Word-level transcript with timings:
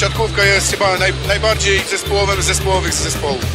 siatkówka 0.00 0.44
jest 0.44 0.72
chyba 0.72 0.98
naj, 0.98 1.12
najbardziej 1.28 1.78
zespołowym 1.78 2.42
zespołowych 2.42 2.94
z 2.94 3.02
zespołów. 3.02 3.46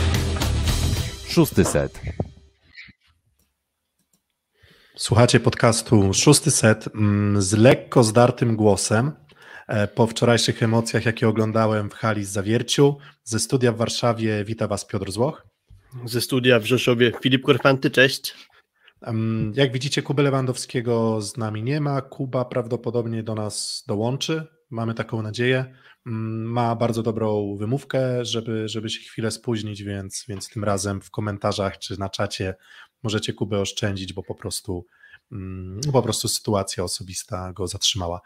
Szósty 1.28 1.66
set. 1.66 2.02
Słuchacie 4.98 5.40
podcastu 5.40 6.14
Szósty 6.14 6.52
Set 6.52 6.88
mm, 6.96 7.42
z 7.42 7.54
lekko 7.54 8.04
zdartym 8.04 8.56
głosem 8.56 9.12
e, 9.68 9.88
po 9.88 10.08
wczorajszych 10.08 10.64
emocjach, 10.64 11.06
jakie 11.06 11.28
oglądałem 11.28 11.90
w 11.90 11.94
hali 11.94 12.26
z 12.26 12.30
Zawierciu. 12.30 12.98
Ze 13.24 13.40
studia 13.40 13.72
w 13.72 13.78
Warszawie 13.78 14.44
wita 14.44 14.68
Was 14.68 14.86
Piotr 14.86 15.12
Złoch. 15.12 15.48
Ze 16.06 16.22
studia 16.22 16.60
w 16.60 16.66
Rzeszowie 16.66 17.12
Filip 17.22 17.44
Korfanty, 17.44 17.92
cześć. 17.92 18.36
Jak 19.54 19.72
widzicie, 19.72 20.02
Kuby 20.02 20.24
Lewandowskiego 20.24 21.22
z 21.22 21.38
nami 21.38 21.64
nie 21.64 21.82
ma. 21.82 22.02
Kuba 22.02 22.46
prawdopodobnie 22.46 23.24
do 23.24 23.36
nas 23.36 23.84
dołączy. 23.88 24.48
Mamy 24.70 24.94
taką 24.94 25.22
nadzieję. 25.22 25.76
Mm, 26.06 26.44
ma 26.44 26.76
bardzo 26.76 27.04
dobrą 27.04 27.58
wymówkę, 27.58 28.26
żeby, 28.26 28.70
żeby 28.70 28.90
się 28.90 29.00
chwilę 29.00 29.32
spóźnić, 29.32 29.84
więc, 29.84 30.26
więc 30.28 30.50
tym 30.50 30.64
razem 30.64 31.02
w 31.02 31.12
komentarzach 31.12 31.78
czy 31.80 32.00
na 32.00 32.10
czacie 32.10 32.56
możecie 33.04 33.34
Kubę 33.34 33.60
oszczędzić, 33.60 34.14
bo 34.14 34.24
po 34.24 34.36
prostu, 34.36 34.86
mm, 35.32 35.80
po 35.94 36.02
prostu 36.02 36.28
sytuacja 36.28 36.84
osobista 36.84 37.54
go 37.54 37.68
zatrzymała. 37.68 38.22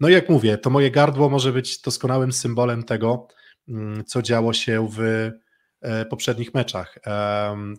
No 0.00 0.08
i 0.08 0.12
jak 0.12 0.28
mówię, 0.28 0.58
to 0.58 0.70
moje 0.70 0.90
gardło 0.90 1.28
może 1.28 1.52
być 1.52 1.80
doskonałym 1.80 2.32
symbolem 2.32 2.82
tego, 2.82 3.28
mm, 3.68 4.04
co 4.04 4.22
działo 4.22 4.52
się 4.52 4.88
w 4.92 5.30
e, 5.80 6.04
poprzednich 6.04 6.54
meczach, 6.54 6.98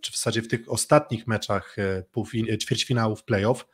czy 0.02 0.12
w 0.12 0.16
zasadzie 0.16 0.42
w 0.42 0.48
tych 0.48 0.72
ostatnich 0.72 1.28
meczach 1.28 1.76
e, 1.80 2.58
ćwierćfinałów 2.58 3.23
playoff. 3.23 3.66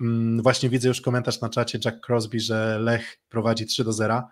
Mm, 0.00 0.42
właśnie 0.42 0.68
widzę 0.68 0.88
już 0.88 1.00
komentarz 1.00 1.40
na 1.40 1.48
czacie 1.48 1.78
Jack 1.84 2.06
Crosby, 2.06 2.40
że 2.40 2.78
Lech 2.80 3.18
prowadzi 3.28 3.66
3 3.66 3.84
do 3.84 3.92
0. 3.92 4.22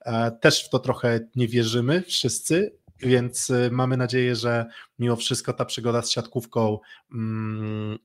E, 0.00 0.30
też 0.30 0.64
w 0.64 0.68
to 0.68 0.78
trochę 0.78 1.20
nie 1.36 1.48
wierzymy 1.48 2.02
wszyscy, 2.02 2.76
więc 3.00 3.50
y, 3.50 3.70
mamy 3.72 3.96
nadzieję, 3.96 4.36
że 4.36 4.66
mimo 4.98 5.16
wszystko 5.16 5.52
ta 5.52 5.64
przygoda 5.64 6.02
z 6.02 6.10
siatkówką, 6.10 6.78
mm, 7.14 7.98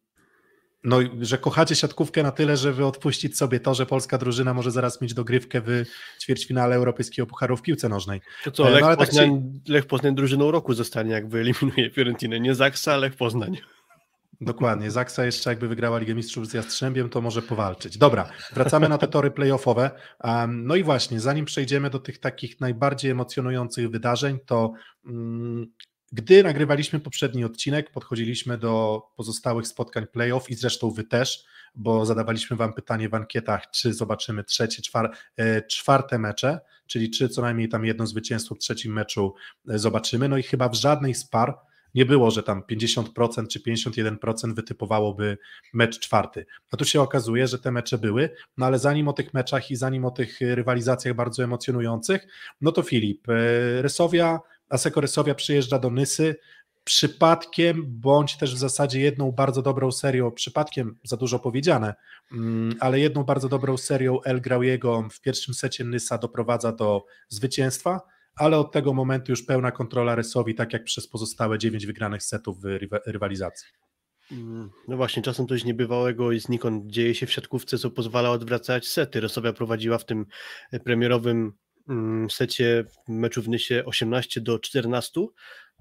no, 0.83 0.99
że 1.21 1.37
kochacie 1.37 1.75
siatkówkę 1.75 2.23
na 2.23 2.31
tyle, 2.31 2.57
żeby 2.57 2.85
odpuścić 2.85 3.37
sobie 3.37 3.59
to, 3.59 3.73
że 3.73 3.85
polska 3.85 4.17
drużyna 4.17 4.53
może 4.53 4.71
zaraz 4.71 5.01
mieć 5.01 5.13
dogrywkę 5.13 5.61
w 5.61 5.83
ćwierćfinale 6.21 6.75
Europejskiego 6.75 7.27
Pucharu 7.27 7.57
w 7.57 7.61
piłce 7.61 7.89
nożnej. 7.89 8.21
To 8.43 8.51
co, 8.51 8.67
e, 8.67 8.71
Lech, 8.71 8.81
no, 8.81 8.97
Poznań, 8.97 9.59
tak 9.65 9.73
Lech 9.73 9.85
Poznań 9.85 10.15
drużyną 10.15 10.51
roku 10.51 10.73
zostanie, 10.73 11.11
jak 11.11 11.29
wyeliminuje 11.29 11.89
Fiorentinę. 11.91 12.39
Nie 12.39 12.55
Zaksa, 12.55 12.97
Lech 12.97 13.15
Poznań. 13.15 13.57
Dokładnie. 14.41 14.91
Zaksa 14.91 15.25
jeszcze 15.25 15.49
jakby 15.49 15.67
wygrała 15.67 15.99
Ligę 15.99 16.15
Mistrzów 16.15 16.47
z 16.47 16.53
Jastrzębiem, 16.53 17.09
to 17.09 17.21
może 17.21 17.41
powalczyć. 17.41 17.97
Dobra, 17.97 18.29
wracamy 18.53 18.89
na 18.89 18.97
te 18.97 19.07
tory 19.07 19.31
playoffowe. 19.31 19.91
No 20.47 20.75
i 20.75 20.83
właśnie, 20.83 21.19
zanim 21.19 21.45
przejdziemy 21.45 21.89
do 21.89 21.99
tych 21.99 22.19
takich 22.19 22.59
najbardziej 22.59 23.11
emocjonujących 23.11 23.89
wydarzeń, 23.89 24.39
to 24.45 24.73
mm, 25.05 25.67
gdy 26.11 26.43
nagrywaliśmy 26.43 26.99
poprzedni 26.99 27.43
odcinek, 27.45 27.91
podchodziliśmy 27.91 28.57
do 28.57 29.01
pozostałych 29.15 29.67
spotkań 29.67 30.07
playoff 30.07 30.49
i 30.49 30.55
zresztą 30.55 30.91
wy 30.91 31.03
też, 31.03 31.43
bo 31.75 32.05
zadawaliśmy 32.05 32.57
wam 32.57 32.73
pytanie 32.73 33.09
w 33.09 33.13
ankietach, 33.13 33.71
czy 33.71 33.93
zobaczymy 33.93 34.43
trzecie, 34.43 34.81
e, 35.37 35.61
czwarte 35.61 36.19
mecze, 36.19 36.59
czyli 36.87 37.09
czy 37.09 37.29
co 37.29 37.41
najmniej 37.41 37.69
tam 37.69 37.85
jedno 37.85 38.07
zwycięstwo 38.07 38.55
w 38.55 38.59
trzecim 38.59 38.93
meczu 38.93 39.33
e, 39.69 39.79
zobaczymy. 39.79 40.29
No 40.29 40.37
i 40.37 40.43
chyba 40.43 40.69
w 40.69 40.75
żadnej 40.75 41.13
z 41.13 41.25
par 41.25 41.68
nie 41.95 42.05
było, 42.05 42.31
że 42.31 42.43
tam 42.43 42.61
50% 42.61 43.47
czy 43.47 43.59
51% 43.59 44.55
wytypowałoby 44.55 45.37
mecz 45.73 45.99
czwarty. 45.99 46.45
No 46.71 46.77
tu 46.77 46.85
się 46.85 47.01
okazuje, 47.01 47.47
że 47.47 47.59
te 47.59 47.71
mecze 47.71 47.97
były, 47.97 48.29
no 48.57 48.65
ale 48.65 48.79
zanim 48.79 49.07
o 49.07 49.13
tych 49.13 49.33
meczach 49.33 49.71
i 49.71 49.75
zanim 49.75 50.05
o 50.05 50.11
tych 50.11 50.39
rywalizacjach 50.41 51.15
bardzo 51.15 51.43
emocjonujących, 51.43 52.27
no 52.61 52.71
to 52.71 52.81
Filip, 52.81 53.29
e, 53.29 53.33
Rysowia, 53.81 54.39
Aseko 54.69 55.01
Rysowia 55.01 55.35
przyjeżdża 55.35 55.79
do 55.79 55.89
Nysy, 55.89 56.35
przypadkiem, 56.83 57.85
bądź 57.87 58.37
też 58.37 58.55
w 58.55 58.57
zasadzie 58.57 58.99
jedną 58.99 59.31
bardzo 59.31 59.61
dobrą 59.61 59.91
serią, 59.91 60.31
przypadkiem 60.31 60.97
za 61.03 61.17
dużo 61.17 61.39
powiedziane, 61.39 61.93
mm, 62.31 62.75
ale 62.79 62.99
jedną 62.99 63.23
bardzo 63.23 63.49
dobrą 63.49 63.77
serią 63.77 64.21
El 64.21 64.41
Grauiego 64.41 65.07
w 65.11 65.21
pierwszym 65.21 65.53
secie 65.53 65.83
Nysa 65.83 66.17
doprowadza 66.17 66.71
do 66.71 67.05
zwycięstwa, 67.27 68.01
ale 68.39 68.57
od 68.57 68.71
tego 68.71 68.93
momentu 68.93 69.31
już 69.31 69.43
pełna 69.43 69.71
kontrola 69.71 70.15
Rysowi, 70.15 70.55
tak 70.55 70.73
jak 70.73 70.83
przez 70.83 71.07
pozostałe 71.07 71.57
dziewięć 71.57 71.85
wygranych 71.85 72.23
setów 72.23 72.61
w 72.61 72.65
rywalizacji. 73.05 73.67
Mm, 74.31 74.69
no 74.87 74.97
właśnie, 74.97 75.23
czasem 75.23 75.47
coś 75.47 75.63
niebywałego 75.63 76.31
i 76.31 76.39
znikąd 76.39 76.91
dzieje 76.91 77.15
się 77.15 77.25
w 77.25 77.31
siatkówce, 77.31 77.77
co 77.77 77.91
pozwala 77.91 78.31
odwracać 78.31 78.87
sety. 78.87 79.19
Rysowia 79.19 79.53
prowadziła 79.53 79.97
w 79.97 80.05
tym 80.05 80.25
premierowym 80.83 81.53
mm, 81.89 82.29
secie 82.29 82.85
meczu 83.07 83.41
w 83.41 83.49
Nysie 83.49 83.83
18 83.85 84.41
do 84.41 84.59
14, 84.59 85.21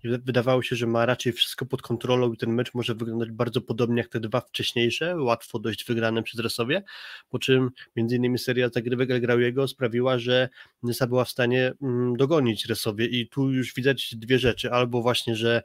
Wydawało 0.05 0.63
się, 0.63 0.77
że 0.77 0.87
ma 0.87 1.07
raczej 1.07 1.33
wszystko 1.33 1.67
pod 1.67 1.83
kontrolą 1.83 2.33
i 2.33 2.37
ten 2.37 2.51
mecz 2.53 2.75
może 2.75 2.95
wyglądać 2.95 3.31
bardzo 3.31 3.61
podobnie 3.61 4.03
jak 4.03 4.09
te 4.09 4.21
dwa 4.21 4.41
wcześniejsze, 4.41 5.17
łatwo 5.17 5.59
dość 5.59 5.85
wygrane 5.85 6.23
przez 6.23 6.41
Resowie, 6.41 6.83
po 7.29 7.39
czym 7.39 7.71
między 7.97 8.17
innymi 8.17 8.39
seria 8.39 8.69
zagrywek 8.69 9.11
El 9.11 9.41
jego 9.41 9.69
sprawiła, 9.69 10.19
że 10.19 10.49
Nysa 10.83 11.07
była 11.07 11.25
w 11.25 11.29
stanie 11.31 11.73
mm, 11.83 12.17
dogonić 12.17 12.67
Resowie. 12.67 13.07
I 13.07 13.29
tu 13.29 13.51
już 13.51 13.75
widać 13.75 14.15
dwie 14.17 14.39
rzeczy, 14.39 14.71
albo 14.71 15.03
właśnie, 15.03 15.37
że 15.37 15.63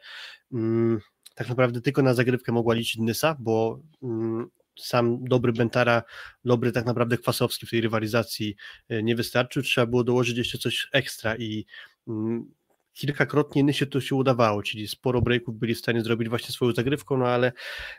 mm, 0.53 0.99
tak 1.35 1.49
naprawdę 1.49 1.81
tylko 1.81 2.01
na 2.01 2.13
zagrywkę 2.13 2.51
mogła 2.51 2.73
liczyć 2.73 2.97
Nysa, 2.97 3.35
bo 3.39 3.79
mm, 4.03 4.47
sam 4.79 5.23
dobry 5.23 5.53
Bentara, 5.53 6.03
dobry 6.45 6.71
tak 6.71 6.85
naprawdę 6.85 7.17
Kwasowski 7.17 7.65
w 7.65 7.69
tej 7.69 7.81
rywalizacji 7.81 8.55
e, 8.89 9.03
nie 9.03 9.15
wystarczył, 9.15 9.63
trzeba 9.63 9.87
było 9.87 10.03
dołożyć 10.03 10.37
jeszcze 10.37 10.57
coś 10.57 10.87
ekstra 10.91 11.35
i 11.37 11.65
mm, 12.07 12.51
kilkakrotnie 12.93 13.63
Nysie 13.63 13.85
to 13.85 14.01
się 14.01 14.15
udawało, 14.15 14.63
czyli 14.63 14.87
sporo 14.87 15.21
breaków 15.21 15.59
byli 15.59 15.75
w 15.75 15.79
stanie 15.79 16.01
zrobić 16.01 16.29
właśnie 16.29 16.49
swoją 16.49 16.73
zagrywką, 16.73 17.17
no 17.17 17.27
ale 17.27 17.51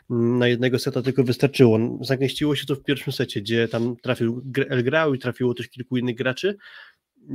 na 0.09 0.47
jednego 0.47 0.79
seta 0.79 1.01
tylko 1.01 1.23
wystarczyło. 1.23 1.79
Zagęściło 2.01 2.55
się 2.55 2.65
to 2.65 2.75
w 2.75 2.83
pierwszym 2.83 3.13
secie, 3.13 3.41
gdzie 3.41 3.67
tam 3.67 3.95
trafił 3.95 4.41
El 4.69 4.83
Grau 4.83 5.13
i 5.13 5.19
trafiło 5.19 5.53
też 5.53 5.69
kilku 5.69 5.97
innych 5.97 6.15
graczy 6.15 6.57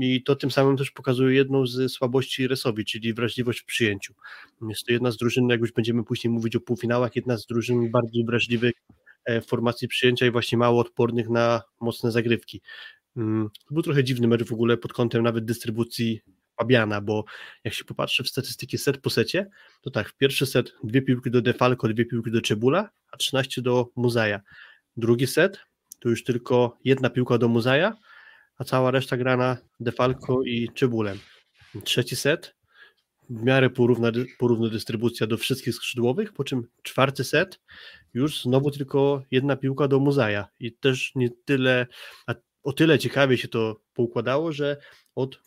i 0.00 0.22
to 0.22 0.36
tym 0.36 0.50
samym 0.50 0.76
też 0.76 0.90
pokazuje 0.90 1.36
jedną 1.36 1.66
z 1.66 1.92
słabości 1.92 2.48
Resowi, 2.48 2.84
czyli 2.84 3.14
wrażliwość 3.14 3.60
w 3.60 3.64
przyjęciu. 3.64 4.14
Jest 4.68 4.86
to 4.86 4.92
jedna 4.92 5.10
z 5.10 5.16
drużyn, 5.16 5.48
jak 5.48 5.60
już 5.60 5.72
będziemy 5.72 6.04
później 6.04 6.32
mówić 6.32 6.56
o 6.56 6.60
półfinałach, 6.60 7.16
jedna 7.16 7.38
z 7.38 7.46
drużyn 7.46 7.90
bardziej 7.90 8.24
wrażliwych 8.24 8.72
e, 9.24 9.40
w 9.40 9.46
formacji 9.46 9.88
przyjęcia 9.88 10.26
i 10.26 10.30
właśnie 10.30 10.58
mało 10.58 10.80
odpornych 10.80 11.28
na 11.28 11.62
mocne 11.80 12.10
zagrywki. 12.10 12.60
Mm, 13.16 13.48
to 13.68 13.74
był 13.74 13.82
trochę 13.82 14.04
dziwny 14.04 14.28
mecz 14.28 14.44
w 14.44 14.52
ogóle 14.52 14.76
pod 14.76 14.92
kątem 14.92 15.22
nawet 15.22 15.44
dystrybucji 15.44 16.20
Fabiana, 16.60 17.00
bo 17.00 17.24
jak 17.64 17.74
się 17.74 17.84
popatrzy 17.84 18.24
w 18.24 18.28
statystyki 18.28 18.78
set 18.78 18.98
po 18.98 19.10
secie, 19.10 19.46
to 19.82 19.90
tak, 19.90 20.08
w 20.08 20.16
pierwszy 20.16 20.46
set 20.46 20.72
dwie 20.84 21.02
piłki 21.02 21.30
do 21.30 21.42
Defalco, 21.42 21.88
dwie 21.88 22.04
piłki 22.04 22.30
do 22.30 22.40
Czebula, 22.40 22.90
a 23.12 23.16
13 23.16 23.62
do 23.62 23.88
Muzaja. 23.96 24.40
Drugi 24.96 25.26
set 25.26 25.60
to 26.00 26.08
już 26.08 26.24
tylko 26.24 26.78
jedna 26.84 27.10
piłka 27.10 27.38
do 27.38 27.48
Muzaja, 27.48 27.96
a 28.58 28.64
cała 28.64 28.90
reszta 28.90 29.16
grana 29.16 29.56
Defalco 29.80 30.42
i 30.42 30.68
Czebulem. 30.74 31.18
Trzeci 31.84 32.16
set 32.16 32.54
w 33.30 33.42
miarę 33.42 33.70
porówna, 33.70 34.12
porówna 34.38 34.68
dystrybucja 34.68 35.26
do 35.26 35.36
wszystkich 35.36 35.74
skrzydłowych, 35.74 36.32
po 36.32 36.44
czym 36.44 36.66
czwarty 36.82 37.24
set 37.24 37.60
już 38.14 38.42
znowu 38.42 38.70
tylko 38.70 39.22
jedna 39.30 39.56
piłka 39.56 39.88
do 39.88 39.98
Muzaja 39.98 40.48
i 40.60 40.72
też 40.72 41.12
nie 41.14 41.30
tyle, 41.44 41.86
a 42.26 42.34
o 42.62 42.72
tyle 42.72 42.98
ciekawie 42.98 43.38
się 43.38 43.48
to 43.48 43.80
poukładało, 43.94 44.52
że 44.52 44.76
od 45.14 45.40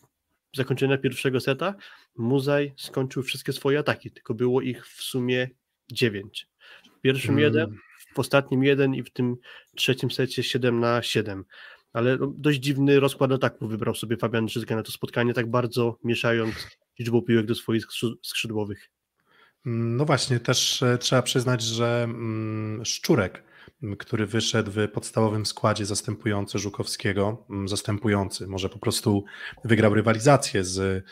zakończenia 0.55 0.97
pierwszego 0.97 1.39
seta 1.39 1.75
Muzaj 2.17 2.73
skończył 2.77 3.23
wszystkie 3.23 3.53
swoje 3.53 3.79
ataki, 3.79 4.11
tylko 4.11 4.33
było 4.33 4.61
ich 4.61 4.87
w 4.87 5.01
sumie 5.01 5.49
dziewięć. 5.91 6.47
W 6.97 7.01
pierwszym 7.01 7.35
hmm. 7.35 7.43
jeden, 7.43 7.77
w 8.15 8.19
ostatnim 8.19 8.63
jeden 8.63 8.95
i 8.95 9.03
w 9.03 9.09
tym 9.09 9.35
trzecim 9.75 10.11
secie 10.11 10.43
7 10.43 10.79
na 10.79 11.01
7. 11.01 11.45
Ale 11.93 12.17
no, 12.17 12.33
dość 12.37 12.59
dziwny 12.59 12.99
rozkład 12.99 13.31
ataku 13.31 13.67
wybrał 13.67 13.95
sobie 13.95 14.17
Fabian 14.17 14.45
Drzyzga 14.45 14.75
na 14.75 14.83
to 14.83 14.91
spotkanie, 14.91 15.33
tak 15.33 15.49
bardzo 15.49 15.99
mieszając 16.03 16.55
liczbą 16.99 17.21
piłek 17.21 17.45
do 17.45 17.55
swoich 17.55 17.85
skrzydłowych. 18.23 18.89
No 19.65 20.05
właśnie, 20.05 20.39
też 20.39 20.83
e, 20.83 20.97
trzeba 20.97 21.21
przyznać, 21.21 21.61
że 21.61 22.03
mm, 22.03 22.85
Szczurek 22.85 23.43
który 23.99 24.25
wyszedł 24.25 24.71
w 24.71 24.87
podstawowym 24.87 25.45
składzie 25.45 25.85
zastępujący 25.85 26.59
Żukowskiego, 26.59 27.45
zastępujący, 27.65 28.47
może 28.47 28.69
po 28.69 28.79
prostu 28.79 29.23
wygrał 29.65 29.93
rywalizację 29.93 30.63
z, 30.63 31.05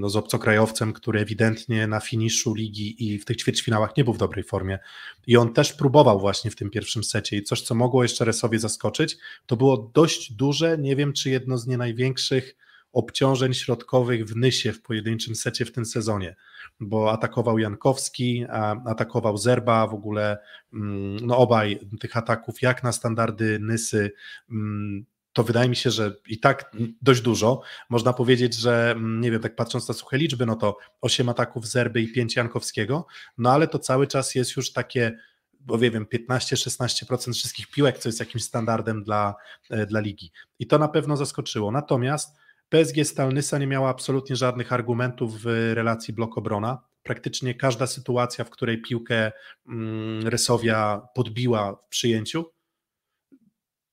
no, 0.00 0.08
z 0.08 0.16
obcokrajowcem, 0.16 0.92
który 0.92 1.20
ewidentnie 1.20 1.86
na 1.86 2.00
finiszu 2.00 2.54
ligi 2.54 3.12
i 3.12 3.18
w 3.18 3.24
tych 3.24 3.36
ćwierćfinałach 3.36 3.96
nie 3.96 4.04
był 4.04 4.12
w 4.14 4.18
dobrej 4.18 4.44
formie. 4.44 4.78
I 5.26 5.36
on 5.36 5.52
też 5.52 5.72
próbował 5.72 6.20
właśnie 6.20 6.50
w 6.50 6.56
tym 6.56 6.70
pierwszym 6.70 7.04
secie 7.04 7.36
i 7.36 7.42
coś, 7.42 7.62
co 7.62 7.74
mogło 7.74 8.02
jeszcze 8.02 8.24
Resowie 8.24 8.58
zaskoczyć, 8.58 9.16
to 9.46 9.56
było 9.56 9.90
dość 9.94 10.32
duże, 10.32 10.78
nie 10.78 10.96
wiem 10.96 11.12
czy 11.12 11.30
jedno 11.30 11.58
z 11.58 11.66
nie 11.66 11.76
największych 11.76 12.56
obciążeń 12.92 13.54
środkowych 13.54 14.26
w 14.26 14.36
Nysie 14.36 14.72
w 14.72 14.82
pojedynczym 14.82 15.34
secie 15.34 15.64
w 15.64 15.72
tym 15.72 15.84
sezonie, 15.84 16.36
bo 16.80 17.12
atakował 17.12 17.58
Jankowski, 17.58 18.44
atakował 18.86 19.36
Zerba, 19.36 19.86
w 19.86 19.94
ogóle 19.94 20.38
mm, 20.72 21.16
no 21.26 21.38
obaj 21.38 21.80
tych 22.00 22.16
ataków 22.16 22.62
jak 22.62 22.82
na 22.82 22.92
standardy 22.92 23.58
Nysy 23.60 24.12
mm, 24.50 25.04
to 25.32 25.44
wydaje 25.44 25.68
mi 25.68 25.76
się, 25.76 25.90
że 25.90 26.16
i 26.26 26.40
tak 26.40 26.72
dość 27.02 27.20
dużo. 27.20 27.60
Można 27.90 28.12
powiedzieć, 28.12 28.54
że 28.54 28.90
mm, 28.90 29.20
nie 29.20 29.30
wiem, 29.30 29.40
tak 29.40 29.56
patrząc 29.56 29.88
na 29.88 29.94
suche 29.94 30.18
liczby, 30.18 30.46
no 30.46 30.56
to 30.56 30.76
8 31.00 31.28
ataków 31.28 31.66
Zerby 31.66 32.00
i 32.00 32.12
5 32.12 32.36
Jankowskiego, 32.36 33.06
no 33.38 33.52
ale 33.52 33.68
to 33.68 33.78
cały 33.78 34.06
czas 34.06 34.34
jest 34.34 34.56
już 34.56 34.72
takie 34.72 35.18
bo 35.60 35.78
nie 35.78 35.90
wiem, 35.90 36.06
15-16% 36.06 37.32
wszystkich 37.32 37.66
piłek, 37.70 37.98
co 37.98 38.08
jest 38.08 38.20
jakimś 38.20 38.44
standardem 38.44 39.04
dla, 39.04 39.34
e, 39.70 39.86
dla 39.86 40.00
ligi. 40.00 40.32
I 40.58 40.66
to 40.66 40.78
na 40.78 40.88
pewno 40.88 41.16
zaskoczyło. 41.16 41.72
Natomiast 41.72 42.36
PSG 42.70 43.04
Stalnysa 43.04 43.58
nie 43.58 43.66
miała 43.66 43.88
absolutnie 43.88 44.36
żadnych 44.36 44.72
argumentów 44.72 45.42
w 45.42 45.72
relacji 45.74 46.14
blok-obrona. 46.14 46.78
Praktycznie 47.02 47.54
każda 47.54 47.86
sytuacja, 47.86 48.44
w 48.44 48.50
której 48.50 48.82
piłkę 48.82 49.32
mm, 49.68 50.28
Resowia 50.28 51.00
podbiła 51.14 51.76
w 51.76 51.88
przyjęciu, 51.88 52.44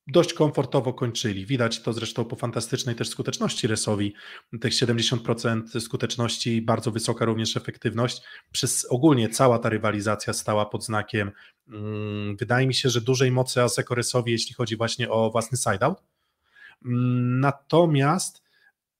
dość 0.07 0.33
komfortowo 0.33 0.94
kończyli. 0.94 1.45
Widać 1.45 1.81
to 1.81 1.94
zresztą 1.94 2.25
po 2.25 2.35
fantastycznej 2.35 2.95
też 2.95 3.09
skuteczności 3.09 3.68
Resowi. 3.68 4.13
Tych 4.62 4.74
70% 4.74 5.79
skuteczności, 5.79 6.62
bardzo 6.62 6.91
wysoka 6.91 7.25
również 7.25 7.57
efektywność. 7.57 8.21
Przez 8.51 8.85
ogólnie 8.89 9.29
cała 9.29 9.59
ta 9.59 9.69
rywalizacja 9.69 10.33
stała 10.33 10.65
pod 10.65 10.85
znakiem. 10.85 11.31
Mm, 11.68 12.38
wydaje 12.38 12.68
mi 12.68 12.74
się, 12.74 12.89
że 12.89 13.01
dużej 13.01 13.31
mocy 13.31 13.62
Aseko 13.62 13.95
Resowi, 13.95 14.31
jeśli 14.31 14.56
chodzi 14.56 14.77
właśnie 14.77 15.09
o 15.09 15.31
własny 15.31 15.57
sideout. 15.57 16.03
Mm, 16.85 17.39
natomiast 17.39 18.47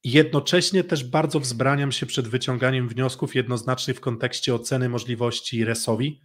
jednocześnie 0.04 0.84
też 0.84 1.04
bardzo 1.04 1.40
wzbraniam 1.40 1.92
się 1.92 2.06
przed 2.06 2.28
wyciąganiem 2.28 2.90
wniosków 2.90 3.36
jednoznacznych 3.36 3.98
w 3.98 4.02
kontekście 4.02 4.56
oceny 4.56 4.90
możliwości 4.90 5.66
Resowi, 5.66 6.22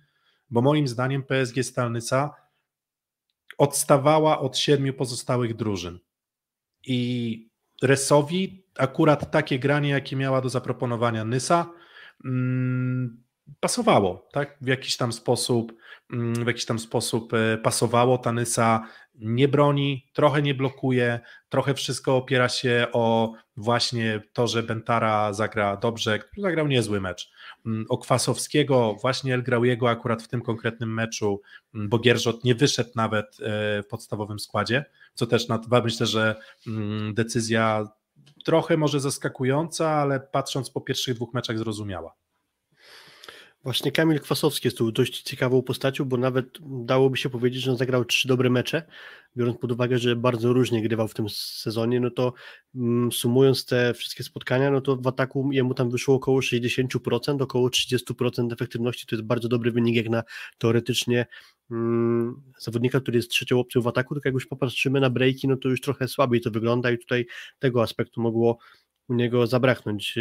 bo 0.51 0.63
moim 0.63 0.89
zdaniem 0.89 1.23
PSG 1.23 1.65
Stalnyca 1.65 2.35
odstawała 3.59 4.41
od 4.41 4.59
siedmiu 4.59 4.95
pozostałych 4.95 5.57
drużyn. 5.57 5.99
I 6.87 7.53
Resowi 7.83 8.67
akurat 8.79 9.31
takie 9.31 9.59
granie, 9.59 9.91
jakie 9.91 10.17
miała 10.17 10.41
do 10.41 10.49
zaproponowania 10.49 11.25
Nysa, 11.25 11.71
mm, 12.25 13.23
pasowało, 13.61 14.29
tak? 14.33 14.57
W 14.61 14.67
jakiś 14.67 14.97
tam 14.97 15.13
sposób, 15.13 15.73
mm, 16.13 16.35
w 16.45 16.47
jakiś 16.47 16.65
tam 16.65 16.79
sposób 16.79 17.35
e, 17.35 17.59
pasowało. 17.59 18.19
Ta 18.19 18.33
Nysa 18.33 18.89
nie 19.15 19.49
broni, 19.49 20.07
trochę 20.13 20.43
nie 20.43 20.55
blokuje, 20.55 21.21
trochę 21.49 21.75
wszystko 21.75 22.17
opiera 22.17 22.49
się 22.49 22.87
o 22.93 23.33
właśnie 23.57 24.23
to, 24.33 24.47
że 24.47 24.63
Bentara 24.63 25.33
zagra 25.33 25.77
dobrze, 25.77 26.19
zagrał 26.37 26.67
niezły 26.69 27.01
mecz. 27.01 27.33
Mm, 27.67 27.87
o 27.89 27.99
Kwasowskiego, 27.99 28.97
właśnie 29.01 29.39
grał 29.39 29.65
jego 29.65 29.91
akurat 29.91 30.23
w 30.23 30.29
tym 30.29 30.43
konkretnym 30.43 30.95
meczu, 30.95 31.41
mm, 31.75 31.89
bo 31.89 31.99
Gierżot 31.99 32.45
nie 32.45 32.55
wyszedł 32.55 32.91
nawet 32.97 33.27
e, 33.27 33.83
w 33.83 33.87
podstawowym 33.91 34.39
składzie, 34.39 34.85
co 35.15 35.27
też 35.27 35.49
na, 35.49 35.61
myślę, 35.85 36.07
że 36.07 36.37
decyzja 37.13 37.89
trochę 38.45 38.77
może 38.77 39.01
zaskakująca, 39.01 39.91
ale 39.91 40.21
patrząc 40.21 40.71
po 40.71 40.81
pierwszych 40.81 41.15
dwóch 41.15 41.35
meczach 41.35 41.59
zrozumiała. 41.59 42.22
Właśnie 43.65 43.93
Kamil 43.93 44.21
Kwasowski 44.21 44.67
jest 44.67 44.79
tu 44.79 44.93
dość 44.93 45.23
ciekawą 45.23 45.63
postacią, 45.63 46.05
bo 46.05 46.17
nawet 46.17 46.47
dałoby 46.61 47.17
się 47.17 47.31
powiedzieć, 47.31 47.63
że 47.63 47.71
on 47.71 47.77
zagrał 47.77 48.05
trzy 48.05 48.29
dobre 48.29 48.51
mecze, 48.51 48.83
biorąc 49.37 49.59
pod 49.59 49.73
uwagę, 49.73 49.99
że 49.99 50.17
bardzo 50.17 50.53
różnie 50.53 50.83
grywał 50.83 51.09
w 51.09 51.15
tym 51.15 51.27
sezonie, 51.29 52.01
no 52.01 52.11
to 52.11 52.33
mm, 52.75 53.13
sumując 53.13 53.65
te 53.65 53.95
wszystkie 53.95 54.25
spotkania, 54.25 54.71
no 54.71 54.81
to 54.81 54.97
w 54.97 55.07
ataku 55.07 55.53
jemu 55.53 55.75
tam 55.75 55.91
wyszło 55.91 56.15
około 56.15 56.41
60%, 56.41 57.43
około 57.43 57.69
30% 57.69 58.53
efektywności, 58.53 59.07
to 59.07 59.17
jest 59.17 59.27
bardzo 59.27 59.49
dobry 59.49 59.73
wynik 59.73 59.97
jak 59.97 60.09
na 60.09 60.23
teoretycznie 60.59 61.27
mm, 61.71 62.43
zawodnika, 62.59 63.01
który 63.01 63.19
jest 63.19 63.31
trzecią 63.31 63.61
opcją 63.61 63.83
w 63.83 63.87
ataku, 63.87 64.15
tylko 64.15 64.29
jak 64.29 64.35
już 64.35 64.47
popatrzymy 64.47 65.01
na 65.01 65.11
breaki, 65.11 65.49
no 65.49 65.57
to 65.57 65.69
już 65.69 65.81
trochę 65.81 66.09
słabiej 66.09 66.41
to 66.41 66.51
wygląda 66.51 66.91
i 66.91 66.99
tutaj 66.99 67.27
tego 67.59 67.83
aspektu 67.83 68.21
mogło 68.21 68.59
u 69.09 69.15
niego 69.15 69.47
zabraknąć. 69.47 70.19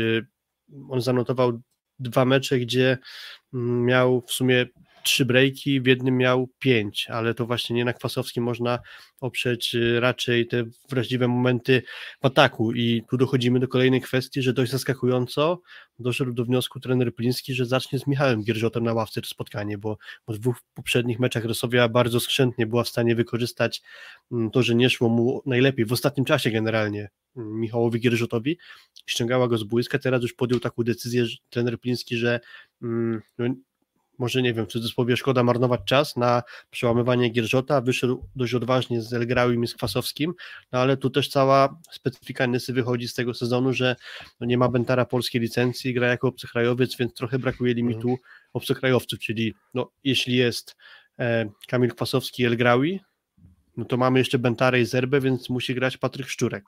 On 0.90 1.02
zanotował 1.02 1.62
dwa 2.02 2.26
mecze, 2.26 2.60
gdzie 2.60 2.98
mm, 3.54 3.86
miał 3.86 4.22
w 4.22 4.32
sumie 4.32 4.66
trzy 5.04 5.26
breaki, 5.26 5.82
w 5.82 5.86
jednym 5.86 6.18
miał 6.18 6.50
pięć, 6.60 7.08
ale 7.10 7.34
to 7.34 7.46
właśnie 7.46 7.76
nie 7.76 7.86
na 7.86 7.94
Kwasowskim 7.94 8.44
można 8.44 8.80
oprzeć 9.22 9.76
y, 9.76 10.00
raczej 10.00 10.48
te 10.48 10.64
wrażliwe 10.90 11.28
momenty 11.28 11.82
w 12.22 12.26
ataku. 12.26 12.74
I 12.74 13.04
tu 13.10 13.18
dochodzimy 13.18 13.60
do 13.60 13.68
kolejnej 13.68 14.02
kwestii, 14.02 14.42
że 14.42 14.54
dość 14.54 14.72
zaskakująco 14.72 15.62
doszedł 16.00 16.34
do 16.34 16.46
wniosku 16.46 16.80
trener 16.80 17.16
Pliński, 17.16 17.54
że 17.54 17.66
zacznie 17.66 18.00
z 18.00 18.08
Michałem 18.08 18.44
Gierżotem 18.44 18.84
na 18.84 18.94
ławce 18.94 19.22
to 19.22 19.28
spotkanie, 19.28 19.78
bo 19.78 19.98
w 20.28 20.38
dwóch 20.38 20.56
poprzednich 20.74 21.20
meczach 21.20 21.46
Rosowia 21.46 21.90
bardzo 21.90 22.20
skrzętnie 22.20 22.68
była 22.68 22.84
w 22.84 22.90
stanie 22.90 23.16
wykorzystać 23.16 23.82
mm, 24.32 24.52
to, 24.52 24.64
że 24.64 24.76
nie 24.76 24.90
szło 24.90 25.10
mu 25.10 25.42
najlepiej. 25.46 25.86
W 25.86 25.94
ostatnim 25.94 26.26
czasie 26.26 26.52
generalnie 26.52 27.10
mm, 27.38 27.60
Michałowi 27.60 28.00
Gierżotowi, 28.00 28.58
ściągała 29.06 29.48
go 29.48 29.58
z 29.58 29.64
błyska, 29.64 30.00
teraz 30.00 30.22
już 30.22 30.34
podjął 30.34 30.60
taką 30.60 30.84
decyzję 30.84 31.26
trener 31.50 31.80
Pliński, 31.80 32.18
że 32.18 32.40
no, 32.82 33.46
może 34.22 34.42
nie 34.42 34.54
wiem, 34.54 34.66
w 34.66 34.70
cudzysłowie 34.70 35.18
szkoda 35.18 35.44
marnować 35.44 35.82
czas 35.86 36.18
na 36.18 36.44
przełamywanie 36.70 37.30
Gierżota, 37.30 37.82
wyszedł 37.82 38.28
dość 38.36 38.54
odważnie 38.54 39.02
z 39.02 39.14
Elgrałim 39.14 39.64
i 39.64 39.68
z 39.68 39.76
Kwasowskim, 39.76 40.34
no 40.72 40.80
ale 40.80 40.98
tu 40.98 41.10
też 41.10 41.30
cała 41.30 41.80
specyfika 41.92 42.48
Nysy 42.48 42.74
wychodzi 42.74 43.08
z 43.08 43.14
tego 43.14 43.34
sezonu, 43.34 43.74
że 43.74 43.96
no 44.40 44.48
nie 44.48 44.58
ma 44.58 44.70
Bentara 44.70 45.06
polskiej 45.06 45.42
licencji, 45.42 45.94
gra 45.94 46.08
jako 46.08 46.28
obcokrajowiec, 46.28 46.98
więc 46.98 47.14
trochę 47.14 47.40
brakuje 47.40 47.74
limitu 47.74 48.10
mhm. 48.10 48.18
obcokrajowców, 48.54 49.20
czyli 49.20 49.54
no, 49.74 49.92
jeśli 50.04 50.36
jest 50.36 50.76
e, 51.20 51.50
Kamil 51.68 51.90
Kwasowski 51.90 52.44
i 52.44 52.46
Elgraui, 52.46 53.00
no 53.78 53.86
to 53.86 53.98
mamy 53.98 54.20
jeszcze 54.20 54.40
Bentarę 54.40 54.82
i 54.82 54.86
Zerbę, 54.86 55.22
więc 55.22 55.50
musi 55.50 55.76
grać 55.76 55.98
Patryk 55.98 56.28
Szczurek. 56.28 56.64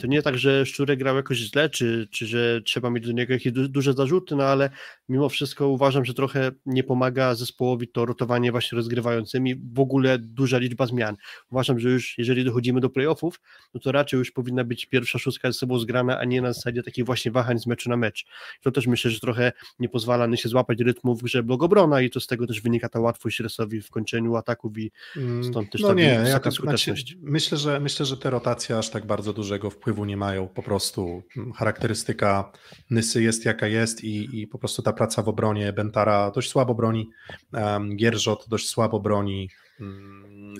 To 0.00 0.06
nie 0.06 0.22
tak, 0.22 0.38
że 0.38 0.66
Szczurek 0.66 0.98
grał 0.98 1.16
jakoś 1.16 1.38
źle, 1.38 1.70
czy, 1.70 2.08
czy 2.10 2.26
że 2.26 2.60
trzeba 2.62 2.90
mieć 2.90 3.06
do 3.06 3.12
niego 3.12 3.32
jakieś 3.32 3.52
duże 3.52 3.92
zarzuty, 3.92 4.36
no 4.36 4.44
ale 4.44 4.70
mimo 5.08 5.28
wszystko 5.28 5.68
uważam, 5.68 6.04
że 6.04 6.14
trochę 6.14 6.50
nie 6.66 6.84
pomaga 6.84 7.34
zespołowi 7.34 7.88
to 7.88 8.06
rotowanie 8.06 8.52
właśnie 8.52 8.76
rozgrywającymi, 8.76 9.54
w 9.72 9.80
ogóle 9.80 10.18
duża 10.18 10.58
liczba 10.58 10.86
zmian. 10.86 11.16
Uważam, 11.50 11.78
że 11.78 11.90
już 11.90 12.18
jeżeli 12.18 12.44
dochodzimy 12.44 12.80
do 12.80 12.90
playoffów, 12.90 13.40
no 13.74 13.80
to 13.80 13.92
raczej 13.92 14.18
już 14.18 14.30
powinna 14.30 14.64
być 14.64 14.86
pierwsza 14.86 15.18
szóstka 15.18 15.52
ze 15.52 15.58
sobą 15.58 15.78
zgrana, 15.78 16.18
a 16.18 16.24
nie 16.24 16.42
na 16.42 16.52
zasadzie 16.52 16.82
takich 16.82 17.04
właśnie 17.04 17.30
wahań 17.30 17.58
z 17.58 17.66
meczu 17.66 17.90
na 17.90 17.96
mecz. 17.96 18.26
To 18.62 18.70
też 18.70 18.86
myślę, 18.86 19.10
że 19.10 19.20
trochę 19.20 19.52
nie 19.78 19.88
pozwala 19.88 20.36
się 20.36 20.48
złapać 20.48 20.80
rytmu 20.80 21.14
w 21.14 21.22
grze 21.22 21.42
blogobrona 21.42 22.02
i 22.02 22.10
to 22.10 22.20
z 22.20 22.26
tego 22.26 22.46
też 22.46 22.60
wynika 22.60 22.88
ta 22.88 23.00
łatwość 23.00 23.40
Resowi 23.40 23.82
w 23.82 23.90
kończeniu 23.90 24.36
ataków 24.36 24.78
i 24.78 24.90
mm, 25.16 25.44
stąd 25.44 25.70
też 25.70 25.80
no 25.80 25.88
ta 25.88 25.94
nie, 25.94 26.18
wysoka 26.24 26.48
ja, 26.48 26.50
skuteczność. 26.50 27.06
Znaczy, 27.06 27.18
myślę, 27.22 27.58
że, 27.58 27.80
myślę, 27.80 28.06
że 28.06 28.16
te 28.16 28.30
rotacje 28.30 28.78
aż 28.78 28.90
tak 28.90 29.06
bardzo 29.06 29.32
dużego 29.32 29.70
wpływu 29.78 30.04
nie 30.04 30.16
mają. 30.16 30.48
Po 30.48 30.62
prostu 30.62 31.22
charakterystyka 31.56 32.52
Nysy 32.90 33.22
jest 33.22 33.44
jaka 33.44 33.66
jest 33.66 34.04
i, 34.04 34.40
i 34.40 34.46
po 34.46 34.58
prostu 34.58 34.82
ta 34.82 34.92
praca 34.92 35.22
w 35.22 35.28
obronie 35.28 35.72
Bentara 35.72 36.30
dość 36.30 36.50
słabo 36.50 36.74
broni, 36.74 37.10
um, 37.52 37.96
Gierżot 37.96 38.44
dość 38.48 38.68
słabo 38.68 39.00
broni. 39.00 39.50
Um, 39.80 40.54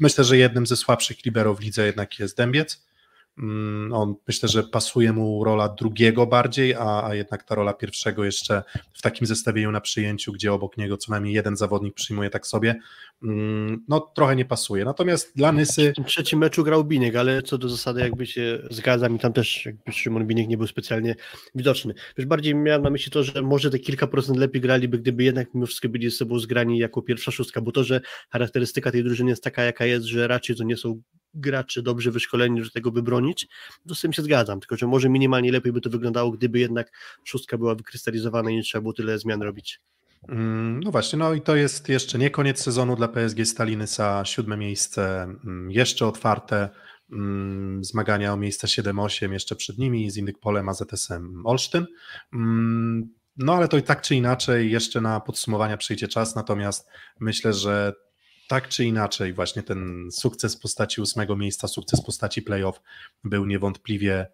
myślę, 0.00 0.24
że 0.24 0.36
jednym 0.36 0.66
ze 0.66 0.76
słabszych 0.76 1.24
liberów 1.24 1.58
w 1.58 1.62
lidze 1.62 1.86
jednak 1.86 2.18
jest 2.18 2.36
Dębiec. 2.36 2.87
Mm, 3.38 3.92
on 3.92 4.14
myślę, 4.28 4.48
że 4.48 4.62
pasuje 4.62 5.12
mu 5.12 5.44
rola 5.44 5.68
drugiego 5.68 6.26
bardziej, 6.26 6.74
a, 6.74 7.04
a, 7.04 7.14
jednak 7.14 7.44
ta 7.44 7.54
rola 7.54 7.72
pierwszego 7.72 8.24
jeszcze 8.24 8.62
w 8.94 9.02
takim 9.02 9.26
zestawieniu 9.26 9.70
na 9.70 9.80
przyjęciu, 9.80 10.32
gdzie 10.32 10.52
obok 10.52 10.76
niego 10.76 10.96
co 10.96 11.12
najmniej 11.12 11.34
jeden 11.34 11.56
zawodnik 11.56 11.94
przyjmuje 11.94 12.30
tak 12.30 12.46
sobie, 12.46 12.74
mm, 13.22 13.84
no 13.88 14.00
trochę 14.00 14.36
nie 14.36 14.44
pasuje. 14.44 14.84
Natomiast 14.84 15.36
dla 15.36 15.52
Nysy... 15.52 15.92
W 15.92 15.94
tym 15.94 16.04
trzecim 16.04 16.38
meczu 16.38 16.64
grał 16.64 16.84
Biniek, 16.84 17.16
ale 17.16 17.42
co 17.42 17.58
do 17.58 17.68
zasady 17.68 18.00
jakby 18.00 18.26
się 18.26 18.62
zgadzam 18.70 19.16
i 19.16 19.18
tam 19.18 19.32
też 19.32 19.66
jakby 19.66 19.92
Szymon 19.92 20.26
Biniek 20.26 20.48
nie 20.48 20.56
był 20.56 20.66
specjalnie 20.66 21.14
widoczny. 21.54 21.94
Wiesz, 22.16 22.26
bardziej 22.26 22.54
miałem 22.54 22.82
na 22.82 22.90
myśli 22.90 23.12
to, 23.12 23.22
że 23.22 23.42
może 23.42 23.70
te 23.70 23.78
kilka 23.78 24.06
procent 24.06 24.38
lepiej 24.38 24.62
graliby, 24.62 24.98
gdyby 24.98 25.24
jednak 25.24 25.54
mimo 25.54 25.66
wszystko 25.66 25.88
byli 25.88 26.10
ze 26.10 26.16
sobą 26.16 26.38
zgrani 26.38 26.78
jako 26.78 27.02
pierwsza 27.02 27.30
szóstka, 27.30 27.60
bo 27.60 27.72
to, 27.72 27.84
że 27.84 28.00
charakterystyka 28.30 28.90
tej 28.90 29.04
drużyny 29.04 29.30
jest 29.30 29.44
taka, 29.44 29.62
jaka 29.62 29.86
jest, 29.86 30.06
że 30.06 30.28
raczej 30.28 30.56
to 30.56 30.64
nie 30.64 30.76
są 30.76 31.02
gracze 31.34 31.82
dobrze 31.82 32.10
wyszkoleni 32.10 32.62
do 32.62 32.70
tego, 32.70 32.90
by 32.90 33.02
bronić, 33.02 33.48
to 33.88 33.94
z 33.94 34.00
tym 34.00 34.12
się 34.12 34.22
zgadzam, 34.22 34.60
tylko 34.60 34.76
że 34.76 34.86
może 34.86 35.08
minimalnie 35.08 35.52
lepiej 35.52 35.72
by 35.72 35.80
to 35.80 35.90
wyglądało, 35.90 36.30
gdyby 36.30 36.58
jednak 36.58 36.92
szóstka 37.24 37.58
była 37.58 37.74
wykrystalizowana 37.74 38.50
i 38.50 38.56
nie 38.56 38.62
trzeba 38.62 38.82
było 38.82 38.92
tyle 38.92 39.18
zmian 39.18 39.42
robić. 39.42 39.80
Mm, 40.28 40.80
no 40.80 40.90
właśnie, 40.90 41.18
no 41.18 41.34
i 41.34 41.40
to 41.40 41.56
jest 41.56 41.88
jeszcze 41.88 42.18
nie 42.18 42.30
koniec 42.30 42.60
sezonu 42.62 42.96
dla 42.96 43.08
PSG 43.08 43.46
Stalinysa, 43.46 44.24
siódme 44.24 44.56
miejsce, 44.56 45.22
mm, 45.22 45.70
jeszcze 45.70 46.06
otwarte 46.06 46.68
mm, 47.12 47.84
zmagania 47.84 48.32
o 48.32 48.36
miejsca 48.36 48.66
7-8 48.66 49.32
jeszcze 49.32 49.56
przed 49.56 49.78
nimi 49.78 50.10
z 50.10 50.16
Indyk 50.16 50.38
Polem, 50.38 50.68
AZS-em 50.68 51.46
Olsztyn. 51.46 51.86
No 53.36 53.54
ale 53.54 53.68
to 53.68 53.76
i 53.76 53.82
tak 53.82 54.02
czy 54.02 54.14
inaczej 54.14 54.70
jeszcze 54.70 55.00
na 55.00 55.20
podsumowania 55.20 55.76
przyjdzie 55.76 56.08
czas, 56.08 56.36
natomiast 56.36 56.88
myślę, 57.20 57.52
że 57.52 57.92
tak 58.48 58.68
czy 58.68 58.84
inaczej, 58.84 59.32
właśnie 59.32 59.62
ten 59.62 60.08
sukces 60.12 60.56
w 60.56 60.60
postaci 60.60 61.00
ósmego 61.00 61.36
miejsca, 61.36 61.68
sukces 61.68 62.00
w 62.00 62.04
postaci 62.04 62.42
playoff 62.42 62.80
był 63.24 63.46
niewątpliwie 63.46 64.26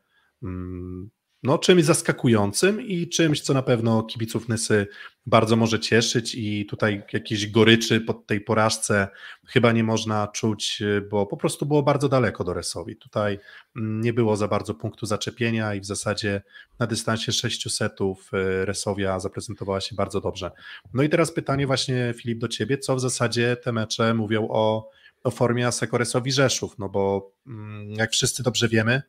mm, 0.42 1.10
no, 1.44 1.58
czymś 1.58 1.84
zaskakującym 1.84 2.80
i 2.80 3.08
czymś, 3.08 3.40
co 3.40 3.54
na 3.54 3.62
pewno 3.62 4.02
kibiców 4.02 4.48
Nysy 4.48 4.86
bardzo 5.26 5.56
może 5.56 5.80
cieszyć 5.80 6.34
i 6.34 6.66
tutaj 6.66 7.02
jakiejś 7.12 7.50
goryczy 7.50 8.00
po 8.00 8.14
tej 8.14 8.40
porażce 8.40 9.08
chyba 9.46 9.72
nie 9.72 9.84
można 9.84 10.28
czuć, 10.28 10.82
bo 11.10 11.26
po 11.26 11.36
prostu 11.36 11.66
było 11.66 11.82
bardzo 11.82 12.08
daleko 12.08 12.44
do 12.44 12.54
Resowi. 12.54 12.96
Tutaj 12.96 13.38
mm, 13.76 14.00
nie 14.00 14.12
było 14.12 14.36
za 14.36 14.48
bardzo 14.48 14.74
punktu 14.74 15.06
zaczepienia 15.06 15.74
i 15.74 15.80
w 15.80 15.86
zasadzie 15.86 16.42
na 16.78 16.86
dystansie 16.86 17.32
600 17.32 17.72
setów 17.72 18.30
e, 18.32 18.64
Resowia 18.64 19.20
zaprezentowała 19.20 19.80
się 19.80 19.94
bardzo 19.94 20.20
dobrze. 20.20 20.50
No 20.94 21.02
i 21.02 21.08
teraz 21.08 21.32
pytanie 21.32 21.66
właśnie 21.66 22.14
Filip 22.16 22.38
do 22.38 22.48
Ciebie, 22.48 22.78
co 22.78 22.96
w 22.96 23.00
zasadzie 23.00 23.56
te 23.56 23.72
mecze 23.72 24.14
mówią 24.14 24.48
o, 24.50 24.90
o 25.24 25.30
formie 25.30 25.66
Aseko 25.66 25.98
Resowi 25.98 26.32
Rzeszów, 26.32 26.78
no 26.78 26.88
bo 26.88 27.32
mm, 27.46 27.90
jak 27.90 28.10
wszyscy 28.10 28.42
dobrze 28.42 28.68
wiemy, 28.68 29.02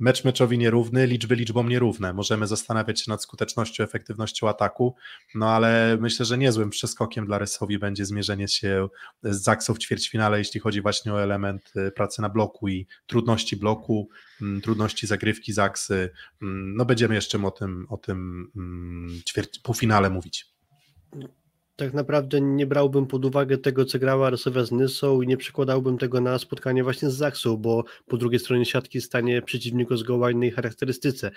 mecz 0.00 0.24
meczowi 0.24 0.58
nierówny, 0.58 1.06
liczby 1.06 1.34
liczbom 1.34 1.68
nierówne. 1.68 2.12
Możemy 2.12 2.46
zastanawiać 2.46 3.00
się 3.00 3.10
nad 3.10 3.22
skutecznością, 3.22 3.84
efektywnością 3.84 4.48
ataku, 4.48 4.94
no 5.34 5.50
ale 5.50 5.96
myślę, 6.00 6.26
że 6.26 6.38
niezłym 6.38 6.70
przeskokiem 6.70 7.26
dla 7.26 7.38
Rysowi 7.38 7.78
będzie 7.78 8.04
zmierzenie 8.04 8.48
się 8.48 8.88
z 9.22 9.42
Zaksą 9.42 9.74
w 9.74 9.78
ćwierćfinale, 9.78 10.38
jeśli 10.38 10.60
chodzi 10.60 10.82
właśnie 10.82 11.12
o 11.14 11.22
element 11.22 11.72
y, 11.76 11.90
pracy 11.92 12.22
na 12.22 12.28
bloku 12.28 12.68
i 12.68 12.86
trudności 13.06 13.56
bloku, 13.56 14.08
mm, 14.42 14.60
trudności 14.60 15.06
zagrywki 15.06 15.52
Zaksy. 15.52 16.10
Mm, 16.42 16.76
no 16.76 16.84
będziemy 16.84 17.14
jeszcze 17.14 17.46
o 17.46 17.50
tym, 17.50 17.86
o 17.88 17.96
tym 17.96 18.50
mm, 18.56 19.20
ćwierć, 19.28 19.58
półfinale 19.58 20.10
mówić 20.10 20.50
tak 21.80 21.94
naprawdę 21.94 22.40
nie 22.40 22.66
brałbym 22.66 23.06
pod 23.06 23.24
uwagę 23.24 23.58
tego, 23.58 23.84
co 23.84 23.98
grała 23.98 24.30
Rosowia 24.30 24.64
z 24.64 24.72
Nysą 24.72 25.22
i 25.22 25.26
nie 25.26 25.36
przekładałbym 25.36 25.98
tego 25.98 26.20
na 26.20 26.38
spotkanie 26.38 26.84
właśnie 26.84 27.10
z 27.10 27.14
Zaksą, 27.14 27.56
bo 27.56 27.84
po 28.06 28.16
drugiej 28.16 28.40
stronie 28.40 28.64
siatki 28.64 29.00
stanie 29.00 29.42
przeciwnik 29.42 29.92
o 29.92 29.96
zgoła 29.96 30.30
innej 30.30 30.50
charakterystyce. 30.50 31.30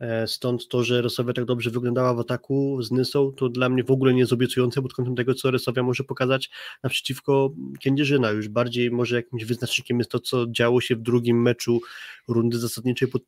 E, 0.00 0.26
stąd 0.26 0.68
to, 0.68 0.84
że 0.84 1.02
Rosowia 1.02 1.32
tak 1.32 1.44
dobrze 1.44 1.70
wyglądała 1.70 2.14
w 2.14 2.18
ataku 2.18 2.82
z 2.82 2.90
Nysą, 2.90 3.32
to 3.32 3.48
dla 3.48 3.68
mnie 3.68 3.84
w 3.84 3.90
ogóle 3.90 4.14
nie 4.14 4.20
jest 4.20 4.32
obiecujące 4.32 4.82
pod 4.82 4.94
kątem 4.94 5.16
tego, 5.16 5.34
co 5.34 5.50
Rosowia 5.50 5.82
może 5.82 6.04
pokazać 6.04 6.50
naprzeciwko 6.82 7.50
Kędzierzyna. 7.82 8.30
Już 8.30 8.48
bardziej 8.48 8.90
może 8.90 9.16
jakimś 9.16 9.44
wyznacznikiem 9.44 9.98
jest 9.98 10.10
to, 10.10 10.20
co 10.20 10.46
działo 10.46 10.80
się 10.80 10.96
w 10.96 11.00
drugim 11.00 11.42
meczu 11.42 11.80
rundy 12.28 12.58
zasadniczej 12.58 13.08
pod 13.08 13.22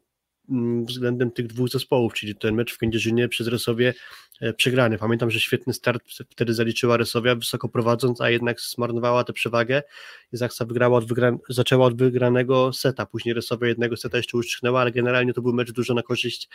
Mm, 0.50 0.84
względem 0.84 1.30
tych 1.30 1.46
dwóch 1.46 1.68
zespołów, 1.68 2.14
czyli 2.14 2.34
ten 2.34 2.54
mecz 2.54 2.74
w 2.74 2.78
Kędzierzynie 2.78 3.28
przez 3.28 3.46
Resowie 3.46 3.88
e, 3.88 3.94
przegrany. 4.56 4.98
Pamiętam, 4.98 5.30
że 5.30 5.40
świetny 5.40 5.72
start 5.72 6.02
wtedy 6.30 6.54
zaliczyła 6.54 6.96
Resowia, 6.96 7.34
wysoko 7.34 7.68
prowadząc, 7.68 8.20
a 8.20 8.30
jednak 8.30 8.60
zmarnowała 8.60 9.24
tę 9.24 9.32
przewagę 9.32 9.82
i 10.32 10.36
Zaksa 10.36 10.64
wygrała 10.64 10.98
od 10.98 11.04
wygran- 11.04 11.38
zaczęła 11.48 11.86
od 11.86 11.96
wygranego 11.96 12.72
seta, 12.72 13.06
później 13.06 13.34
Resowia 13.34 13.68
jednego 13.68 13.96
seta 13.96 14.16
jeszcze 14.16 14.38
uszczknęła, 14.38 14.80
ale 14.80 14.92
generalnie 14.92 15.32
to 15.32 15.42
był 15.42 15.52
mecz 15.52 15.72
dużo 15.72 15.94
na 15.94 16.02
korzyść 16.02 16.48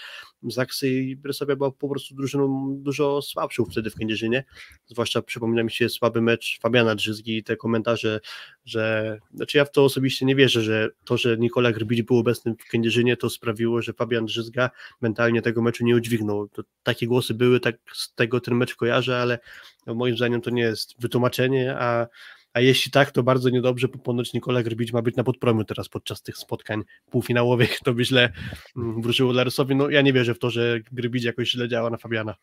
Zaksy 0.44 0.89
i 0.89 1.18
Resowia 1.25 1.56
była 1.56 1.72
po 1.72 1.89
prostu 1.89 2.15
drużyną 2.15 2.75
dużo 2.80 3.22
słabszą 3.22 3.65
wtedy 3.65 3.89
w 3.89 3.96
Kędzierzynie, 3.96 4.44
zwłaszcza 4.86 5.22
przypomina 5.22 5.63
mi 5.63 5.72
się 5.72 5.89
słaby 5.89 6.22
mecz 6.22 6.60
Fabiana 6.62 6.96
Drzyzgi 6.96 7.38
i 7.38 7.44
te 7.44 7.58
komentarze, 7.58 8.20
że, 8.65 9.18
znaczy 9.34 9.58
ja 9.58 9.65
w 9.65 9.72
to 9.72 9.84
osobiście 9.84 10.25
nie 10.25 10.36
wierzę, 10.36 10.62
że 10.62 10.89
to, 11.06 11.18
że 11.18 11.38
Nikola 11.38 11.72
Grbić 11.72 12.01
był 12.01 12.18
obecny 12.18 12.56
w 12.60 12.70
Kędzierzynie 12.70 13.18
to 13.18 13.30
sprawiło, 13.30 13.82
że 13.82 13.94
Fabian 13.94 14.25
Drzyzga 14.25 14.70
mentalnie 15.01 15.42
tego 15.42 15.62
meczu 15.62 15.86
nie 15.86 15.96
udźwignął. 15.96 16.48
To, 16.48 16.63
takie 16.84 17.08
głosy 17.08 17.34
były, 17.34 17.60
tak 17.60 17.75
z 17.94 18.13
tego 18.13 18.39
ten 18.39 18.55
mecz 18.55 18.75
kojarzę, 18.75 19.17
ale 19.17 19.39
no, 19.88 19.96
moim 19.96 20.17
zdaniem 20.17 20.41
to 20.41 20.50
nie 20.50 20.62
jest 20.62 21.01
wytłumaczenie, 21.01 21.75
a, 21.79 22.08
a 22.53 22.60
jeśli 22.60 22.91
tak, 22.91 23.12
to 23.12 23.24
bardzo 23.24 23.50
niedobrze, 23.50 23.88
bo 23.88 24.00
ponoć 24.00 24.34
Nikola 24.34 24.63
Grbić 24.63 24.94
ma 24.94 25.01
być 25.01 25.15
na 25.15 25.24
podpromiu 25.24 25.63
teraz 25.63 25.89
podczas 25.89 26.22
tych 26.22 26.38
spotkań 26.38 26.84
półfinałowych, 27.12 27.79
to 27.84 27.94
by 27.94 28.05
źle 28.05 28.34
mm, 28.77 29.01
wróżyło 29.01 29.34
Larysowi. 29.34 29.75
No 29.75 29.89
ja 29.89 30.01
nie 30.01 30.13
wierzę 30.13 30.34
w 30.34 30.39
to, 30.39 30.50
że 30.50 30.79
Grbić 30.91 31.24
jakoś 31.24 31.51
źle 31.51 31.70
działa 31.70 31.89
na 31.89 31.98
Fabiana. 31.98 32.36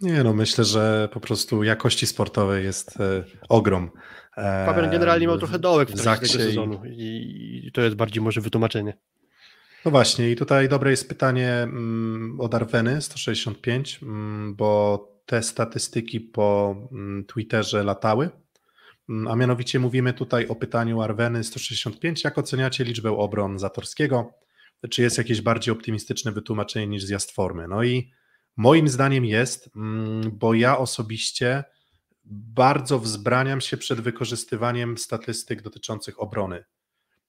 Nie 0.00 0.24
no, 0.24 0.32
myślę, 0.32 0.64
że 0.64 1.08
po 1.12 1.20
prostu 1.20 1.62
jakości 1.62 2.06
sportowej 2.06 2.64
jest 2.64 3.00
e, 3.00 3.24
ogrom. 3.48 3.90
E, 4.36 4.66
Fabian 4.66 4.90
generalnie 4.90 5.26
miał 5.26 5.38
trochę 5.38 5.58
dołek 5.58 5.90
w 5.90 6.02
trakcie 6.02 6.32
tego 6.32 6.44
sezonu 6.44 6.82
i, 6.86 7.62
i 7.64 7.72
to 7.72 7.80
jest 7.80 7.96
bardziej 7.96 8.22
może 8.22 8.40
wytłumaczenie. 8.40 8.96
No 9.84 9.90
właśnie, 9.90 10.30
i 10.30 10.36
tutaj 10.36 10.68
dobre 10.68 10.90
jest 10.90 11.08
pytanie 11.08 11.48
mm, 11.48 12.40
od 12.40 12.54
Arweny 12.54 13.02
165, 13.02 14.00
mm, 14.02 14.54
bo 14.54 15.08
te 15.26 15.42
statystyki 15.42 16.20
po 16.20 16.76
mm, 16.92 17.24
Twitterze 17.24 17.84
latały. 17.84 18.30
A 19.28 19.36
mianowicie 19.36 19.78
mówimy 19.78 20.12
tutaj 20.12 20.48
o 20.48 20.54
pytaniu 20.54 21.02
Arweny 21.02 21.44
165. 21.44 22.24
Jak 22.24 22.38
oceniacie 22.38 22.84
liczbę 22.84 23.10
obron 23.10 23.58
Zatorskiego? 23.58 24.32
Czy 24.90 25.02
jest 25.02 25.18
jakieś 25.18 25.40
bardziej 25.40 25.72
optymistyczne 25.72 26.32
wytłumaczenie 26.32 26.86
niż 26.86 27.04
zjazd 27.04 27.32
formy? 27.32 27.68
No 27.68 27.82
i 27.82 28.12
moim 28.56 28.88
zdaniem 28.88 29.24
jest, 29.24 29.70
bo 30.32 30.54
ja 30.54 30.78
osobiście 30.78 31.64
bardzo 32.24 32.98
wzbraniam 32.98 33.60
się 33.60 33.76
przed 33.76 34.00
wykorzystywaniem 34.00 34.98
statystyk 34.98 35.62
dotyczących 35.62 36.22
obrony. 36.22 36.64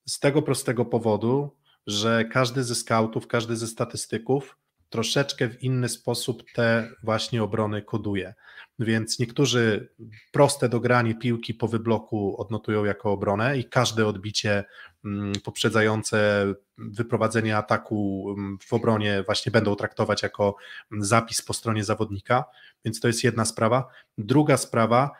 Z 0.06 0.20
tego 0.20 0.42
prostego 0.42 0.86
powodu, 0.86 1.58
że 1.88 2.26
każdy 2.26 2.64
ze 2.64 2.76
scoutów, 2.76 3.28
każdy 3.28 3.56
ze 3.56 3.68
statystyków 3.68 4.58
troszeczkę 4.92 5.50
w 5.50 5.64
inny 5.64 5.90
sposób 5.90 6.44
te 6.54 6.90
właśnie 7.04 7.44
obrony 7.44 7.82
koduje. 7.82 8.34
Więc 8.80 9.20
niektórzy 9.20 9.90
proste 10.32 10.70
dogranie 10.70 11.16
piłki 11.16 11.54
po 11.54 11.68
wybloku 11.68 12.42
odnotują 12.42 12.86
jako 12.86 13.12
obronę 13.12 13.58
i 13.58 13.66
każde 13.66 14.08
odbicie 14.08 14.64
mm, 15.06 15.34
poprzedzające 15.44 16.46
wyprowadzenie 16.78 17.58
ataku 17.58 18.26
mm, 18.38 18.58
w 18.62 18.74
obronie 18.74 19.24
właśnie 19.26 19.52
będą 19.52 19.76
traktować 19.76 20.24
jako 20.24 20.56
zapis 21.00 21.42
po 21.42 21.54
stronie 21.54 21.84
zawodnika. 21.84 22.46
Więc 22.86 23.00
to 23.00 23.08
jest 23.08 23.24
jedna 23.24 23.46
sprawa. 23.46 23.88
Druga 24.18 24.58
sprawa, 24.58 25.12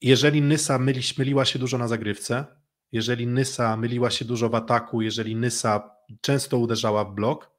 jeżeli 0.00 0.42
Nysa 0.42 0.78
myli, 0.78 1.00
myliła 1.18 1.44
się 1.44 1.58
dużo 1.58 1.78
na 1.78 1.88
zagrywce, 1.88 2.44
jeżeli 2.94 3.26
Nysa 3.26 3.76
myliła 3.76 4.10
się 4.10 4.24
dużo 4.24 4.48
w 4.48 4.54
ataku, 4.54 5.02
jeżeli 5.02 5.36
Nysa 5.36 5.90
często 6.20 6.58
uderzała 6.58 7.04
w 7.04 7.14
blok, 7.14 7.50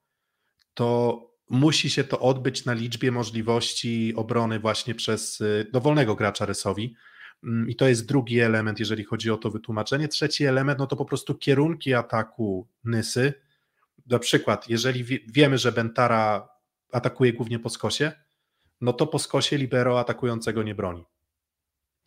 to 0.73 1.19
musi 1.49 1.89
się 1.89 2.03
to 2.03 2.19
odbyć 2.19 2.65
na 2.65 2.73
liczbie 2.73 3.11
możliwości 3.11 4.13
obrony 4.15 4.59
właśnie 4.59 4.95
przez 4.95 5.41
y, 5.41 5.69
dowolnego 5.73 6.15
gracza 6.15 6.45
rysowi. 6.45 6.95
Mm, 7.43 7.69
I 7.69 7.75
to 7.75 7.87
jest 7.87 8.05
drugi 8.05 8.39
element, 8.39 8.79
jeżeli 8.79 9.03
chodzi 9.03 9.31
o 9.31 9.37
to 9.37 9.51
wytłumaczenie. 9.51 10.07
Trzeci 10.07 10.45
element, 10.45 10.79
no 10.79 10.87
to 10.87 10.95
po 10.95 11.05
prostu 11.05 11.35
kierunki 11.35 11.93
ataku 11.93 12.67
Nysy. 12.83 13.33
Na 14.07 14.19
przykład, 14.19 14.69
jeżeli 14.69 15.03
wiemy, 15.27 15.57
że 15.57 15.71
Bentara 15.71 16.49
atakuje 16.91 17.33
głównie 17.33 17.59
po 17.59 17.69
skosie, 17.69 18.11
no 18.81 18.93
to 18.93 19.07
po 19.07 19.19
skosie 19.19 19.57
libero 19.57 19.99
atakującego 19.99 20.63
nie 20.63 20.75
broni. 20.75 21.05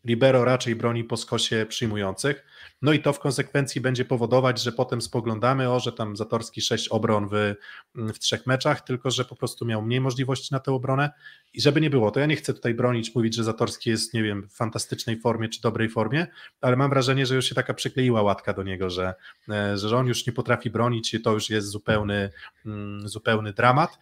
Libero 0.05 0.45
raczej 0.45 0.76
broni 0.76 1.05
po 1.05 1.17
skosie 1.17 1.67
przyjmujących. 1.69 2.45
No 2.83 2.93
i 2.93 3.02
to 3.02 3.12
w 3.12 3.19
konsekwencji 3.19 3.81
będzie 3.81 4.05
powodować, 4.05 4.62
że 4.62 4.73
potem 4.73 5.02
spoglądamy, 5.02 5.71
o, 5.71 5.81
że 5.81 5.93
tam 5.93 6.17
Zatorski 6.17 6.61
6 6.61 6.88
obron 6.88 7.28
w, 7.28 7.55
w 7.95 8.19
trzech 8.19 8.47
meczach, 8.47 8.81
tylko 8.81 9.11
że 9.11 9.25
po 9.25 9.37
prostu 9.37 9.67
miał 9.67 9.83
mniej 9.83 10.00
możliwości 10.00 10.49
na 10.55 10.61
tę 10.61 10.73
obronę. 10.73 11.11
I 11.55 11.61
żeby 11.61 11.81
nie 11.81 11.90
było, 11.90 12.11
to 12.11 12.21
ja 12.21 12.26
nie 12.26 12.37
chcę 12.37 12.55
tutaj 12.55 12.75
bronić, 12.75 13.14
mówić, 13.14 13.35
że 13.35 13.45
Zatorski 13.45 13.90
jest, 13.90 14.14
nie 14.14 14.23
wiem, 14.23 14.49
w 14.49 14.57
fantastycznej 14.57 15.21
formie 15.21 15.49
czy 15.49 15.61
dobrej 15.61 15.88
formie, 15.88 16.26
ale 16.61 16.76
mam 16.76 16.90
wrażenie, 16.90 17.26
że 17.26 17.35
już 17.35 17.49
się 17.49 17.55
taka 17.55 17.75
przykleiła 17.75 18.23
łatka 18.23 18.52
do 18.52 18.62
niego, 18.62 18.90
że, 18.90 19.14
e, 19.49 19.78
że 19.78 19.97
on 19.97 20.07
już 20.07 20.26
nie 20.26 20.33
potrafi 20.33 20.71
bronić 20.71 21.14
i 21.14 21.21
to 21.21 21.33
już 21.33 21.50
jest 21.50 21.69
zupełny, 21.69 22.31
mm, 22.67 23.09
zupełny 23.09 23.52
dramat. 23.52 23.99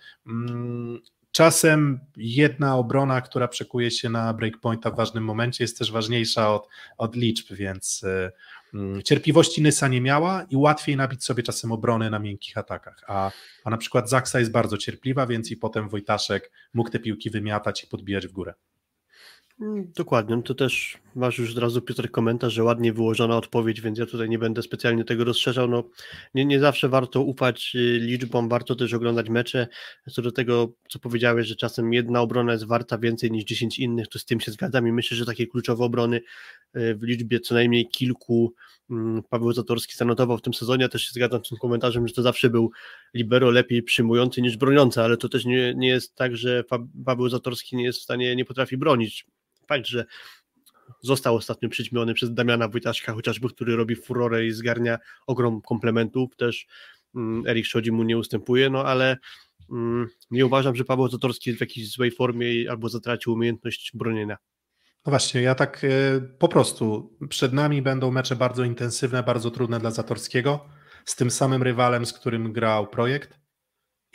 Mm, 1.36 1.50
Czasem 1.50 2.00
jedna 2.16 2.76
obrona, 2.76 3.20
która 3.20 3.48
przekuje 3.48 3.90
się 3.90 4.08
na 4.08 4.34
breakpointa 4.34 4.90
w 4.90 4.96
ważnym 4.96 5.24
momencie, 5.24 5.64
jest 5.64 5.78
też 5.78 5.92
ważniejsza 5.92 6.54
od, 6.54 6.68
od 6.98 7.16
liczb, 7.16 7.54
więc 7.54 8.02
y, 8.02 9.02
cierpliwości 9.02 9.62
Nysa 9.62 9.88
nie 9.88 10.00
miała 10.00 10.46
i 10.50 10.56
łatwiej 10.56 10.96
nabić 10.96 11.24
sobie 11.24 11.42
czasem 11.42 11.72
obrony 11.72 12.10
na 12.10 12.18
miękkich 12.18 12.58
atakach. 12.58 13.04
A, 13.06 13.30
a 13.64 13.70
na 13.70 13.76
przykład 13.76 14.10
Zaksa 14.10 14.38
jest 14.38 14.50
bardzo 14.50 14.78
cierpliwa, 14.78 15.26
więc 15.26 15.50
i 15.50 15.56
potem 15.56 15.88
Wojtaszek 15.88 16.50
mógł 16.74 16.90
te 16.90 16.98
piłki 16.98 17.30
wymiatać 17.30 17.84
i 17.84 17.86
podbijać 17.86 18.26
w 18.26 18.32
górę. 18.32 18.54
Mm, 19.60 19.92
dokładnie, 19.96 20.36
no 20.36 20.42
to 20.42 20.54
też 20.54 20.98
masz 21.14 21.38
już 21.38 21.52
od 21.52 21.58
razu 21.58 21.82
Piotr 21.82 22.10
komentarz, 22.10 22.52
że 22.52 22.64
ładnie 22.64 22.92
wyłożona 22.92 23.36
odpowiedź, 23.36 23.80
więc 23.80 23.98
ja 23.98 24.06
tutaj 24.06 24.28
nie 24.28 24.38
będę 24.38 24.62
specjalnie 24.62 25.04
tego 25.04 25.24
rozszerzał. 25.24 25.68
No, 25.68 25.84
nie, 26.34 26.44
nie 26.44 26.60
zawsze 26.60 26.88
warto 26.88 27.22
ufać 27.22 27.72
y, 27.74 27.98
liczbom, 28.00 28.48
warto 28.48 28.74
też 28.74 28.94
oglądać 28.94 29.28
mecze. 29.28 29.68
Co 30.12 30.22
do 30.22 30.32
tego, 30.32 30.72
co 30.88 30.98
powiedziałeś, 30.98 31.46
że 31.46 31.56
czasem 31.56 31.92
jedna 31.92 32.20
obrona 32.20 32.52
jest 32.52 32.66
warta 32.66 32.98
więcej 32.98 33.30
niż 33.30 33.44
10 33.44 33.78
innych, 33.78 34.08
to 34.08 34.18
z 34.18 34.24
tym 34.24 34.40
się 34.40 34.52
zgadzam 34.52 34.88
i 34.88 34.92
myślę, 34.92 35.16
że 35.16 35.26
takie 35.26 35.46
kluczowe 35.46 35.84
obrony 35.84 36.16
y, 36.76 36.94
w 36.94 37.02
liczbie 37.02 37.40
co 37.40 37.54
najmniej 37.54 37.88
kilku 37.88 38.54
mm, 38.90 39.22
Paweł 39.30 39.52
Zatorski 39.52 39.94
zanotował 39.96 40.38
w 40.38 40.42
tym 40.42 40.54
sezonie. 40.54 40.82
Ja 40.82 40.88
też 40.88 41.02
się 41.02 41.12
zgadzam 41.12 41.44
z 41.44 41.48
tym 41.48 41.58
komentarzem, 41.58 42.08
że 42.08 42.14
to 42.14 42.22
zawsze 42.22 42.50
był 42.50 42.70
libero 43.14 43.50
lepiej 43.50 43.82
przyjmujący 43.82 44.42
niż 44.42 44.56
broniący, 44.56 45.00
ale 45.02 45.16
to 45.16 45.28
też 45.28 45.44
nie, 45.44 45.74
nie 45.74 45.88
jest 45.88 46.14
tak, 46.14 46.36
że 46.36 46.64
Paweł 47.04 47.28
Zatorski 47.28 47.76
nie 47.76 47.84
jest 47.84 47.98
w 47.98 48.02
stanie, 48.02 48.36
nie 48.36 48.44
potrafi 48.44 48.76
bronić 48.76 49.26
fakt, 49.68 49.86
że 49.86 50.04
został 51.00 51.36
ostatnio 51.36 51.68
przyćmiony 51.68 52.14
przez 52.14 52.34
Damiana 52.34 52.68
Wojtaszka, 52.68 53.12
chociażby, 53.12 53.48
który 53.48 53.76
robi 53.76 53.96
furorę 53.96 54.46
i 54.46 54.52
zgarnia 54.52 54.98
ogrom 55.26 55.62
komplementów, 55.62 56.36
też 56.36 56.66
mm, 57.14 57.46
Erik 57.46 57.66
Szodzi 57.66 57.92
mu 57.92 58.02
nie 58.02 58.18
ustępuje, 58.18 58.70
no 58.70 58.84
ale 58.84 59.16
mm, 59.72 60.08
nie 60.30 60.46
uważam, 60.46 60.76
że 60.76 60.84
Paweł 60.84 61.08
Zatorski 61.08 61.50
jest 61.50 61.58
w 61.58 61.60
jakiejś 61.60 61.90
złej 61.90 62.10
formie 62.10 62.70
albo 62.70 62.88
zatracił 62.88 63.32
umiejętność 63.32 63.90
bronienia. 63.94 64.36
No 65.06 65.10
właśnie, 65.10 65.42
ja 65.42 65.54
tak 65.54 65.84
e, 65.84 66.20
po 66.38 66.48
prostu 66.48 67.16
przed 67.28 67.52
nami 67.52 67.82
będą 67.82 68.10
mecze 68.10 68.36
bardzo 68.36 68.64
intensywne, 68.64 69.22
bardzo 69.22 69.50
trudne 69.50 69.80
dla 69.80 69.90
Zatorskiego, 69.90 70.68
z 71.04 71.16
tym 71.16 71.30
samym 71.30 71.62
rywalem, 71.62 72.06
z 72.06 72.12
którym 72.12 72.52
grał 72.52 72.86
projekt 72.86 73.45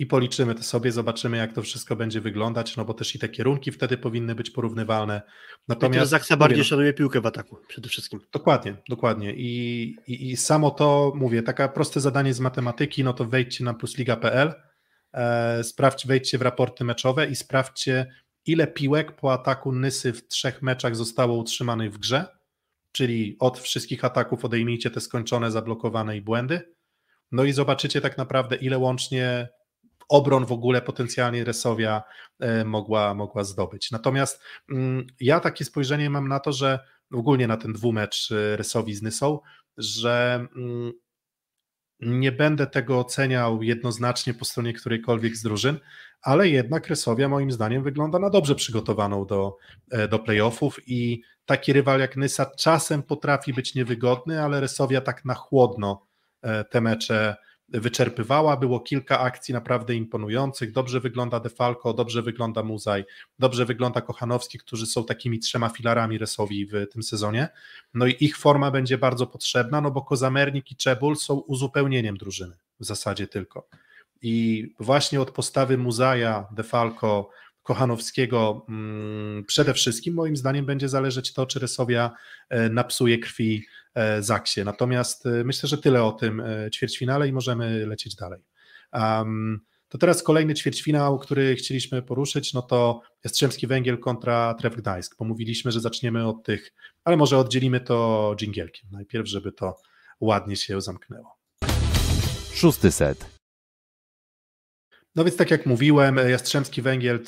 i 0.02 0.06
policzymy 0.06 0.56
to 0.56 0.64
sobie, 0.64 0.92
zobaczymy 0.92 1.38
jak 1.38 1.54
to 1.54 1.62
wszystko 1.62 1.96
będzie 1.96 2.22
wyglądać, 2.22 2.78
no 2.78 2.86
bo 2.86 2.94
też 2.94 3.16
i 3.16 3.20
te 3.20 3.30
kierunki 3.30 3.72
wtedy 3.72 3.98
powinny 3.98 4.36
być 4.36 4.50
porównywalne. 4.50 5.22
Natomiast 5.68 6.12
Zaksa 6.12 6.38
bardziej 6.38 6.58
mówię, 6.58 6.70
szanuje 6.70 6.94
piłkę 6.94 7.22
w 7.22 7.26
ataku 7.26 7.58
przede 7.68 7.90
wszystkim. 7.90 8.20
Dokładnie, 8.34 8.76
dokładnie 8.90 9.34
I, 9.34 9.84
i, 10.08 10.32
i 10.32 10.38
samo 10.38 10.72
to, 10.72 11.14
mówię, 11.16 11.44
takie 11.44 11.70
proste 11.70 12.00
zadanie 12.00 12.34
z 12.34 12.40
matematyki, 12.40 13.04
no 13.04 13.14
to 13.14 13.26
wejdźcie 13.26 13.64
na 13.64 13.74
plusliga.pl, 13.74 14.54
e, 15.14 15.64
sprawdź, 15.64 16.08
wejdźcie 16.08 16.38
w 16.38 16.42
raporty 16.42 16.84
meczowe 16.84 17.28
i 17.28 17.36
sprawdźcie 17.36 18.14
ile 18.46 18.68
piłek 18.68 19.16
po 19.16 19.34
ataku 19.34 19.72
Nysy 19.72 20.14
w 20.14 20.28
trzech 20.28 20.62
meczach 20.62 20.96
zostało 20.96 21.38
utrzymanych 21.38 21.94
w 21.94 21.98
grze, 21.98 22.26
czyli 22.92 23.36
od 23.40 23.60
wszystkich 23.60 24.06
ataków 24.06 24.46
odejmijcie 24.46 24.92
te 24.92 25.02
skończone, 25.02 25.52
zablokowane 25.52 26.18
i 26.18 26.22
błędy, 26.22 26.74
no 27.32 27.44
i 27.44 27.52
zobaczycie 27.52 28.02
tak 28.02 28.18
naprawdę 28.18 28.56
ile 28.56 28.78
łącznie 28.78 29.50
obron 30.12 30.46
w 30.46 30.52
ogóle 30.52 30.82
potencjalnie 30.82 31.44
Resowia 31.44 32.04
e, 32.40 32.66
mogła, 32.66 33.14
mogła 33.14 33.44
zdobyć. 33.44 33.92
Natomiast 33.92 34.44
mm, 34.72 35.08
ja 35.20 35.40
takie 35.40 35.66
spojrzenie 35.66 36.10
mam 36.10 36.28
na 36.28 36.40
to, 36.40 36.54
że 36.54 36.80
ogólnie 37.14 37.48
na 37.48 37.58
ten 37.58 37.74
dwumecz 37.74 38.32
e, 38.32 38.58
Resowi 38.58 38.96
z 38.96 39.02
Nysą, 39.02 39.40
że 39.78 40.48
mm, 40.56 40.92
nie 42.00 42.32
będę 42.32 42.68
tego 42.68 43.00
oceniał 43.00 43.64
jednoznacznie 43.64 44.34
po 44.34 44.46
stronie 44.46 44.74
którejkolwiek 44.74 45.36
z 45.36 45.44
drużyn, 45.44 45.80
ale 46.22 46.50
jednak 46.50 46.88
Resowia 46.88 47.30
moim 47.30 47.52
zdaniem 47.52 47.84
wygląda 47.84 48.20
na 48.20 48.30
dobrze 48.30 48.56
przygotowaną 48.56 49.26
do, 49.26 49.58
e, 49.92 50.08
do 50.08 50.20
playoffów 50.20 50.80
i 50.88 51.22
taki 51.46 51.74
rywal 51.74 52.00
jak 52.00 52.18
Nysa 52.18 52.46
czasem 52.46 53.04
potrafi 53.04 53.54
być 53.54 53.76
niewygodny, 53.76 54.44
ale 54.44 54.60
Resowia 54.60 55.02
tak 55.02 55.26
na 55.26 55.34
chłodno 55.34 56.08
te 56.70 56.82
mecze 56.82 57.36
wyczerpywała. 57.74 58.58
Było 58.58 58.80
kilka 58.80 59.20
akcji 59.20 59.54
naprawdę 59.54 59.96
imponujących. 59.96 60.72
Dobrze 60.72 61.00
wygląda 61.00 61.40
Defalco, 61.40 61.94
dobrze 61.94 62.22
wygląda 62.22 62.64
Muzaj, 62.64 63.06
dobrze 63.40 63.66
wygląda 63.66 64.02
Kochanowski, 64.02 64.58
którzy 64.58 64.86
są 64.86 65.06
takimi 65.06 65.40
trzema 65.40 65.70
filarami 65.70 66.18
Resowi 66.18 66.66
w 66.66 66.88
tym 66.92 67.04
sezonie. 67.04 67.50
No 67.94 68.08
i 68.08 68.16
ich 68.20 68.38
forma 68.38 68.72
będzie 68.72 68.98
bardzo 68.98 69.28
potrzebna, 69.28 69.82
no 69.82 69.92
bo 69.92 70.02
Kozamernik 70.02 70.72
i 70.72 70.76
Czebul 70.76 71.16
są 71.16 71.34
uzupełnieniem 71.34 72.18
drużyny 72.18 72.58
w 72.80 72.86
zasadzie 72.86 73.28
tylko. 73.28 73.68
I 74.22 74.68
właśnie 74.80 75.22
od 75.22 75.32
postawy 75.32 75.78
Muzaja, 75.78 76.48
Defalco, 76.52 77.30
Kochanowskiego 77.64 78.66
mm, 78.70 79.44
przede 79.46 79.74
wszystkim 79.74 80.14
moim 80.14 80.38
zdaniem 80.38 80.66
będzie 80.66 80.90
zależeć 80.90 81.34
to, 81.34 81.46
czy 81.46 81.60
Resowia 81.60 82.12
e, 82.50 82.70
napsuje 82.70 83.20
krwi 83.20 83.66
Zaksie. 84.20 84.64
Natomiast 84.64 85.26
e, 85.26 85.44
myślę, 85.44 85.70
że 85.70 85.78
tyle 85.78 86.04
o 86.04 86.12
tym 86.12 86.44
ćwierćfinale 86.74 87.28
i 87.28 87.34
możemy 87.34 87.86
lecieć 87.86 88.16
dalej. 88.16 88.40
Um, 88.94 89.62
to 89.92 89.98
teraz 89.98 90.24
kolejny 90.24 90.54
ćwierćfinał, 90.54 91.20
który 91.20 91.56
chcieliśmy 91.56 92.02
poruszyć, 92.02 92.54
no 92.54 92.62
to 92.62 93.02
Jastrzębski 93.24 93.68
Węgiel 93.68 94.00
kontra 94.00 94.54
Tref 94.54 94.76
Gdańsk, 94.76 95.16
bo 95.20 95.26
mówiliśmy, 95.26 95.72
że 95.72 95.80
zaczniemy 95.80 96.28
od 96.28 96.44
tych, 96.44 96.74
ale 97.04 97.18
może 97.18 97.38
oddzielimy 97.38 97.80
to 97.80 98.34
dżingielkiem 98.38 98.90
najpierw, 98.92 99.28
żeby 99.28 99.52
to 99.52 99.76
ładnie 100.20 100.56
się 100.56 100.82
zamknęło. 100.82 101.38
Szósty 102.54 102.92
set. 102.92 103.41
No 105.16 105.24
więc 105.24 105.38
tak 105.38 105.52
jak 105.52 105.66
mówiłem, 105.66 106.18
Jastrzębski 106.30 106.82
Węgiel 106.82 107.20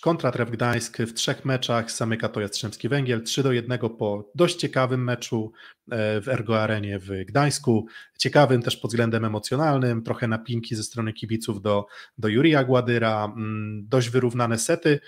kontra 0.00 0.32
Tref 0.32 0.50
Gdańsk 0.50 0.98
w 0.98 1.14
trzech 1.14 1.44
meczach 1.44 1.90
zamyka 1.90 2.28
to 2.28 2.40
Jastrzębski 2.40 2.88
Węgiel 2.88 3.22
3 3.22 3.42
do 3.42 3.52
1 3.52 3.78
po 3.98 4.30
dość 4.34 4.56
ciekawym 4.56 5.04
meczu 5.04 5.52
e, 5.90 6.20
w 6.20 6.28
Ergo 6.28 6.62
Arenie 6.62 6.98
w 6.98 7.08
Gdańsku. 7.26 7.86
Ciekawym 8.18 8.62
też 8.62 8.76
pod 8.76 8.90
względem 8.90 9.24
emocjonalnym, 9.24 10.02
trochę 10.02 10.28
napinki 10.28 10.74
ze 10.74 10.82
strony 10.82 11.12
kibiców 11.12 11.62
do, 11.62 11.86
do 12.18 12.28
Jurija 12.28 12.64
Gładyra, 12.64 13.24
mm, 13.24 13.84
dość 13.88 14.10
wyrównane 14.10 14.58
sety. 14.58 15.00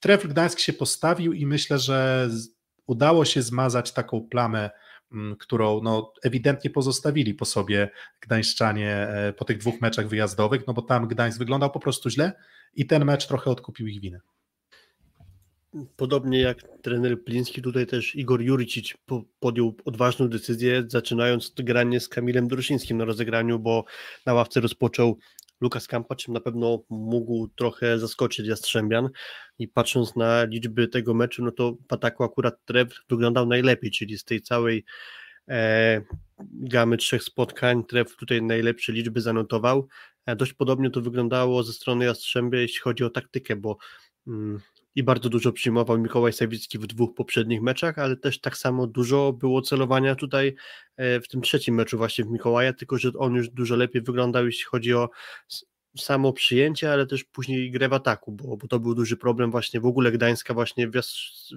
Tref 0.00 0.26
Gdańsk 0.26 0.58
się 0.58 0.72
postawił 0.72 1.32
i 1.32 1.46
myślę, 1.46 1.78
że 1.78 2.28
udało 2.86 3.24
się 3.24 3.42
zmazać 3.42 3.92
taką 3.92 4.20
plamę 4.20 4.70
którą 5.38 5.80
no, 5.82 6.12
ewidentnie 6.22 6.70
pozostawili 6.70 7.34
po 7.34 7.44
sobie 7.44 7.90
Gdańszczanie 8.20 8.90
e, 8.90 9.32
po 9.32 9.44
tych 9.44 9.58
dwóch 9.58 9.80
meczach 9.80 10.08
wyjazdowych, 10.08 10.66
no 10.66 10.74
bo 10.74 10.82
tam 10.82 11.08
Gdańsk 11.08 11.38
wyglądał 11.38 11.70
po 11.70 11.80
prostu 11.80 12.10
źle 12.10 12.32
i 12.74 12.86
ten 12.86 13.04
mecz 13.04 13.26
trochę 13.26 13.50
odkupił 13.50 13.86
ich 13.86 14.00
winę. 14.00 14.20
Podobnie 15.96 16.40
jak 16.40 16.58
trener 16.82 17.24
Pliński, 17.24 17.62
tutaj 17.62 17.86
też 17.86 18.14
Igor 18.14 18.42
Juricic 18.42 18.94
podjął 19.40 19.76
odważną 19.84 20.28
decyzję, 20.28 20.84
zaczynając 20.88 21.52
granie 21.58 22.00
z 22.00 22.08
Kamilem 22.08 22.48
Druszyńskim 22.48 22.98
na 22.98 23.04
rozegraniu, 23.04 23.58
bo 23.58 23.84
na 24.26 24.34
ławce 24.34 24.60
rozpoczął 24.60 25.18
Lukas 25.60 25.86
Kampa, 25.86 26.16
czym 26.16 26.34
na 26.34 26.40
pewno 26.40 26.84
mógł 26.88 27.48
trochę 27.48 27.98
zaskoczyć 27.98 28.46
Jastrzębian 28.46 29.08
i 29.58 29.68
patrząc 29.68 30.16
na 30.16 30.44
liczby 30.44 30.88
tego 30.88 31.14
meczu, 31.14 31.44
no 31.44 31.50
to 31.50 31.76
Pataku 31.88 32.24
akurat 32.24 32.64
Trev 32.64 32.94
wyglądał 33.08 33.46
najlepiej, 33.46 33.90
czyli 33.90 34.18
z 34.18 34.24
tej 34.24 34.42
całej 34.42 34.84
e, 35.48 36.02
gamy 36.52 36.96
trzech 36.96 37.22
spotkań 37.22 37.84
Trev 37.84 38.16
tutaj 38.18 38.42
najlepsze 38.42 38.92
liczby 38.92 39.20
zanotował. 39.20 39.88
E, 40.26 40.36
dość 40.36 40.52
podobnie 40.52 40.90
to 40.90 41.00
wyglądało 41.00 41.62
ze 41.62 41.72
strony 41.72 42.04
Jastrzębia, 42.04 42.60
jeśli 42.60 42.80
chodzi 42.80 43.04
o 43.04 43.10
taktykę, 43.10 43.56
bo 43.56 43.76
mm, 44.26 44.60
i 44.96 45.02
bardzo 45.02 45.28
dużo 45.28 45.52
przyjmował 45.52 45.98
Mikołaj 45.98 46.32
Sawicki 46.32 46.78
w 46.78 46.86
dwóch 46.86 47.14
poprzednich 47.14 47.62
meczach, 47.62 47.98
ale 47.98 48.16
też 48.16 48.40
tak 48.40 48.56
samo 48.56 48.86
dużo 48.86 49.32
było 49.32 49.62
celowania 49.62 50.14
tutaj 50.14 50.54
e, 50.96 51.20
w 51.20 51.28
tym 51.28 51.40
trzecim 51.40 51.74
meczu 51.74 51.98
właśnie 51.98 52.24
w 52.24 52.30
Mikołaja, 52.30 52.72
tylko 52.72 52.98
że 52.98 53.10
on 53.18 53.34
już 53.34 53.50
dużo 53.50 53.76
lepiej 53.76 54.02
wyglądał, 54.02 54.46
jeśli 54.46 54.64
chodzi 54.64 54.94
o 54.94 55.10
samo 55.96 56.32
przyjęcie, 56.32 56.92
ale 56.92 57.06
też 57.06 57.24
później 57.24 57.70
grę 57.70 57.88
w 57.88 57.92
ataku, 57.92 58.32
bo, 58.32 58.56
bo 58.56 58.68
to 58.68 58.80
był 58.80 58.94
duży 58.94 59.16
problem 59.16 59.50
właśnie 59.50 59.80
w 59.80 59.86
ogóle 59.86 60.12
Gdańska 60.12 60.54
właśnie 60.54 60.88
w 60.88 60.94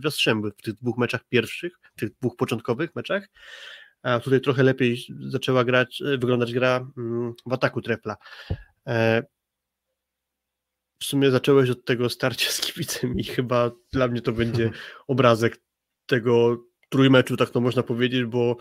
Jastrzęby 0.04 0.52
w 0.58 0.62
tych 0.62 0.74
dwóch 0.74 0.98
meczach 0.98 1.22
pierwszych, 1.30 1.80
w 1.96 2.00
tych 2.00 2.10
dwóch 2.22 2.36
początkowych 2.36 2.96
meczach, 2.96 3.30
a 4.02 4.20
tutaj 4.20 4.42
trochę 4.42 4.64
lepiej 4.64 4.98
zaczęła 5.20 5.64
grać, 5.64 6.02
e, 6.02 6.18
wyglądać 6.18 6.54
gra 6.54 6.88
mm, 6.98 7.34
w 7.46 7.54
ataku 7.54 7.82
Trepla. 7.82 8.16
W 11.00 11.06
sumie 11.06 11.32
zacząłeś 11.32 11.70
od 11.70 11.86
tego 11.86 12.10
starcia 12.10 12.52
z 12.52 12.62
kibicem 12.62 13.20
i 13.20 13.24
chyba 13.24 13.72
dla 13.94 14.08
mnie 14.08 14.22
to 14.22 14.32
będzie 14.32 14.72
obrazek 15.08 15.62
tego 16.06 16.64
trójmeczu, 16.90 17.38
tak 17.38 17.50
to 17.50 17.62
można 17.62 17.84
powiedzieć, 17.84 18.26
bo 18.26 18.58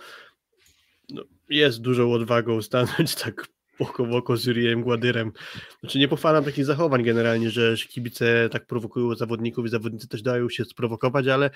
no, 1.09 1.23
jest 1.49 1.81
dużą 1.81 2.13
odwagą 2.13 2.63
stanąć 2.63 3.15
tak 3.25 3.49
oko 3.79 4.05
w 4.05 4.15
oko 4.15 4.37
z 4.37 4.45
Juriem 4.45 4.83
Gładyrem. 4.83 5.33
Znaczy 5.81 5.99
nie 5.99 6.09
pochwalam 6.09 6.45
takich 6.45 6.65
zachowań 6.65 7.03
generalnie, 7.03 7.51
że 7.51 7.77
kibice 7.77 8.49
tak 8.53 8.67
prowokują 8.67 9.15
zawodników 9.15 9.67
i 9.67 9.69
zawodnicy 9.69 10.09
też 10.09 10.23
dają 10.23 10.49
się 10.49 10.65
sprowokować, 10.65 11.27
ale, 11.27 11.51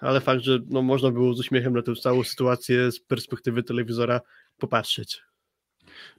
ale 0.00 0.20
fakt, 0.20 0.42
że 0.42 0.58
no, 0.66 0.82
można 0.82 1.10
było 1.10 1.34
z 1.34 1.40
uśmiechem 1.40 1.72
na 1.72 1.82
tę 1.82 1.94
całą 1.94 2.24
sytuację 2.24 2.92
z 2.92 3.00
perspektywy 3.00 3.62
telewizora 3.62 4.20
popatrzeć. 4.58 5.22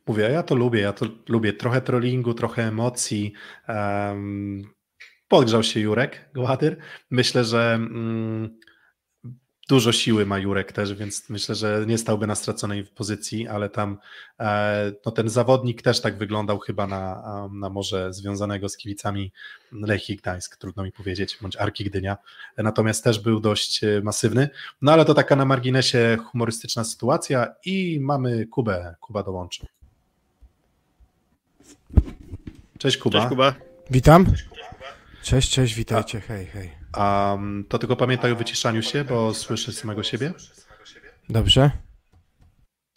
Mówię, 0.07 0.23
ja 0.23 0.43
to 0.43 0.55
lubię, 0.55 0.79
ja 0.79 0.93
to 0.93 1.05
lubię. 1.29 1.53
Trochę 1.53 1.81
trollingu, 1.81 2.33
trochę 2.33 2.63
emocji. 2.63 3.33
Um, 3.67 4.61
podgrzał 5.27 5.63
się 5.63 5.79
Jurek 5.79 6.29
Gładyr. 6.35 6.77
Myślę, 7.11 7.43
że 7.43 7.79
um, 7.79 8.57
dużo 9.69 9.91
siły 9.91 10.25
ma 10.25 10.39
Jurek 10.39 10.71
też, 10.71 10.93
więc 10.93 11.29
myślę, 11.29 11.55
że 11.55 11.83
nie 11.87 11.97
stałby 11.97 12.27
na 12.27 12.35
straconej 12.35 12.83
pozycji, 12.83 13.47
ale 13.47 13.69
tam 13.69 13.97
e, 14.39 14.91
no 15.05 15.11
ten 15.11 15.29
zawodnik 15.29 15.81
też 15.81 16.01
tak 16.01 16.17
wyglądał 16.17 16.59
chyba 16.59 16.87
na, 16.87 17.23
na 17.51 17.69
może 17.69 18.13
związanego 18.13 18.69
z 18.69 18.77
kibicami 18.77 19.31
Lechii 19.71 20.15
Gdańsk, 20.15 20.57
trudno 20.57 20.83
mi 20.83 20.91
powiedzieć, 20.91 21.37
bądź 21.41 21.55
Arki 21.55 21.83
Gdynia, 21.83 22.17
natomiast 22.57 23.03
też 23.03 23.19
był 23.19 23.39
dość 23.39 23.83
e, 23.83 24.01
masywny, 24.03 24.49
no 24.81 24.91
ale 24.91 25.05
to 25.05 25.13
taka 25.13 25.35
na 25.35 25.45
marginesie 25.45 26.17
humorystyczna 26.31 26.83
sytuacja 26.83 27.55
i 27.65 27.99
mamy 28.01 28.47
Kubę, 28.47 28.95
Kuba 28.99 29.23
dołączył. 29.23 29.67
Cześć 32.77 32.97
Kuba. 32.97 33.19
Cześć 33.19 33.29
Kuba. 33.29 33.53
Witam. 33.89 34.25
Cześć, 35.21 35.49
cześć, 35.49 35.73
witajcie, 35.73 36.19
hej, 36.19 36.45
hej. 36.45 36.82
Um, 36.97 37.65
to 37.69 37.79
tylko 37.79 37.95
pamiętaj 37.95 38.31
o 38.31 38.35
wyciszaniu 38.35 38.81
się, 38.81 39.03
bo 39.03 39.33
słyszę 39.33 39.71
samego 39.71 40.03
siebie. 40.03 40.33
Dobrze. 41.29 41.71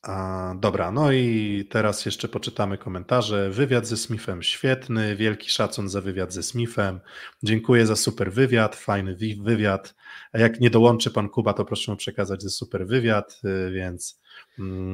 A, 0.03 0.55
dobra, 0.61 0.91
no 0.91 1.13
i 1.13 1.69
teraz 1.71 2.07
jeszcze 2.07 2.29
poczytamy 2.29 2.79
komentarze. 2.79 3.51
Wywiad 3.51 3.87
ze 3.87 3.97
Smithem 3.97 4.43
świetny, 4.43 5.17
wielki 5.17 5.51
szacun 5.51 5.89
za 5.89 6.01
wywiad 6.01 6.33
ze 6.33 6.43
Smithem. 6.43 7.01
Dziękuję 7.43 7.87
za 7.87 7.97
super 7.97 8.33
wywiad, 8.33 8.77
fajny 8.77 9.17
wywiad. 9.43 9.95
A 10.33 10.39
jak 10.39 10.61
nie 10.61 10.71
dołączy 10.71 11.11
pan 11.11 11.29
Kuba, 11.29 11.53
to 11.53 11.65
proszę 11.65 11.93
mu 11.93 11.97
przekazać 11.97 12.43
za 12.43 12.51
super 12.51 12.87
wywiad, 12.87 13.41
y, 13.45 13.71
więc 13.71 14.21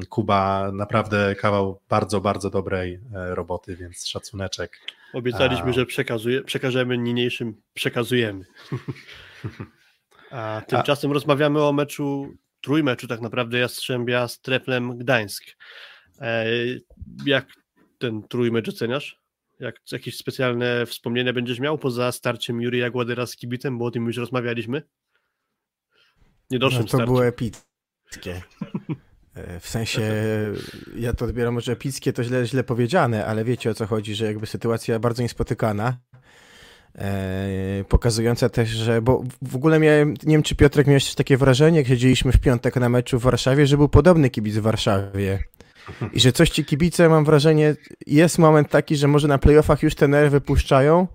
Kuba 0.09 0.71
naprawdę 0.73 1.35
kawał 1.35 1.81
bardzo, 1.89 2.21
bardzo 2.21 2.51
dobrej 2.51 3.01
e, 3.15 3.35
roboty, 3.35 3.77
więc 3.77 4.07
szacuneczek. 4.07 4.79
Obiecaliśmy, 5.13 5.71
A... 5.71 5.73
że 5.73 5.87
przekazuje, 5.87 6.43
przekażemy 6.43 6.99
niniejszym, 6.99 7.63
przekazujemy. 7.75 8.45
A 10.31 10.63
tymczasem 10.67 11.11
A... 11.11 11.15
rozmawiamy 11.15 11.63
o 11.63 11.73
meczu, 11.73 12.35
trójmeczu 12.61 13.07
tak 13.07 13.21
naprawdę 13.21 13.59
Jastrzębia 13.59 14.29
z 14.29 14.41
Treflem 14.41 14.99
Gdańsk. 14.99 15.45
E, 16.21 16.47
jak 17.27 17.47
ten 17.99 18.23
trójmecz 18.29 18.69
oceniasz? 18.69 19.23
Jak 19.61 19.77
jakieś 19.93 20.17
specjalne 20.17 20.87
wspomnienia 20.87 21.33
będziesz 21.33 21.61
miał 21.61 21.79
poza 21.79 22.13
starciem 22.13 22.63
Jurija 22.63 22.91
Gładyra 22.91 23.27
z 23.27 23.37
Kibitem, 23.37 23.79
bo 23.79 23.85
o 23.85 23.91
tym 23.91 24.07
już 24.07 24.17
rozmawialiśmy? 24.17 24.83
Niedoszłym 26.51 26.81
no, 26.81 26.85
to 26.85 26.89
starcie. 26.89 27.07
było 27.07 27.27
epickie. 27.27 28.43
E, 29.35 29.61
w 29.61 29.69
sensie, 29.69 30.03
ja 30.97 31.13
to 31.13 31.25
odbieram 31.25 31.55
może 31.55 31.73
epickie, 31.73 32.13
to 32.13 32.25
źle, 32.25 32.47
źle 32.47 32.65
powiedziane, 32.65 33.27
ale 33.27 33.45
wiecie 33.45 33.71
o 33.71 33.75
co 33.75 33.87
chodzi, 33.87 34.15
że 34.15 34.27
jakby 34.27 34.47
sytuacja 34.47 34.99
bardzo 34.99 35.23
niespotykana, 35.23 35.97
e, 36.99 37.85
pokazująca 37.89 38.49
też, 38.49 38.69
że, 38.69 39.03
bo 39.03 39.25
w 39.43 39.57
ogóle 39.57 39.79
miałem, 39.79 40.11
nie 40.11 40.33
wiem 40.33 40.43
czy 40.43 40.55
Piotrek 40.55 40.87
miałeś 40.87 41.05
też 41.05 41.15
takie 41.15 41.37
wrażenie, 41.37 41.79
jak 41.79 41.87
siedzieliśmy 41.87 42.33
w 42.33 42.39
piątek 42.39 42.77
na 42.77 42.89
meczu 42.89 43.19
w 43.19 43.23
Warszawie, 43.23 43.67
że 43.67 43.77
był 43.77 43.89
podobny 43.89 44.31
kibic 44.31 44.57
w 44.57 44.63
Warszawie. 44.63 45.39
I 46.13 46.21
że 46.21 46.33
coś 46.33 46.51
ci 46.51 46.65
kibice, 46.65 47.09
mam 47.09 47.25
wrażenie, 47.25 47.75
jest 48.07 48.39
moment 48.39 48.69
taki, 48.69 48.97
że 48.97 49.09
może 49.09 49.29
na 49.29 49.39
playoffach 49.39 49.83
już 49.83 49.95
te 49.95 50.09
nerwy 50.09 50.41
puszczają. 50.41 51.07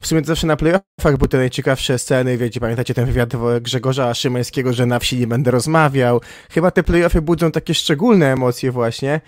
W 0.00 0.06
sumie 0.06 0.20
to 0.20 0.26
zawsze 0.26 0.46
na 0.46 0.56
playoffach 0.56 1.16
były 1.16 1.28
te 1.28 1.36
najciekawsze 1.36 1.98
sceny, 1.98 2.38
wiecie, 2.38 2.60
pamiętacie 2.60 2.94
ten 2.94 3.06
wywiad 3.06 3.32
Grzegorza 3.60 4.14
Szymańskiego, 4.14 4.72
że 4.72 4.86
na 4.86 4.98
wsi 4.98 5.18
nie 5.18 5.26
będę 5.26 5.50
rozmawiał. 5.50 6.20
Chyba 6.50 6.70
te 6.70 6.82
playoffy 6.82 7.22
budzą 7.22 7.50
takie 7.50 7.74
szczególne 7.74 8.32
emocje 8.32 8.72
właśnie. 8.72 9.20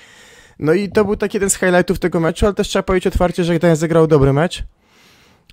No 0.58 0.72
i 0.72 0.88
to 0.88 1.04
był 1.04 1.16
taki 1.16 1.36
jeden 1.36 1.50
z 1.50 1.54
highlightów 1.54 1.98
tego 1.98 2.20
meczu, 2.20 2.46
ale 2.46 2.54
też 2.54 2.68
trzeba 2.68 2.82
powiedzieć 2.82 3.06
otwarcie, 3.06 3.44
że 3.44 3.58
Gdańsk 3.58 3.80
zagrał 3.80 4.06
dobry 4.06 4.32
mecz. 4.32 4.62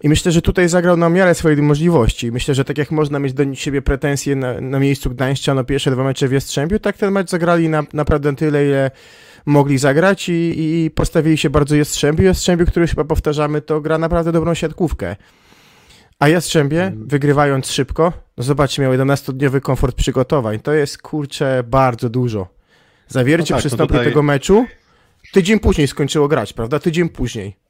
I 0.04 0.10
myślę, 0.10 0.32
że 0.32 0.42
tutaj 0.42 0.70
zagrał 0.70 0.98
na 0.98 1.10
miarę 1.10 1.36
swojej 1.36 1.62
możliwości. 1.62 2.32
Myślę, 2.32 2.56
że 2.56 2.66
tak 2.66 2.78
jak 2.78 2.92
można 2.92 3.20
mieć 3.20 3.34
do 3.34 3.56
siebie 3.56 3.82
pretensje 3.82 4.36
na, 4.36 4.62
na 4.62 4.80
miejscu 4.80 5.10
Gdańszczano 5.10 5.64
pierwsze 5.64 5.92
dwa 5.92 6.04
mecze 6.04 6.28
w 6.28 6.32
Jastrzębiu, 6.32 6.80
tak 6.80 6.98
ten 6.98 7.12
mecz 7.12 7.30
zagrali 7.30 7.70
na, 7.70 7.84
naprawdę 7.94 8.36
tyle, 8.36 8.66
ile 8.66 8.92
mogli 9.46 9.78
zagrać 9.78 10.30
i, 10.30 10.34
i 10.60 10.92
postawili 10.92 11.38
się 11.38 11.50
bardzo 11.50 11.76
Jastrzębiu. 11.76 12.24
Jastrzębiu, 12.24 12.66
który 12.66 12.88
chyba 12.88 13.04
powtarzamy, 13.04 13.62
to 13.62 13.82
gra 13.82 13.98
naprawdę 13.98 14.32
dobrą 14.32 14.54
siatkówkę. 14.54 15.16
A 16.20 16.28
Jastrzębie, 16.28 16.78
hmm. 16.78 17.08
wygrywając 17.08 17.72
szybko, 17.72 18.14
no 18.38 18.44
zobaczcie, 18.44 18.82
miał 18.82 18.94
11-dniowy 18.94 19.62
komfort 19.62 19.96
przygotowań. 19.96 20.60
To 20.60 20.74
jest, 20.74 21.02
kurczę, 21.02 21.64
bardzo 21.68 22.10
dużo. 22.10 22.48
Zawiercie 23.08 23.54
no 23.54 23.58
tak, 23.58 23.60
przystąpi 23.60 23.94
tutaj... 23.94 24.06
tego 24.06 24.24
meczu, 24.24 24.66
tydzień 25.34 25.60
później 25.60 25.88
skończyło 25.88 26.28
grać, 26.28 26.54
prawda? 26.54 26.80
Tydzień 26.80 27.10
później. 27.10 27.67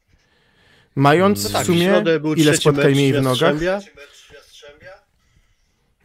Mając 0.96 1.44
no 1.44 1.50
tak, 1.50 1.62
w 1.62 1.66
sumie 1.66 2.02
w 2.34 2.38
ile 2.38 2.56
spotkań 2.56 2.92
mieli 2.92 3.12
w 3.12 3.22
nogach. 3.22 3.54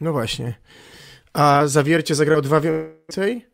No 0.00 0.12
właśnie. 0.12 0.54
A 1.32 1.62
Zawiercie 1.66 2.14
zagrał 2.14 2.42
dwa 2.42 2.60
więcej, 2.60 3.46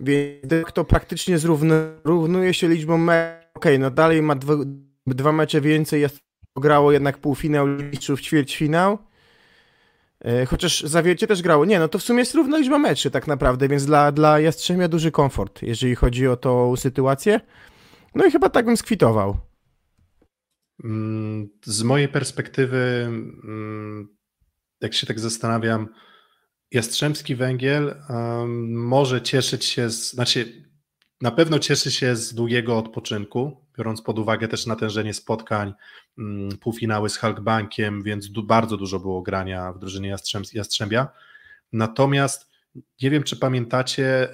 więc 0.00 0.72
to 0.74 0.84
praktycznie 0.84 1.38
zrównuje 1.38 2.54
się 2.54 2.68
liczbą 2.68 2.98
meczów. 2.98 3.40
Okej, 3.54 3.72
okay, 3.72 3.78
no 3.78 3.90
dalej 3.90 4.22
ma 4.22 4.34
dwa, 4.34 4.54
dwa 5.06 5.32
mecze 5.32 5.60
więcej, 5.60 6.00
jest 6.00 6.18
grało 6.56 6.92
jednak 6.92 7.18
półfinał 7.18 7.66
mistrzów, 7.66 8.20
ćwierćfinał. 8.20 8.98
E, 10.24 10.46
chociaż 10.46 10.80
Zawiercie 10.80 11.26
też 11.26 11.42
grało. 11.42 11.64
Nie, 11.64 11.78
no 11.78 11.88
to 11.88 11.98
w 11.98 12.02
sumie 12.02 12.18
jest 12.18 12.34
równa 12.34 12.58
liczba 12.58 12.78
meczy 12.78 13.10
tak 13.10 13.26
naprawdę, 13.26 13.68
więc 13.68 13.86
dla, 13.86 14.12
dla 14.12 14.40
Jastrzębia 14.40 14.88
duży 14.88 15.10
komfort, 15.10 15.62
jeżeli 15.62 15.94
chodzi 15.94 16.28
o 16.28 16.36
tą 16.36 16.76
sytuację. 16.76 17.40
No 18.14 18.24
i 18.24 18.30
chyba 18.30 18.48
tak 18.48 18.64
bym 18.64 18.76
skwitował. 18.76 19.36
Mm, 20.84 21.48
z 21.64 21.82
mojej 21.82 22.08
perspektywy, 22.08 22.78
mm, 23.44 24.08
jak 24.80 24.94
się 24.94 25.06
tak 25.06 25.20
zastanawiam, 25.20 25.88
Jastrzębski 26.70 27.36
Węgiel 27.36 28.02
może 28.68 29.22
cieszyć 29.22 29.64
się, 29.64 29.90
z, 29.90 30.10
znaczy 30.10 30.70
na 31.20 31.30
pewno 31.30 31.58
cieszy 31.58 31.90
się 31.90 32.16
z 32.16 32.34
długiego 32.34 32.78
odpoczynku, 32.78 33.66
biorąc 33.78 34.02
pod 34.02 34.18
uwagę 34.18 34.48
też 34.48 34.66
natężenie 34.66 35.14
spotkań, 35.14 35.72
mm, 36.18 36.58
półfinały 36.58 37.10
z 37.10 37.16
Halkbankiem, 37.16 38.02
więc 38.02 38.28
bardzo 38.28 38.76
dużo 38.76 39.00
było 39.00 39.22
grania 39.22 39.72
w 39.72 39.78
drużynie 39.78 40.16
Jastrzębia. 40.54 41.08
Natomiast 41.72 42.50
nie 43.02 43.10
wiem, 43.10 43.22
czy 43.22 43.36
pamiętacie, 43.36 44.28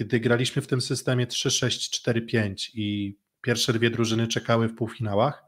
gdy 0.00 0.20
graliśmy 0.20 0.62
w 0.62 0.66
tym 0.66 0.80
systemie 0.80 1.26
3-6-4-5 1.26 2.70
i 2.74 3.18
pierwsze 3.40 3.72
dwie 3.72 3.90
drużyny 3.90 4.28
czekały 4.28 4.68
w 4.68 4.74
półfinałach, 4.74 5.44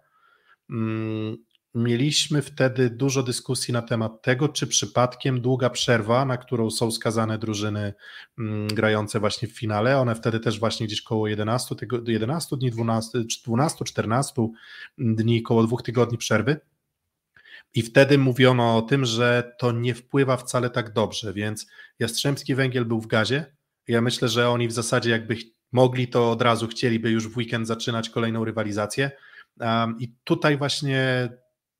mieliśmy 1.76 2.42
wtedy 2.42 2.90
dużo 2.90 3.22
dyskusji 3.22 3.74
na 3.74 3.82
temat 3.82 4.22
tego, 4.22 4.48
czy 4.48 4.66
przypadkiem 4.66 5.40
długa 5.40 5.70
przerwa, 5.70 6.24
na 6.24 6.36
którą 6.36 6.70
są 6.70 6.90
skazane 6.90 7.38
drużyny 7.38 7.94
mm, 8.38 8.68
grające 8.68 9.20
właśnie 9.20 9.48
w 9.48 9.58
finale, 9.58 9.98
one 9.98 10.14
wtedy 10.14 10.40
też 10.40 10.60
właśnie 10.60 10.86
gdzieś 10.86 11.02
koło 11.02 11.28
11, 11.28 11.74
11 12.06 12.56
dni, 12.56 12.70
12, 12.70 13.18
12, 13.46 13.84
14 13.84 14.48
dni, 14.98 15.42
koło 15.42 15.62
dwóch 15.62 15.82
tygodni 15.82 16.18
przerwy. 16.18 16.60
I 17.74 17.82
wtedy 17.82 18.18
mówiono 18.18 18.76
o 18.76 18.82
tym, 18.82 19.04
że 19.04 19.56
to 19.58 19.72
nie 19.72 19.94
wpływa 19.94 20.36
wcale 20.36 20.70
tak 20.70 20.92
dobrze, 20.92 21.32
więc 21.32 21.66
Jastrzębski 21.98 22.54
Węgiel 22.54 22.84
był 22.84 23.00
w 23.00 23.06
gazie. 23.06 23.56
Ja 23.88 24.00
myślę, 24.00 24.28
że 24.28 24.50
oni 24.50 24.68
w 24.68 24.72
zasadzie 24.72 25.10
jakby 25.10 25.36
mogli, 25.72 26.08
to 26.08 26.30
od 26.30 26.42
razu 26.42 26.68
chcieliby 26.68 27.10
już 27.10 27.28
w 27.28 27.36
weekend 27.36 27.66
zaczynać 27.66 28.10
kolejną 28.10 28.44
rywalizację 28.44 29.10
i 29.98 30.14
tutaj 30.24 30.56
właśnie 30.56 31.28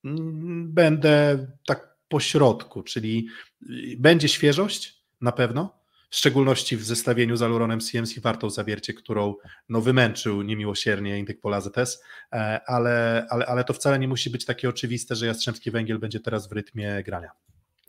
mm, 0.05 0.73
będę 0.73 1.47
tak 1.67 1.97
po 2.09 2.21
środku, 2.21 2.83
czyli 2.83 3.29
y, 3.71 3.97
będzie 3.99 4.29
świeżość 4.29 5.03
na 5.21 5.33
pewno, 5.33 5.77
w 6.11 6.17
szczególności 6.17 6.77
w 6.77 6.85
zestawieniu 6.85 7.37
z 7.37 7.43
Aluronem 7.43 7.81
CMC 7.81 8.21
wartą 8.21 8.51
zawiercie, 8.51 8.95
którą 8.95 9.35
no, 9.69 9.81
wymęczył 9.81 10.43
niemiłosiernie 10.43 11.19
Indyk 11.19 11.41
Pola 11.41 11.61
ZS, 11.61 12.03
e, 12.33 12.61
ale, 12.67 13.27
ale, 13.31 13.47
ale 13.47 13.65
to 13.65 13.73
wcale 13.73 13.99
nie 13.99 14.09
musi 14.09 14.31
być 14.31 14.45
takie 14.45 14.69
oczywiste, 14.69 15.15
że 15.15 15.27
Jastrzębski 15.27 15.71
Węgiel 15.71 15.99
będzie 15.99 16.21
teraz 16.21 16.49
w 16.49 16.53
rytmie 16.53 17.03
grania. 17.05 17.31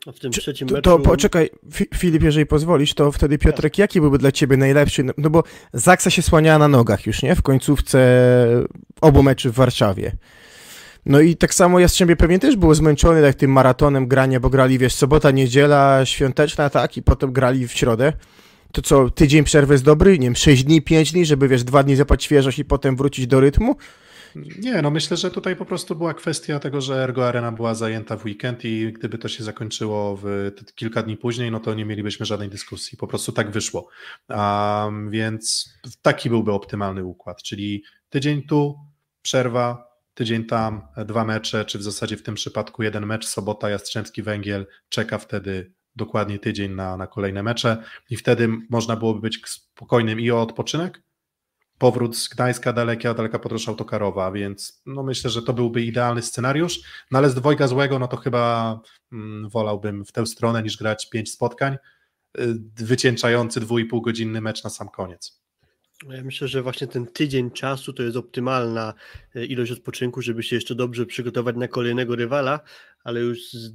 A 0.08 0.12
w 0.12 0.18
tym 0.18 0.32
Czy, 0.32 0.40
trzecim 0.40 0.68
meczu... 0.68 0.82
To 0.82 0.98
poczekaj, 0.98 1.50
Filip, 1.94 2.22
jeżeli 2.22 2.46
pozwolisz, 2.46 2.94
to 2.94 3.12
wtedy 3.12 3.38
Piotrek, 3.38 3.78
jaki 3.78 4.00
byłby 4.00 4.18
dla 4.18 4.32
ciebie 4.32 4.56
najlepszy? 4.56 5.04
No, 5.04 5.12
no 5.18 5.30
bo 5.30 5.42
Zaksa 5.72 6.10
się 6.10 6.22
słaniała 6.22 6.58
na 6.58 6.68
nogach 6.68 7.06
już, 7.06 7.22
nie? 7.22 7.34
W 7.34 7.42
końcówce 7.42 7.98
obu 9.00 9.22
meczy 9.22 9.50
w 9.50 9.54
Warszawie. 9.54 10.12
No 11.06 11.20
i 11.20 11.36
tak 11.36 11.54
samo 11.54 11.80
Jastrzębie 11.80 12.16
pewnie 12.16 12.38
też 12.38 12.56
było 12.56 12.74
zmęczony 12.74 13.22
tak 13.22 13.34
tym 13.34 13.52
maratonem 13.52 14.06
grania, 14.06 14.40
bo 14.40 14.50
grali, 14.50 14.78
wiesz, 14.78 14.94
sobota, 14.94 15.30
niedziela, 15.30 16.06
świąteczna, 16.06 16.70
tak, 16.70 16.96
i 16.96 17.02
potem 17.02 17.32
grali 17.32 17.68
w 17.68 17.72
środę. 17.72 18.12
To 18.72 18.82
co, 18.82 19.10
tydzień 19.10 19.44
przerwy 19.44 19.74
jest 19.74 19.84
dobry? 19.84 20.18
Nie 20.18 20.26
wiem, 20.26 20.36
6 20.36 20.64
dni, 20.64 20.82
5 20.82 21.12
dni, 21.12 21.26
żeby, 21.26 21.48
wiesz, 21.48 21.64
dwa 21.64 21.82
dni 21.82 21.96
zapać 21.96 22.24
świeżość 22.24 22.58
i 22.58 22.64
potem 22.64 22.96
wrócić 22.96 23.26
do 23.26 23.40
rytmu? 23.40 23.76
Nie, 24.34 24.82
no 24.82 24.90
myślę, 24.90 25.16
że 25.16 25.30
tutaj 25.30 25.56
po 25.56 25.64
prostu 25.64 25.96
była 25.96 26.14
kwestia 26.14 26.58
tego, 26.58 26.80
że 26.80 27.04
Ergo 27.04 27.28
Arena 27.28 27.52
była 27.52 27.74
zajęta 27.74 28.16
w 28.16 28.24
weekend 28.24 28.64
i 28.64 28.92
gdyby 28.92 29.18
to 29.18 29.28
się 29.28 29.44
zakończyło 29.44 30.16
w 30.22 30.50
kilka 30.74 31.02
dni 31.02 31.16
później, 31.16 31.50
no 31.50 31.60
to 31.60 31.74
nie 31.74 31.84
mielibyśmy 31.84 32.26
żadnej 32.26 32.48
dyskusji. 32.48 32.98
Po 32.98 33.06
prostu 33.06 33.32
tak 33.32 33.50
wyszło. 33.50 33.88
Um, 34.28 35.10
więc 35.10 35.72
taki 36.02 36.30
byłby 36.30 36.52
optymalny 36.52 37.04
układ, 37.04 37.42
czyli 37.42 37.84
tydzień 38.10 38.42
tu, 38.42 38.78
przerwa, 39.22 39.88
tydzień 40.14 40.44
tam, 40.44 40.82
dwa 41.06 41.24
mecze, 41.24 41.64
czy 41.64 41.78
w 41.78 41.82
zasadzie 41.82 42.16
w 42.16 42.22
tym 42.22 42.34
przypadku 42.34 42.82
jeden 42.82 43.06
mecz, 43.06 43.26
sobota, 43.26 43.70
Jastrzębski 43.70 44.22
Węgiel, 44.22 44.66
czeka 44.88 45.18
wtedy 45.18 45.72
dokładnie 45.96 46.38
tydzień 46.38 46.72
na, 46.72 46.96
na 46.96 47.06
kolejne 47.06 47.42
mecze 47.42 47.82
i 48.10 48.16
wtedy 48.16 48.48
można 48.70 48.96
byłoby 48.96 49.20
być 49.20 49.40
spokojnym 49.46 50.20
i 50.20 50.30
o 50.30 50.42
odpoczynek, 50.42 51.02
powrót 51.78 52.16
z 52.16 52.28
Gdańska 52.28 52.72
dalekia, 52.72 53.14
daleka 53.14 53.38
podróż 53.38 53.68
autokarowa, 53.68 54.32
więc 54.32 54.82
no 54.86 55.02
myślę, 55.02 55.30
że 55.30 55.42
to 55.42 55.52
byłby 55.52 55.82
idealny 55.82 56.22
scenariusz, 56.22 56.80
no 57.10 57.18
ale 57.18 57.30
z 57.30 57.34
dwojga 57.34 57.68
złego, 57.68 57.98
no 57.98 58.08
to 58.08 58.16
chyba 58.16 58.80
mm, 59.12 59.48
wolałbym 59.48 60.04
w 60.04 60.12
tę 60.12 60.26
stronę 60.26 60.62
niż 60.62 60.76
grać 60.76 61.10
pięć 61.10 61.32
spotkań, 61.32 61.76
y, 62.38 62.54
wycieńczający 62.76 63.60
dwój 63.60 63.84
pół 63.84 64.00
godzinny 64.00 64.40
mecz 64.40 64.64
na 64.64 64.70
sam 64.70 64.88
koniec. 64.88 65.38
Ja 66.08 66.24
myślę, 66.24 66.48
że 66.48 66.62
właśnie 66.62 66.86
ten 66.86 67.06
tydzień 67.06 67.50
czasu 67.50 67.92
to 67.92 68.02
jest 68.02 68.16
optymalna 68.16 68.94
y, 69.36 69.46
ilość 69.46 69.72
odpoczynku, 69.72 70.22
żeby 70.22 70.42
się 70.42 70.56
jeszcze 70.56 70.74
dobrze 70.74 71.06
przygotować 71.06 71.56
na 71.56 71.68
kolejnego 71.68 72.16
rywala, 72.16 72.60
ale 73.04 73.20
już 73.20 73.52
z 73.52 73.74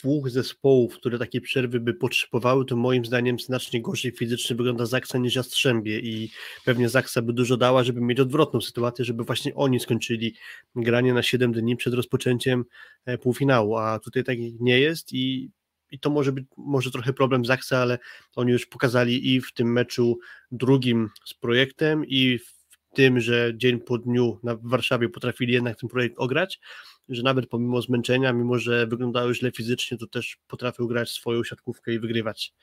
dwóch 0.00 0.30
zespołów, 0.30 0.94
które 0.94 1.18
takie 1.18 1.40
przerwy 1.40 1.80
by 1.80 1.94
potrzebowały, 1.94 2.64
to 2.64 2.76
moim 2.76 3.04
zdaniem 3.04 3.38
znacznie 3.38 3.82
gorzej 3.82 4.12
fizycznie 4.12 4.56
wygląda 4.56 4.86
Zaksa 4.86 5.18
niż 5.18 5.34
Jastrzębie 5.34 5.98
i 5.98 6.30
pewnie 6.64 6.88
Zaksa 6.88 7.22
by 7.22 7.32
dużo 7.32 7.56
dała, 7.56 7.84
żeby 7.84 8.00
mieć 8.00 8.20
odwrotną 8.20 8.60
sytuację, 8.60 9.04
żeby 9.04 9.24
właśnie 9.24 9.54
oni 9.54 9.80
skończyli 9.80 10.34
granie 10.76 11.14
na 11.14 11.22
7 11.22 11.52
dni 11.52 11.76
przed 11.76 11.94
rozpoczęciem 11.94 12.64
e, 13.06 13.18
półfinału, 13.18 13.76
a 13.76 13.98
tutaj 13.98 14.24
tak 14.24 14.38
nie 14.60 14.80
jest 14.80 15.12
i 15.12 15.50
i 15.92 15.98
to 15.98 16.10
może 16.10 16.32
być 16.32 16.44
może 16.56 16.90
trochę 16.90 17.12
problem 17.12 17.44
Zaksa, 17.44 17.78
ale 17.78 17.98
oni 18.36 18.52
już 18.52 18.66
pokazali 18.66 19.34
i 19.34 19.40
w 19.40 19.52
tym 19.52 19.72
meczu 19.72 20.18
drugim 20.50 21.08
z 21.24 21.34
projektem 21.34 22.04
i 22.06 22.38
w 22.38 22.60
tym, 22.94 23.20
że 23.20 23.52
dzień 23.56 23.80
po 23.80 23.98
dniu 23.98 24.38
na 24.42 24.56
Warszawie 24.62 25.08
potrafili 25.08 25.52
jednak 25.52 25.80
ten 25.80 25.88
projekt 25.88 26.14
ograć, 26.18 26.60
że 27.10 27.22
nawet 27.22 27.46
pomimo 27.46 27.82
zmęczenia, 27.82 28.32
mimo 28.32 28.58
że 28.58 28.86
wyglądały 28.86 29.34
źle 29.34 29.52
fizycznie, 29.52 29.98
to 29.98 30.06
też 30.06 30.38
potrafią 30.46 30.86
grać 30.86 31.10
swoją 31.10 31.44
siatkówkę 31.44 31.94
i 31.94 31.98
wygrywać. 31.98 32.54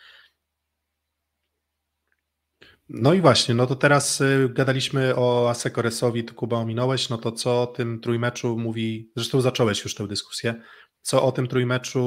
No 2.89 3.13
i 3.13 3.21
właśnie, 3.21 3.55
no 3.55 3.67
to 3.67 3.75
teraz 3.75 4.21
y, 4.21 4.49
gadaliśmy 4.53 5.15
o 5.15 5.49
Asekoresowi, 5.49 6.23
tu 6.23 6.33
Kuba 6.33 6.57
ominąłeś, 6.57 7.09
no 7.09 7.17
to 7.17 7.31
co 7.31 7.61
o 7.61 7.67
tym 7.67 7.99
trójmeczu 7.99 8.57
mówi, 8.57 9.11
zresztą 9.15 9.41
zacząłeś 9.41 9.83
już 9.83 9.95
tę 9.95 10.07
dyskusję, 10.07 10.61
co 11.01 11.23
o 11.23 11.31
tym 11.31 11.47
trójmeczu 11.47 12.01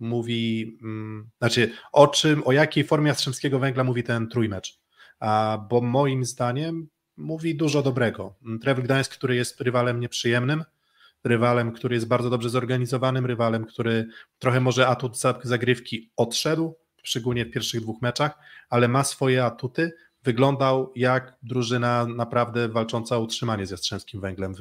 mówi, 0.00 0.78
mm, 0.82 1.30
znaczy 1.38 1.72
o 1.92 2.08
czym, 2.08 2.42
o 2.46 2.52
jakiej 2.52 2.84
formie 2.84 3.08
Jastrzębskiego 3.08 3.58
Węgla 3.58 3.84
mówi 3.84 4.02
ten 4.02 4.28
trójmecz, 4.28 4.80
A, 5.20 5.58
bo 5.70 5.80
moim 5.80 6.24
zdaniem 6.24 6.88
mówi 7.16 7.56
dużo 7.56 7.82
dobrego. 7.82 8.34
Trevor 8.62 8.84
Gdańsk, 8.84 9.12
który 9.12 9.36
jest 9.36 9.60
rywalem 9.60 10.00
nieprzyjemnym, 10.00 10.64
rywalem, 11.26 11.72
który 11.72 11.94
jest 11.94 12.08
bardzo 12.08 12.30
dobrze 12.30 12.50
zorganizowanym, 12.50 13.26
rywalem, 13.26 13.64
który 13.64 14.06
trochę 14.38 14.60
może 14.60 14.86
atut 14.86 15.18
zagrywki 15.42 16.10
odszedł, 16.16 16.74
szczególnie 17.02 17.44
w 17.44 17.50
pierwszych 17.50 17.80
dwóch 17.80 18.02
meczach, 18.02 18.38
ale 18.70 18.88
ma 18.88 19.04
swoje 19.04 19.44
atuty, 19.44 19.92
wyglądał 20.24 20.92
jak 20.96 21.36
drużyna 21.42 22.06
naprawdę 22.06 22.68
walcząca 22.68 23.16
o 23.16 23.20
utrzymanie 23.20 23.66
z 23.66 23.70
Jastrzębskim 23.70 24.20
Węglem. 24.20 24.54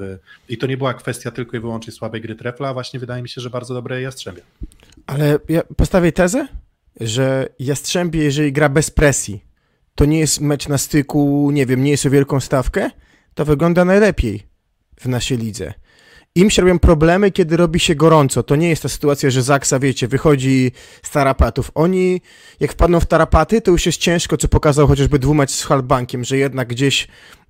I 0.49 0.57
to 0.57 0.67
nie 0.67 0.77
była 0.77 0.93
kwestia 0.93 1.31
tylko 1.31 1.57
i 1.57 1.59
wyłącznie 1.59 1.93
słabej 1.93 2.21
gry 2.21 2.35
trefla, 2.35 2.69
a 2.69 2.73
właśnie 2.73 2.99
wydaje 2.99 3.23
mi 3.23 3.29
się, 3.29 3.41
że 3.41 3.49
bardzo 3.49 3.73
dobre 3.73 4.01
Jastrzębie. 4.01 4.41
Ale 5.07 5.39
ja 5.49 5.61
postawię 5.77 6.11
tezę, 6.11 6.47
że 6.99 7.49
Jastrzębie, 7.59 8.23
jeżeli 8.23 8.53
gra 8.53 8.69
bez 8.69 8.91
presji, 8.91 9.43
to 9.95 10.05
nie 10.05 10.19
jest 10.19 10.41
mecz 10.41 10.67
na 10.67 10.77
styku, 10.77 11.51
nie 11.53 11.65
wiem, 11.65 11.83
nie 11.83 11.91
jest 11.91 12.05
o 12.05 12.09
wielką 12.09 12.39
stawkę, 12.39 12.91
to 13.33 13.45
wygląda 13.45 13.85
najlepiej 13.85 14.43
w 14.99 15.05
naszej 15.05 15.37
lidze. 15.37 15.73
Im 16.37 16.49
się 16.49 16.61
robią 16.61 16.79
problemy, 16.79 17.31
kiedy 17.31 17.57
robi 17.57 17.79
się 17.79 17.95
gorąco. 17.95 18.43
To 18.43 18.55
nie 18.55 18.69
jest 18.69 18.81
ta 18.81 18.89
sytuacja, 18.89 19.29
że 19.29 19.41
Zaksa, 19.43 19.79
wiecie, 19.79 20.07
wychodzi 20.07 20.71
z 21.03 21.09
tarapatów. 21.09 21.71
Oni, 21.75 22.21
jak 22.59 22.71
wpadną 22.71 22.99
w 22.99 23.05
tarapaty, 23.05 23.61
to 23.61 23.71
już 23.71 23.85
jest 23.85 23.97
ciężko, 23.97 24.37
co 24.37 24.47
pokazał 24.47 24.87
chociażby 24.87 25.19
dwumecz 25.19 25.51
z 25.51 25.63
Halbankiem, 25.63 26.23
że 26.23 26.37
jednak 26.37 26.67
gdzieś 26.67 27.07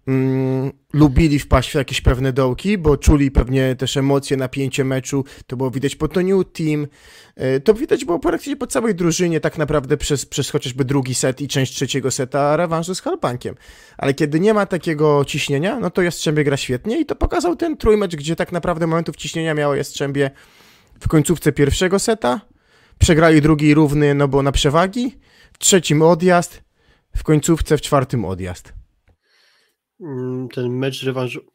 mm, 0.08 0.72
lubili 0.94 1.40
wpaść 1.40 1.72
w 1.72 1.76
jakieś 1.76 2.02
pewne 2.02 2.34
dołki, 2.34 2.78
bo 2.78 2.98
czuli 2.98 3.32
pewnie 3.32 3.76
też 3.76 3.98
emocje, 3.98 4.38
napięcie 4.38 4.84
meczu, 4.84 5.26
to 5.48 5.58
było 5.58 5.72
widać 5.72 5.96
po 5.96 6.08
Toniu 6.08 6.44
Team, 6.44 6.88
e, 7.36 7.60
to 7.60 7.74
widać 7.74 8.06
było 8.06 8.20
praktycznie 8.20 8.56
po 8.56 8.68
całej 8.68 8.96
drużynie 8.96 9.40
tak 9.40 9.58
naprawdę 9.58 9.98
przez, 9.98 10.26
przez 10.26 10.50
chociażby 10.50 10.86
drugi 10.86 11.16
set 11.16 11.42
i 11.42 11.48
część 11.48 11.74
trzeciego 11.74 12.12
seta 12.12 12.58
rewanżu 12.58 12.96
z 12.96 13.02
Halbankiem. 13.02 13.56
Ale 13.98 14.14
kiedy 14.14 14.40
nie 14.40 14.54
ma 14.54 14.66
takiego 14.66 15.26
ciśnienia, 15.26 15.80
no 15.80 15.90
to 15.90 16.02
Jastrzębie 16.02 16.44
gra 16.44 16.58
świetnie 16.58 17.00
i 17.00 17.06
to 17.06 17.16
pokazał 17.16 17.56
ten 17.56 17.78
trójmecz, 17.78 18.16
gdzie 18.16 18.36
tak 18.36 18.52
naprawdę 18.52 18.88
momentów 18.88 19.16
ciśnienia 19.16 19.54
miało 19.54 19.76
Jastrzębie 19.76 20.32
w 21.00 21.08
końcówce 21.08 21.52
pierwszego 21.52 22.00
seta, 22.00 22.42
przegrali 23.00 23.42
drugi 23.42 23.74
równy, 23.74 24.16
no 24.16 24.28
bo 24.28 24.44
na 24.44 24.52
przewagi, 24.52 25.18
w 25.54 25.58
trzecim 25.58 26.02
odjazd, 26.02 26.64
w 27.16 27.24
końcówce 27.24 27.78
w 27.78 27.82
czwartym 27.82 28.26
odjazd. 28.26 28.85
Mm, 30.02 30.50
ten 30.50 30.70
mecz 30.70 31.04
rewanżowy. 31.04 31.46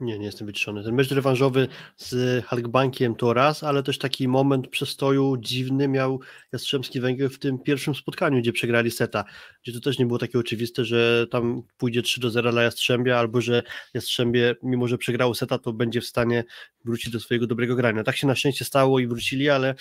Nie, 0.00 0.18
nie 0.18 0.26
jestem 0.26 0.46
wyciszony. 0.46 0.84
Ten 0.84 0.94
mecz 0.94 1.10
rewanżowy 1.10 1.68
z 1.96 2.44
Halkbankiem 2.44 3.14
to 3.14 3.32
raz, 3.32 3.62
ale 3.62 3.82
też 3.82 3.98
taki 3.98 4.28
moment 4.28 4.68
przestoju 4.68 5.36
dziwny 5.36 5.88
miał 5.88 6.20
Jastrzębski 6.52 7.00
Węgiel 7.00 7.28
w 7.28 7.38
tym 7.38 7.58
pierwszym 7.58 7.94
spotkaniu, 7.94 8.38
gdzie 8.38 8.52
przegrali 8.52 8.90
seta, 8.90 9.24
gdzie 9.62 9.72
to 9.72 9.80
też 9.80 9.98
nie 9.98 10.06
było 10.06 10.18
takie 10.18 10.38
oczywiste, 10.38 10.84
że 10.84 11.26
tam 11.30 11.62
pójdzie 11.78 12.02
3 12.02 12.20
do 12.20 12.30
0 12.30 12.52
dla 12.52 12.62
Jastrzębia, 12.62 13.18
albo 13.18 13.40
że 13.40 13.62
Jastrzębie, 13.94 14.54
mimo 14.62 14.88
że 14.88 14.98
przegrało 14.98 15.34
seta, 15.34 15.58
to 15.58 15.72
będzie 15.72 16.00
w 16.00 16.06
stanie 16.06 16.44
wrócić 16.84 17.10
do 17.10 17.20
swojego 17.20 17.46
dobrego 17.46 17.76
grania. 17.76 18.04
Tak 18.04 18.16
się 18.16 18.26
na 18.26 18.34
szczęście 18.34 18.64
stało 18.64 18.98
i 18.98 19.06
wrócili, 19.06 19.50
ale, 19.50 19.74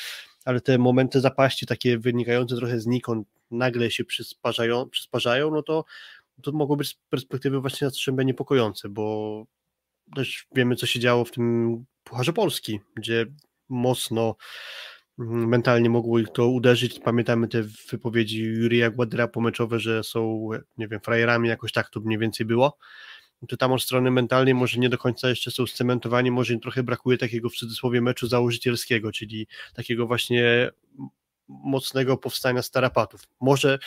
ale 0.45 0.61
te 0.61 0.77
momenty 0.77 1.21
zapaści, 1.21 1.65
takie 1.65 1.97
wynikające 1.97 2.55
trochę 2.55 2.79
znikąd, 2.79 3.27
nagle 3.51 3.91
się 3.91 4.05
przysparzają, 4.05 4.89
przysparzają 4.89 5.51
no 5.51 5.63
to 5.63 5.85
to 6.43 6.51
mogło 6.51 6.75
być 6.75 6.87
z 6.87 6.93
perspektywy 7.09 7.61
właśnie 7.61 7.85
Jastrzębia 7.85 8.23
niepokojące, 8.23 8.89
bo 8.89 9.45
też 10.15 10.47
wiemy, 10.55 10.75
co 10.75 10.85
się 10.85 10.99
działo 10.99 11.25
w 11.25 11.31
tym 11.31 11.85
Pucharze 12.03 12.33
Polski, 12.33 12.79
gdzie 12.95 13.25
mocno 13.69 14.35
mm, 15.19 15.47
mentalnie 15.47 15.89
mogło 15.89 16.19
ich 16.19 16.29
to 16.33 16.47
uderzyć. 16.47 16.99
Pamiętamy 16.99 17.47
te 17.47 17.63
wypowiedzi 17.91 18.43
Jurija 18.43 18.89
Gładra 18.89 19.27
pomeczowe, 19.27 19.79
że 19.79 20.03
są, 20.03 20.49
nie 20.77 20.87
wiem, 20.87 20.99
frajerami, 20.99 21.49
jakoś 21.49 21.71
tak 21.71 21.89
to 21.89 21.99
mniej 21.99 22.19
więcej 22.19 22.45
było. 22.45 22.77
To 23.47 23.57
tam 23.57 23.71
od 23.71 23.83
strony 23.83 24.11
mentalnej 24.11 24.53
może 24.53 24.79
nie 24.79 24.89
do 24.89 24.97
końca 24.97 25.29
jeszcze 25.29 25.51
są 25.51 25.67
scementowani, 25.67 26.31
może 26.31 26.53
im 26.53 26.59
trochę 26.59 26.83
brakuje 26.83 27.17
takiego 27.17 27.49
w 27.49 27.55
cudzysłowie 27.55 28.01
meczu 28.01 28.27
założycielskiego, 28.27 29.11
czyli 29.11 29.47
takiego 29.73 30.07
właśnie 30.07 30.69
mocnego 31.47 32.17
powstania 32.17 32.61
starapatów. 32.61 33.21
Może 33.41 33.79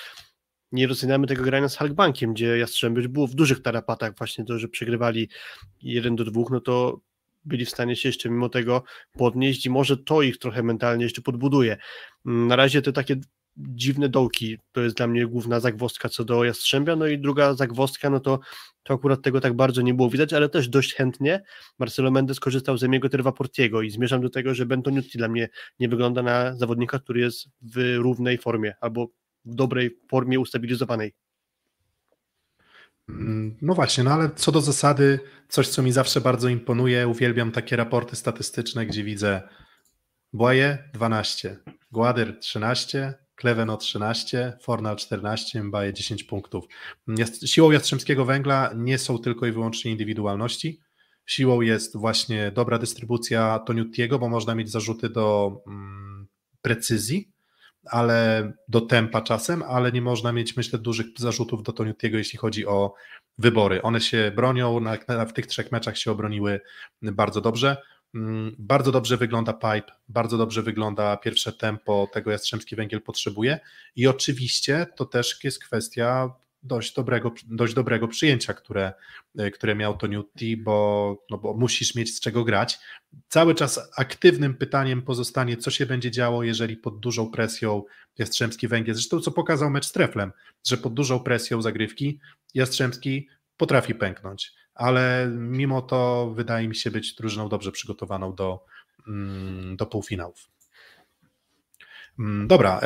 nie 0.72 0.86
rozpoczynamy 0.86 1.26
tego 1.26 1.42
grania 1.42 1.68
z 1.68 1.76
Hulkbankiem, 1.76 2.34
gdzie 2.34 2.58
Jastrzębie 2.58 3.08
było 3.08 3.26
w 3.26 3.34
dużych 3.34 3.62
tarapatach 3.62 4.16
właśnie 4.18 4.44
to, 4.44 4.58
że 4.58 4.68
przegrywali 4.68 5.28
1 5.82 6.16
do 6.16 6.24
2, 6.24 6.42
no 6.50 6.60
to 6.60 7.00
byli 7.44 7.64
w 7.64 7.70
stanie 7.70 7.96
się 7.96 8.08
jeszcze 8.08 8.30
mimo 8.30 8.48
tego 8.48 8.82
podnieść 9.12 9.66
i 9.66 9.70
może 9.70 9.96
to 9.96 10.22
ich 10.22 10.38
trochę 10.38 10.62
mentalnie 10.62 11.04
jeszcze 11.04 11.22
podbuduje. 11.22 11.76
Mm, 12.26 12.46
na 12.46 12.56
razie 12.56 12.82
te 12.82 12.92
takie 12.92 13.16
dziwne 13.56 14.08
dołki 14.08 14.58
to 14.72 14.80
jest 14.80 14.96
dla 14.96 15.06
mnie 15.06 15.26
główna 15.26 15.60
zagwozdka 15.60 16.08
co 16.08 16.24
do 16.24 16.44
Jastrzębia, 16.44 16.96
no 16.96 17.06
i 17.06 17.18
druga 17.18 17.54
zagwozdka, 17.54 18.10
no 18.10 18.20
to, 18.20 18.40
to 18.82 18.94
akurat 18.94 19.22
tego 19.22 19.40
tak 19.40 19.54
bardzo 19.54 19.82
nie 19.82 19.94
było 19.94 20.10
widać, 20.10 20.32
ale 20.32 20.48
też 20.48 20.68
dość 20.68 20.94
chętnie 20.94 21.42
Marcelo 21.78 22.10
Mendes 22.10 22.40
korzystał 22.40 22.78
z 22.78 22.84
Emiego 22.84 23.08
Terwaportiego 23.08 23.82
i 23.82 23.90
zmierzam 23.90 24.20
do 24.20 24.30
tego, 24.30 24.54
że 24.54 24.66
Bentoniutti 24.66 25.18
dla 25.18 25.28
mnie 25.28 25.48
nie 25.80 25.88
wygląda 25.88 26.22
na 26.22 26.56
zawodnika, 26.56 26.98
który 26.98 27.20
jest 27.20 27.48
w 27.62 27.96
równej 27.96 28.38
formie, 28.38 28.74
albo 28.80 29.08
w 29.44 29.54
dobrej 29.54 29.98
formie 30.08 30.40
ustabilizowanej. 30.40 31.12
Mm, 33.08 33.56
no 33.62 33.74
właśnie, 33.74 34.04
no 34.04 34.12
ale 34.12 34.30
co 34.36 34.52
do 34.52 34.60
zasady, 34.60 35.20
coś 35.48 35.68
co 35.68 35.82
mi 35.82 35.92
zawsze 35.92 36.20
bardzo 36.20 36.48
imponuje, 36.48 37.08
uwielbiam 37.08 37.52
takie 37.52 37.76
raporty 37.76 38.16
statystyczne, 38.16 38.86
gdzie 38.86 39.04
widzę 39.04 39.42
Błaje 40.32 40.78
12, 40.92 41.56
Gładyr 41.92 42.38
13, 42.38 43.14
Kleweno 43.34 43.76
13, 43.76 44.58
Fornal 44.62 44.96
14, 44.96 45.62
Mbaje 45.62 45.92
10 45.92 46.24
punktów. 46.24 46.64
Siłą 47.46 47.70
Jastrzębskiego 47.70 48.24
Węgla 48.24 48.70
nie 48.76 48.98
są 48.98 49.18
tylko 49.18 49.46
i 49.46 49.52
wyłącznie 49.52 49.90
indywidualności. 49.90 50.80
Siłą 51.26 51.60
jest 51.60 51.96
właśnie 51.96 52.50
dobra 52.50 52.78
dystrybucja 52.78 53.58
Toniutiego, 53.58 54.18
bo 54.18 54.28
można 54.28 54.54
mieć 54.54 54.70
zarzuty 54.70 55.08
do 55.08 55.56
mm, 55.66 56.26
precyzji, 56.62 57.32
ale 57.90 58.52
do 58.68 58.80
tempa 58.80 59.22
czasem, 59.22 59.62
ale 59.62 59.92
nie 59.92 60.02
można 60.02 60.32
mieć, 60.32 60.56
myślę, 60.56 60.78
dużych 60.78 61.06
zarzutów 61.16 61.62
do 61.62 61.72
Toniutiego, 61.72 62.18
jeśli 62.18 62.38
chodzi 62.38 62.66
o 62.66 62.94
wybory. 63.38 63.82
One 63.82 64.00
się 64.00 64.32
bronią, 64.36 64.80
na, 64.80 64.96
na, 65.08 65.26
w 65.26 65.32
tych 65.32 65.46
trzech 65.46 65.72
meczach 65.72 65.98
się 65.98 66.10
obroniły 66.10 66.60
bardzo 67.02 67.40
dobrze. 67.40 67.76
Mm, 68.14 68.56
bardzo 68.58 68.92
dobrze 68.92 69.16
wygląda 69.16 69.52
pipe, 69.52 69.92
bardzo 70.08 70.38
dobrze 70.38 70.62
wygląda 70.62 71.16
pierwsze 71.16 71.52
tempo, 71.52 72.08
tego 72.12 72.30
Jastrzębski 72.30 72.76
Węgiel 72.76 73.02
potrzebuje 73.02 73.60
i 73.96 74.06
oczywiście 74.06 74.86
to 74.96 75.04
też 75.04 75.44
jest 75.44 75.64
kwestia 75.64 76.30
dość 76.62 76.94
dobrego, 76.94 77.32
dość 77.46 77.74
dobrego 77.74 78.08
przyjęcia, 78.08 78.54
które, 78.54 78.92
e, 79.38 79.50
które 79.50 79.74
miał 79.74 79.96
Toniutti, 79.96 80.56
bo, 80.56 81.16
no 81.30 81.38
bo 81.38 81.54
musisz 81.54 81.94
mieć 81.94 82.16
z 82.16 82.20
czego 82.20 82.44
grać. 82.44 82.78
Cały 83.28 83.54
czas 83.54 83.90
aktywnym 83.96 84.54
pytaniem 84.54 85.02
pozostanie, 85.02 85.56
co 85.56 85.70
się 85.70 85.86
będzie 85.86 86.10
działo, 86.10 86.42
jeżeli 86.42 86.76
pod 86.76 87.00
dużą 87.00 87.30
presją 87.30 87.82
Jastrzębski 88.18 88.68
Węgiel, 88.68 88.94
zresztą 88.94 89.20
co 89.20 89.30
pokazał 89.30 89.70
mecz 89.70 89.86
z 89.86 89.92
Treflem, 89.92 90.32
że 90.66 90.76
pod 90.76 90.94
dużą 90.94 91.20
presją 91.20 91.62
zagrywki 91.62 92.20
Jastrzębski 92.54 93.28
potrafi 93.56 93.94
pęknąć, 93.94 94.52
ale 94.74 95.32
mimo 95.36 95.82
to 95.82 96.30
wydaje 96.36 96.68
mi 96.68 96.76
się 96.76 96.90
być 96.90 97.14
drużyną 97.14 97.48
dobrze 97.48 97.72
przygotowaną 97.72 98.34
do, 98.34 98.64
mm, 99.08 99.76
do 99.76 99.86
półfinałów. 99.86 100.59
Mm, 102.18 102.48
dobra, 102.48 102.80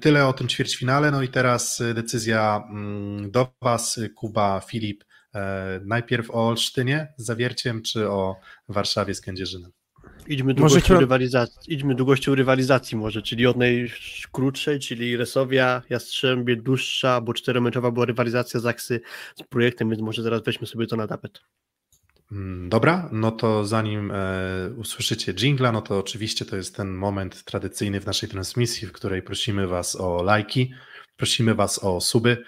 tyle 0.00 0.26
o 0.26 0.32
tym 0.32 0.48
ćwierćfinale. 0.48 1.10
No 1.10 1.22
i 1.22 1.28
teraz 1.28 1.80
y, 1.80 1.94
decyzja 1.94 2.64
mm, 2.70 3.30
do 3.30 3.48
Was, 3.62 4.00
Kuba, 4.14 4.60
Filip. 4.60 5.04
E, 5.34 5.80
najpierw 5.84 6.30
o 6.30 6.48
Olsztynie 6.48 7.12
z 7.16 7.24
Zawierciem, 7.24 7.82
czy 7.82 8.08
o 8.08 8.36
Warszawie 8.68 9.14
z 9.14 9.20
Kędzierzynem? 9.20 9.72
Idźmy 10.26 10.54
długością, 10.54 10.94
może... 10.94 11.00
rywalizacji, 11.00 11.74
idźmy 11.74 11.94
długością 11.94 12.34
rywalizacji 12.34 12.98
może, 12.98 13.22
czyli 13.22 13.46
od 13.46 13.56
najkrótszej, 13.56 14.78
czyli 14.78 15.16
Resowia, 15.16 15.82
Jastrzębie, 15.90 16.56
dłuższa, 16.56 17.20
bo 17.20 17.34
czteromeczowa 17.34 17.90
była 17.90 18.06
rywalizacja 18.06 18.60
Zaksy 18.60 19.00
z 19.36 19.42
projektem, 19.42 19.90
więc 19.90 20.02
może 20.02 20.22
zaraz 20.22 20.42
weźmy 20.42 20.66
sobie 20.66 20.86
to 20.86 20.96
na 20.96 21.06
tapet. 21.06 21.40
Mm, 22.32 22.68
dobra, 22.68 23.08
no 23.12 23.30
to 23.30 23.64
zanim 23.64 24.10
e, 24.10 24.70
usłyszycie 24.76 25.34
jingla, 25.34 25.72
no 25.72 25.82
to 25.82 25.98
oczywiście 25.98 26.44
to 26.44 26.56
jest 26.56 26.76
ten 26.76 26.90
moment 26.90 27.44
tradycyjny 27.44 28.00
w 28.00 28.06
naszej 28.06 28.28
transmisji, 28.28 28.88
w 28.88 28.92
której 28.92 29.22
prosimy 29.22 29.66
Was 29.66 29.96
o 29.96 30.22
lajki, 30.22 30.72
prosimy 31.16 31.54
Was 31.54 31.84
o 31.84 32.00
suby. 32.00 32.44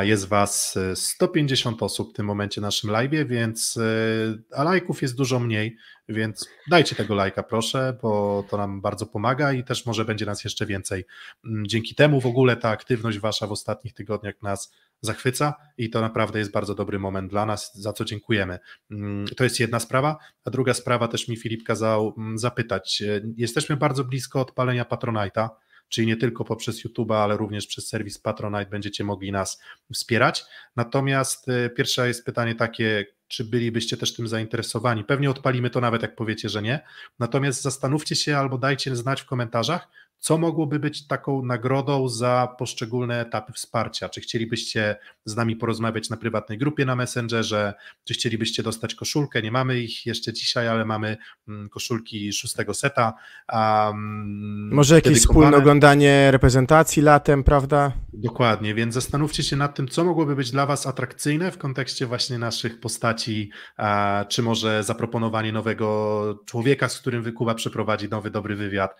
Jest 0.00 0.28
Was 0.28 0.78
150 0.94 1.82
e, 1.82 1.84
osób 1.84 2.10
w 2.10 2.16
tym 2.16 2.26
momencie 2.26 2.60
w 2.60 2.62
naszym 2.62 2.90
live, 2.90 3.28
więc 3.28 3.76
e, 3.76 4.56
a 4.56 4.64
lajków 4.64 5.02
jest 5.02 5.16
dużo 5.16 5.40
mniej, 5.40 5.76
więc 6.08 6.48
dajcie 6.70 6.96
tego 6.96 7.14
lajka 7.14 7.42
proszę, 7.42 7.98
bo 8.02 8.44
to 8.50 8.56
nam 8.56 8.80
bardzo 8.80 9.06
pomaga 9.06 9.52
i 9.52 9.64
też 9.64 9.86
może 9.86 10.04
będzie 10.04 10.26
nas 10.26 10.44
jeszcze 10.44 10.66
więcej. 10.66 11.04
Mm, 11.44 11.66
dzięki 11.66 11.94
temu 11.94 12.20
w 12.20 12.26
ogóle 12.26 12.56
ta 12.56 12.68
aktywność 12.68 13.18
Wasza 13.18 13.46
w 13.46 13.52
ostatnich 13.52 13.94
tygodniach 13.94 14.42
nas 14.42 14.72
zachwyca 15.02 15.54
i 15.78 15.90
to 15.90 16.00
naprawdę 16.00 16.38
jest 16.38 16.52
bardzo 16.52 16.74
dobry 16.74 16.98
moment 16.98 17.30
dla 17.30 17.46
nas, 17.46 17.74
za 17.74 17.92
co 17.92 18.04
dziękujemy. 18.04 18.58
Mm, 18.90 19.26
to 19.36 19.44
jest 19.44 19.60
jedna 19.60 19.80
sprawa, 19.80 20.16
a 20.44 20.50
druga 20.50 20.74
sprawa 20.74 21.08
też 21.08 21.28
mi 21.28 21.36
Filip 21.36 21.64
kazał 21.64 22.14
mm, 22.18 22.38
zapytać. 22.38 23.02
E, 23.02 23.20
jesteśmy 23.36 23.76
bardzo 23.76 24.04
blisko 24.04 24.40
odpalenia 24.40 24.84
Patronite'a, 24.84 25.48
czyli 25.88 26.06
nie 26.06 26.16
tylko 26.16 26.44
poprzez 26.44 26.84
YouTube, 26.84 27.10
ale 27.10 27.36
również 27.36 27.66
przez 27.66 27.88
serwis 27.88 28.18
Patronite 28.18 28.70
będziecie 28.70 29.04
mogli 29.04 29.32
nas 29.32 29.62
wspierać. 29.92 30.44
Natomiast 30.76 31.48
e, 31.48 31.70
pierwsze 31.70 32.08
jest 32.08 32.24
pytanie 32.24 32.54
takie, 32.54 33.06
czy 33.28 33.44
bylibyście 33.44 33.96
też 33.96 34.14
tym 34.14 34.28
zainteresowani? 34.28 35.04
Pewnie 35.04 35.30
odpalimy 35.30 35.70
to 35.70 35.80
nawet 35.80 36.02
jak 36.02 36.16
powiecie, 36.16 36.48
że 36.48 36.62
nie. 36.62 36.80
Natomiast 37.18 37.62
zastanówcie 37.62 38.16
się 38.16 38.36
albo 38.36 38.58
dajcie 38.58 38.96
znać 38.96 39.22
w 39.22 39.26
komentarzach, 39.26 39.88
co 40.22 40.38
mogłoby 40.38 40.78
być 40.78 41.06
taką 41.06 41.44
nagrodą 41.44 42.08
za 42.08 42.54
poszczególne 42.58 43.20
etapy 43.20 43.52
wsparcia? 43.52 44.08
Czy 44.08 44.20
chcielibyście 44.20 44.96
z 45.24 45.36
nami 45.36 45.56
porozmawiać 45.56 46.10
na 46.10 46.16
prywatnej 46.16 46.58
grupie 46.58 46.84
na 46.84 46.96
Messengerze? 46.96 47.74
Czy 48.04 48.14
chcielibyście 48.14 48.62
dostać 48.62 48.94
koszulkę? 48.94 49.42
Nie 49.42 49.50
mamy 49.50 49.80
ich 49.80 50.06
jeszcze 50.06 50.32
dzisiaj, 50.32 50.68
ale 50.68 50.84
mamy 50.84 51.16
mm, 51.48 51.68
koszulki 51.68 52.32
szóstego 52.32 52.74
seta. 52.74 53.12
Um, 53.52 54.70
Może 54.72 54.94
jakieś 54.94 55.18
wspólne 55.18 55.56
oglądanie 55.56 56.30
reprezentacji 56.30 57.02
latem, 57.02 57.44
prawda? 57.44 57.92
Dokładnie, 58.12 58.74
więc 58.74 58.94
zastanówcie 58.94 59.42
się 59.42 59.56
nad 59.56 59.74
tym, 59.74 59.88
co 59.88 60.04
mogłoby 60.04 60.36
być 60.36 60.50
dla 60.50 60.66
Was 60.66 60.86
atrakcyjne 60.86 61.50
w 61.50 61.58
kontekście 61.58 62.06
właśnie 62.06 62.38
naszych 62.38 62.80
postaci, 62.80 63.50
a, 63.76 64.24
czy 64.28 64.42
może 64.42 64.84
zaproponowanie 64.84 65.52
nowego 65.52 66.42
człowieka, 66.46 66.88
z 66.88 66.98
którym 66.98 67.22
Wykuba 67.22 67.54
przeprowadzi 67.54 68.08
nowy, 68.08 68.30
dobry 68.30 68.56
wywiad. 68.56 68.96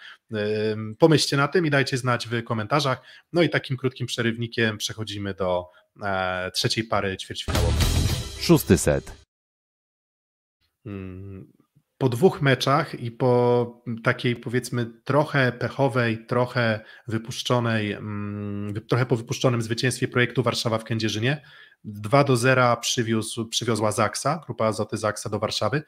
Pomyślcie 1.12 1.37
na 1.37 1.48
tym 1.48 1.66
i 1.66 1.70
dajcie 1.70 1.98
znać 1.98 2.29
w 2.29 2.44
komentarzach. 2.44 3.03
No 3.33 3.42
i 3.42 3.48
takim 3.48 3.77
krótkim 3.77 4.07
przerywnikiem 4.07 4.79
przechodzimy 4.79 5.35
do 5.35 5.68
e, 6.03 6.51
trzeciej 6.51 6.85
pary 6.85 7.16
ćwierćfinałowej. 7.16 7.81
Szósty 8.40 8.79
set. 8.79 9.27
Hmm, 10.85 11.53
po 11.98 12.09
dwóch 12.09 12.42
meczach 12.42 13.01
i 13.01 13.11
po 13.11 13.83
takiej 14.05 14.37
powiedzmy 14.37 14.87
trochę 15.05 15.53
pechowej, 15.53 16.27
trochę 16.27 16.81
wypuszczonej, 17.09 17.92
mm, 17.92 18.75
trochę 18.88 19.07
po 19.07 19.16
wypuszczonym 19.16 19.62
zwycięstwie 19.62 20.09
projektu 20.09 20.42
Warszawa 20.42 20.79
w 20.79 20.85
Kędzierzynie, 20.85 21.42
2 21.85 22.25
do 22.25 22.37
0 22.37 22.77
przywiózł, 22.77 23.48
przywiozła 23.48 23.92
Zaksa, 23.92 24.42
grupa 24.46 24.66
Azoty 24.66 24.96
Zaksa 24.96 25.31
do 25.31 25.38
Warszawy. 25.38 25.83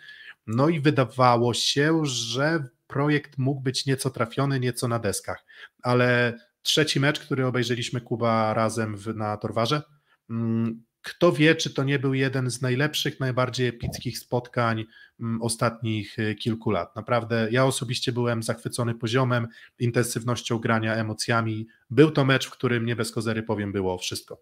No 0.46 0.68
i 0.68 0.80
wydawało 0.80 1.54
się, 1.54 2.00
że 2.04 2.68
projekt 2.86 3.38
mógł 3.38 3.60
być 3.60 3.86
nieco 3.86 4.10
trafiony, 4.10 4.60
nieco 4.60 4.88
na 4.88 4.98
deskach, 4.98 5.44
ale 5.82 6.38
trzeci 6.62 7.00
mecz, 7.00 7.20
który 7.20 7.46
obejrzeliśmy 7.46 8.00
Kuba 8.00 8.54
razem 8.54 8.96
w, 8.96 9.06
na 9.16 9.36
Torwarze, 9.36 9.82
mm, 10.30 10.84
kto 11.04 11.32
wie, 11.32 11.54
czy 11.54 11.74
to 11.74 11.84
nie 11.84 11.98
był 11.98 12.14
jeden 12.14 12.50
z 12.50 12.62
najlepszych, 12.62 13.20
najbardziej 13.20 13.68
epickich 13.68 14.18
spotkań 14.18 14.84
mm, 15.20 15.42
ostatnich 15.42 16.18
y, 16.18 16.34
kilku 16.34 16.70
lat. 16.70 16.96
Naprawdę, 16.96 17.48
ja 17.50 17.64
osobiście 17.64 18.12
byłem 18.12 18.42
zachwycony 18.42 18.94
poziomem, 18.94 19.48
intensywnością 19.78 20.58
grania, 20.58 20.94
emocjami. 20.94 21.66
Był 21.90 22.10
to 22.10 22.24
mecz, 22.24 22.46
w 22.46 22.50
którym 22.50 22.86
nie 22.86 22.96
bez 22.96 23.12
kozery 23.12 23.42
powiem, 23.42 23.72
było 23.72 23.98
wszystko. 23.98 24.40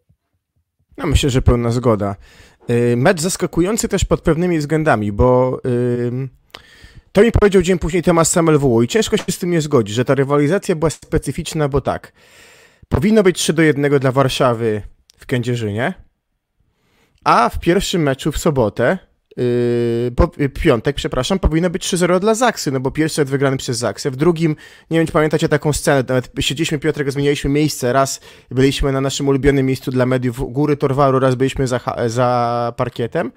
No 0.97 1.07
myślę, 1.07 1.31
że 1.31 1.43
pełna 1.43 1.71
zgoda. 1.71 2.17
Y, 2.71 2.97
mecz 2.97 3.21
zaskakujący 3.21 3.89
też 3.89 4.05
pod 4.05 4.21
pewnymi 4.21 4.59
względami, 4.59 5.13
bo 5.13 5.61
to 7.13 7.23
mi 7.23 7.33
powiedział 7.33 7.63
dzień 7.63 7.79
później 7.79 8.03
Tomasz 8.03 8.29
Samelwu 8.29 8.83
i 8.83 8.89
ciężko 8.89 9.17
się 9.17 9.25
z 9.31 9.39
tym 9.39 9.51
nie 9.51 9.61
zgodzić, 9.61 9.95
że 9.95 10.05
ta 10.05 10.15
rywalizacja 10.15 10.77
była 10.77 10.91
specyficzna, 10.91 11.69
bo 11.69 11.81
tak, 11.81 12.13
powinno 12.89 13.23
być 13.23 13.39
3 13.39 13.53
do 13.53 13.63
1 13.63 13.99
dla 13.99 14.13
Warszawy 14.13 14.83
w 15.19 15.27
Kędzierzynie, 15.27 15.95
a 17.25 17.49
w 17.49 17.59
pierwszym 17.59 18.03
meczu 18.03 18.33
w 18.33 18.39
sobotę, 18.39 18.99
yy, 19.37 19.45
yy, 20.39 20.49
piątek, 20.49 20.97
przepraszam, 20.97 21.39
powinno 21.39 21.71
być 21.71 21.95
3-0 21.95 22.21
dla 22.21 22.35
Zaksy, 22.35 22.73
no 22.73 22.81
bo 22.81 22.91
pierwszy 22.91 23.17
set 23.17 23.31
wygrany 23.31 23.57
przez 23.57 23.79
Zaksę, 23.79 24.11
w 24.11 24.17
drugim, 24.17 24.57
nie 24.91 24.99
wiem 24.99 25.07
czy 25.07 25.13
pamiętacie 25.13 25.49
taką 25.49 25.73
scenę, 25.73 26.05
nawet 26.09 26.31
siedzieliśmy 26.41 26.79
Piotrek, 26.79 27.13
zmienialiśmy 27.13 27.51
miejsce, 27.51 27.93
raz 27.93 28.21
byliśmy 28.51 28.93
na 28.93 29.01
naszym 29.01 29.29
ulubionym 29.29 29.67
miejscu 29.67 29.91
dla 29.91 30.07
mediów 30.07 30.53
Góry 30.53 30.77
Torwaru, 30.77 31.19
raz 31.19 31.35
byliśmy 31.35 31.67
za, 31.67 31.81
za 32.07 32.73
parkietem, 32.77 33.33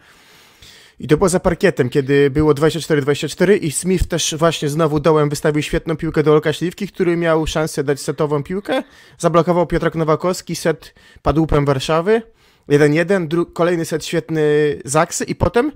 i 0.99 1.08
to 1.08 1.17
było 1.17 1.29
za 1.29 1.39
parkietem, 1.39 1.89
kiedy 1.89 2.29
było 2.29 2.53
24-24 2.53 3.58
i 3.62 3.71
Smith 3.71 4.08
też 4.08 4.36
właśnie 4.38 4.69
znowu 4.69 4.99
dołem 4.99 5.29
wystawił 5.29 5.62
świetną 5.62 5.95
piłkę 5.95 6.23
do 6.23 6.34
Olka 6.34 6.53
Śliwki, 6.53 6.88
który 6.88 7.17
miał 7.17 7.47
szansę 7.47 7.84
dać 7.84 8.01
setową 8.01 8.43
piłkę. 8.43 8.84
Zablokował 9.17 9.67
Piotrek 9.67 9.95
Nowakowski, 9.95 10.55
set 10.55 10.93
padł 11.21 11.41
łupem 11.41 11.65
Warszawy. 11.65 12.21
1-1, 12.69 13.45
kolejny 13.53 13.86
set 13.86 14.05
świetny 14.05 14.41
Zaksy 14.86 15.23
i 15.23 15.36
potem 15.36 15.71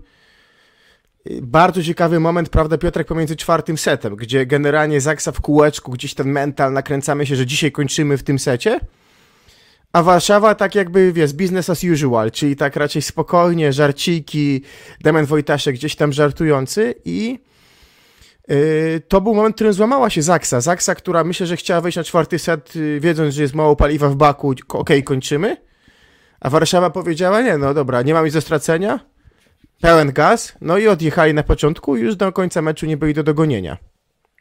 y, 1.27 1.39
bardzo 1.41 1.83
ciekawy 1.83 2.19
moment, 2.19 2.49
prawda, 2.49 2.77
Piotrek, 2.77 3.07
pomiędzy 3.07 3.35
czwartym 3.35 3.77
setem, 3.77 4.15
gdzie 4.15 4.45
generalnie 4.45 5.01
Zaksa 5.01 5.31
w 5.31 5.41
kółeczku, 5.41 5.91
gdzieś 5.91 6.13
ten 6.13 6.31
mental, 6.31 6.73
nakręcamy 6.73 7.25
się, 7.25 7.35
że 7.35 7.45
dzisiaj 7.45 7.71
kończymy 7.71 8.17
w 8.17 8.23
tym 8.23 8.39
secie 8.39 8.79
a 9.93 10.03
Warszawa 10.03 10.55
tak 10.55 10.75
jakby, 10.75 11.13
wiesz, 11.13 11.33
business 11.33 11.69
as 11.69 11.83
usual, 11.83 12.31
czyli 12.31 12.55
tak 12.55 12.75
raczej 12.75 13.01
spokojnie, 13.01 13.73
żarciki, 13.73 14.61
Damian 15.01 15.25
Wojtaszek 15.25 15.75
gdzieś 15.75 15.95
tam 15.95 16.13
żartujący 16.13 16.95
i 17.05 17.39
yy, 18.47 19.01
to 19.07 19.21
był 19.21 19.35
moment, 19.35 19.55
w 19.55 19.57
którym 19.57 19.73
złamała 19.73 20.09
się 20.09 20.21
Zaksa. 20.21 20.61
Zaksa, 20.61 20.95
która 20.95 21.23
myślę, 21.23 21.47
że 21.47 21.57
chciała 21.57 21.81
wejść 21.81 21.95
na 21.95 22.03
czwarty 22.03 22.39
set, 22.39 22.75
yy, 22.75 22.99
wiedząc, 22.99 23.33
że 23.33 23.41
jest 23.41 23.53
mało 23.53 23.75
paliwa 23.75 24.09
w 24.09 24.15
baku, 24.15 24.49
okej, 24.49 24.63
okay, 24.67 25.03
kończymy. 25.03 25.57
A 26.39 26.49
Warszawa 26.49 26.89
powiedziała, 26.89 27.41
nie, 27.41 27.57
no 27.57 27.73
dobra, 27.73 28.01
nie 28.01 28.13
mam 28.13 28.25
nic 28.25 28.33
do 28.33 28.41
stracenia, 28.41 28.99
pełen 29.81 30.11
gaz, 30.13 30.53
no 30.61 30.77
i 30.77 30.87
odjechali 30.87 31.33
na 31.33 31.43
początku 31.43 31.97
i 31.97 32.01
już 32.01 32.15
do 32.15 32.31
końca 32.31 32.61
meczu 32.61 32.85
nie 32.85 32.97
byli 32.97 33.13
do 33.13 33.23
dogonienia. 33.23 33.77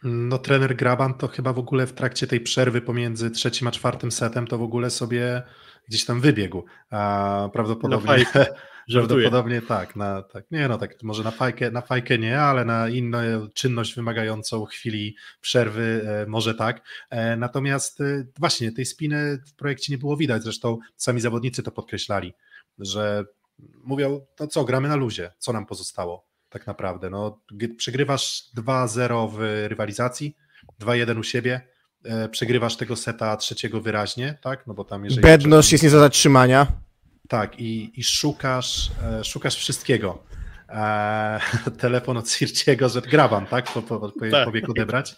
No 0.02 0.38
trener 0.38 0.76
Graban 0.76 1.14
to 1.14 1.28
chyba 1.28 1.52
w 1.52 1.58
ogóle 1.58 1.86
w 1.86 1.92
trakcie 1.92 2.26
tej 2.26 2.40
przerwy 2.40 2.80
pomiędzy 2.80 3.30
trzecim 3.30 3.68
a 3.68 3.70
czwartym 3.70 4.12
setem 4.12 4.46
to 4.46 4.58
w 4.58 4.62
ogóle 4.62 4.90
sobie 4.90 5.42
gdzieś 5.88 6.04
tam 6.04 6.20
wybiegł. 6.20 6.64
A 6.90 7.48
prawdopodobnie... 7.52 8.26
Prawdopodobnie 8.92 9.62
tak, 9.62 9.96
na, 9.96 10.22
tak. 10.22 10.50
Nie 10.50 10.68
no, 10.68 10.78
tak, 10.78 11.02
może 11.02 11.22
na 11.24 11.30
fajkę, 11.30 11.70
na 11.70 11.80
fajkę 11.80 12.18
nie, 12.18 12.40
ale 12.40 12.64
na 12.64 12.88
inną 12.88 13.18
czynność 13.54 13.94
wymagającą 13.94 14.64
chwili 14.64 15.16
przerwy 15.40 16.04
e, 16.06 16.26
może 16.26 16.54
tak. 16.54 16.86
E, 17.10 17.36
natomiast 17.36 18.00
e, 18.00 18.24
właśnie 18.38 18.72
tej 18.72 18.86
spiny 18.86 19.38
w 19.46 19.54
projekcie 19.54 19.92
nie 19.92 19.98
było 19.98 20.16
widać, 20.16 20.42
zresztą 20.42 20.78
sami 20.96 21.20
zawodnicy 21.20 21.62
to 21.62 21.72
podkreślali, 21.72 22.34
że 22.78 23.24
mówią, 23.84 24.20
to 24.36 24.46
co, 24.46 24.64
gramy 24.64 24.88
na 24.88 24.96
luzie, 24.96 25.32
co 25.38 25.52
nam 25.52 25.66
pozostało 25.66 26.27
tak 26.50 26.66
naprawdę. 26.66 27.10
No, 27.10 27.40
przegrywasz 27.76 28.44
2-0 28.56 29.30
w 29.32 29.66
rywalizacji, 29.68 30.36
2-1 30.80 31.18
u 31.18 31.22
siebie, 31.22 31.60
e, 32.04 32.28
przegrywasz 32.28 32.76
tego 32.76 32.96
seta 32.96 33.36
trzeciego 33.36 33.80
wyraźnie, 33.80 34.38
tak? 34.42 34.66
No 34.66 34.74
bo 34.74 34.84
tam 34.84 35.04
jeżeli. 35.04 35.22
Bedność 35.22 35.72
jest 35.72 35.84
nie 35.84 35.90
do 35.90 36.00
zatrzymania. 36.00 36.66
Tak, 37.28 37.60
i, 37.60 38.00
i 38.00 38.04
szukasz, 38.04 38.90
e, 39.04 39.24
szukasz 39.24 39.56
wszystkiego. 39.56 40.24
E, 40.68 41.40
telefon 41.80 42.16
od 42.16 42.30
Sirciego, 42.30 42.88
że 42.88 43.02
grabam, 43.02 43.46
tak? 43.46 43.72
Po, 43.72 43.82
po, 43.82 43.98
po, 44.00 44.12
tak. 44.30 44.44
pobieg 44.44 44.68
odebrać. 44.68 45.16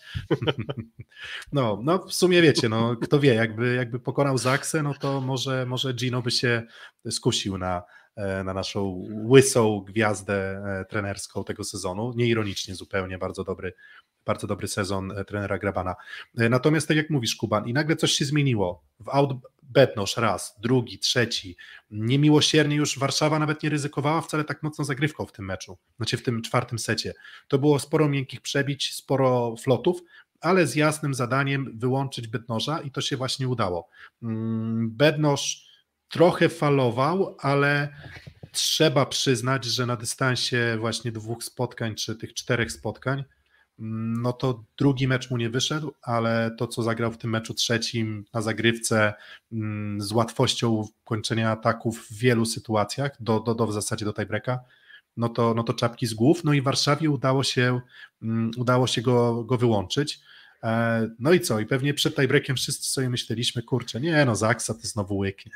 no, 1.52 1.80
no, 1.82 1.98
w 1.98 2.14
sumie 2.14 2.42
wiecie, 2.42 2.68
no, 2.68 2.96
kto 2.96 3.20
wie, 3.20 3.34
jakby, 3.34 3.74
jakby 3.74 4.00
pokonał 4.00 4.38
Zaksę, 4.38 4.82
no 4.82 4.94
to 4.94 5.20
może, 5.20 5.66
może 5.66 5.94
Gino 5.94 6.22
by 6.22 6.30
się 6.30 6.62
skusił 7.10 7.58
na, 7.58 7.82
na 8.44 8.54
naszą 8.54 9.08
łysą 9.24 9.84
gwiazdę 9.88 10.34
e, 10.34 10.84
trenerską 10.84 11.44
tego 11.44 11.64
sezonu. 11.64 12.12
Nieironicznie 12.16 12.74
zupełnie, 12.74 13.18
bardzo 13.18 13.44
dobry, 13.44 13.74
bardzo 14.24 14.46
dobry 14.46 14.68
sezon 14.68 15.12
e, 15.12 15.24
trenera 15.24 15.58
Grabana. 15.58 15.94
Natomiast 16.34 16.88
tak 16.88 16.96
jak 16.96 17.10
mówisz, 17.10 17.36
Kuban, 17.36 17.68
i 17.68 17.72
nagle 17.72 17.96
coś 17.96 18.12
się 18.12 18.24
zmieniło. 18.24 18.82
W 19.00 19.08
out 19.08 19.32
Betnosz 19.62 20.16
raz, 20.16 20.56
drugi, 20.60 20.98
trzeci. 20.98 21.56
Niemiłosiernie 21.90 22.76
już 22.76 22.98
Warszawa 22.98 23.38
nawet 23.38 23.62
nie 23.62 23.70
ryzykowała 23.70 24.20
wcale 24.20 24.44
tak 24.44 24.62
mocno 24.62 24.84
zagrywką 24.84 25.26
w 25.26 25.32
tym 25.32 25.44
meczu, 25.44 25.78
znaczy 25.96 26.16
w 26.16 26.22
tym 26.22 26.42
czwartym 26.42 26.78
secie. 26.78 27.14
To 27.48 27.58
było 27.58 27.78
sporo 27.78 28.08
miękkich 28.08 28.40
przebić, 28.40 28.94
sporo 28.94 29.56
flotów, 29.56 30.02
ale 30.40 30.66
z 30.66 30.74
jasnym 30.74 31.14
zadaniem 31.14 31.78
wyłączyć 31.78 32.28
Bednoża 32.28 32.80
i 32.80 32.90
to 32.90 33.00
się 33.00 33.16
właśnie 33.16 33.48
udało. 33.48 33.88
Mm, 34.22 34.90
Bednosz 34.90 35.69
trochę 36.10 36.48
falował, 36.48 37.36
ale 37.40 37.88
trzeba 38.52 39.06
przyznać, 39.06 39.64
że 39.64 39.86
na 39.86 39.96
dystansie 39.96 40.76
właśnie 40.78 41.12
dwóch 41.12 41.44
spotkań, 41.44 41.94
czy 41.94 42.16
tych 42.16 42.34
czterech 42.34 42.72
spotkań, 42.72 43.24
mm, 43.78 44.22
no 44.22 44.32
to 44.32 44.64
drugi 44.78 45.08
mecz 45.08 45.30
mu 45.30 45.36
nie 45.36 45.50
wyszedł, 45.50 45.94
ale 46.02 46.50
to, 46.58 46.66
co 46.66 46.82
zagrał 46.82 47.12
w 47.12 47.18
tym 47.18 47.30
meczu 47.30 47.54
trzecim 47.54 48.24
na 48.34 48.42
zagrywce 48.42 49.14
mm, 49.52 50.00
z 50.00 50.12
łatwością 50.12 50.88
kończenia 51.04 51.50
ataków 51.50 52.06
w 52.06 52.18
wielu 52.18 52.44
sytuacjach, 52.44 53.12
do, 53.20 53.40
do, 53.40 53.54
do 53.54 53.66
w 53.66 53.72
zasadzie 53.72 54.04
do 54.04 54.12
tiebreaka, 54.12 54.58
no 55.16 55.28
to, 55.28 55.54
no 55.54 55.62
to 55.62 55.74
czapki 55.74 56.06
z 56.06 56.14
głów. 56.14 56.44
No 56.44 56.52
i 56.52 56.62
Warszawie 56.62 57.10
udało 57.10 57.44
się, 57.44 57.80
mm, 58.22 58.50
udało 58.56 58.86
się 58.86 59.02
go, 59.02 59.44
go 59.44 59.58
wyłączyć. 59.58 60.20
E, 60.62 61.08
no 61.18 61.32
i 61.32 61.40
co? 61.40 61.60
I 61.60 61.66
pewnie 61.66 61.94
przed 61.94 62.16
tiebreakiem 62.16 62.56
wszyscy 62.56 62.90
sobie 62.90 63.10
myśleliśmy, 63.10 63.62
kurczę, 63.62 64.00
nie 64.00 64.24
no, 64.24 64.36
Zaksa 64.36 64.74
to 64.74 64.80
znowu 64.82 65.16
łyknie. 65.16 65.52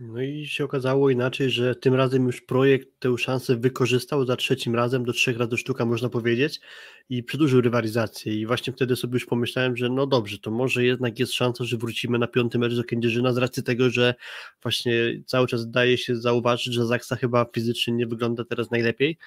No 0.00 0.22
i 0.22 0.46
się 0.46 0.64
okazało 0.64 1.10
inaczej, 1.10 1.50
że 1.50 1.74
tym 1.74 1.94
razem 1.94 2.26
już 2.26 2.40
projekt 2.40 2.88
tę 2.98 3.18
szansę 3.18 3.56
wykorzystał 3.56 4.26
za 4.26 4.36
trzecim 4.36 4.74
razem, 4.74 5.04
do 5.04 5.12
trzech 5.12 5.38
razy 5.38 5.56
sztuka 5.56 5.84
można 5.84 6.08
powiedzieć 6.08 6.60
i 7.08 7.22
przedłużył 7.22 7.60
rywalizację 7.60 8.34
i 8.40 8.46
właśnie 8.46 8.72
wtedy 8.72 8.96
sobie 8.96 9.14
już 9.14 9.26
pomyślałem, 9.26 9.76
że 9.76 9.88
no 9.88 10.06
dobrze, 10.06 10.38
to 10.38 10.50
może 10.50 10.84
jednak 10.84 11.18
jest 11.18 11.32
szansa, 11.32 11.64
że 11.64 11.76
wrócimy 11.76 12.18
na 12.18 12.26
piąty 12.26 12.58
mecz 12.58 12.74
do 12.74 12.84
Kędzierzyna 12.84 13.32
z 13.32 13.36
racji 13.36 13.62
tego, 13.62 13.90
że 13.90 14.14
właśnie 14.62 14.92
cały 15.26 15.46
czas 15.46 15.70
daje 15.70 15.98
się 15.98 16.16
zauważyć, 16.16 16.74
że 16.74 16.86
Zaksa 16.86 17.16
chyba 17.16 17.46
fizycznie 17.54 17.94
nie 17.94 18.06
wygląda 18.06 18.44
teraz 18.44 18.70
najlepiej. 18.70 19.18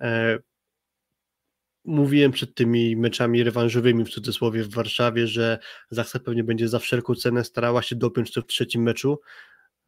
E, 0.00 0.38
mówiłem 1.84 2.32
przed 2.32 2.54
tymi 2.54 2.96
meczami 2.96 3.42
rewanżowymi 3.42 4.04
w 4.04 4.10
cudzysłowie 4.10 4.62
w 4.62 4.74
Warszawie, 4.74 5.26
że 5.26 5.58
Zaksa 5.90 6.18
pewnie 6.18 6.44
będzie 6.44 6.68
za 6.68 6.78
wszelką 6.78 7.14
cenę 7.14 7.44
starała 7.44 7.82
się 7.82 7.96
dopiąć 7.96 8.32
to 8.32 8.42
w 8.42 8.46
trzecim 8.46 8.82
meczu, 8.82 9.18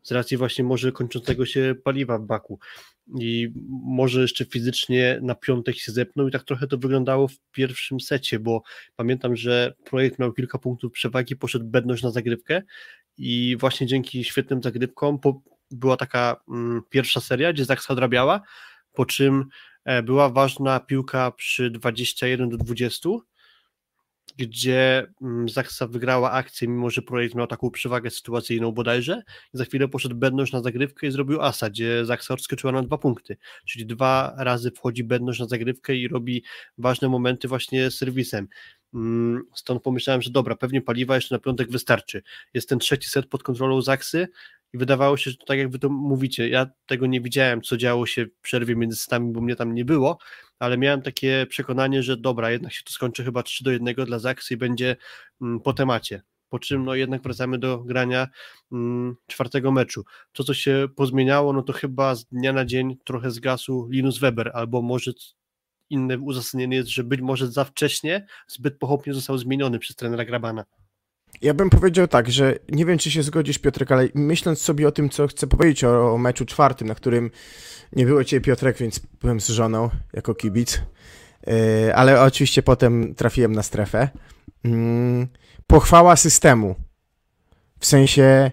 z 0.03 0.13
racji 0.13 0.37
właśnie 0.37 0.65
może 0.65 0.93
kończącego 0.93 1.47
się 1.47 1.75
paliwa 1.85 2.19
w 2.19 2.27
baku. 2.27 2.59
I 3.21 3.53
może 3.85 4.23
jeszcze 4.23 4.45
fizycznie 4.45 5.19
na 5.23 5.35
piątek 5.35 5.77
się 5.77 5.93
zepnął 5.93 6.29
i 6.29 6.31
tak 6.31 6.45
trochę 6.45 6.67
to 6.67 6.79
wyglądało 6.79 7.29
w 7.29 7.39
pierwszym 7.53 8.01
secie, 8.01 8.39
bo 8.39 8.63
pamiętam, 8.97 9.37
że 9.37 9.75
projekt 9.85 10.19
miał 10.19 10.33
kilka 10.33 10.59
punktów 10.59 10.93
przewagi, 10.93 11.37
poszedł 11.37 11.65
bedność 11.65 12.03
na 12.03 12.11
zagrywkę 12.11 12.63
i 13.17 13.57
właśnie 13.61 13.87
dzięki 13.87 14.25
świetnym 14.25 14.63
zagrywkom 14.63 15.19
była 15.71 15.97
taka 15.97 16.43
mm, 16.49 16.83
pierwsza 16.91 17.21
seria, 17.21 17.53
gdzie 17.53 17.65
Zaksa 17.65 17.93
odrabiała, 17.93 18.41
po 18.93 19.07
czym 19.07 19.45
e, 19.85 20.03
była 20.03 20.29
ważna 20.29 20.81
piłka 20.81 21.31
przy 21.31 21.71
21 21.71 22.49
do 22.49 22.57
20 22.57 23.09
gdzie 24.37 25.07
mm, 25.23 25.49
Zaksa 25.49 25.87
wygrała 25.87 26.31
akcję, 26.31 26.69
mimo 26.69 26.91
że 26.91 27.03
projekt 27.03 27.35
miał 27.35 27.47
taką 27.47 27.71
przewagę 27.71 28.11
sytuacyjną 28.11 28.73
bodajże. 28.73 29.23
I 29.55 29.59
za 29.59 29.65
chwilę 29.65 29.89
poszedł 29.89 30.17
Bednosz 30.17 30.53
na 30.53 30.63
zagrywkę 30.63 31.07
i 31.07 31.11
zrobił 31.11 31.43
asa, 31.43 31.71
gdzie 31.71 32.07
Zaksa 32.07 32.35
odskoczyła 32.35 32.73
na 32.73 32.83
dwa 32.83 32.99
punkty. 32.99 33.37
Czyli 33.67 33.87
dwa 33.87 34.35
razy 34.39 34.71
wchodzi 34.71 35.05
Bednosz 35.05 35.39
na 35.39 35.47
zagrywkę 35.47 35.97
i 35.97 36.09
robi 36.09 36.45
ważne 36.79 37.09
momenty 37.09 37.49
właśnie 37.49 37.91
serwisem. 37.91 38.49
Mm, 38.95 39.43
stąd 39.55 39.83
pomyślałem, 39.83 40.23
że 40.23 40.31
dobra, 40.31 40.57
pewnie 40.57 40.83
paliwa 40.83 41.15
jeszcze 41.15 41.35
na 41.35 41.39
piątek 41.39 41.71
wystarczy. 41.71 42.23
Jest 42.55 42.69
ten 42.69 42.79
trzeci 42.79 43.09
set 43.09 43.27
pod 43.27 43.43
kontrolą 43.43 43.83
Zaksy 43.83 44.29
i 44.73 44.79
wydawało 44.79 45.17
się, 45.17 45.31
że 45.31 45.37
to 45.37 45.47
tak 45.47 45.59
jak 45.59 45.71
wy 45.71 45.79
to 45.79 45.89
mówicie, 45.89 46.49
ja 46.49 46.67
tego 46.87 47.07
nie 47.07 47.21
widziałem, 47.21 47.63
co 47.63 47.77
działo 47.77 48.07
się 48.07 48.27
w 48.27 48.41
przerwie 48.43 48.77
między 48.77 48.97
stami, 48.97 49.33
bo 49.33 49.41
mnie 49.41 49.57
tam 49.57 49.75
nie 49.75 49.85
było, 49.85 50.19
ale 50.59 50.79
miałem 50.79 51.03
takie 51.03 51.47
przekonanie, 51.49 52.03
że 52.03 52.17
dobra, 52.17 52.51
jednak 52.51 52.73
się 52.73 52.83
to 52.85 52.93
skończy 52.93 53.25
chyba 53.25 53.43
3 53.43 53.65
do 53.65 53.71
1 53.71 53.95
dla 53.95 54.19
Zaksy 54.19 54.55
i 54.55 54.57
będzie 54.57 54.97
mm, 55.43 55.61
po 55.61 55.73
temacie. 55.73 56.23
Po 56.49 56.59
czym 56.59 56.85
no 56.85 56.95
jednak 56.95 57.23
wracamy 57.23 57.59
do 57.59 57.79
grania 57.79 58.29
mm, 58.73 59.17
czwartego 59.27 59.73
meczu. 59.73 60.05
To, 60.33 60.45
co 60.45 60.55
się 60.55 60.89
pozmieniało, 60.97 61.53
no 61.53 61.63
to 61.63 61.73
chyba 61.73 62.15
z 62.15 62.25
dnia 62.25 62.53
na 62.53 62.65
dzień 62.65 62.97
trochę 63.05 63.31
zgasł 63.31 63.89
Linus 63.91 64.19
Weber, 64.19 64.51
albo 64.55 64.83
może 64.83 65.13
inne 65.91 66.19
uzasadnienie 66.19 66.77
jest, 66.77 66.89
że 66.89 67.05
być 67.05 67.21
może 67.21 67.49
za 67.49 67.65
wcześnie, 67.65 68.27
zbyt 68.47 68.79
pochopnie 68.79 69.15
został 69.15 69.39
zmieniony 69.39 69.79
przez 69.79 69.97
trenera 69.97 70.25
Grabana. 70.25 70.65
Ja 71.41 71.55
bym 71.55 71.71
powiedział 71.71 72.09
tak, 72.09 72.31
że 72.31 72.59
nie 72.69 72.87
wiem, 72.87 72.99
czy 72.99 73.11
się 73.11 73.23
zgodzisz, 73.23 73.59
Piotrek, 73.59 73.93
ale 73.93 74.09
myśląc 74.15 74.61
sobie 74.61 74.89
o 74.89 74.93
tym, 74.93 75.11
co 75.11 75.27
chcę 75.27 75.47
powiedzieć 75.47 75.85
o, 75.85 76.13
o 76.13 76.19
meczu 76.19 76.47
czwartym, 76.47 76.89
na 76.89 76.95
którym 76.95 77.31
nie 77.93 78.07
było 78.07 78.25
cię 78.25 78.41
Piotrek, 78.41 78.79
więc 78.79 79.01
byłem 79.21 79.41
z 79.41 79.49
żoną 79.49 79.91
jako 80.13 80.35
kibic, 80.35 80.83
yy, 81.47 81.95
ale 81.95 82.23
oczywiście 82.23 82.63
potem 82.63 83.15
trafiłem 83.15 83.53
na 83.53 83.63
strefę. 83.63 84.09
Yy, 84.65 84.73
pochwała 85.67 86.17
systemu. 86.17 86.75
W 87.79 87.87
sensie 87.87 88.51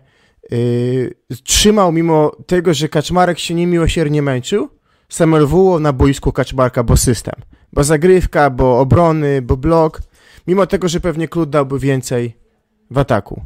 yy, 0.51 1.15
trzymał 1.43 1.91
mimo 1.91 2.35
tego, 2.47 2.73
że 2.73 2.89
Kaczmarek 2.89 3.39
się 3.39 3.53
niemiłosiernie 3.53 4.21
męczył, 4.21 4.69
Samuel 5.09 5.45
Wuło 5.45 5.79
na 5.79 5.93
boisku 5.93 6.31
Kaczmarka, 6.31 6.83
bo 6.83 6.97
system. 6.97 7.35
Bo 7.73 7.83
zagrywka, 7.83 8.49
bo 8.49 8.79
obrony, 8.79 9.41
bo 9.41 9.57
blok. 9.57 10.01
Mimo 10.47 10.65
tego, 10.67 10.87
że 10.87 10.99
pewnie 10.99 11.27
Klut 11.27 11.49
dałby 11.49 11.79
więcej, 11.79 12.37
w 12.91 12.97
ataku. 12.97 13.41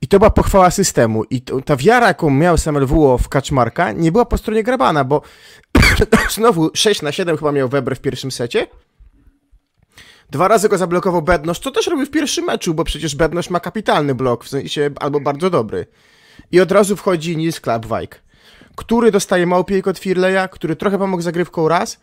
I 0.00 0.08
to 0.08 0.18
była 0.18 0.30
pochwała 0.30 0.70
systemu. 0.70 1.24
I 1.24 1.40
to, 1.40 1.60
ta 1.60 1.76
wiara, 1.76 2.08
jaką 2.08 2.30
miał 2.30 2.58
Samuel 2.58 2.86
Wuo 2.86 3.18
w 3.18 3.28
Kaczmarka, 3.28 3.92
nie 3.92 4.12
była 4.12 4.24
po 4.24 4.38
stronie 4.38 4.62
Grabana, 4.62 5.04
bo 5.04 5.22
znowu 6.30 6.70
6 6.74 7.02
na 7.02 7.12
7 7.12 7.36
chyba 7.36 7.52
miał 7.52 7.68
Weber 7.68 7.96
w 7.96 8.00
pierwszym 8.00 8.30
secie. 8.30 8.66
Dwa 10.30 10.48
razy 10.48 10.68
go 10.68 10.78
zablokował 10.78 11.22
Bednosz, 11.22 11.58
co 11.58 11.70
też 11.70 11.86
robił 11.86 12.06
w 12.06 12.10
pierwszym 12.10 12.44
meczu, 12.44 12.74
bo 12.74 12.84
przecież 12.84 13.16
Bednosz 13.16 13.50
ma 13.50 13.60
kapitalny 13.60 14.14
blok, 14.14 14.44
w 14.44 14.48
sensie 14.48 14.90
albo 15.00 15.20
bardzo 15.20 15.50
dobry. 15.50 15.86
I 16.52 16.60
od 16.60 16.72
razu 16.72 16.96
wchodzi 16.96 17.36
Nils 17.36 17.60
Klapwijk, 17.60 18.22
który 18.76 19.10
dostaje 19.10 19.46
małpiejk 19.46 19.86
od 19.86 19.98
Firleja, 19.98 20.48
który 20.48 20.76
trochę 20.76 20.98
pomógł 20.98 21.22
zagrywką 21.22 21.68
raz, 21.68 22.00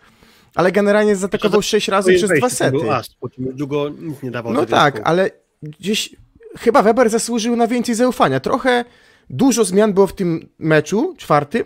ale 0.55 0.71
generalnie 0.71 1.15
zaatakował 1.15 1.61
6 1.61 1.87
razy 1.87 2.13
przez 2.13 2.31
dwa 2.37 2.49
sety. 2.49 2.91
As, 2.93 3.09
długo 3.37 3.89
nic 3.89 4.23
nie 4.23 4.31
dawał. 4.31 4.53
No 4.53 4.65
tak, 4.65 5.01
ale 5.03 5.29
gdzieś 5.61 6.15
chyba 6.59 6.81
Weber 6.81 7.09
zasłużył 7.09 7.55
na 7.55 7.67
więcej 7.67 7.95
zaufania. 7.95 8.39
Trochę 8.39 8.85
dużo 9.29 9.65
zmian 9.65 9.93
było 9.93 10.07
w 10.07 10.13
tym 10.13 10.49
meczu 10.59 11.15
czwartym. 11.17 11.63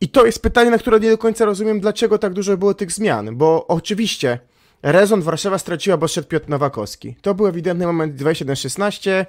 I 0.00 0.08
to 0.08 0.26
jest 0.26 0.42
pytanie, 0.42 0.70
na 0.70 0.78
które 0.78 1.00
nie 1.00 1.10
do 1.10 1.18
końca 1.18 1.44
rozumiem, 1.44 1.80
dlaczego 1.80 2.18
tak 2.18 2.32
dużo 2.32 2.56
było 2.56 2.74
tych 2.74 2.92
zmian. 2.92 3.36
Bo 3.36 3.66
oczywiście 3.66 4.38
rezon 4.82 5.22
Warszawa 5.22 5.58
straciła, 5.58 5.96
bo 5.96 6.08
szedł 6.08 6.28
Piotr 6.28 6.48
Nowakowski. 6.48 7.16
To 7.22 7.34
był 7.34 7.46
ewidentny 7.46 7.86
moment 7.86 8.16
21-16. 8.16 9.26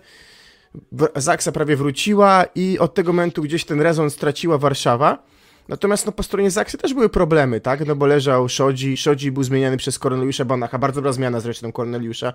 Zaksa 1.16 1.52
prawie 1.52 1.76
wróciła 1.76 2.46
i 2.56 2.80
od 2.80 2.94
tego 2.94 3.14
momentu 3.14 3.42
gdzieś 3.42 3.66
ten 3.66 3.82
rezon 3.82 4.10
straciła 4.10 4.58
Warszawa. 4.58 5.24
Natomiast 5.70 6.06
no, 6.06 6.12
po 6.12 6.24
stronie 6.24 6.52
Zaksy 6.52 6.78
też 6.78 6.94
były 6.94 7.10
problemy, 7.10 7.62
tak? 7.62 7.88
No 7.88 7.96
bo 7.96 8.06
leżał 8.06 8.50
Szodzi, 8.50 8.98
Szodzi 8.98 9.32
był 9.32 9.44
zmieniany 9.44 9.78
przez 9.78 10.00
Korneliusza 10.00 10.46
Banacha, 10.46 10.78
bardzo 10.78 10.96
dobra 11.02 11.12
zmiana 11.12 11.40
zresztą 11.40 11.72
Korneliusza 11.72 12.34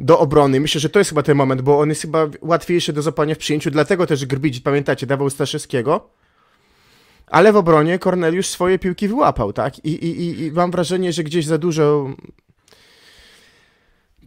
do 0.00 0.18
obrony. 0.18 0.60
Myślę, 0.60 0.80
że 0.80 0.88
to 0.88 0.98
jest 0.98 1.10
chyba 1.10 1.22
ten 1.22 1.36
moment, 1.36 1.62
bo 1.62 1.78
on 1.78 1.88
jest 1.88 2.02
chyba 2.02 2.26
łatwiejszy 2.42 2.92
do 2.92 3.02
zapania 3.02 3.34
w 3.34 3.38
przyjęciu, 3.38 3.70
dlatego 3.70 4.06
też 4.06 4.26
Grbić, 4.26 4.60
pamiętacie, 4.60 5.06
dawał 5.06 5.30
Staszewskiego, 5.30 6.10
ale 7.26 7.52
w 7.52 7.56
obronie 7.56 7.98
Korneliusz 7.98 8.46
swoje 8.46 8.78
piłki 8.78 9.08
wyłapał, 9.08 9.52
tak? 9.52 9.84
I, 9.84 9.90
i, 9.90 10.42
i 10.42 10.52
mam 10.52 10.70
wrażenie, 10.70 11.12
że 11.12 11.24
gdzieś 11.24 11.46
za 11.46 11.58
dużo 11.58 12.10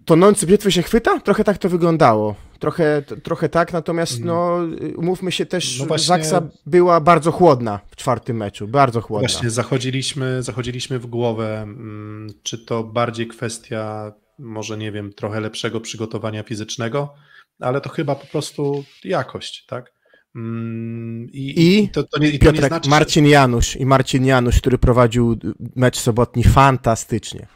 tonący 0.06 0.48
bietwy 0.48 0.72
się 0.72 0.82
chwyta? 0.82 1.20
Trochę 1.20 1.44
tak 1.44 1.58
to 1.58 1.70
wyglądało. 1.70 2.36
Trochę, 2.60 3.02
trochę 3.24 3.50
tak, 3.50 3.74
natomiast 3.74 4.24
no, 4.24 4.60
umówmy 4.96 5.32
się 5.32 5.46
też, 5.46 5.80
no 5.80 5.86
właśnie... 5.86 6.08
Zaksa 6.08 6.42
była 6.66 7.00
bardzo 7.02 7.32
chłodna 7.32 7.80
w 7.88 7.96
czwartym 7.96 8.38
meczu, 8.38 8.68
bardzo 8.68 9.02
chłodna. 9.02 9.28
Właśnie, 9.28 9.50
zachodziliśmy, 9.50 10.44
zachodziliśmy 10.44 11.00
w 11.00 11.06
głowę, 11.06 11.62
mm, 11.62 12.30
czy 12.44 12.58
to 12.58 12.84
bardziej 12.84 13.28
kwestia, 13.28 14.14
może 14.40 14.78
nie 14.78 14.92
wiem, 14.92 15.14
trochę 15.14 15.40
lepszego 15.40 15.82
przygotowania 15.82 16.44
fizycznego, 16.44 17.14
ale 17.60 17.82
to 17.82 17.90
chyba 17.90 18.16
po 18.16 18.28
prostu 18.28 18.84
jakość, 19.04 19.66
tak? 19.66 19.98
Mm, 20.36 21.28
I, 21.32 21.78
I, 21.78 21.90
to, 21.90 22.04
to 22.04 22.20
nie, 22.20 22.30
i 22.30 22.40
Piotrek, 22.40 22.62
nie 22.62 22.68
znaczy, 22.68 22.90
Marcin 22.90 23.26
Janusz 23.26 23.76
i 23.76 23.86
Marcin 23.86 24.26
Janusz, 24.26 24.58
który 24.58 24.78
prowadził 24.78 25.38
mecz 25.76 26.00
sobotni 26.00 26.44
fantastycznie. 26.44 27.48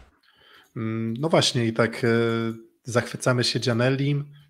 Mm, 0.76 1.14
no 1.20 1.30
właśnie 1.30 1.66
i 1.66 1.74
tak 1.74 2.04
e, 2.04 2.08
zachwycamy 2.84 3.44
się 3.44 3.60
Gianellim, 3.60 4.18
mm, 4.18 4.41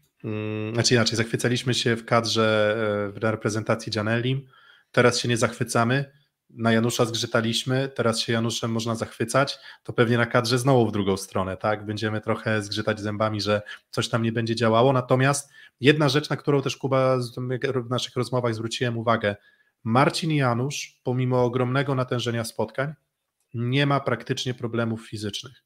znaczy 0.73 0.93
inaczej, 0.93 1.17
zachwycaliśmy 1.17 1.73
się 1.73 1.95
w 1.95 2.05
kadrze 2.05 2.75
e, 3.07 3.11
w 3.11 3.17
reprezentacji 3.23 3.91
Gianellim, 3.91 4.47
teraz 4.91 5.19
się 5.19 5.29
nie 5.29 5.37
zachwycamy, 5.37 6.11
na 6.53 6.71
Janusza 6.71 7.05
zgrzytaliśmy, 7.05 7.89
teraz 7.95 8.19
się 8.19 8.33
Januszem 8.33 8.71
można 8.71 8.95
zachwycać, 8.95 9.59
to 9.83 9.93
pewnie 9.93 10.17
na 10.17 10.25
kadrze 10.25 10.59
znowu 10.59 10.87
w 10.87 10.91
drugą 10.91 11.17
stronę, 11.17 11.57
tak? 11.57 11.85
Będziemy 11.85 12.21
trochę 12.21 12.61
zgrzytać 12.61 12.99
zębami, 12.99 13.41
że 13.41 13.61
coś 13.91 14.09
tam 14.09 14.23
nie 14.23 14.31
będzie 14.31 14.55
działało. 14.55 14.93
Natomiast 14.93 15.51
jedna 15.79 16.09
rzecz, 16.09 16.29
na 16.29 16.37
którą 16.37 16.61
też 16.61 16.77
Kuba 16.77 17.17
w 17.85 17.89
naszych 17.89 18.15
rozmowach 18.15 18.55
zwróciłem 18.55 18.97
uwagę, 18.97 19.35
Marcin 19.83 20.31
i 20.31 20.35
Janusz, 20.35 20.99
pomimo 21.03 21.43
ogromnego 21.43 21.95
natężenia 21.95 22.43
spotkań, 22.43 22.93
nie 23.53 23.85
ma 23.85 23.99
praktycznie 23.99 24.53
problemów 24.53 25.07
fizycznych. 25.07 25.63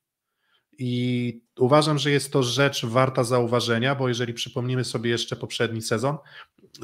I 0.77 1.41
uważam, 1.57 1.99
że 1.99 2.11
jest 2.11 2.31
to 2.31 2.43
rzecz 2.43 2.85
warta 2.85 3.23
zauważenia, 3.23 3.95
bo 3.95 4.07
jeżeli 4.07 4.33
przypomnimy 4.33 4.83
sobie 4.83 5.09
jeszcze 5.09 5.35
poprzedni 5.35 5.81
sezon, 5.81 6.17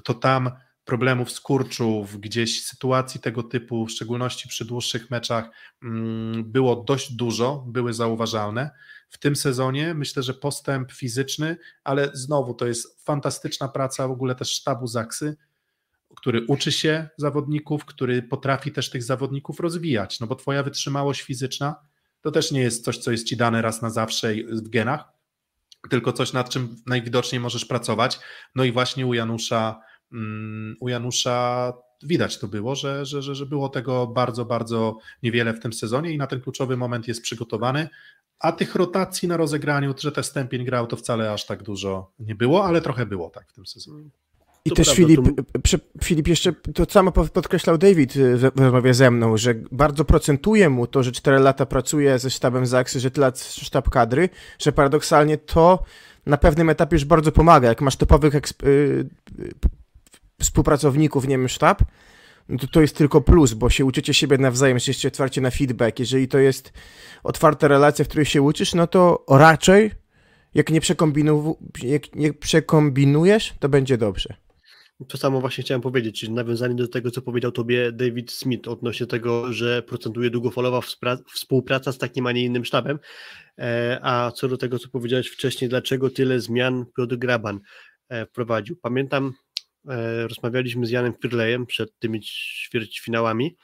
to 0.04 0.14
tam 0.14 0.52
problemów 0.86 1.32
skurczów, 1.32 2.20
gdzieś 2.20 2.66
sytuacji 2.66 3.20
tego 3.20 3.44
typu, 3.44 3.86
w 3.86 3.92
szczególności 3.92 4.50
przy 4.50 4.66
dłuższych 4.66 5.12
meczach, 5.12 5.50
mm, 5.84 6.52
było 6.52 6.76
dość 6.76 7.14
dużo, 7.14 7.64
były 7.68 7.94
zauważalne. 7.94 8.72
W 9.10 9.18
tym 9.18 9.36
sezonie 9.36 9.94
myślę, 9.94 10.24
że 10.24 10.34
postęp 10.34 10.92
fizyczny, 10.92 11.58
ale 11.84 12.10
znowu 12.14 12.54
to 12.54 12.68
jest 12.68 13.06
fantastyczna 13.06 13.68
praca 13.68 14.08
w 14.08 14.12
ogóle 14.12 14.36
też 14.36 14.52
sztabu 14.52 14.88
Zaksy, 14.88 15.38
który 16.16 16.46
uczy 16.46 16.72
się 16.72 17.10
zawodników, 17.18 17.86
który 17.86 18.24
potrafi 18.24 18.72
też 18.72 18.90
tych 18.90 19.04
zawodników 19.04 19.60
rozwijać, 19.60 20.20
no 20.20 20.28
bo 20.28 20.36
twoja 20.36 20.64
wytrzymałość 20.64 21.22
fizyczna 21.22 21.76
to 22.22 22.32
też 22.32 22.52
nie 22.52 22.62
jest 22.62 22.86
coś, 22.86 22.98
co 22.98 23.12
jest 23.12 23.28
ci 23.28 23.38
dane 23.38 23.62
raz 23.62 23.82
na 23.82 23.90
zawsze 23.90 24.34
w 24.34 24.70
genach, 24.70 25.04
tylko 25.90 26.14
coś, 26.14 26.34
nad 26.34 26.50
czym 26.50 26.76
najwidoczniej 26.86 27.40
możesz 27.40 27.66
pracować. 27.66 28.20
No 28.56 28.64
i 28.64 28.72
właśnie 28.72 29.08
u 29.08 29.14
Janusza, 29.14 29.82
mm, 30.12 30.76
u 30.80 30.90
Janusza 30.90 31.74
widać 32.04 32.40
to 32.40 32.48
było, 32.48 32.76
że, 32.76 33.06
że, 33.06 33.22
że, 33.22 33.46
było 33.46 33.70
tego 33.70 34.08
bardzo, 34.08 34.46
bardzo 34.46 34.98
niewiele 35.24 35.54
w 35.54 35.60
tym 35.60 35.74
sezonie 35.74 36.12
i 36.12 36.18
na 36.18 36.28
ten 36.28 36.42
kluczowy 36.42 36.78
moment 36.78 37.08
jest 37.08 37.22
przygotowany. 37.22 37.90
A 38.40 38.52
tych 38.52 38.76
rotacji 38.76 39.28
na 39.28 39.38
rozegraniu, 39.38 39.94
że 40.00 40.12
te 40.12 40.24
stępień 40.24 40.66
grał, 40.66 40.88
to 40.88 40.96
wcale 40.96 41.32
aż 41.32 41.46
tak 41.46 41.64
dużo 41.64 42.12
nie 42.20 42.36
było, 42.36 42.66
ale 42.66 42.82
trochę 42.82 43.06
było 43.06 43.30
tak 43.30 43.50
w 43.50 43.54
tym 43.54 43.66
sezonie. 43.66 44.10
I 44.66 44.70
to 44.70 44.76
też 44.76 44.88
prawda, 44.88 45.08
Filip, 45.08 45.36
to... 45.72 45.78
Filip 46.04 46.28
jeszcze 46.28 46.54
to 46.54 46.86
samo 46.90 47.12
podkreślał 47.12 47.78
David 47.78 48.14
w 48.14 48.60
rozmowie 48.60 48.94
ze 48.94 49.12
mną, 49.12 49.38
że 49.38 49.56
bardzo 49.72 50.06
procentuje 50.06 50.70
mu 50.70 50.88
to, 50.88 51.04
że 51.04 51.12
4 51.12 51.40
lata 51.40 51.66
pracuje 51.66 52.20
ze 52.20 52.30
sztabem 52.30 52.66
Zaksy, 52.66 53.00
że 53.00 53.12
tyle 53.12 53.28
lat 53.28 53.44
sztab 53.44 53.90
kadry, 53.90 54.30
że 54.60 54.72
paradoksalnie 54.72 55.38
to 55.38 55.84
na 56.26 56.38
pewnym 56.38 56.70
etapie 56.70 56.96
już 56.96 57.06
bardzo 57.06 57.32
pomaga. 57.32 57.68
Jak 57.68 57.82
masz 57.82 57.96
topowych 57.96 58.34
yy, 58.34 59.10
współpracowników, 60.40 61.28
nie 61.28 61.38
wiem, 61.38 61.50
sztab, 61.50 61.84
no 62.50 62.58
to 62.58 62.68
to 62.68 62.82
jest 62.82 62.96
tylko 62.96 63.22
plus, 63.22 63.54
bo 63.54 63.70
się 63.70 63.86
uczycie 63.86 64.14
siebie 64.14 64.38
nawzajem, 64.38 64.78
jesteście 64.78 65.08
otwarci 65.08 65.42
na 65.42 65.52
feedback. 65.52 66.00
Jeżeli 66.00 66.28
to 66.28 66.38
jest 66.38 66.74
otwarta 67.24 67.68
relacja, 67.68 68.06
w 68.06 68.08
której 68.08 68.26
się 68.26 68.42
uczysz, 68.42 68.74
no 68.74 68.88
to 68.88 69.26
raczej 69.30 69.92
jak 70.54 70.70
nie, 70.70 70.80
jak 71.84 72.16
nie 72.16 72.34
przekombinujesz, 72.34 73.54
to 73.60 73.70
będzie 73.70 73.98
dobrze. 73.98 74.34
To 75.08 75.18
samo 75.18 75.42
właśnie 75.42 75.64
chciałem 75.64 75.82
powiedzieć, 75.82 76.20
czyli 76.20 76.32
nawiązanie 76.32 76.76
do 76.76 76.88
tego, 76.88 77.12
co 77.12 77.22
powiedział 77.22 77.52
tobie 77.52 77.92
David 77.92 78.32
Smith 78.32 78.68
odnośnie 78.68 79.08
tego, 79.08 79.54
że 79.54 79.82
procentuje 79.84 80.30
długofalowa 80.30 80.82
współpraca 81.34 81.92
z 81.92 81.98
takim, 81.98 82.28
a 82.28 82.32
nie 82.32 82.44
innym 82.44 82.66
sztabem. 82.66 83.00
E, 83.60 84.00
a 84.02 84.32
co 84.32 84.48
do 84.48 84.58
tego, 84.58 84.80
co 84.80 84.90
powiedziałeś 84.90 85.28
wcześniej, 85.28 85.70
dlaczego 85.70 86.10
tyle 86.10 86.40
zmian 86.40 86.86
Piotr 86.98 87.18
Graban 87.18 87.60
e, 88.10 88.26
wprowadził. 88.26 88.76
Pamiętam, 88.82 89.34
e, 89.88 90.28
rozmawialiśmy 90.28 90.86
z 90.86 90.90
Janem 90.90 91.14
Firlejem 91.22 91.66
przed 91.66 92.00
tymi 92.00 92.22
ćwierćfinałami, 92.22 93.56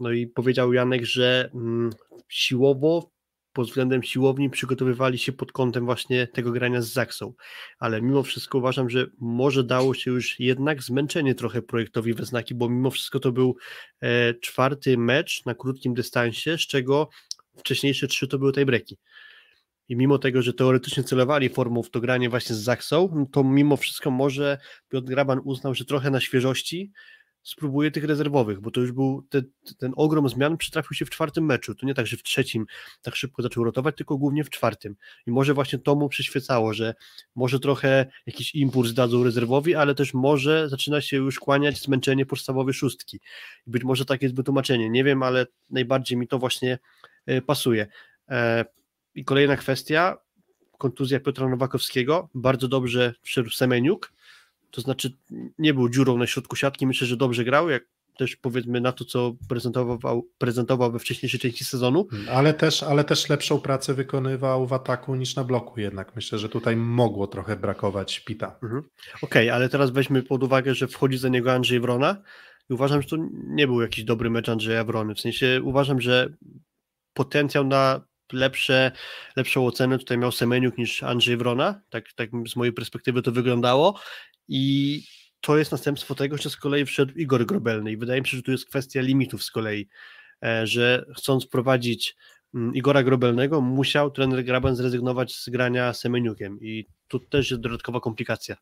no 0.00 0.12
i 0.12 0.26
powiedział 0.26 0.72
Janek, 0.72 1.04
że 1.04 1.50
mm, 1.54 1.90
siłowo 2.28 3.10
pod 3.52 3.66
względem 3.66 4.02
siłowni 4.02 4.50
przygotowywali 4.50 5.18
się 5.18 5.32
pod 5.32 5.52
kątem 5.52 5.84
właśnie 5.84 6.26
tego 6.26 6.52
grania 6.52 6.82
z 6.82 6.92
Zaksą, 6.92 7.34
ale 7.78 8.02
mimo 8.02 8.22
wszystko 8.22 8.58
uważam, 8.58 8.90
że 8.90 9.06
może 9.20 9.64
dało 9.64 9.94
się 9.94 10.10
już 10.10 10.40
jednak 10.40 10.82
zmęczenie 10.82 11.34
trochę 11.34 11.62
projektowi 11.62 12.14
we 12.14 12.24
znaki, 12.24 12.54
bo 12.54 12.68
mimo 12.68 12.90
wszystko 12.90 13.20
to 13.20 13.32
był 13.32 13.56
e, 14.00 14.34
czwarty 14.34 14.98
mecz 14.98 15.44
na 15.46 15.54
krótkim 15.54 15.94
dystansie, 15.94 16.58
z 16.58 16.60
czego 16.60 17.08
wcześniejsze 17.56 18.06
trzy 18.06 18.28
to 18.28 18.38
były 18.38 18.52
tiebreaki. 18.52 18.98
I 19.88 19.96
mimo 19.96 20.18
tego, 20.18 20.42
że 20.42 20.52
teoretycznie 20.52 21.04
celowali 21.04 21.48
formą 21.48 21.82
w 21.82 21.90
to 21.90 22.00
granie 22.00 22.30
właśnie 22.30 22.56
z 22.56 22.58
Zaksą, 22.58 23.26
to 23.32 23.44
mimo 23.44 23.76
wszystko 23.76 24.10
może 24.10 24.58
Piotr 24.88 25.08
Graban 25.08 25.40
uznał, 25.44 25.74
że 25.74 25.84
trochę 25.84 26.10
na 26.10 26.20
świeżości 26.20 26.92
spróbuję 27.42 27.90
tych 27.90 28.04
rezerwowych, 28.04 28.60
bo 28.60 28.70
to 28.70 28.80
już 28.80 28.92
był 28.92 29.22
te, 29.28 29.42
ten 29.78 29.92
ogrom 29.96 30.28
zmian 30.28 30.56
przytrafił 30.56 30.96
się 30.96 31.04
w 31.04 31.10
czwartym 31.10 31.44
meczu. 31.44 31.74
To 31.74 31.86
nie 31.86 31.94
tak, 31.94 32.06
że 32.06 32.16
w 32.16 32.22
trzecim 32.22 32.66
tak 33.02 33.16
szybko 33.16 33.42
zaczął 33.42 33.64
rotować, 33.64 33.96
tylko 33.96 34.18
głównie 34.18 34.44
w 34.44 34.50
czwartym. 34.50 34.96
I 35.26 35.30
może 35.30 35.54
właśnie 35.54 35.78
to 35.78 35.94
mu 35.94 36.08
przyświecało, 36.08 36.74
że 36.74 36.94
może 37.34 37.60
trochę 37.60 38.06
jakiś 38.26 38.54
impuls 38.54 38.92
dadzą 38.92 39.24
rezerwowi, 39.24 39.74
ale 39.74 39.94
też 39.94 40.14
może 40.14 40.68
zaczyna 40.68 41.00
się 41.00 41.16
już 41.16 41.38
kłaniać 41.38 41.82
zmęczenie 41.82 42.26
podstawowej 42.26 42.74
szóstki. 42.74 43.20
I 43.66 43.70
być 43.70 43.84
może 43.84 44.04
takie 44.04 44.26
jest 44.26 44.36
wytłumaczenie. 44.36 44.90
Nie 44.90 45.04
wiem, 45.04 45.22
ale 45.22 45.46
najbardziej 45.70 46.18
mi 46.18 46.28
to 46.28 46.38
właśnie 46.38 46.78
e, 47.26 47.42
pasuje. 47.42 47.86
E, 48.28 48.64
I 49.14 49.24
kolejna 49.24 49.56
kwestia, 49.56 50.18
kontuzja 50.78 51.20
Piotra 51.20 51.48
Nowakowskiego. 51.48 52.28
Bardzo 52.34 52.68
dobrze 52.68 53.14
wszedł 53.22 53.50
Semeniuk, 53.50 54.12
to 54.70 54.80
znaczy 54.80 55.12
nie 55.58 55.74
był 55.74 55.88
dziurą 55.88 56.18
na 56.18 56.26
środku 56.26 56.56
siatki, 56.56 56.86
myślę, 56.86 57.06
że 57.06 57.16
dobrze 57.16 57.44
grał, 57.44 57.70
jak 57.70 57.82
też 58.20 58.36
powiedzmy 58.36 58.80
na 58.80 58.92
to, 58.92 59.04
co 59.04 59.32
prezentował, 59.48 60.28
prezentował 60.38 60.92
we 60.92 60.98
wcześniejszej 60.98 61.40
części 61.40 61.64
sezonu. 61.64 62.06
Ale 62.30 62.54
też, 62.54 62.82
ale 62.82 63.04
też 63.04 63.28
lepszą 63.28 63.60
pracę 63.60 63.94
wykonywał 63.94 64.66
w 64.66 64.72
ataku 64.72 65.14
niż 65.14 65.36
na 65.36 65.44
bloku 65.44 65.80
jednak. 65.80 66.16
Myślę, 66.16 66.38
że 66.38 66.48
tutaj 66.48 66.76
mogło 66.76 67.26
trochę 67.26 67.56
brakować 67.56 68.20
Pita. 68.20 68.58
Mhm. 68.62 68.82
Okej, 69.22 69.48
okay, 69.48 69.54
ale 69.54 69.68
teraz 69.68 69.90
weźmy 69.90 70.22
pod 70.22 70.42
uwagę, 70.42 70.74
że 70.74 70.88
wchodzi 70.88 71.18
za 71.18 71.28
niego 71.28 71.52
Andrzej 71.52 71.80
Wrona 71.80 72.16
i 72.70 72.72
uważam, 72.72 73.02
że 73.02 73.08
to 73.08 73.16
nie 73.46 73.66
był 73.66 73.82
jakiś 73.82 74.04
dobry 74.04 74.30
mecz 74.30 74.48
Andrzeja 74.48 74.84
Wrony. 74.84 75.14
W 75.14 75.20
sensie 75.20 75.60
uważam, 75.64 76.00
że 76.00 76.28
potencjał 77.14 77.64
na 77.64 78.00
lepsze, 78.32 78.92
lepszą 79.36 79.66
ocenę 79.66 79.98
tutaj 79.98 80.18
miał 80.18 80.32
Semeniuk 80.32 80.78
niż 80.78 81.02
Andrzej 81.02 81.36
Wrona, 81.36 81.80
tak, 81.90 82.12
tak 82.12 82.30
z 82.48 82.56
mojej 82.56 82.72
perspektywy 82.72 83.22
to 83.22 83.32
wyglądało 83.32 84.00
i 84.50 85.02
to 85.40 85.58
jest 85.58 85.72
następstwo 85.72 86.14
tego, 86.14 86.36
że 86.36 86.50
z 86.50 86.56
kolei 86.56 86.84
wszedł 86.84 87.12
Igor 87.16 87.46
Grobelny 87.46 87.92
i 87.92 87.96
wydaje 87.96 88.20
mi 88.20 88.26
się, 88.26 88.36
że 88.36 88.42
tu 88.42 88.50
jest 88.50 88.66
kwestia 88.66 89.00
limitów 89.00 89.44
z 89.44 89.50
kolei, 89.50 89.88
e, 90.44 90.66
że 90.66 91.06
chcąc 91.16 91.46
prowadzić 91.46 92.16
mm, 92.54 92.74
Igora 92.74 93.02
Grobelnego, 93.02 93.60
musiał 93.60 94.10
trener 94.10 94.44
Graben 94.44 94.76
zrezygnować 94.76 95.34
z 95.36 95.48
grania 95.48 95.92
Semeniukiem 95.92 96.58
i 96.60 96.86
tu 97.08 97.20
też 97.20 97.50
jest 97.50 97.62
dodatkowa 97.62 98.00
komplikacja. 98.00 98.56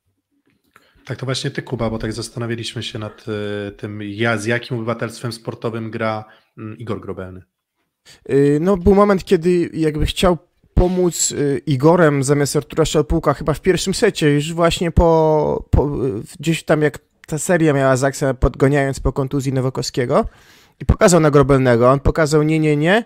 Tak, 1.04 1.18
to 1.18 1.26
właśnie 1.26 1.50
ty, 1.50 1.62
Kuba, 1.62 1.90
bo 1.90 1.98
tak 1.98 2.12
zastanawialiśmy 2.12 2.82
się 2.82 2.98
nad 2.98 3.26
y, 3.68 3.72
tym, 3.72 4.02
ja, 4.02 4.38
z 4.38 4.46
jakim 4.46 4.76
obywatelstwem 4.76 5.32
sportowym 5.32 5.90
gra 5.90 6.24
y, 6.58 6.62
Igor 6.78 7.00
Grobelny. 7.00 7.42
Y, 8.30 8.58
no, 8.60 8.76
był 8.76 8.94
moment, 8.94 9.24
kiedy 9.24 9.70
jakby 9.72 10.06
chciał 10.06 10.38
pomóc 10.78 11.32
y, 11.32 11.62
Igorem 11.66 12.24
zamiast 12.24 12.56
Artura 12.56 12.84
Szalpuka 12.84 13.34
chyba 13.34 13.54
w 13.54 13.60
pierwszym 13.60 13.94
secie, 13.94 14.34
już 14.34 14.54
właśnie 14.54 14.90
po, 14.90 15.64
po 15.70 15.90
gdzieś 16.40 16.62
tam 16.62 16.82
jak 16.82 16.98
ta 17.26 17.38
seria 17.38 17.72
miała 17.72 17.96
Zaksa 17.96 18.34
podgoniając 18.34 19.00
po 19.00 19.12
kontuzji 19.12 19.52
Nowakowskiego 19.52 20.24
i 20.80 20.86
pokazał 20.86 21.20
na 21.20 21.30
Grobelnego, 21.30 21.90
on 21.90 22.00
pokazał 22.00 22.42
nie, 22.42 22.58
nie, 22.58 22.76
nie 22.76 23.04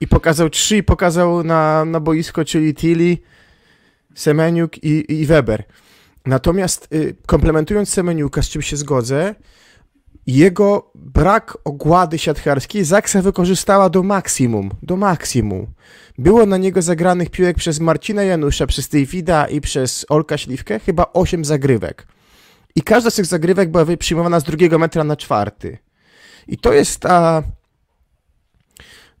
i 0.00 0.08
pokazał 0.08 0.50
trzy 0.50 0.76
i 0.76 0.82
pokazał 0.82 1.44
na, 1.44 1.84
na 1.84 2.00
boisko, 2.00 2.44
czyli 2.44 2.74
Tilly, 2.74 3.18
Semeniuk 4.14 4.84
i, 4.84 5.20
i 5.20 5.26
Weber. 5.26 5.64
Natomiast 6.26 6.88
y, 6.94 7.16
komplementując 7.26 7.88
Semeniuka, 7.88 8.42
z 8.42 8.48
czym 8.48 8.62
się 8.62 8.76
zgodzę, 8.76 9.34
jego 10.26 10.90
brak 10.94 11.58
ogłady 11.64 12.18
siatkarskiej 12.18 12.84
Zaksa 12.84 13.22
wykorzystała 13.22 13.90
do 13.90 14.02
maksimum, 14.02 14.70
do 14.82 14.96
maksimum. 14.96 15.66
Było 16.18 16.46
na 16.46 16.56
niego 16.56 16.82
zagranych 16.82 17.30
piłek 17.30 17.56
przez 17.56 17.80
Marcina 17.80 18.22
Janusza, 18.22 18.66
przez 18.66 18.88
Davida 18.88 19.46
i 19.46 19.60
przez 19.60 20.06
Olka 20.08 20.38
Śliwkę 20.38 20.78
chyba 20.78 21.06
8 21.12 21.44
zagrywek. 21.44 22.06
I 22.76 22.82
każda 22.82 23.10
z 23.10 23.14
tych 23.14 23.26
zagrywek 23.26 23.70
była 23.70 23.84
przyjmowana 23.98 24.40
z 24.40 24.44
drugiego 24.44 24.78
metra 24.78 25.04
na 25.04 25.16
czwarty. 25.16 25.78
I 26.48 26.58
to 26.58 26.72
jest 26.72 27.00
ta 27.00 27.42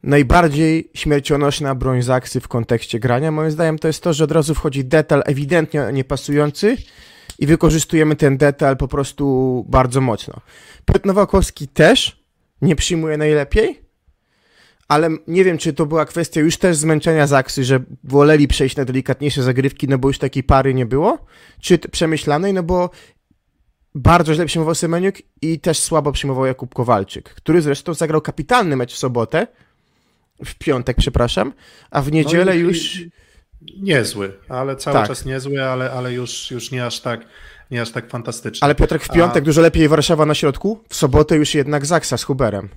najbardziej 0.02 0.90
śmiercionośna 0.94 1.74
broń 1.74 2.02
Zaksy 2.02 2.40
w 2.40 2.48
kontekście 2.48 3.00
grania. 3.00 3.30
Moim 3.30 3.50
zdaniem 3.50 3.78
to 3.78 3.88
jest 3.88 4.02
to, 4.02 4.12
że 4.12 4.24
od 4.24 4.32
razu 4.32 4.54
wchodzi 4.54 4.84
detal 4.84 5.22
ewidentnie 5.26 5.88
niepasujący 5.92 6.76
i 7.38 7.46
wykorzystujemy 7.46 8.16
ten 8.16 8.36
detal 8.36 8.76
po 8.76 8.88
prostu 8.88 9.64
bardzo 9.68 10.00
mocno. 10.00 10.40
Piotr 10.84 11.06
Nowakowski 11.06 11.68
też 11.68 12.24
nie 12.62 12.76
przyjmuje 12.76 13.16
najlepiej, 13.16 13.80
ale 14.88 15.10
nie 15.28 15.44
wiem, 15.44 15.58
czy 15.58 15.72
to 15.72 15.86
była 15.86 16.04
kwestia 16.04 16.40
już 16.40 16.56
też 16.56 16.76
zmęczenia 16.76 17.26
Zaksy, 17.26 17.64
że 17.64 17.80
woleli 18.04 18.48
przejść 18.48 18.76
na 18.76 18.84
delikatniejsze 18.84 19.42
zagrywki, 19.42 19.88
no 19.88 19.98
bo 19.98 20.08
już 20.08 20.18
takiej 20.18 20.42
pary 20.42 20.74
nie 20.74 20.86
było, 20.86 21.18
czy 21.60 21.78
przemyślanej, 21.78 22.52
no 22.52 22.62
bo 22.62 22.90
bardzo 23.94 24.34
źle 24.34 24.46
przyjmował 24.46 24.74
Semeniuk 24.74 25.14
i 25.42 25.60
też 25.60 25.78
słabo 25.78 26.12
przyjmował 26.12 26.46
Jakub 26.46 26.74
Kowalczyk, 26.74 27.28
który 27.28 27.62
zresztą 27.62 27.94
zagrał 27.94 28.20
kapitalny 28.20 28.76
mecz 28.76 28.94
w 28.94 28.98
sobotę, 28.98 29.46
w 30.44 30.54
piątek, 30.54 30.96
przepraszam, 30.96 31.52
a 31.90 32.02
w 32.02 32.12
niedzielę 32.12 32.44
no 32.44 32.52
i, 32.52 32.58
już... 32.58 33.02
Niezły, 33.80 34.32
ale 34.48 34.76
cały 34.76 34.96
tak. 34.96 35.08
czas 35.08 35.24
niezły, 35.24 35.64
ale, 35.64 35.90
ale 35.90 36.12
już, 36.12 36.50
już 36.50 36.70
nie 36.70 36.86
aż 36.86 37.00
tak 37.00 37.26
nie 37.70 37.82
aż 37.82 37.90
tak 37.90 38.10
fantastyczny. 38.10 38.64
Ale 38.64 38.74
Piotrek 38.74 39.04
w 39.04 39.08
piątek 39.08 39.42
a... 39.42 39.46
dużo 39.46 39.60
lepiej 39.60 39.88
Warszawa 39.88 40.26
na 40.26 40.34
środku, 40.34 40.84
w 40.88 40.94
sobotę 40.96 41.36
już 41.36 41.54
jednak 41.54 41.86
Zaksa 41.86 42.16
z 42.16 42.22
Huberem. 42.22 42.68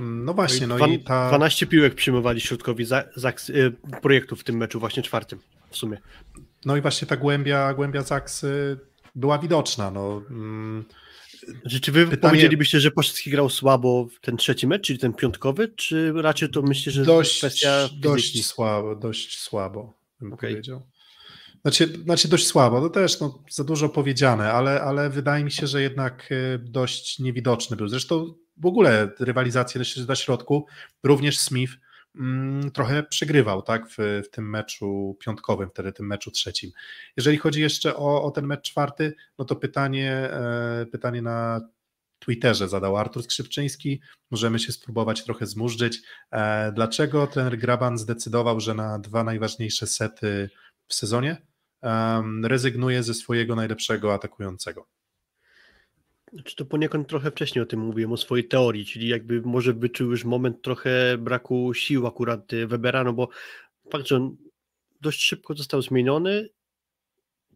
No 0.00 0.34
właśnie, 0.34 0.66
no, 0.66 0.78
no 0.78 0.86
i 0.86 0.98
ta... 0.98 1.28
12 1.28 1.66
piłek 1.66 1.94
przyjmowali 1.94 2.40
środkowi 2.40 2.84
za, 2.84 3.04
za, 3.16 3.30
y, 3.30 3.72
projektów 4.02 4.40
w 4.40 4.44
tym 4.44 4.56
meczu, 4.56 4.80
właśnie 4.80 5.02
czwartym 5.02 5.38
w 5.70 5.76
sumie. 5.76 5.98
No 6.64 6.76
i 6.76 6.80
właśnie 6.80 7.08
ta 7.08 7.16
głębia, 7.16 7.74
głębia 7.74 8.02
Zaksy 8.02 8.78
była 9.14 9.38
widoczna. 9.38 9.90
No. 9.90 10.22
Mm, 10.30 10.84
Znaczy, 11.62 11.80
czy 11.80 11.92
wy 11.92 12.06
Pytanie... 12.06 12.30
powiedzielibyście, 12.30 12.80
że 12.80 12.90
Poszewski 12.90 13.30
grał 13.30 13.50
słabo 13.50 14.04
w 14.04 14.20
ten 14.20 14.36
trzeci 14.36 14.66
mecz, 14.66 14.86
czyli 14.86 14.98
ten 14.98 15.12
piątkowy, 15.12 15.68
czy 15.68 16.12
raczej 16.16 16.50
to 16.50 16.62
myślę, 16.62 16.92
że 16.92 17.04
dość, 17.04 17.38
kwestia 17.38 17.88
Dość 18.00 18.46
słabo, 18.46 18.96
dość 18.96 19.38
słabo 19.38 20.01
bym 20.22 20.32
okay. 20.32 20.50
powiedział. 20.50 20.82
Znaczy, 21.62 21.86
znaczy 21.86 22.28
dość 22.28 22.46
słabo, 22.46 22.80
to 22.80 22.90
też 22.90 23.20
no, 23.20 23.44
za 23.50 23.64
dużo 23.64 23.88
powiedziane, 23.88 24.52
ale, 24.52 24.80
ale 24.82 25.10
wydaje 25.10 25.44
mi 25.44 25.50
się, 25.50 25.66
że 25.66 25.82
jednak 25.82 26.28
e, 26.32 26.58
dość 26.58 27.18
niewidoczny 27.18 27.76
był. 27.76 27.88
Zresztą 27.88 28.34
w 28.56 28.66
ogóle 28.66 29.10
rywalizację 29.20 29.82
na 30.08 30.14
środku, 30.14 30.66
również 31.02 31.38
Smith 31.38 31.72
mm, 32.16 32.70
trochę 32.70 33.02
przegrywał 33.02 33.62
tak, 33.62 33.88
w, 33.88 33.96
w 33.98 34.30
tym 34.30 34.50
meczu 34.50 35.16
piątkowym, 35.20 35.70
wtedy 35.70 35.92
tym 35.92 36.06
meczu 36.06 36.30
trzecim. 36.30 36.70
Jeżeli 37.16 37.36
chodzi 37.36 37.60
jeszcze 37.60 37.96
o, 37.96 38.22
o 38.22 38.30
ten 38.30 38.46
mecz 38.46 38.62
czwarty, 38.70 39.14
no 39.38 39.44
to 39.44 39.56
pytanie, 39.56 40.12
e, 40.12 40.86
pytanie 40.92 41.22
na 41.22 41.60
Twitterze 42.24 42.68
zadał 42.68 42.96
Artur 42.96 43.22
Skrzypczyński. 43.22 44.00
Możemy 44.30 44.58
się 44.58 44.72
spróbować 44.72 45.24
trochę 45.24 45.46
zmurzyć. 45.46 45.98
E, 46.30 46.72
dlaczego 46.72 47.26
trener 47.26 47.58
Graban 47.58 47.98
zdecydował, 47.98 48.60
że 48.60 48.74
na 48.74 48.98
dwa 48.98 49.24
najważniejsze 49.24 49.86
sety 49.86 50.50
w 50.86 50.94
sezonie 50.94 51.42
rezygnuje 52.42 53.02
ze 53.02 53.14
swojego 53.14 53.56
najlepszego 53.56 54.14
atakującego? 54.14 54.86
Znaczy 56.32 56.56
to 56.56 56.64
poniekąd 56.64 57.08
trochę 57.08 57.30
wcześniej 57.30 57.62
o 57.62 57.66
tym 57.66 57.80
mówiłem, 57.80 58.12
o 58.12 58.16
swojej 58.16 58.48
teorii, 58.48 58.86
czyli 58.86 59.08
jakby 59.08 59.42
może 59.42 59.72
wyczuł 59.72 60.10
już 60.10 60.24
moment 60.24 60.62
trochę 60.62 61.18
braku 61.18 61.74
sił 61.74 62.06
akurat 62.06 62.50
Webera, 62.66 63.04
no 63.04 63.12
bo 63.12 63.28
fakt, 63.90 64.06
że 64.06 64.16
on 64.16 64.36
dość 65.00 65.22
szybko 65.22 65.54
został 65.54 65.82
zmieniony, 65.82 66.48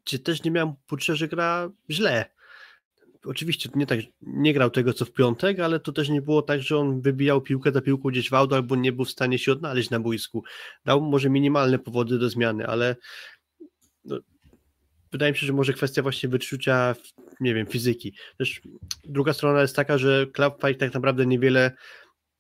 czy 0.05 0.19
też 0.19 0.43
nie 0.43 0.51
miałem 0.51 0.75
poczucia, 0.87 1.15
że 1.15 1.29
gra 1.29 1.71
źle. 1.91 2.36
Oczywiście 3.27 3.69
nie 3.75 3.87
tak, 3.87 4.01
nie 4.23 4.55
grał 4.55 4.71
tego 4.71 4.93
co 4.93 5.05
w 5.05 5.13
piątek, 5.13 5.61
ale 5.61 5.81
to 5.81 5.93
też 5.93 6.09
nie 6.09 6.23
było 6.23 6.43
tak, 6.43 6.63
że 6.63 6.79
on 6.79 7.01
wybijał 7.01 7.41
piłkę 7.41 7.73
za 7.73 7.81
piłką 7.81 8.09
gdzieś 8.09 8.31
w 8.31 8.35
auto 8.35 8.57
albo 8.57 8.77
nie 8.77 8.93
był 8.93 9.05
w 9.05 9.11
stanie 9.11 9.39
się 9.39 9.53
odnaleźć 9.53 9.91
na 9.91 10.01
boisku. 10.01 10.45
Dał 10.85 11.01
może 11.01 11.31
minimalne 11.31 11.79
powody 11.79 12.19
do 12.19 12.31
zmiany, 12.31 12.67
ale 12.67 12.97
no, 14.05 14.19
wydaje 15.13 15.33
mi 15.33 15.39
się, 15.39 15.47
że 15.47 15.53
może 15.53 15.73
kwestia 15.73 16.03
właśnie 16.03 16.29
wyczucia, 16.29 16.95
nie 17.41 17.55
wiem, 17.55 17.67
fizyki. 17.67 18.15
Też 18.39 18.61
druga 19.05 19.33
strona 19.33 19.61
jest 19.61 19.77
taka, 19.77 19.99
że 19.99 20.27
Clubfight 20.33 20.81
tak 20.81 20.95
naprawdę 20.95 21.27
niewiele 21.27 21.73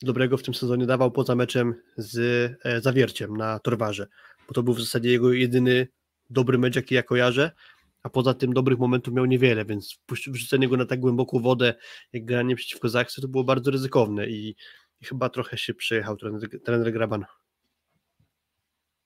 dobrego 0.03 0.37
w 0.37 0.43
tym 0.43 0.55
sezonie 0.55 0.87
dawał 0.87 1.11
poza 1.11 1.35
meczem 1.35 1.75
z 1.97 2.19
e, 2.65 2.81
Zawierciem 2.81 3.37
na 3.37 3.59
Torwarze, 3.59 4.07
bo 4.49 4.55
to 4.55 4.63
był 4.63 4.75
w 4.75 4.81
zasadzie 4.81 5.11
jego 5.11 5.33
jedyny 5.33 5.89
dobry 6.31 6.59
mecz, 6.59 6.77
jaki 6.77 6.95
ja 6.95 7.03
kojarzę, 7.03 7.51
a 8.07 8.11
poza 8.11 8.35
tym 8.35 8.53
dobrych 8.53 8.79
momentów 8.79 9.15
miał 9.15 9.25
niewiele, 9.25 9.65
więc 9.65 9.99
wrzucenie 10.27 10.69
go 10.69 10.77
na 10.77 10.87
tak 10.87 11.01
głęboką 11.01 11.41
wodę, 11.41 11.75
jak 12.13 12.25
granie 12.25 12.57
przeciwko 12.57 12.89
Zaksy, 12.89 13.21
to 13.21 13.29
było 13.29 13.45
bardzo 13.45 13.71
ryzykowne 13.71 14.27
i, 14.27 14.57
i 15.01 15.05
chyba 15.05 15.29
trochę 15.29 15.59
się 15.59 15.75
przejechał 15.75 16.17
trener, 16.17 16.63
trener 16.65 16.93
Graban. 16.93 17.25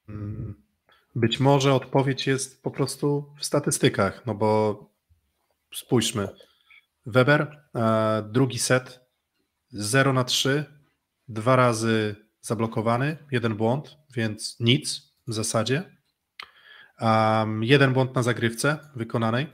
Mm. 0.09 0.55
Być 1.15 1.41
może 1.41 1.75
odpowiedź 1.75 2.27
jest 2.27 2.63
po 2.63 2.71
prostu 2.71 3.35
w 3.39 3.45
statystykach, 3.45 4.27
no 4.27 4.35
bo 4.35 4.81
spójrzmy. 5.75 6.29
Weber, 7.07 7.63
e, 7.75 8.29
drugi 8.31 8.59
set 8.59 9.01
0 9.69 10.13
na 10.13 10.25
3, 10.25 10.65
dwa 11.29 11.57
razy 11.57 12.17
zablokowany, 12.41 13.17
jeden 13.31 13.57
błąd, 13.57 13.97
więc 14.17 14.57
nic 14.61 15.13
w 15.27 15.35
zasadzie. 15.35 16.00
Um, 17.01 17.65
jeden 17.65 17.93
błąd 17.93 18.15
na 18.15 18.23
zagrywce 18.23 18.79
wykonanej. 18.97 19.47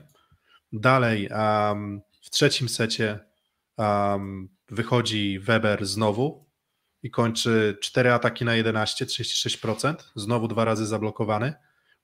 Dalej 0.73 1.29
um, 1.29 2.01
w 2.21 2.29
trzecim 2.29 2.69
secie 2.69 3.19
um, 3.77 4.49
wychodzi 4.69 5.39
Weber 5.39 5.85
znowu 5.85 6.47
i 7.03 7.11
kończy 7.11 7.77
4 7.81 8.11
ataki 8.11 8.45
na 8.45 8.55
11, 8.55 9.05
36%, 9.05 9.95
znowu 10.15 10.47
dwa 10.47 10.65
razy 10.65 10.85
zablokowany. 10.85 11.53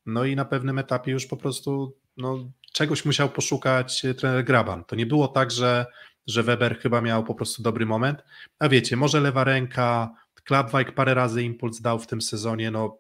No 0.06 0.26
i 0.26 0.36
na 0.36 0.46
pewnym 0.46 0.80
etapie 0.80 1.12
już 1.12 1.26
po 1.26 1.38
prostu 1.38 1.98
no, 2.18 2.52
czegoś 2.74 3.06
musiał 3.06 3.30
poszukać 3.30 4.06
trener 4.18 4.44
Graban. 4.44 4.84
To 4.84 4.96
nie 4.96 5.06
było 5.06 5.28
tak, 5.28 5.52
że, 5.52 5.86
że 6.28 6.44
Weber 6.44 6.80
chyba 6.80 7.02
miał 7.02 7.24
po 7.24 7.36
prostu 7.36 7.64
dobry 7.64 7.86
moment. 7.86 8.24
A 8.60 8.70
wiecie, 8.70 8.96
może 8.96 9.20
lewa 9.20 9.44
ręka, 9.44 10.12
Klapwajk 10.44 10.96
parę 10.96 11.14
razy 11.14 11.44
impuls 11.44 11.82
dał 11.82 12.00
w 12.00 12.08
tym 12.08 12.22
sezonie, 12.22 12.72
no 12.72 12.98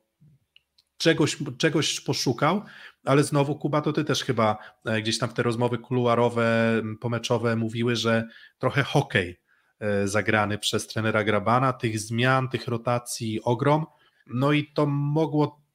czegoś, 1.04 1.38
czegoś 1.58 2.00
poszukał, 2.02 2.64
ale 3.06 3.24
znowu 3.24 3.56
Kuba, 3.56 3.82
to 3.82 3.94
ty 3.94 4.04
też 4.04 4.24
chyba 4.24 4.58
e, 4.86 5.02
gdzieś 5.02 5.20
tam 5.20 5.30
te 5.30 5.44
rozmowy 5.44 5.78
kuluarowe, 5.78 6.82
pomeczowe 7.00 7.56
mówiły, 7.56 7.96
że 7.96 8.28
trochę 8.60 8.84
hokej 8.84 9.44
E, 9.84 10.08
zagrany 10.08 10.58
przez 10.58 10.88
trenera 10.88 11.24
Grabana, 11.24 11.74
tych 11.74 12.00
zmian, 12.00 12.50
tych 12.50 12.68
rotacji 12.68 13.42
ogrom. 13.44 13.86
No 14.28 14.52
i 14.52 14.74
to 14.74 14.86
mogło 14.86 15.66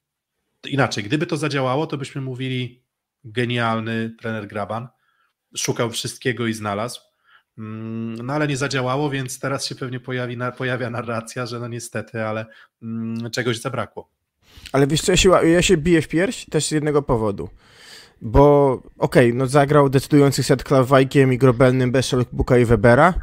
inaczej. 0.66 1.04
Gdyby 1.04 1.26
to 1.26 1.36
zadziałało, 1.36 1.86
to 1.86 1.98
byśmy 1.98 2.20
mówili 2.20 2.84
genialny 3.24 4.14
trener 4.20 4.46
Graban. 4.46 4.88
Szukał 5.56 5.90
wszystkiego 5.90 6.46
i 6.46 6.54
znalazł. 6.54 7.00
Mm, 7.58 8.26
no 8.26 8.32
ale 8.32 8.48
nie 8.48 8.56
zadziałało, 8.56 9.10
więc 9.10 9.40
teraz 9.40 9.66
się 9.66 9.74
pewnie 9.74 10.00
pojawi, 10.00 10.36
pojawia 10.56 10.90
narracja, 10.90 11.46
że 11.46 11.60
no 11.60 11.68
niestety, 11.68 12.24
ale 12.24 12.46
mm, 12.82 13.30
czegoś 13.30 13.60
zabrakło. 13.60 14.10
Ale 14.72 14.86
wiesz 14.86 15.02
co, 15.02 15.12
ja 15.12 15.16
się, 15.16 15.30
ja 15.30 15.62
się 15.62 15.76
biję 15.76 16.02
w 16.02 16.08
pierś 16.08 16.46
też 16.50 16.66
z 16.66 16.70
jednego 16.70 17.02
powodu. 17.02 17.48
Bo 18.22 18.72
okej, 18.98 19.28
okay, 19.28 19.38
no 19.38 19.46
zagrał 19.46 19.88
decydujący 19.88 20.42
set 20.42 20.64
Klawajkiem 20.64 21.32
i 21.32 21.38
Grobelnym 21.38 21.92
bez 21.92 22.14
Buka 22.32 22.58
i 22.58 22.64
Webera 22.64 23.14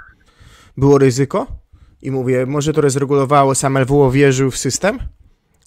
było 0.78 0.98
ryzyko 0.98 1.48
i 2.02 2.12
mówię, 2.12 2.46
może 2.46 2.74
to 2.74 2.82
rozregulowało, 2.82 3.56
sam 3.56 3.78
LWO 3.78 4.12
wierzył 4.12 4.52
w 4.52 4.58
system, 4.58 5.00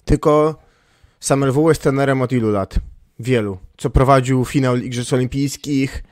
tylko 0.05 0.55
sam 1.19 1.45
LWO 1.45 1.69
jest 1.69 1.81
trenerem 1.81 2.21
od 2.21 2.31
ilu 2.31 2.51
lat? 2.51 2.79
Wielu. 3.19 3.57
Co 3.77 3.89
prowadził 3.89 4.45
finał 4.45 4.77
Igrzysk 4.77 5.13
Olimpijskich, 5.13 6.03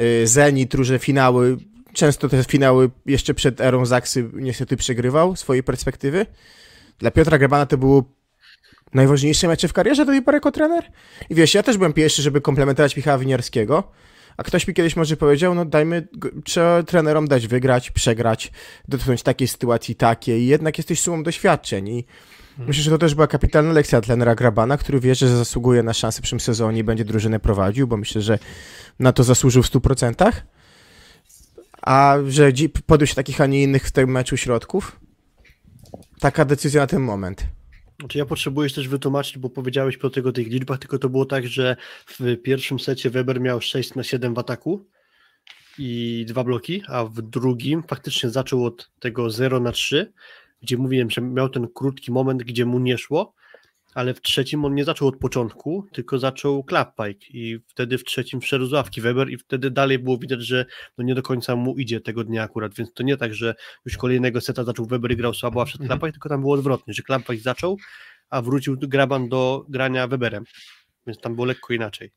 y, 0.00 0.26
Zenit, 0.26 0.74
różne 0.74 0.98
finały, 0.98 1.56
często 1.92 2.28
te 2.28 2.44
finały 2.44 2.90
jeszcze 3.06 3.34
przed 3.34 3.60
erą 3.60 3.86
Zaksy 3.86 4.30
niestety 4.34 4.76
przegrywał 4.76 5.36
swojej 5.36 5.62
perspektywy. 5.62 6.26
Dla 6.98 7.10
Piotra 7.10 7.38
Grabana 7.38 7.66
to 7.66 7.78
było 7.78 8.04
najważniejsze 8.94 9.48
mecze 9.48 9.68
w 9.68 9.72
karierze 9.72 10.06
do 10.06 10.12
tej 10.12 10.22
pory 10.22 10.36
jako 10.36 10.52
trener. 10.52 10.84
I 11.30 11.34
wiesz, 11.34 11.54
ja 11.54 11.62
też 11.62 11.76
byłem 11.76 11.92
pierwszy, 11.92 12.22
żeby 12.22 12.40
komplementować 12.40 12.96
Michała 12.96 13.18
Winiarskiego, 13.18 13.92
a 14.36 14.42
ktoś 14.42 14.68
mi 14.68 14.74
kiedyś 14.74 14.96
może 14.96 15.16
powiedział, 15.16 15.54
no 15.54 15.64
dajmy, 15.64 16.08
trzeba 16.44 16.82
trenerom 16.82 17.28
dać 17.28 17.46
wygrać, 17.46 17.90
przegrać, 17.90 18.52
dotknąć 18.88 19.22
takiej 19.22 19.48
sytuacji 19.48 19.94
takiej. 19.94 20.42
I 20.42 20.46
jednak 20.46 20.78
jesteś 20.78 21.00
sumą 21.00 21.22
doświadczeń 21.22 21.88
i 21.88 22.04
hmm. 22.56 22.68
myślę, 22.68 22.82
że 22.82 22.90
to 22.90 22.98
też 22.98 23.14
była 23.14 23.26
kapitalna 23.26 23.72
lekcja 23.72 24.00
trenera 24.00 24.34
Grabana, 24.34 24.76
który 24.76 25.00
wie, 25.00 25.14
że 25.14 25.36
zasługuje 25.36 25.82
na 25.82 25.92
szansę 25.92 26.18
w 26.18 26.22
przyszłym 26.22 26.40
sezonie 26.40 26.80
i 26.80 26.84
będzie 26.84 27.04
drużynę 27.04 27.40
prowadził, 27.40 27.86
bo 27.86 27.96
myślę, 27.96 28.22
że 28.22 28.38
na 28.98 29.12
to 29.12 29.24
zasłużył 29.24 29.62
w 29.62 29.66
100%. 29.66 30.32
A 31.82 32.16
że 32.28 32.52
podjął 32.86 33.06
się 33.06 33.14
takich, 33.14 33.40
a 33.40 33.46
nie 33.46 33.62
innych 33.62 33.86
w 33.86 33.90
tym 33.90 34.10
meczu 34.10 34.36
środków, 34.36 35.00
taka 36.20 36.44
decyzja 36.44 36.80
na 36.80 36.86
ten 36.86 37.00
moment. 37.00 37.46
Znaczy 38.00 38.18
ja 38.18 38.26
potrzebuję 38.26 38.70
też 38.70 38.88
wytłumaczyć, 38.88 39.38
bo 39.38 39.50
powiedziałeś 39.50 39.96
po 39.96 40.10
tego 40.10 40.32
tych 40.32 40.48
liczbach, 40.48 40.78
tylko 40.78 40.98
to 40.98 41.08
było 41.08 41.26
tak, 41.26 41.46
że 41.46 41.76
w 42.06 42.36
pierwszym 42.42 42.80
secie 42.80 43.10
Weber 43.10 43.40
miał 43.40 43.60
6 43.60 43.94
na 43.94 44.02
7 44.02 44.34
w 44.34 44.38
ataku 44.38 44.86
i 45.78 46.24
dwa 46.28 46.44
bloki, 46.44 46.82
a 46.88 47.04
w 47.04 47.22
drugim 47.22 47.82
faktycznie 47.82 48.30
zaczął 48.30 48.64
od 48.64 48.90
tego 48.98 49.30
0 49.30 49.60
na 49.60 49.72
3, 49.72 50.12
gdzie 50.62 50.76
mówiłem, 50.76 51.10
że 51.10 51.20
miał 51.20 51.48
ten 51.48 51.68
krótki 51.74 52.12
moment, 52.12 52.42
gdzie 52.42 52.66
mu 52.66 52.78
nie 52.78 52.98
szło, 52.98 53.34
ale 53.94 54.14
w 54.14 54.20
trzecim 54.20 54.64
on 54.64 54.74
nie 54.74 54.84
zaczął 54.84 55.08
od 55.08 55.16
początku, 55.16 55.86
tylko 55.92 56.18
zaczął 56.18 56.64
clappike 56.68 57.26
i 57.30 57.58
wtedy 57.66 57.98
w 57.98 58.04
trzecim 58.04 58.40
wszedł 58.40 58.66
z 58.66 58.72
ławki 58.72 59.00
Weber 59.00 59.30
i 59.30 59.38
wtedy 59.38 59.70
dalej 59.70 59.98
było 59.98 60.18
widać, 60.18 60.40
że 60.42 60.66
no 60.98 61.04
nie 61.04 61.14
do 61.14 61.22
końca 61.22 61.56
mu 61.56 61.76
idzie 61.76 62.00
tego 62.00 62.24
dnia 62.24 62.42
akurat, 62.42 62.74
więc 62.74 62.92
to 62.92 63.02
nie 63.02 63.16
tak, 63.16 63.34
że 63.34 63.54
już 63.84 63.96
kolejnego 63.96 64.40
seta 64.40 64.64
zaczął 64.64 64.86
Weber 64.86 65.12
i 65.12 65.16
grał 65.16 65.34
słabo, 65.34 65.62
a 65.62 65.64
wszedł 65.64 65.84
mhm. 65.84 66.00
clappike, 66.00 66.12
tylko 66.12 66.28
tam 66.28 66.40
było 66.40 66.54
odwrotnie, 66.54 66.94
że 66.94 67.02
clappike 67.02 67.42
zaczął, 67.42 67.76
a 68.30 68.42
wrócił 68.42 68.76
Graban 68.76 69.28
do 69.28 69.66
grania 69.68 70.06
Weberem, 70.06 70.44
więc 71.06 71.20
tam 71.20 71.34
było 71.34 71.46
lekko 71.46 71.74
inaczej. 71.74 72.10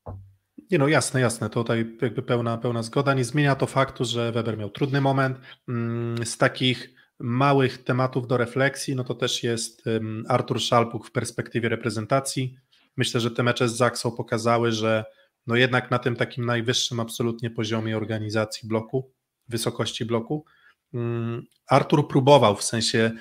Nie 0.71 0.77
no, 0.77 0.87
jasne, 0.87 1.21
jasne, 1.21 1.49
tutaj 1.49 1.97
jakby 2.01 2.21
pełna, 2.21 2.57
pełna 2.57 2.83
zgoda. 2.83 3.13
Nie 3.13 3.23
zmienia 3.23 3.55
to 3.55 3.67
faktu, 3.67 4.05
że 4.05 4.31
Weber 4.31 4.57
miał 4.57 4.69
trudny 4.69 5.01
moment. 5.01 5.37
Mm, 5.67 6.25
z 6.25 6.37
takich 6.37 6.89
małych 7.23 7.83
tematów 7.83 8.27
do 8.27 8.37
refleksji, 8.37 8.95
no 8.95 9.03
to 9.03 9.15
też 9.15 9.43
jest 9.43 9.83
Artur 10.27 10.61
Szalpuk 10.61 11.07
w 11.07 11.11
perspektywie 11.11 11.69
reprezentacji. 11.69 12.55
Myślę, 12.97 13.21
że 13.21 13.31
te 13.31 13.43
mecze 13.43 13.69
z 13.69 13.75
Zaksą 13.75 14.11
pokazały, 14.11 14.71
że 14.71 15.05
no 15.47 15.55
jednak 15.55 15.91
na 15.91 15.99
tym 15.99 16.15
takim 16.15 16.45
najwyższym 16.45 16.99
absolutnie 16.99 17.49
poziomie 17.49 17.97
organizacji 17.97 18.69
bloku, 18.69 19.11
wysokości 19.47 20.05
bloku, 20.05 20.45
mm, 20.93 21.43
Artur 21.67 22.07
próbował, 22.07 22.55
w 22.55 22.63
sensie 22.63 23.11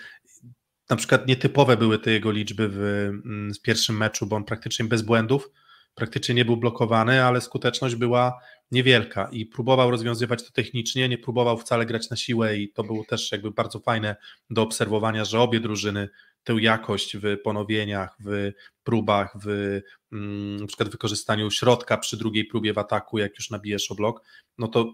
na 0.90 0.96
przykład 0.96 1.26
nietypowe 1.26 1.76
były 1.76 1.98
te 1.98 2.10
jego 2.10 2.30
liczby 2.30 2.68
w, 2.68 2.78
mm, 3.24 3.54
w 3.54 3.62
pierwszym 3.62 3.96
meczu, 3.96 4.26
bo 4.26 4.36
on 4.36 4.44
praktycznie 4.44 4.84
bez 4.84 5.02
błędów 5.02 5.50
praktycznie 5.94 6.34
nie 6.34 6.44
był 6.44 6.56
blokowany, 6.56 7.24
ale 7.24 7.40
skuteczność 7.40 7.94
była 7.94 8.40
niewielka 8.72 9.28
i 9.32 9.46
próbował 9.46 9.90
rozwiązywać 9.90 10.44
to 10.44 10.52
technicznie, 10.52 11.08
nie 11.08 11.18
próbował 11.18 11.58
wcale 11.58 11.86
grać 11.86 12.10
na 12.10 12.16
siłę 12.16 12.56
i 12.56 12.72
to 12.72 12.84
było 12.84 13.04
też 13.04 13.32
jakby 13.32 13.50
bardzo 13.50 13.80
fajne 13.80 14.16
do 14.50 14.62
obserwowania, 14.62 15.24
że 15.24 15.40
obie 15.40 15.60
drużyny 15.60 16.08
tę 16.44 16.54
jakość 16.60 17.16
w 17.16 17.42
ponowieniach, 17.44 18.16
w 18.24 18.50
próbach, 18.84 19.36
w 19.44 19.80
mm, 20.12 20.56
na 20.56 20.66
przykład 20.66 20.88
wykorzystaniu 20.88 21.50
środka 21.50 21.98
przy 21.98 22.16
drugiej 22.16 22.44
próbie 22.44 22.72
w 22.72 22.78
ataku, 22.78 23.18
jak 23.18 23.38
już 23.38 23.50
nabijesz 23.50 23.90
o 23.90 23.94
blok, 23.94 24.22
no 24.58 24.68
to 24.68 24.92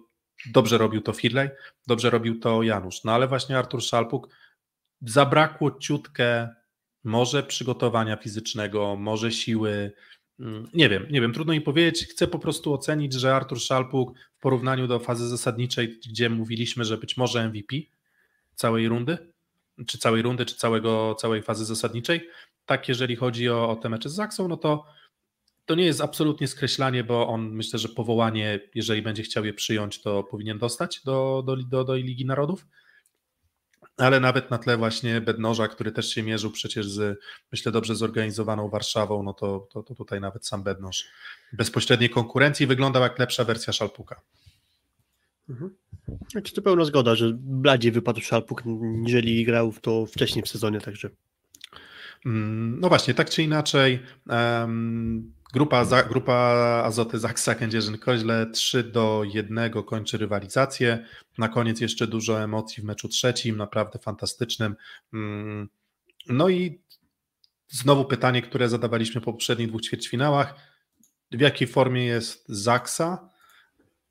dobrze 0.53 0.79
robił 0.79 1.01
to 1.01 1.13
Firley, 1.13 1.51
dobrze 1.87 2.11
robił 2.11 2.41
to 2.41 2.63
Janusz, 2.63 3.05
no 3.05 3.13
ale 3.13 3.29
właśnie 3.29 3.59
Artur 3.59 3.83
Szalpuk 3.83 4.29
zabrakło 5.03 5.79
ciutkę 5.79 6.49
może 7.05 7.43
przygotowania 7.43 8.17
fizycznego, 8.17 8.97
może 8.97 9.33
siły, 9.33 9.93
nie 10.75 10.89
wiem, 10.89 11.07
nie 11.11 11.21
wiem, 11.21 11.33
trudno 11.33 11.53
mi 11.53 11.61
powiedzieć. 11.61 12.07
Chcę 12.07 12.27
po 12.27 12.39
prostu 12.39 12.75
ocenić, 12.75 13.13
że 13.13 13.35
Artur 13.35 13.61
Szalpuk 13.61 14.19
w 14.39 14.41
porównaniu 14.41 14.87
do 14.87 14.99
fazy 14.99 15.29
zasadniczej, 15.29 15.99
gdzie 16.09 16.31
mówiliśmy, 16.31 16.85
że 16.85 16.99
być 16.99 17.17
może 17.17 17.49
MVP 17.49 17.77
całej 18.55 18.89
rundy, 18.89 19.19
czy 19.87 19.99
całej 19.99 20.23
rundy, 20.23 20.47
czy 20.47 20.55
całego, 20.55 21.15
całej 21.15 21.43
fazy 21.43 21.65
zasadniczej, 21.65 22.29
tak 22.67 22.89
jeżeli 22.89 23.17
chodzi 23.17 23.49
o, 23.49 23.71
o 23.71 23.77
te 23.77 23.89
mecze 23.89 24.09
z 24.09 24.15
Zaksą, 24.15 24.49
no 24.49 24.57
to 24.57 24.85
to 25.67 25.75
nie 25.75 25.85
jest 25.85 26.01
absolutnie 26.01 26.49
skreślanie, 26.49 27.05
bo 27.05 27.29
on 27.29 27.51
myślę, 27.51 27.79
że 27.79 27.89
powołanie, 27.89 28.61
jeżeli 28.75 29.03
będzie 29.03 29.23
chciał 29.23 29.45
je 29.45 29.55
przyjąć, 29.55 30.03
to 30.03 30.23
powinien 30.23 30.59
dostać 30.59 31.01
do, 31.05 31.43
do, 31.47 31.57
do, 31.57 31.85
do 31.85 31.95
Ligi 31.95 32.27
Narodów 32.27 32.67
ale 33.99 34.21
nawet 34.21 34.51
na 34.51 34.59
tle 34.59 34.77
właśnie 34.77 35.21
Bednoża, 35.21 35.69
który 35.69 35.93
też 35.93 36.11
się 36.15 36.23
mierzył 36.23 36.51
przecież 36.51 36.89
z, 36.89 37.19
myślę, 37.53 37.73
dobrze 37.73 37.95
zorganizowaną 37.95 38.69
Warszawą, 38.69 39.23
no 39.23 39.35
to, 39.35 39.69
to, 39.73 39.83
to 39.83 39.95
tutaj 39.95 40.21
nawet 40.21 40.47
sam 40.47 40.63
Bednoż 40.63 41.05
bezpośredniej 41.53 42.11
konkurencji 42.11 42.67
wyglądał 42.67 43.03
jak 43.03 43.19
lepsza 43.19 43.45
wersja 43.45 43.73
Szalpuka. 43.73 44.21
Mhm. 45.49 45.75
Znaczy 46.31 46.55
to 46.55 46.63
pełna 46.63 46.85
zgoda, 46.85 47.15
że 47.15 47.33
bladziej 47.35 47.93
wypadł 47.93 48.21
Szalpuk, 48.21 48.63
niżeli 48.81 49.45
grał 49.45 49.73
w 49.73 49.81
to 49.81 50.07
wcześniej 50.07 50.43
w 50.43 50.49
sezonie, 50.49 50.81
także. 50.81 51.11
Mm, 52.27 52.81
no 52.81 52.89
właśnie, 52.89 53.15
tak 53.15 53.31
czy 53.31 53.43
inaczej, 53.43 54.03
um, 54.27 55.33
grupa, 55.53 55.87
grupa 56.09 56.35
Azoty 56.85 57.19
Zaksa 57.19 57.55
Kędzierzyn-Koźle 57.55 58.51
3 58.51 58.83
do 58.85 59.23
1 59.25 59.71
kończy 59.87 60.19
rywalizację. 60.19 61.05
Na 61.39 61.49
koniec 61.49 61.81
jeszcze 61.81 62.07
dużo 62.07 62.43
emocji 62.43 62.83
w 62.83 62.87
meczu 62.87 63.09
trzecim, 63.09 63.57
naprawdę 63.57 63.99
fantastycznym. 63.99 64.77
Mm, 65.13 65.69
no 66.29 66.49
i 66.49 66.83
znowu 67.69 68.05
pytanie, 68.05 68.43
które 68.43 68.69
zadawaliśmy 68.69 69.21
po 69.21 69.33
poprzednich 69.33 69.69
dwóch 69.69 69.83
ćwierćfinałach. 69.83 70.55
W 71.33 71.41
jakiej 71.41 71.69
formie 71.69 72.05
jest 72.05 72.45
Zaksa? 72.49 73.29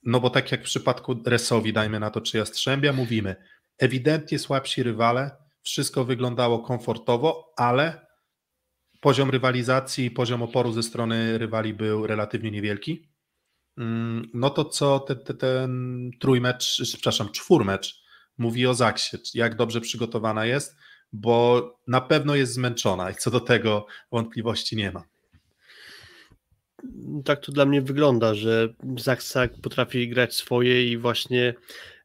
No 0.04 0.20
bo 0.20 0.30
tak 0.30 0.52
jak 0.52 0.62
w 0.62 0.66
przypadku 0.66 1.24
Resowi, 1.26 1.74
dajmy 1.74 2.00
na 2.00 2.10
to, 2.10 2.22
czy 2.22 2.38
Jastrzębia, 2.38 2.94
mówimy, 2.94 3.36
ewidentnie 3.78 4.40
słabsi 4.40 4.84
rywale, 4.84 5.32
wszystko 5.64 6.06
wyglądało 6.06 6.60
komfortowo, 6.60 7.54
ale 7.58 8.07
poziom 9.08 9.30
rywalizacji 9.30 10.12
poziom 10.12 10.42
oporu 10.44 10.72
ze 10.72 10.84
strony 10.84 11.38
rywali 11.38 11.74
był 11.74 12.08
relatywnie 12.08 12.52
niewielki. 12.52 13.10
Mm, 13.78 14.30
no 14.34 14.50
to 14.50 14.66
co 14.66 15.00
te, 15.00 15.16
te, 15.16 15.34
ten 15.34 16.12
trójmecz, 16.20 16.82
przepraszam, 16.84 17.30
czwórmecz 17.32 18.04
mówi 18.38 18.68
o 18.68 18.74
Zaksie, 18.74 19.18
jak 19.34 19.56
dobrze 19.56 19.82
przygotowana 19.82 20.46
jest, 20.46 20.76
bo 21.14 21.62
na 21.88 22.02
pewno 22.02 22.36
jest 22.36 22.54
zmęczona 22.54 23.12
i 23.12 23.16
co 23.16 23.32
do 23.32 23.40
tego 23.40 23.86
wątpliwości 24.12 24.76
nie 24.76 24.92
ma. 24.92 25.04
Tak 27.26 27.40
to 27.46 27.52
dla 27.52 27.66
mnie 27.66 27.82
wygląda, 27.82 28.34
że 28.34 28.74
Zaksa 28.98 29.48
potrafi 29.62 30.10
grać 30.10 30.36
swoje 30.36 30.92
i 30.92 30.98
właśnie 30.98 31.54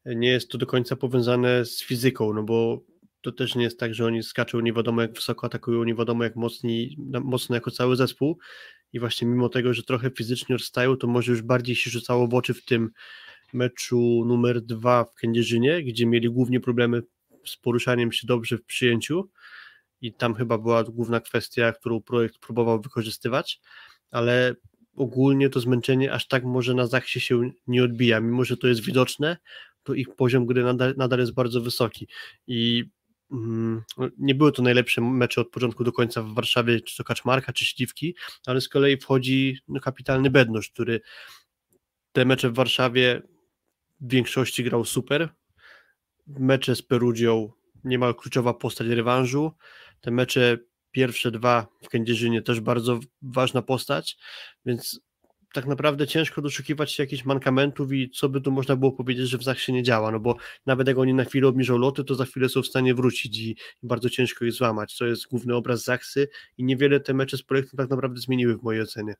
nie 0.06 0.28
jest 0.28 0.48
to 0.48 0.58
do 0.58 0.66
końca 0.66 0.96
powiązane 0.96 1.64
z 1.64 1.82
fizyką, 1.82 2.32
no 2.32 2.42
bo 2.42 2.91
to 3.22 3.32
też 3.32 3.54
nie 3.54 3.64
jest 3.64 3.78
tak, 3.78 3.94
że 3.94 4.06
oni 4.06 4.22
skaczą 4.22 4.60
nie 4.60 4.72
wiadomo 4.72 5.02
jak 5.02 5.12
wysoko, 5.12 5.46
atakują 5.46 5.84
nie 5.84 5.94
wiadomo 5.94 6.24
jak 6.24 6.36
mocni, 6.36 6.96
mocno 7.24 7.54
jako 7.54 7.70
cały 7.70 7.96
zespół. 7.96 8.38
I 8.92 9.00
właśnie 9.00 9.28
mimo 9.28 9.48
tego, 9.48 9.74
że 9.74 9.82
trochę 9.82 10.10
fizycznie 10.10 10.56
odstają, 10.56 10.96
to 10.96 11.06
może 11.06 11.32
już 11.32 11.42
bardziej 11.42 11.76
się 11.76 11.90
rzucało 11.90 12.28
w 12.28 12.34
oczy 12.34 12.54
w 12.54 12.64
tym 12.64 12.90
meczu 13.52 14.24
numer 14.26 14.62
dwa 14.62 15.04
w 15.04 15.14
Kędzierzynie, 15.14 15.82
gdzie 15.82 16.06
mieli 16.06 16.30
głównie 16.30 16.60
problemy 16.60 17.02
z 17.46 17.56
poruszaniem 17.56 18.12
się 18.12 18.26
dobrze 18.26 18.58
w 18.58 18.64
przyjęciu. 18.64 19.30
I 20.00 20.12
tam 20.12 20.34
chyba 20.34 20.58
była 20.58 20.84
główna 20.84 21.20
kwestia, 21.20 21.72
którą 21.72 22.00
projekt 22.00 22.38
próbował 22.38 22.80
wykorzystywać, 22.80 23.60
ale 24.10 24.54
ogólnie 24.96 25.48
to 25.48 25.60
zmęczenie 25.60 26.12
aż 26.12 26.28
tak 26.28 26.44
może 26.44 26.74
na 26.74 26.86
Zachsie 26.86 27.20
się 27.20 27.50
nie 27.66 27.84
odbija, 27.84 28.20
mimo 28.20 28.44
że 28.44 28.56
to 28.56 28.68
jest 28.68 28.80
widoczne, 28.80 29.36
to 29.82 29.94
ich 29.94 30.16
poziom 30.16 30.46
gry 30.46 30.62
nadal, 30.62 30.94
nadal 30.96 31.18
jest 31.18 31.34
bardzo 31.34 31.60
wysoki. 31.60 32.08
I 32.46 32.84
nie 34.18 34.34
były 34.34 34.52
to 34.52 34.62
najlepsze 34.62 35.00
mecze 35.00 35.40
od 35.40 35.50
początku 35.50 35.84
do 35.84 35.92
końca 35.92 36.22
w 36.22 36.34
Warszawie, 36.34 36.80
czy 36.80 36.96
to 36.96 37.04
Kaczmarka, 37.04 37.52
czy 37.52 37.64
Śliwki, 37.64 38.14
ale 38.46 38.60
z 38.60 38.68
kolei 38.68 38.96
wchodzi 38.96 39.58
no, 39.68 39.80
kapitalny 39.80 40.30
Bednosz, 40.30 40.70
który 40.70 41.00
te 42.12 42.24
mecze 42.24 42.50
w 42.50 42.54
Warszawie 42.54 43.22
w 44.00 44.10
większości 44.10 44.64
grał 44.64 44.84
super. 44.84 45.28
Mecze 46.26 46.76
z 46.76 46.82
Perugią 46.82 47.52
niemal 47.84 48.14
kluczowa 48.14 48.54
postać 48.54 48.86
rewanżu. 48.86 49.52
Te 50.00 50.10
mecze 50.10 50.58
pierwsze 50.90 51.30
dwa 51.30 51.66
w 51.82 51.88
Kędzierzynie 51.88 52.42
też 52.42 52.60
bardzo 52.60 53.00
ważna 53.22 53.62
postać, 53.62 54.16
więc 54.66 55.00
tak 55.52 55.66
naprawdę 55.66 56.06
ciężko 56.06 56.42
doszukiwać 56.42 56.92
się 56.92 57.02
jakichś 57.02 57.24
mankamentów 57.24 57.92
i 57.92 58.10
co 58.10 58.28
by 58.28 58.40
tu 58.40 58.52
można 58.52 58.76
było 58.76 58.92
powiedzieć, 58.92 59.28
że 59.28 59.38
w 59.38 59.42
Zachsie 59.42 59.72
nie 59.72 59.82
działa, 59.82 60.10
no 60.10 60.20
bo 60.20 60.36
nawet 60.66 60.88
jak 60.88 60.98
oni 60.98 61.14
na 61.14 61.24
chwilę 61.24 61.48
obniżą 61.48 61.78
loty, 61.78 62.04
to 62.04 62.14
za 62.14 62.24
chwilę 62.24 62.48
są 62.48 62.62
w 62.62 62.66
stanie 62.66 62.94
wrócić 62.94 63.38
i, 63.38 63.56
bardzo 63.82 64.10
ciężko 64.10 64.44
je 64.44 64.52
złamać, 64.52 64.94
co 64.94 65.06
jest 65.06 65.28
główny 65.28 65.54
obraz 65.54 65.84
Zachsy 65.84 66.28
i 66.58 66.64
niewiele 66.64 67.00
te 67.00 67.14
mecze 67.14 67.36
z 67.36 67.42
projektem 67.42 67.76
tak 67.76 67.90
naprawdę 67.90 68.20
zmieniły 68.20 68.58
w 68.58 68.62
mojej 68.62 68.82
ocenie. 68.82 69.14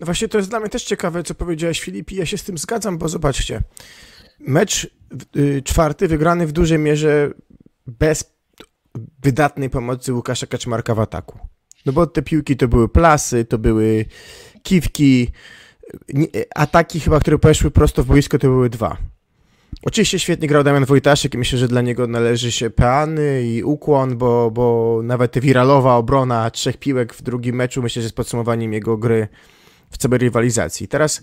No 0.00 0.04
właśnie 0.04 0.28
to 0.28 0.38
jest 0.38 0.50
dla 0.50 0.60
mnie 0.60 0.68
też 0.68 0.84
ciekawe, 0.84 1.22
co 1.22 1.34
powiedziałeś 1.34 1.80
Filip 1.80 2.12
i 2.12 2.16
ja 2.16 2.26
się 2.26 2.38
z 2.38 2.44
tym 2.44 2.58
zgadzam, 2.58 2.98
bo 2.98 3.08
zobaczcie, 3.08 3.60
mecz 4.40 4.90
y, 5.36 5.62
czwarty 5.64 6.08
wygrany 6.08 6.46
w 6.46 6.52
dużej 6.52 6.78
mierze 6.78 7.30
bez 7.86 8.38
wydatnej 9.22 9.70
pomocy 9.70 10.12
Łukasza 10.12 10.46
Kaczmarka 10.46 10.94
w 10.94 11.00
ataku. 11.00 11.38
No 11.86 11.92
bo 11.92 12.06
te 12.06 12.22
piłki 12.22 12.56
to 12.56 12.68
były 12.68 12.88
plasy, 12.88 13.44
to 13.44 13.58
były 13.58 14.04
kiwki, 14.68 15.32
ataki 16.54 17.00
chyba, 17.00 17.20
które 17.20 17.38
poszły 17.38 17.70
prosto 17.70 18.02
w 18.02 18.06
boisko, 18.06 18.38
to 18.38 18.46
były 18.46 18.70
dwa. 18.70 18.96
Oczywiście 19.82 20.18
świetnie 20.18 20.48
grał 20.48 20.64
Damian 20.64 20.84
Wojtaszek 20.84 21.34
i 21.34 21.38
myślę, 21.38 21.58
że 21.58 21.68
dla 21.68 21.80
niego 21.80 22.06
należy 22.06 22.52
się 22.52 22.70
peany 22.70 23.42
i 23.42 23.62
ukłon, 23.62 24.18
bo, 24.18 24.50
bo 24.50 25.00
nawet 25.04 25.38
wiralowa 25.38 25.96
obrona 25.96 26.50
trzech 26.50 26.76
piłek 26.76 27.14
w 27.14 27.22
drugim 27.22 27.56
meczu 27.56 27.82
myślę, 27.82 28.02
że 28.02 28.06
jest 28.06 28.16
podsumowaniem 28.16 28.72
jego 28.72 28.96
gry 28.96 29.28
w 29.90 29.98
całej 29.98 30.18
rywalizacji. 30.18 30.88
Teraz 30.88 31.22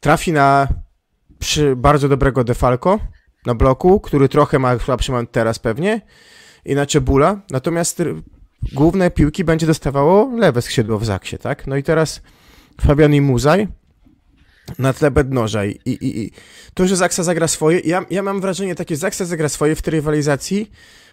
trafi 0.00 0.32
na 0.32 0.68
przy 1.38 1.76
bardzo 1.76 2.08
dobrego 2.08 2.44
Defalco 2.44 2.98
na 3.46 3.54
bloku, 3.54 4.00
który 4.00 4.28
trochę 4.28 4.58
ma 4.58 4.78
słabszy 4.78 5.12
moment 5.12 5.32
teraz 5.32 5.58
pewnie 5.58 6.00
i 6.64 6.74
na 6.74 6.86
Czebula, 6.86 7.40
natomiast 7.50 8.02
główne 8.72 9.10
piłki 9.10 9.44
będzie 9.44 9.66
dostawało 9.66 10.36
lewe 10.36 10.62
skrzydło 10.62 10.98
w 10.98 11.04
Zaksie, 11.04 11.38
tak? 11.38 11.66
No 11.66 11.76
i 11.76 11.82
teraz 11.82 12.22
Fabian 12.80 13.14
i 13.14 13.20
Muzaj 13.20 13.68
na 14.78 14.92
tle 14.92 15.10
Bednoża 15.10 15.64
i, 15.64 15.70
i, 15.86 16.20
i 16.20 16.30
to, 16.74 16.86
że 16.86 16.96
Zaksa 16.96 17.22
zagra 17.22 17.48
swoje, 17.48 17.80
ja, 17.80 18.04
ja 18.10 18.22
mam 18.22 18.40
wrażenie 18.40 18.74
takie, 18.74 18.96
Zaksa 18.96 19.24
zagra 19.24 19.48
swoje 19.48 19.76
w 19.76 19.82
tej 19.82 19.90
rywalizacji, 19.90 20.70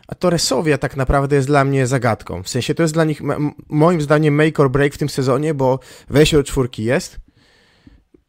a 0.08 0.16
Torresowia 0.16 0.78
tak 0.78 0.98
naprawdę 0.98 1.36
jest 1.36 1.48
dla 1.48 1.64
mnie 1.64 1.88
zagadką. 1.88 2.44
W 2.44 2.50
sensie 2.50 2.76
to 2.76 2.84
jest 2.84 2.94
dla 2.94 3.04
nich 3.04 3.22
moim 3.70 4.02
zdaniem 4.02 4.36
make 4.36 4.60
or 4.60 4.72
break 4.72 4.94
w 4.94 4.98
tym 4.98 5.10
sezonie, 5.10 5.54
bo 5.54 5.80
wejście 6.10 6.38
do 6.38 6.44
czwórki 6.44 6.84
jest, 6.84 7.18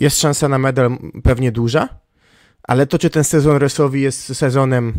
jest 0.00 0.20
szansa 0.20 0.48
na 0.48 0.58
medal 0.58 0.98
pewnie 1.22 1.52
duża, 1.52 1.88
ale 2.62 2.86
to, 2.86 2.98
czy 2.98 3.10
ten 3.10 3.24
sezon 3.24 3.56
Resowi 3.56 4.00
jest 4.00 4.36
sezonem 4.36 4.94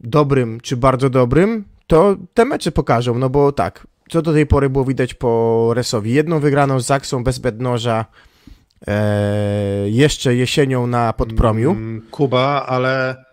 dobrym, 0.00 0.60
czy 0.60 0.76
bardzo 0.76 1.10
dobrym, 1.10 1.64
to 1.86 2.16
te 2.34 2.44
mecze 2.44 2.72
pokażą, 2.72 3.18
no 3.18 3.30
bo 3.30 3.52
tak, 3.52 3.86
co 4.12 4.22
do 4.22 4.32
tej 4.32 4.46
pory 4.46 4.70
było 4.70 4.84
widać 4.84 5.14
po 5.14 5.70
Resowi. 5.74 6.12
Jedną 6.12 6.40
wygraną 6.40 6.80
z 6.80 6.86
Zaksą 6.86 7.24
bez 7.24 7.38
Bednoża 7.38 8.04
e, 8.86 9.90
jeszcze 9.90 10.34
jesienią 10.34 10.86
na 10.86 11.12
Podpromiu. 11.12 11.70
Mm, 11.70 12.02
Kuba, 12.10 12.66
ale 12.66 13.24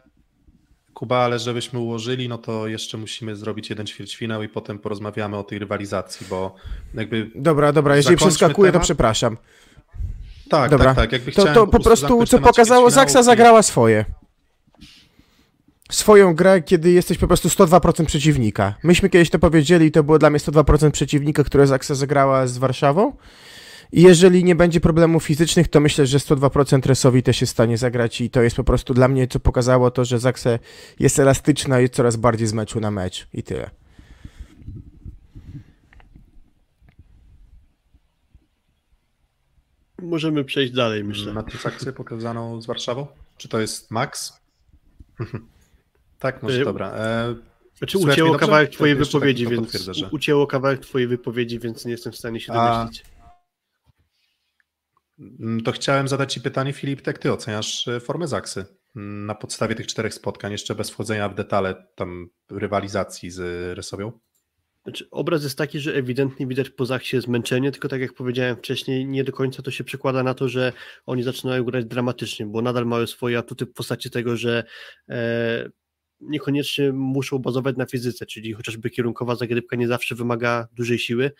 Kuba, 0.93 1.17
ale 1.17 1.39
żebyśmy 1.39 1.79
ułożyli, 1.79 2.29
no 2.29 2.37
to 2.37 2.67
jeszcze 2.67 2.97
musimy 2.97 3.35
zrobić 3.35 3.69
jeden 3.69 3.87
ćwierćfinał 3.87 4.43
i 4.43 4.49
potem 4.49 4.79
porozmawiamy 4.79 5.37
o 5.37 5.43
tej 5.43 5.59
rywalizacji, 5.59 6.27
bo 6.29 6.55
jakby... 6.93 7.31
Dobra, 7.35 7.73
dobra, 7.73 7.95
jeżeli 7.95 8.17
przeskakuję, 8.17 8.71
to 8.71 8.79
przepraszam. 8.79 9.37
Tak, 10.49 10.71
dobra. 10.71 10.85
tak, 10.85 10.95
tak. 10.95 11.11
Jakby 11.11 11.31
to, 11.31 11.45
to 11.45 11.53
po, 11.53 11.67
po 11.67 11.83
prostu, 11.83 12.25
co 12.25 12.39
pokazało, 12.39 12.89
Zaksa 12.89 13.23
zagrała 13.23 13.63
swoje 13.63 14.05
swoją 15.91 16.35
grę, 16.35 16.61
kiedy 16.61 16.91
jesteś 16.91 17.17
po 17.17 17.27
prostu 17.27 17.47
102% 17.47 18.05
przeciwnika. 18.05 18.75
Myśmy 18.83 19.09
kiedyś 19.09 19.29
to 19.29 19.39
powiedzieli, 19.39 19.91
to 19.91 20.03
było 20.03 20.19
dla 20.19 20.29
mnie 20.29 20.39
102% 20.39 20.91
przeciwnika, 20.91 21.43
które 21.43 21.67
Zaksa 21.67 21.95
zagrała 21.95 22.47
z 22.47 22.57
Warszawą 22.57 23.13
I 23.91 24.01
jeżeli 24.01 24.43
nie 24.43 24.55
będzie 24.55 24.79
problemów 24.79 25.23
fizycznych, 25.23 25.67
to 25.67 25.79
myślę, 25.79 26.07
że 26.07 26.17
102% 26.17 26.85
Resowi 26.85 27.23
też 27.23 27.41
jest 27.41 27.53
w 27.53 27.55
stanie 27.55 27.77
zagrać 27.77 28.21
i 28.21 28.29
to 28.29 28.41
jest 28.41 28.55
po 28.55 28.63
prostu 28.63 28.93
dla 28.93 29.07
mnie, 29.07 29.27
co 29.27 29.39
pokazało 29.39 29.91
to, 29.91 30.05
że 30.05 30.19
Zakse 30.19 30.59
jest 30.99 31.19
elastyczna 31.19 31.81
i 31.81 31.89
coraz 31.89 32.15
bardziej 32.15 32.47
z 32.47 32.53
meczu 32.53 32.79
na 32.79 32.91
mecz 32.91 33.27
i 33.33 33.43
tyle. 33.43 33.69
Możemy 40.01 40.43
przejść 40.43 40.73
dalej, 40.73 41.03
myślę. 41.03 41.33
Na 41.33 41.43
transakcję 41.43 41.91
pokazaną 41.91 42.61
z 42.61 42.65
Warszawą? 42.65 43.07
Czy 43.37 43.47
to 43.47 43.59
jest 43.59 43.91
Max? 43.91 44.33
tak, 46.19 46.43
może 46.43 46.61
y, 46.61 46.65
dobra. 46.65 46.91
E, 46.93 47.35
znaczy 47.77 47.97
ucięło 47.97 48.35
kawałek 48.37 48.69
twojej 48.69 48.95
tak 48.95 49.05
wypowiedzi, 49.05 49.43
tak 49.43 49.53
więc 49.53 49.71
że... 49.71 50.09
ucięło 50.11 50.47
kawałek 50.47 50.79
twojej 50.79 51.07
wypowiedzi, 51.07 51.59
więc 51.59 51.85
nie 51.85 51.91
jestem 51.91 52.13
w 52.13 52.17
stanie 52.17 52.39
się 52.39 52.53
domyślić. 52.53 53.03
Mm, 55.39 55.61
to 55.63 55.71
chciałem 55.71 56.07
zadać 56.07 56.33
Ci 56.33 56.41
pytanie, 56.41 56.73
Filip, 56.73 57.07
jak 57.07 57.17
Ty 57.17 57.33
oceniasz 57.33 57.87
e, 57.87 57.99
formę 57.99 58.27
Zaksy 58.27 58.65
mm, 58.95 59.25
na 59.25 59.35
podstawie 59.35 59.75
tych 59.75 59.87
czterech 59.87 60.13
spotkań, 60.13 60.51
jeszcze 60.51 60.75
bez 60.75 60.89
wchodzenia 60.89 61.29
w 61.29 61.35
detale 61.35 61.87
tam 61.95 62.29
rywalizacji 62.51 63.31
z 63.31 63.41
Resowią? 63.77 64.11
Znaczy, 64.83 65.07
obraz 65.11 65.43
jest 65.43 65.57
taki, 65.57 65.79
że 65.79 65.95
ewidentnie 65.95 66.47
widać 66.47 66.69
po 66.69 66.85
Zaksie 66.85 67.21
zmęczenie, 67.21 67.71
tylko 67.71 67.87
tak 67.87 68.01
jak 68.01 68.13
powiedziałem 68.13 68.55
wcześniej, 68.55 69.07
nie 69.07 69.23
do 69.23 69.31
końca 69.31 69.61
to 69.61 69.71
się 69.71 69.83
przekłada 69.83 70.23
na 70.23 70.33
to, 70.33 70.49
że 70.49 70.73
oni 71.05 71.23
zaczynają 71.23 71.63
grać 71.63 71.85
dramatycznie, 71.85 72.45
bo 72.45 72.61
nadal 72.61 72.85
mają 72.85 73.07
swoje 73.07 73.37
atuty 73.37 73.65
w 73.65 73.73
postaci 73.73 74.09
tego, 74.09 74.37
że 74.37 74.63
e, 75.09 75.69
niekoniecznie 76.21 76.91
muszą 76.93 77.39
bazować 77.39 77.77
na 77.77 77.85
fizyce, 77.85 78.25
czyli 78.25 78.53
chociażby 78.53 78.89
kierunkowa 78.89 79.35
zagrywka 79.35 79.75
nie 79.75 79.87
zawsze 79.87 80.15
wymaga 80.15 80.67
dużej 80.75 80.99
siły 80.99 81.31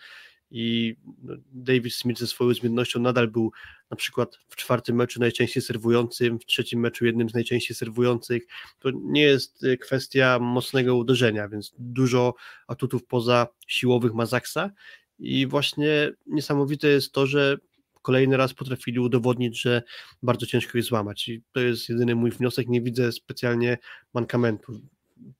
i 0.50 0.96
no, 1.22 1.34
David 1.52 1.94
Smith 1.94 2.20
ze 2.20 2.26
swoją 2.26 2.54
zmiennością 2.54 3.00
nadal 3.00 3.28
był 3.28 3.52
na 3.90 3.96
przykład 3.96 4.38
w 4.48 4.56
czwartym 4.56 4.96
meczu 4.96 5.20
najczęściej 5.20 5.62
serwującym, 5.62 6.38
w 6.38 6.44
trzecim 6.44 6.80
meczu 6.80 7.06
jednym 7.06 7.30
z 7.30 7.34
najczęściej 7.34 7.76
serwujących. 7.76 8.46
To 8.78 8.90
nie 8.94 9.22
jest 9.22 9.64
y, 9.64 9.78
kwestia 9.78 10.38
mocnego 10.38 10.96
uderzenia, 10.96 11.48
więc 11.48 11.74
dużo 11.78 12.34
atutów 12.66 13.04
poza 13.06 13.46
siłowych 13.66 14.14
ma 14.14 14.26
Zaksa 14.26 14.70
i 15.18 15.46
właśnie 15.46 16.12
niesamowite 16.26 16.88
jest 16.88 17.12
to, 17.12 17.26
że 17.26 17.58
kolejny 18.02 18.36
raz 18.36 18.54
potrafili 18.54 18.98
udowodnić, 18.98 19.60
że 19.60 19.82
bardzo 20.22 20.46
ciężko 20.46 20.78
je 20.78 20.82
złamać. 20.82 21.28
I 21.28 21.42
to 21.52 21.60
jest 21.60 21.88
jedyny 21.88 22.14
mój 22.14 22.30
wniosek. 22.30 22.68
Nie 22.68 22.82
widzę 22.82 23.12
specjalnie 23.12 23.78
mankamentu. 24.14 24.80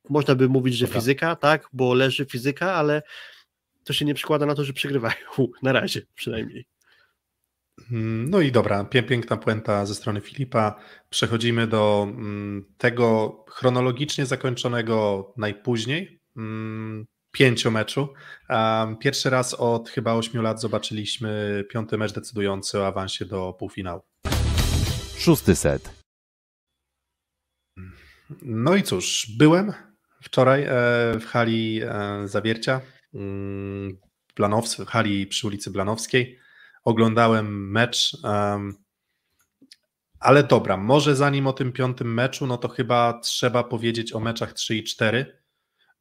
Można 0.09 0.35
by 0.35 0.49
mówić, 0.49 0.75
że 0.75 0.87
Dobra. 0.87 1.01
fizyka, 1.01 1.37
tak, 1.37 1.69
bo 1.73 1.95
leży 1.95 2.27
fizyka, 2.27 2.75
ale 2.75 3.03
to 3.85 3.93
się 3.93 4.05
nie 4.05 4.15
przekłada 4.15 4.47
na 4.47 4.55
to, 4.55 4.65
że 4.65 4.73
przegrywają. 4.73 5.17
Na 5.63 5.73
razie 5.73 6.03
przynajmniej. 6.15 6.67
Mm, 7.93 8.31
no 8.31 8.41
i 8.41 8.53
dobra, 8.53 8.85
piękna 8.85 9.37
puenta 9.37 9.87
ze 9.87 9.95
strony 9.95 10.21
Filipa. 10.21 10.81
Przechodzimy 11.11 11.67
do 11.67 12.07
mm, 12.09 12.65
tego 12.79 13.37
chronologicznie 13.49 14.27
zakończonego 14.27 15.33
najpóźniej 15.37 16.21
mm, 17.31 17.33
pięciomeczu. 17.33 18.09
Pierwszy 19.01 19.31
raz 19.31 19.55
od 19.55 19.89
chyba 19.89 20.15
ośmiu 20.15 20.43
lat 20.43 20.61
zobaczyliśmy 20.61 21.65
piąty 21.71 21.99
mecz 21.99 22.13
decydujący 22.13 22.81
o 22.81 22.87
awansie 22.87 23.25
do 23.25 23.53
półfinału. 23.53 24.03
Szósty 25.19 25.57
set. 25.57 26.01
No 28.43 28.77
i 28.77 28.83
cóż, 28.83 29.27
byłem 29.39 29.73
wczoraj 30.23 30.63
e, 30.63 30.69
w 31.21 31.25
hali 31.27 31.81
e, 31.83 32.29
Zawiercia, 32.29 32.81
Blanows, 34.37 34.77
w 34.77 34.87
hali 34.87 35.27
przy 35.27 35.47
ulicy 35.47 35.71
Blanowskiej. 35.71 36.39
Oglądałem 36.85 37.71
mecz, 37.71 38.17
ale 40.21 40.45
dobra, 40.45 40.77
może 40.77 41.17
zanim 41.17 41.47
o 41.47 41.53
tym 41.53 41.73
piątym 41.73 42.15
meczu, 42.15 42.47
no 42.47 42.59
to 42.59 42.69
chyba 42.69 43.21
trzeba 43.23 43.65
powiedzieć 43.65 44.13
o 44.13 44.21
meczach 44.21 44.53
3 44.53 44.77
i 44.77 44.85
4 44.85 45.40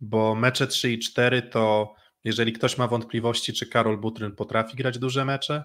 bo 0.02 0.36
mecze 0.36 0.68
3 0.68 0.91
i 0.91 1.00
4 1.00 1.41
to 1.41 1.93
jeżeli 2.24 2.54
ktoś 2.54 2.78
ma 2.78 2.88
wątpliwości, 2.88 3.54
czy 3.54 3.68
Karol 3.68 3.97
Butryn 3.97 4.36
potrafi 4.36 4.78
grać 4.78 5.00
duże 5.00 5.26
mecze, 5.26 5.64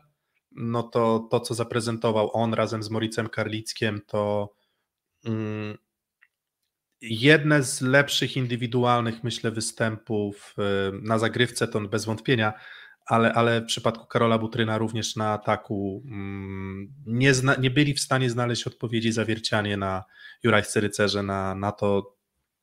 no 0.53 0.82
to 0.82 1.28
to, 1.30 1.41
co 1.41 1.55
zaprezentował 1.55 2.30
on 2.37 2.55
razem 2.55 2.82
z 2.82 2.91
Moricem 2.91 3.28
Karlickiem, 3.28 4.01
to 4.07 4.55
mm, 5.24 5.78
jedne 7.01 7.62
z 7.62 7.80
lepszych 7.80 8.37
indywidualnych, 8.37 9.24
myślę, 9.24 9.51
występów 9.51 10.55
y, 10.59 10.62
na 11.03 11.18
zagrywce, 11.18 11.68
to 11.68 11.80
bez 11.80 12.05
wątpienia, 12.05 12.53
ale, 13.07 13.32
ale 13.32 13.61
w 13.61 13.64
przypadku 13.64 14.07
Karola 14.07 14.39
Butryna 14.39 14.78
również 14.78 15.16
na 15.16 15.32
ataku 15.32 16.03
mm, 16.07 16.95
nie, 17.07 17.35
zna, 17.35 17.55
nie 17.55 17.70
byli 17.70 17.95
w 17.95 18.01
stanie 18.01 18.30
znaleźć 18.30 18.66
odpowiedzi 18.66 19.12
zawiercianie 19.12 19.76
na 19.76 20.05
Jurajscy 20.43 20.80
Rycerze, 20.80 21.22
na, 21.22 21.55
na 21.55 21.72
to, 21.72 22.13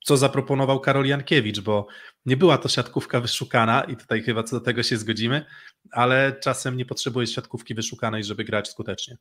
co 0.03 0.17
zaproponował 0.17 0.79
Karol 0.79 1.05
Jankiewicz, 1.05 1.59
bo 1.59 1.87
nie 2.25 2.37
była 2.37 2.57
to 2.57 2.69
siatkówka 2.69 3.21
wyszukana 3.21 3.81
i 3.83 3.97
tutaj 3.97 4.21
chyba 4.21 4.43
co 4.43 4.59
do 4.59 4.65
tego 4.65 4.83
się 4.83 4.97
zgodzimy, 4.97 5.45
ale 5.91 6.35
czasem 6.43 6.77
nie 6.77 6.85
potrzebuje 6.85 7.27
siatkówki 7.27 7.75
wyszukanej, 7.75 8.23
żeby 8.23 8.43
grać 8.43 8.69
skutecznie. 8.69 9.17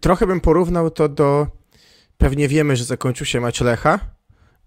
Trochę 0.00 0.26
bym 0.26 0.40
porównał 0.40 0.90
to 0.90 1.08
do, 1.08 1.46
pewnie 2.18 2.48
wiemy, 2.48 2.76
że 2.76 2.84
zakończył 2.84 3.26
się 3.26 3.40
mecz 3.40 3.60
Lecha 3.60 4.00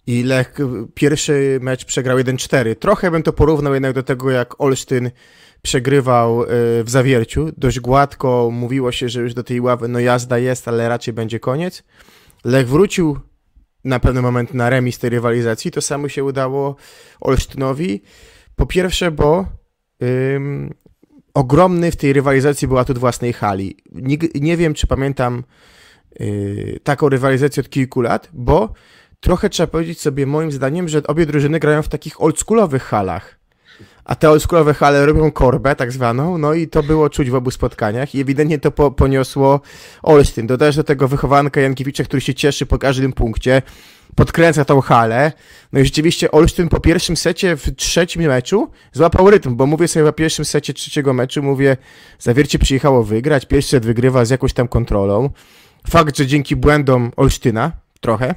i 0.07 0.23
Lech 0.23 0.57
pierwszy 0.93 1.59
mecz 1.61 1.85
przegrał 1.85 2.17
1-4. 2.17 2.75
Trochę 2.75 3.11
bym 3.11 3.23
to 3.23 3.33
porównał 3.33 3.73
jednak 3.73 3.93
do 3.93 4.03
tego, 4.03 4.31
jak 4.31 4.61
Olsztyn 4.61 5.11
przegrywał 5.61 6.43
y, 6.43 6.47
w 6.83 6.89
zawierciu. 6.89 7.51
Dość 7.57 7.79
gładko 7.79 8.49
mówiło 8.51 8.91
się, 8.91 9.09
że 9.09 9.21
już 9.21 9.33
do 9.33 9.43
tej 9.43 9.61
ławy 9.61 9.87
no 9.87 9.99
jazda 9.99 10.37
jest, 10.37 10.67
ale 10.67 10.89
raczej 10.89 11.13
będzie 11.13 11.39
koniec. 11.39 11.83
Lech 12.43 12.67
wrócił 12.67 13.19
na 13.83 13.99
pewien 13.99 14.23
moment 14.23 14.53
na 14.53 14.69
remis 14.69 14.99
tej 14.99 15.09
rywalizacji. 15.09 15.71
To 15.71 15.81
samo 15.81 16.09
się 16.09 16.23
udało 16.23 16.75
Olsztynowi. 17.21 18.01
Po 18.55 18.65
pierwsze, 18.65 19.11
bo 19.11 19.45
ym, 20.35 20.73
ogromny 21.33 21.91
w 21.91 21.95
tej 21.95 22.13
rywalizacji 22.13 22.67
był 22.67 22.77
atut 22.77 22.97
własnej 22.97 23.33
hali. 23.33 23.77
Nie, 23.91 24.17
nie 24.35 24.57
wiem, 24.57 24.73
czy 24.73 24.87
pamiętam 24.87 25.43
yy, 26.19 26.79
taką 26.83 27.09
rywalizację 27.09 27.61
od 27.61 27.69
kilku 27.69 28.01
lat, 28.01 28.29
bo 28.33 28.73
trochę 29.19 29.49
trzeba 29.49 29.67
powiedzieć 29.67 30.01
sobie 30.01 30.25
moim 30.25 30.51
zdaniem, 30.51 30.89
że 30.89 31.03
obie 31.03 31.25
drużyny 31.25 31.59
grają 31.59 31.81
w 31.81 31.89
takich 31.89 32.21
oldschoolowych 32.21 32.83
halach 32.83 33.40
a 34.05 34.15
te 34.15 34.29
oldschoolowe 34.29 34.73
hale 34.73 35.05
robią 35.05 35.31
korbę 35.31 35.75
tak 35.75 35.91
zwaną, 35.91 36.37
no 36.37 36.53
i 36.53 36.67
to 36.67 36.83
było 36.83 37.09
czuć 37.09 37.29
w 37.29 37.35
obu 37.35 37.51
spotkaniach 37.51 38.15
i 38.15 38.21
ewidentnie 38.21 38.59
to 38.59 38.71
po, 38.71 38.91
poniosło 38.91 39.61
Olsztyn. 40.03 40.47
Dodajesz 40.47 40.75
do 40.75 40.83
tego 40.83 41.07
wychowanka 41.07 41.61
Jankiewicza, 41.61 42.03
który 42.03 42.21
się 42.21 42.33
cieszy 42.33 42.65
po 42.65 42.77
każdym 42.77 43.13
punkcie, 43.13 43.61
podkręca 44.15 44.65
tą 44.65 44.81
halę, 44.81 45.31
no 45.73 45.79
i 45.79 45.85
rzeczywiście 45.85 46.31
Olsztyn 46.31 46.69
po 46.69 46.79
pierwszym 46.79 47.17
secie 47.17 47.55
w 47.57 47.75
trzecim 47.75 48.21
meczu 48.21 48.69
złapał 48.93 49.29
rytm, 49.29 49.55
bo 49.55 49.65
mówię 49.65 49.87
sobie 49.87 50.05
po 50.05 50.13
pierwszym 50.13 50.45
secie 50.45 50.73
trzeciego 50.73 51.13
meczu, 51.13 51.43
mówię, 51.43 51.77
Zawiercie 52.19 52.59
przyjechało 52.59 53.03
wygrać, 53.03 53.45
pierwszy 53.45 53.69
set 53.69 53.85
wygrywa 53.85 54.25
z 54.25 54.29
jakąś 54.29 54.53
tam 54.53 54.67
kontrolą. 54.67 55.29
Fakt, 55.89 56.17
że 56.17 56.27
dzięki 56.27 56.55
błędom 56.55 57.11
Olsztyna, 57.17 57.71
trochę, 58.01 58.35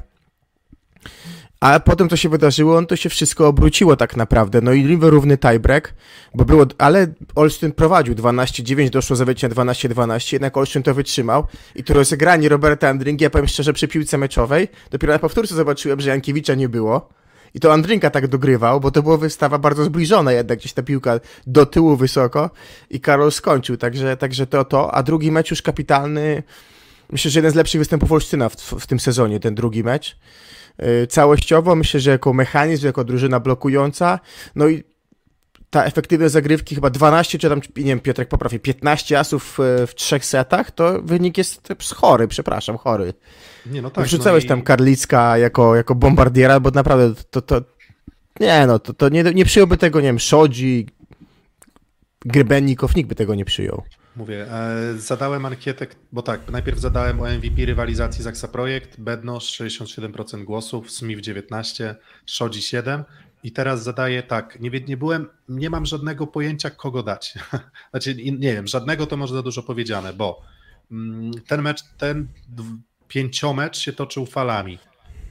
ale 1.64 1.80
potem 1.80 2.08
co 2.08 2.16
się 2.16 2.28
wydarzyło, 2.28 2.76
on 2.76 2.86
to 2.86 2.96
się 2.96 3.08
wszystko 3.08 3.48
obróciło 3.48 3.96
tak 3.96 4.16
naprawdę. 4.16 4.60
No 4.60 4.72
i 4.72 4.98
równy 5.00 5.38
tiebreak, 5.38 5.94
bo 6.34 6.44
było, 6.44 6.66
ale 6.78 7.06
Olsztyn 7.34 7.72
prowadził 7.72 8.14
12-9, 8.14 8.90
doszło 8.90 9.16
zawiecie 9.16 9.48
12-12, 9.48 10.32
jednak 10.32 10.56
Olsztyn 10.56 10.82
to 10.82 10.94
wytrzymał 10.94 11.44
i 11.74 11.84
to 11.84 11.94
rozegranie 11.94 12.48
Roberta 12.48 12.88
Andringi, 12.88 13.24
ja 13.24 13.30
powiem 13.30 13.48
szczerze, 13.48 13.72
przy 13.72 13.88
piłce 13.88 14.18
meczowej, 14.18 14.68
dopiero 14.90 15.12
na 15.12 15.18
powtórce 15.18 15.54
zobaczyłem, 15.54 16.00
że 16.00 16.10
Jankiewicza 16.10 16.54
nie 16.54 16.68
było. 16.68 17.08
I 17.54 17.60
to 17.60 17.72
Andrinka 17.72 18.10
tak 18.10 18.28
dogrywał, 18.28 18.80
bo 18.80 18.90
to 18.90 19.02
była 19.02 19.16
wystawa 19.16 19.58
bardzo 19.58 19.84
zbliżona 19.84 20.32
jednak, 20.32 20.58
gdzieś 20.58 20.72
ta 20.72 20.82
piłka 20.82 21.20
do 21.46 21.66
tyłu 21.66 21.96
wysoko 21.96 22.50
i 22.90 23.00
Karol 23.00 23.32
skończył, 23.32 23.76
także, 23.76 24.16
także 24.16 24.46
to 24.46 24.64
to. 24.64 24.94
A 24.94 25.02
drugi 25.02 25.32
mecz 25.32 25.50
już 25.50 25.62
kapitalny, 25.62 26.42
myślę, 27.10 27.30
że 27.30 27.38
jeden 27.38 27.52
z 27.52 27.54
lepszych 27.54 27.80
występów 27.80 28.12
Olsztyna 28.12 28.48
w, 28.48 28.54
w 28.56 28.86
tym 28.86 29.00
sezonie, 29.00 29.40
ten 29.40 29.54
drugi 29.54 29.84
mecz. 29.84 30.16
Y, 30.82 31.06
całościowo. 31.06 31.74
Myślę, 31.76 32.00
że 32.00 32.10
jako 32.10 32.32
mechanizm, 32.32 32.86
jako 32.86 33.04
drużyna 33.04 33.40
blokująca, 33.40 34.20
no 34.54 34.68
i 34.68 34.84
ta 35.70 35.84
efektywność 35.84 36.32
zagrywki 36.32 36.74
chyba 36.74 36.90
12, 36.90 37.38
czy 37.38 37.48
tam, 37.48 37.60
nie 37.76 37.84
wiem, 37.84 38.00
Piotrek 38.00 38.28
poprawi, 38.28 38.60
15 38.60 39.18
asów 39.18 39.58
w, 39.58 39.86
w 39.86 39.94
trzech 39.94 40.24
setach, 40.24 40.70
to 40.70 41.02
wynik 41.02 41.38
jest 41.38 41.68
chory, 41.94 42.28
przepraszam, 42.28 42.76
chory. 42.76 43.14
Nie, 43.66 43.82
no 43.82 43.90
tak. 43.90 44.04
Wrzucałeś 44.04 44.44
no 44.44 44.46
i... 44.46 44.48
tam 44.48 44.62
Karlicka 44.62 45.38
jako, 45.38 45.76
jako 45.76 45.94
bombardiera, 45.94 46.60
bo 46.60 46.70
naprawdę 46.70 47.22
to, 47.30 47.42
to 47.42 47.62
nie 48.40 48.66
no, 48.66 48.78
to, 48.78 48.94
to 48.94 49.08
nie, 49.08 49.22
nie 49.22 49.44
przyjąłby 49.44 49.76
tego, 49.76 50.00
nie 50.00 50.06
wiem, 50.06 50.18
Szodzi, 50.18 50.86
Grybennikow, 52.24 52.96
nikt 52.96 53.08
by 53.08 53.14
tego 53.14 53.34
nie 53.34 53.44
przyjął. 53.44 53.82
Mówię, 54.16 54.52
e, 54.52 54.94
zadałem 54.98 55.46
ankietę, 55.46 55.86
bo 56.12 56.22
tak, 56.22 56.50
najpierw 56.50 56.78
zadałem 56.78 57.20
o 57.20 57.28
MVP 57.28 57.66
rywalizacji 57.66 58.22
Zaksa 58.24 58.48
Projekt, 58.48 59.00
Bednosz 59.00 59.60
67% 59.60 60.44
głosów, 60.44 60.90
Smith 60.90 61.20
19, 61.20 61.96
Szodzi 62.26 62.62
7 62.62 63.04
i 63.42 63.52
teraz 63.52 63.82
zadaję 63.82 64.22
tak, 64.22 64.60
nie, 64.60 64.70
nie 64.70 64.96
byłem, 64.96 65.28
nie 65.48 65.70
mam 65.70 65.86
żadnego 65.86 66.26
pojęcia 66.26 66.70
kogo 66.70 67.02
dać. 67.02 67.34
Znaczy, 67.90 68.14
nie 68.14 68.52
wiem, 68.52 68.66
żadnego 68.66 69.06
to 69.06 69.16
może 69.16 69.34
za 69.34 69.42
dużo 69.42 69.62
powiedziane, 69.62 70.12
bo 70.12 70.42
mm, 70.90 71.32
ten 71.46 71.62
mecz, 71.62 71.82
ten 71.98 72.28
pięciomecz 73.08 73.78
się 73.78 73.92
toczył 73.92 74.26
falami. 74.26 74.78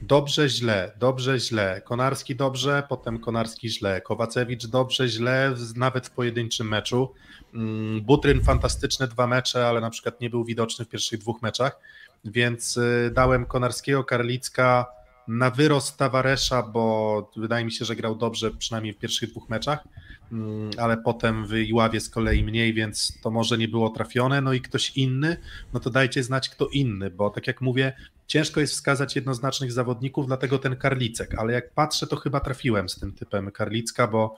Dobrze, 0.06 0.48
źle, 0.48 0.92
dobrze, 0.98 1.38
źle. 1.38 1.80
Konarski 1.84 2.36
dobrze, 2.36 2.82
potem 2.88 3.18
Konarski 3.18 3.70
źle. 3.70 4.00
Kowacewicz 4.00 4.66
dobrze, 4.66 5.08
źle, 5.08 5.54
nawet 5.76 6.06
w 6.06 6.10
pojedynczym 6.10 6.68
meczu. 6.68 7.12
Mm, 7.54 8.00
Butryn 8.00 8.40
fantastyczne 8.40 9.08
dwa 9.08 9.26
mecze, 9.26 9.68
ale 9.68 9.80
na 9.80 9.90
przykład 9.90 10.20
nie 10.20 10.30
był 10.30 10.44
widoczny 10.44 10.84
w 10.84 10.88
pierwszych 10.88 11.20
dwóch 11.20 11.42
meczach, 11.42 11.78
więc 12.24 12.76
y, 12.76 13.10
dałem 13.14 13.46
Konarskiego, 13.46 14.04
Karlicka 14.04 14.86
na 15.28 15.50
wyrost 15.50 15.96
Tavaresza, 15.96 16.62
bo 16.62 17.30
wydaje 17.36 17.64
mi 17.64 17.72
się, 17.72 17.84
że 17.84 17.96
grał 17.96 18.16
dobrze 18.16 18.50
przynajmniej 18.50 18.94
w 18.94 18.98
pierwszych 18.98 19.30
dwóch 19.30 19.48
meczach, 19.48 19.84
mm, 20.32 20.70
ale 20.78 20.96
potem 20.96 21.46
w 21.46 21.54
Iławie 21.54 22.00
z 22.00 22.10
kolei 22.10 22.44
mniej, 22.44 22.74
więc 22.74 23.18
to 23.22 23.30
może 23.30 23.58
nie 23.58 23.68
było 23.68 23.90
trafione. 23.90 24.40
No 24.40 24.52
i 24.52 24.60
ktoś 24.60 24.96
inny, 24.96 25.36
no 25.72 25.80
to 25.80 25.90
dajcie 25.90 26.22
znać 26.22 26.48
kto 26.48 26.68
inny, 26.68 27.10
bo 27.10 27.30
tak 27.30 27.46
jak 27.46 27.60
mówię, 27.60 27.92
ciężko 28.26 28.60
jest 28.60 28.72
wskazać 28.72 29.16
jednoznacznych 29.16 29.72
zawodników, 29.72 30.26
dlatego 30.26 30.58
ten 30.58 30.76
Karlicek, 30.76 31.34
ale 31.38 31.52
jak 31.52 31.74
patrzę, 31.74 32.06
to 32.06 32.16
chyba 32.16 32.40
trafiłem 32.40 32.88
z 32.88 33.00
tym 33.00 33.12
typem 33.12 33.50
Karlicka, 33.50 34.06
bo 34.06 34.34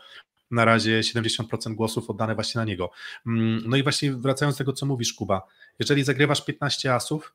na 0.51 0.65
razie 0.65 1.01
70% 1.01 1.75
głosów 1.75 2.11
oddane 2.11 2.35
właśnie 2.35 2.59
na 2.59 2.65
niego. 2.65 2.91
Mm, 3.27 3.63
no 3.67 3.77
i 3.77 3.83
właśnie 3.83 4.13
wracając 4.13 4.57
do 4.57 4.59
tego, 4.59 4.73
co 4.73 4.87
mówisz, 4.87 5.13
Kuba, 5.13 5.43
jeżeli 5.79 6.05
zagrywasz 6.05 6.45
15 6.45 6.95
asów, 6.95 7.35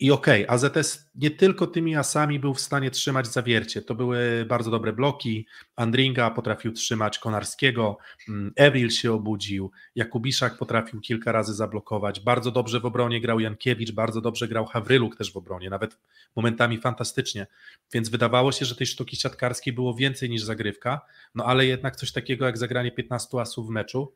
i 0.00 0.10
okej, 0.10 0.46
okay, 0.46 0.54
AZS 0.54 1.10
nie 1.14 1.30
tylko 1.30 1.66
tymi 1.66 1.96
asami 1.96 2.38
był 2.38 2.54
w 2.54 2.60
stanie 2.60 2.90
trzymać 2.90 3.26
zawiercie. 3.26 3.82
To 3.82 3.94
były 3.94 4.44
bardzo 4.48 4.70
dobre 4.70 4.92
bloki. 4.92 5.46
Andringa 5.76 6.30
potrafił 6.30 6.72
trzymać 6.72 7.18
Konarskiego, 7.18 7.98
mm, 8.28 8.52
Evril 8.56 8.90
się 8.90 9.12
obudził, 9.12 9.70
Jakubiszak 9.94 10.58
potrafił 10.58 11.00
kilka 11.00 11.32
razy 11.32 11.54
zablokować. 11.54 12.20
Bardzo 12.20 12.50
dobrze 12.50 12.80
w 12.80 12.84
obronie 12.84 13.20
grał 13.20 13.40
Jankiewicz, 13.40 13.92
bardzo 13.92 14.20
dobrze 14.20 14.48
grał 14.48 14.66
Hawryluk 14.66 15.16
też 15.16 15.32
w 15.32 15.36
obronie, 15.36 15.70
nawet 15.70 15.98
momentami 16.36 16.78
fantastycznie. 16.78 17.46
Więc 17.92 18.08
wydawało 18.08 18.52
się, 18.52 18.64
że 18.64 18.76
tej 18.76 18.86
sztuki 18.86 19.16
siatkarskiej 19.16 19.72
było 19.72 19.94
więcej 19.94 20.30
niż 20.30 20.42
zagrywka, 20.42 21.00
no 21.34 21.44
ale 21.44 21.66
jednak 21.66 21.96
coś 21.96 22.12
takiego 22.12 22.46
jak 22.46 22.58
zagranie 22.58 22.92
15 22.92 23.40
asów 23.40 23.66
w 23.66 23.70
meczu 23.70 24.14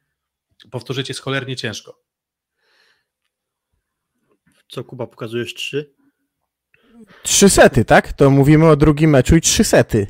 powtórzyć 0.71 1.09
jest 1.09 1.21
cholernie 1.21 1.57
ciężko. 1.57 2.04
Co 4.69 4.85
Kuba, 4.85 5.07
pokazujesz 5.07 5.55
trzy? 5.55 5.95
Trzy 7.23 7.49
sety, 7.49 7.85
tak? 7.85 8.13
To 8.13 8.31
mówimy 8.31 8.69
o 8.69 8.77
drugim 8.77 9.11
meczu 9.11 9.37
i 9.37 9.41
trzy 9.41 9.65
sety. 9.65 10.07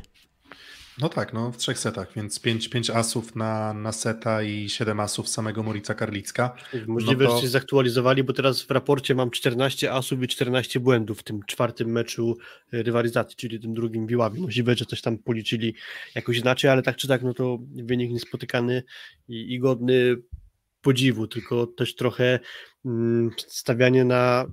No 1.01 1.09
tak, 1.09 1.33
no 1.33 1.51
w 1.51 1.57
trzech 1.57 1.79
setach, 1.79 2.13
więc 2.15 2.39
pięć, 2.39 2.69
pięć 2.69 2.89
asów 2.89 3.35
na, 3.35 3.73
na 3.73 3.91
seta 3.91 4.43
i 4.43 4.69
siedem 4.69 4.99
asów 4.99 5.29
samego 5.29 5.63
Morica 5.63 5.93
Karlicka. 5.93 6.55
Możliwe, 6.87 7.23
no 7.23 7.29
to... 7.29 7.35
że 7.35 7.41
się 7.41 7.47
zaktualizowali, 7.47 8.23
bo 8.23 8.33
teraz 8.33 8.61
w 8.61 8.71
raporcie 8.71 9.15
mam 9.15 9.31
14 9.31 9.91
asów 9.91 10.23
i 10.23 10.27
14 10.27 10.79
błędów 10.79 11.19
w 11.19 11.23
tym 11.23 11.43
czwartym 11.43 11.91
meczu 11.91 12.37
e, 12.73 12.83
rywalizacji, 12.83 13.35
czyli 13.37 13.59
tym 13.59 13.73
drugim 13.73 14.07
Biławie. 14.07 14.41
Możliwe, 14.41 14.75
że 14.75 14.85
coś 14.85 15.01
tam 15.01 15.17
policzyli 15.17 15.75
jakoś 16.15 16.37
inaczej, 16.37 16.71
ale 16.71 16.81
tak 16.81 16.95
czy 16.95 17.07
tak, 17.07 17.23
no 17.23 17.33
to 17.33 17.57
wynik 17.75 18.11
niespotykany 18.11 18.83
i, 19.27 19.53
i 19.53 19.59
godny 19.59 20.17
podziwu, 20.85 21.27
tylko 21.27 21.67
też 21.67 21.95
trochę 21.95 22.39
mm, 22.85 23.31
stawianie 23.37 24.05
na 24.05 24.45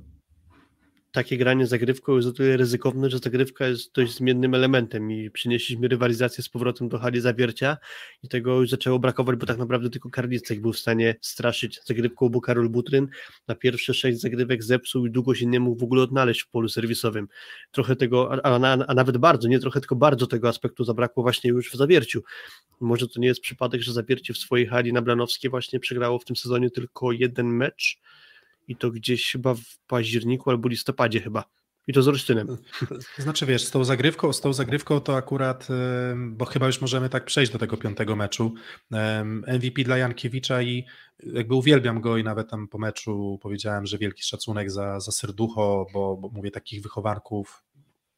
takie 1.13 1.37
granie 1.37 1.67
zagrywką 1.67 2.17
jest 2.17 2.29
o 2.29 2.33
tyle 2.33 2.57
ryzykowne, 2.57 3.11
że 3.11 3.19
zagrywka 3.19 3.67
jest 3.67 3.95
dość 3.95 4.15
zmiennym 4.15 4.55
elementem 4.55 5.13
i 5.13 5.31
przynieśliśmy 5.31 5.89
rywalizację 5.89 6.45
z 6.45 6.49
powrotem 6.49 6.89
do 6.89 6.99
hali 6.99 7.21
zawiercia 7.21 7.77
i 8.23 8.29
tego 8.29 8.61
już 8.61 8.71
zaczęło 8.71 8.99
brakować, 8.99 9.37
bo 9.37 9.47
tak 9.47 9.59
naprawdę 9.59 9.91
tylko 9.91 10.11
Karlicek 10.11 10.61
był 10.61 10.73
w 10.73 10.79
stanie 10.79 11.15
straszyć 11.21 11.81
zagrywką, 11.85 12.29
bo 12.29 12.41
Karol 12.41 12.69
Butryn 12.69 13.09
na 13.49 13.55
pierwsze 13.55 13.95
sześć 13.95 14.21
zagrywek 14.21 14.63
zepsuł 14.63 15.07
i 15.07 15.11
długo 15.11 15.35
się 15.35 15.47
nie 15.47 15.61
mógł 15.61 15.81
w 15.81 15.85
ogóle 15.85 16.03
odnaleźć 16.03 16.43
w 16.43 16.49
polu 16.49 16.69
serwisowym. 16.69 17.29
Trochę 17.71 17.97
tego, 17.97 18.33
a, 18.33 18.41
a, 18.43 18.85
a 18.87 18.95
nawet 18.95 19.19
bardzo, 19.19 19.49
nie 19.49 19.59
trochę, 19.59 19.81
tylko 19.81 19.97
bardzo 19.97 20.27
tego 20.27 20.49
aspektu 20.49 20.85
zabrakło 20.85 21.23
właśnie 21.23 21.51
już 21.51 21.71
w 21.71 21.77
zawierciu. 21.77 22.23
Może 22.81 23.09
to 23.09 23.21
nie 23.21 23.27
jest 23.27 23.41
przypadek, 23.41 23.83
że 23.83 23.93
zawiercie 23.93 24.35
w 24.35 24.39
swojej 24.39 24.67
hali 24.67 24.93
na 24.93 25.03
Blanowskiej 25.03 25.51
właśnie 25.51 25.81
przegrało 25.81 26.19
w 26.19 26.25
tym 26.25 26.37
sezonie 26.37 26.71
tylko 26.71 27.13
jeden 27.13 27.47
mecz, 27.47 27.99
i 28.69 28.77
to 28.77 28.91
gdzieś 28.91 29.33
chyba 29.33 29.55
w 29.55 29.79
październiku 29.87 30.51
albo 30.51 30.69
listopadzie 30.69 31.21
chyba. 31.21 31.45
I 31.87 31.93
to 31.93 32.03
z 32.03 32.09
Olsztynem. 32.09 32.57
Znaczy 33.19 33.47
wiesz, 33.47 33.65
z 33.65 33.71
tą 33.71 33.85
zagrywką, 33.85 34.33
z 34.33 34.41
tą 34.41 34.53
zagrywką 34.53 35.01
to 35.01 35.17
akurat, 35.17 35.69
bo 36.17 36.45
chyba 36.45 36.67
już 36.67 36.81
możemy 36.81 37.09
tak 37.09 37.25
przejść 37.25 37.53
do 37.53 37.59
tego 37.59 37.77
piątego 37.77 38.17
meczu. 38.17 38.55
MVP 39.59 39.85
dla 39.85 39.97
Jankiewicza 39.97 40.63
i 40.63 40.87
jakby 41.23 41.55
uwielbiam 41.55 42.01
go 42.01 42.17
i 42.17 42.25
nawet 42.25 42.51
tam 42.51 42.69
po 42.69 42.79
meczu 42.79 43.39
powiedziałem, 43.43 43.87
że 43.87 43.99
wielki 43.99 44.23
szacunek 44.23 44.71
za, 44.71 45.01
za 45.01 45.13
serducho, 45.13 45.87
bo, 45.93 46.17
bo 46.17 46.29
mówię 46.29 46.51
takich 46.51 46.83
wychowanków 46.83 47.65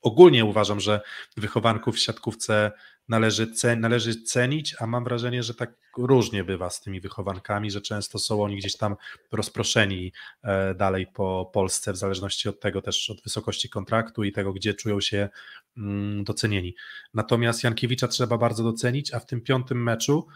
ogólnie 0.05 0.45
uważam, 0.45 0.81
że 0.81 1.01
wychowanków 1.37 1.97
w 1.97 1.99
siatkówce 1.99 2.73
należy, 3.09 3.53
cen, 3.53 3.81
należy 3.81 4.23
cenić, 4.23 4.77
a 4.79 4.87
mam 4.87 5.05
wrażenie, 5.05 5.43
że 5.43 5.55
tak 5.55 5.75
różnie 5.99 6.45
bywa 6.45 6.71
z 6.71 6.81
tymi 6.81 7.01
wychowankami, 7.01 7.71
że 7.71 7.81
często 7.81 8.19
są 8.19 8.43
oni 8.43 8.57
gdzieś 8.57 8.77
tam 8.77 8.97
rozproszeni 9.33 10.13
e, 10.43 10.75
dalej 10.75 11.07
po 11.07 11.51
Polsce, 11.53 11.93
w 11.93 11.97
zależności 11.97 12.49
od 12.49 12.61
tego 12.61 12.83
też, 12.83 13.11
od 13.11 13.23
wysokości 13.23 13.69
kontraktu 13.69 14.25
i 14.25 14.33
tego, 14.33 14.53
gdzie 14.53 14.75
czują 14.75 15.01
się 15.01 15.29
mm, 15.77 16.25
docenieni. 16.25 16.75
Natomiast 17.15 17.65
Jankiewicza 17.65 18.09
trzeba 18.09 18.39
bardzo 18.39 18.65
docenić, 18.65 19.15
a 19.15 19.21
w 19.21 19.27
tym 19.27 19.41
piątym 19.41 19.83
meczu, 19.83 20.27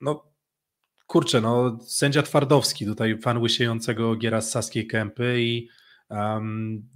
no 0.00 0.32
kurczę, 1.06 1.40
no 1.40 1.78
sędzia 1.86 2.22
Twardowski, 2.22 2.86
tutaj 2.86 3.18
fan 3.18 3.38
łysiejącego 3.38 4.16
giera 4.16 4.40
z 4.40 4.50
Saskiej 4.50 4.86
Kępy 4.86 5.42
i 5.42 5.68
um, 6.10 6.88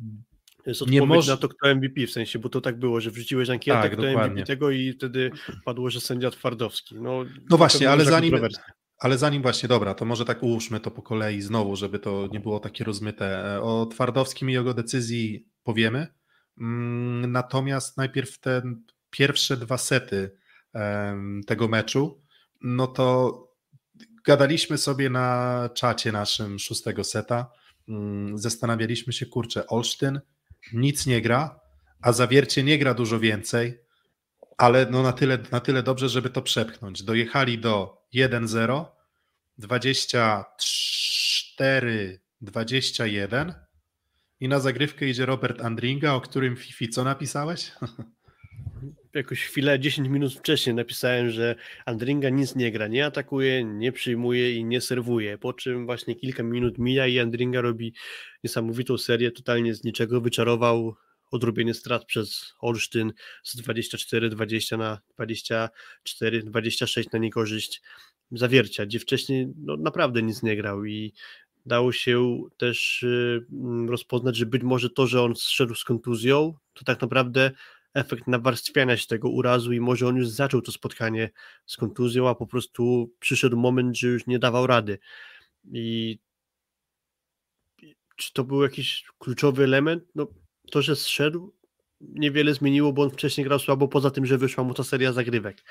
jest 0.66 0.82
odpowiedź 0.82 1.00
nie 1.00 1.06
może... 1.06 1.32
na 1.32 1.36
to, 1.36 1.48
kto 1.48 1.74
MVP, 1.74 2.06
w 2.06 2.10
sensie, 2.10 2.38
bo 2.38 2.48
to 2.48 2.60
tak 2.60 2.78
było, 2.78 3.00
że 3.00 3.10
wrzuciłeś 3.10 3.50
ankietę, 3.50 3.82
tak, 3.82 3.92
kto 3.92 4.02
dokładnie. 4.02 4.32
MVP 4.32 4.46
tego 4.46 4.70
i 4.70 4.92
wtedy 4.92 5.30
padło, 5.64 5.90
że 5.90 6.00
sędzia 6.00 6.30
Twardowski. 6.30 6.94
No, 6.94 7.24
no 7.50 7.56
właśnie, 7.56 7.90
ale 7.90 8.04
zanim, 8.04 8.34
ale 8.98 9.18
zanim 9.18 9.42
właśnie, 9.42 9.68
dobra, 9.68 9.94
to 9.94 10.04
może 10.04 10.24
tak 10.24 10.42
ułóżmy 10.42 10.80
to 10.80 10.90
po 10.90 11.02
kolei 11.02 11.40
znowu, 11.40 11.76
żeby 11.76 11.98
to 11.98 12.28
nie 12.32 12.40
było 12.40 12.60
takie 12.60 12.84
rozmyte. 12.84 13.58
O 13.62 13.86
Twardowskim 13.86 14.50
i 14.50 14.52
jego 14.52 14.74
decyzji 14.74 15.48
powiemy, 15.62 16.06
mm, 16.58 17.32
natomiast 17.32 17.96
najpierw 17.96 18.38
te 18.38 18.62
pierwsze 19.10 19.56
dwa 19.56 19.78
sety 19.78 20.30
tego 21.46 21.68
meczu, 21.68 22.22
no 22.60 22.86
to 22.86 23.38
gadaliśmy 24.24 24.78
sobie 24.78 25.10
na 25.10 25.70
czacie 25.74 26.12
naszym 26.12 26.58
szóstego 26.58 27.04
seta, 27.04 27.50
mm, 27.88 28.38
zastanawialiśmy 28.38 29.12
się, 29.12 29.26
kurczę, 29.26 29.66
Olsztyn 29.66 30.20
nic 30.72 31.06
nie 31.06 31.20
gra, 31.20 31.60
a 32.02 32.12
zawiercie 32.12 32.62
nie 32.62 32.78
gra 32.78 32.94
dużo 32.94 33.20
więcej, 33.20 33.78
ale 34.58 34.86
no 34.90 35.02
na, 35.02 35.12
tyle, 35.12 35.38
na 35.52 35.60
tyle 35.60 35.82
dobrze, 35.82 36.08
żeby 36.08 36.30
to 36.30 36.42
przepchnąć. 36.42 37.02
Dojechali 37.02 37.58
do 37.58 38.02
1-0, 38.14 38.84
24, 39.58 42.20
21 42.40 43.54
i 44.40 44.48
na 44.48 44.60
zagrywkę 44.60 45.06
idzie 45.06 45.26
Robert 45.26 45.60
Andringa, 45.60 46.12
o 46.12 46.20
którym 46.20 46.56
Fifi 46.56 46.88
co 46.88 47.04
napisałeś? 47.04 47.72
Jakoś 49.14 49.44
chwilę, 49.44 49.80
10 49.80 50.08
minut 50.08 50.34
wcześniej 50.34 50.74
napisałem, 50.74 51.30
że 51.30 51.54
Andringa 51.86 52.28
nic 52.28 52.56
nie 52.56 52.72
gra, 52.72 52.88
nie 52.88 53.06
atakuje, 53.06 53.64
nie 53.64 53.92
przyjmuje 53.92 54.56
i 54.56 54.64
nie 54.64 54.80
serwuje. 54.80 55.38
Po 55.38 55.52
czym 55.52 55.86
właśnie 55.86 56.14
kilka 56.14 56.42
minut 56.42 56.78
mija 56.78 57.06
i 57.06 57.18
Andringa 57.18 57.60
robi 57.60 57.94
niesamowitą 58.44 58.98
serię, 58.98 59.30
totalnie 59.30 59.74
z 59.74 59.84
niczego 59.84 60.20
wyczarował 60.20 60.96
odrobienie 61.30 61.74
strat 61.74 62.04
przez 62.04 62.54
Olsztyn 62.60 63.12
z 63.42 63.62
24-20 63.62 64.78
na 64.78 65.00
24-26 65.18 67.12
na 67.12 67.18
niekorzyść 67.18 67.82
zawiercia, 68.30 68.86
gdzie 68.86 68.98
wcześniej 68.98 69.48
no, 69.56 69.76
naprawdę 69.76 70.22
nic 70.22 70.42
nie 70.42 70.56
grał 70.56 70.84
i 70.84 71.12
dało 71.66 71.92
się 71.92 72.42
też 72.56 73.02
y, 73.02 73.46
rozpoznać, 73.88 74.36
że 74.36 74.46
być 74.46 74.62
może 74.62 74.90
to, 74.90 75.06
że 75.06 75.22
on 75.22 75.36
zszedł 75.36 75.74
z 75.74 75.84
kontuzją, 75.84 76.54
to 76.74 76.84
tak 76.84 77.00
naprawdę 77.00 77.50
efekt 77.94 78.26
nawarstwiania 78.26 78.96
się 78.96 79.06
tego 79.06 79.28
urazu 79.28 79.72
i 79.72 79.80
może 79.80 80.08
on 80.08 80.16
już 80.16 80.28
zaczął 80.28 80.62
to 80.62 80.72
spotkanie 80.72 81.30
z 81.66 81.76
kontuzją, 81.76 82.28
a 82.28 82.34
po 82.34 82.46
prostu 82.46 83.12
przyszedł 83.20 83.56
moment, 83.56 83.98
że 83.98 84.08
już 84.08 84.26
nie 84.26 84.38
dawał 84.38 84.66
rady. 84.66 84.98
I 85.72 86.18
czy 88.16 88.32
to 88.32 88.44
był 88.44 88.62
jakiś 88.62 89.04
kluczowy 89.18 89.64
element? 89.64 90.04
No, 90.14 90.26
to, 90.70 90.82
że 90.82 90.96
zszedł, 90.96 91.52
niewiele 92.00 92.54
zmieniło, 92.54 92.92
bo 92.92 93.02
on 93.02 93.10
wcześniej 93.10 93.44
grał 93.44 93.58
słabo, 93.58 93.88
poza 93.88 94.10
tym, 94.10 94.26
że 94.26 94.38
wyszła 94.38 94.64
mu 94.64 94.74
ta 94.74 94.84
seria 94.84 95.12
zagrywek. 95.12 95.64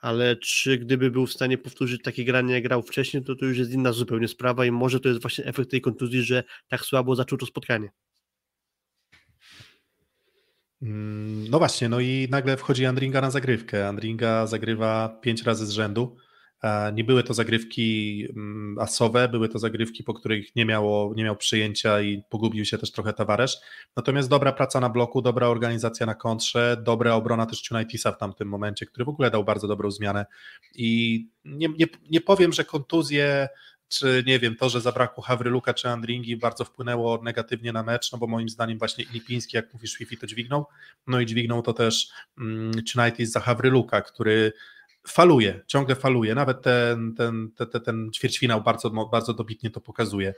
Ale 0.00 0.36
czy 0.36 0.78
gdyby 0.78 1.10
był 1.10 1.26
w 1.26 1.32
stanie 1.32 1.58
powtórzyć 1.58 2.02
takie 2.02 2.24
granie, 2.24 2.54
jak 2.54 2.62
grał 2.62 2.82
wcześniej, 2.82 3.24
to 3.24 3.36
to 3.36 3.46
już 3.46 3.58
jest 3.58 3.70
inna 3.70 3.92
zupełnie 3.92 4.28
sprawa 4.28 4.66
i 4.66 4.70
może 4.70 5.00
to 5.00 5.08
jest 5.08 5.22
właśnie 5.22 5.44
efekt 5.44 5.70
tej 5.70 5.80
kontuzji, 5.80 6.22
że 6.22 6.44
tak 6.68 6.80
słabo 6.80 7.16
zaczął 7.16 7.38
to 7.38 7.46
spotkanie. 7.46 7.90
Mm, 10.82 11.50
no 11.50 11.58
właśnie, 11.58 11.88
no 11.88 12.00
i 12.00 12.28
nagle 12.30 12.56
wchodzi 12.56 12.86
Andringa 12.86 13.20
na 13.20 13.30
zagrywkę. 13.30 13.88
Andringa 13.88 14.46
zagrywa 14.46 15.18
pięć 15.20 15.42
razy 15.42 15.66
z 15.66 15.70
rzędu. 15.70 16.16
Nie 16.92 17.04
były 17.04 17.22
to 17.22 17.34
zagrywki 17.34 18.26
mm, 18.36 18.78
asowe, 18.78 19.28
były 19.28 19.48
to 19.48 19.58
zagrywki, 19.58 20.04
po 20.04 20.14
których 20.14 20.56
nie, 20.56 20.64
miało, 20.64 21.14
nie 21.16 21.24
miał 21.24 21.36
przyjęcia 21.36 22.00
i 22.00 22.22
pogubił 22.30 22.64
się 22.64 22.78
też 22.78 22.92
trochę 22.92 23.12
Tavaresz. 23.12 23.56
Natomiast 23.96 24.28
dobra 24.28 24.52
praca 24.52 24.80
na 24.80 24.88
bloku, 24.88 25.22
dobra 25.22 25.46
organizacja 25.46 26.06
na 26.06 26.14
kontrze, 26.14 26.76
dobra 26.82 27.14
obrona 27.14 27.46
też 27.46 27.70
Unitisa 27.70 28.12
w 28.12 28.18
tamtym 28.18 28.48
momencie, 28.48 28.86
który 28.86 29.04
w 29.04 29.08
ogóle 29.08 29.30
dał 29.30 29.44
bardzo 29.44 29.68
dobrą 29.68 29.90
zmianę. 29.90 30.26
I 30.74 31.20
nie, 31.44 31.68
nie, 31.68 31.86
nie 32.10 32.20
powiem, 32.20 32.52
że 32.52 32.64
kontuzje 32.64 33.48
czy 33.92 34.24
nie 34.26 34.38
wiem, 34.38 34.56
to, 34.56 34.68
że 34.68 34.80
zabrakło 34.80 35.22
Hawryluka 35.22 35.74
czy 35.74 35.88
Andringi 35.88 36.36
bardzo 36.36 36.64
wpłynęło 36.64 37.22
negatywnie 37.22 37.72
na 37.72 37.82
mecz, 37.82 38.12
no 38.12 38.18
bo 38.18 38.26
moim 38.26 38.48
zdaniem 38.48 38.78
właśnie 38.78 39.04
Lipiński, 39.12 39.56
jak 39.56 39.74
mówisz, 39.74 39.92
Fifi 39.92 40.18
to 40.18 40.26
dźwignął, 40.26 40.66
no 41.06 41.20
i 41.20 41.26
dźwignął 41.26 41.62
to 41.62 41.72
też 41.72 42.08
um, 42.38 42.70
United 42.98 43.28
za 43.28 43.40
Hawryluka, 43.40 44.02
który 44.02 44.52
faluje, 45.08 45.60
ciągle 45.66 45.94
faluje, 45.94 46.34
nawet 46.34 46.62
ten, 46.62 47.14
ten, 47.14 47.50
ten, 47.56 47.82
ten 47.82 48.10
ćwierćfinał 48.14 48.62
bardzo, 48.62 48.90
bardzo 48.90 49.34
dobitnie 49.34 49.70
to 49.70 49.80
pokazuje. 49.80 50.34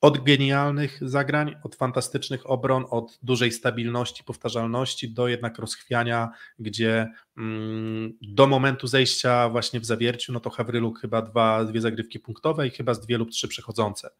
Od 0.00 0.24
genialnych 0.24 0.98
zagrań, 1.02 1.54
od 1.62 1.76
fantastycznych 1.76 2.50
obron, 2.50 2.84
od 2.90 3.18
dużej 3.22 3.52
stabilności, 3.52 4.24
powtarzalności 4.24 5.10
do 5.10 5.28
jednak 5.28 5.58
rozchwiania, 5.58 6.30
gdzie 6.58 7.08
mm, 7.36 8.12
do 8.22 8.46
momentu 8.46 8.86
zejścia 8.86 9.48
właśnie 9.48 9.80
w 9.80 9.84
zawierciu, 9.84 10.32
no 10.32 10.40
to 10.40 10.50
Hawryluk 10.50 11.00
chyba 11.00 11.22
dwa, 11.22 11.64
dwie 11.64 11.80
zagrywki 11.80 12.20
punktowe 12.20 12.66
i 12.66 12.70
chyba 12.70 12.94
z 12.94 13.00
dwie 13.00 13.18
lub 13.18 13.30
trzy 13.30 13.48
przechodzące 13.48 14.10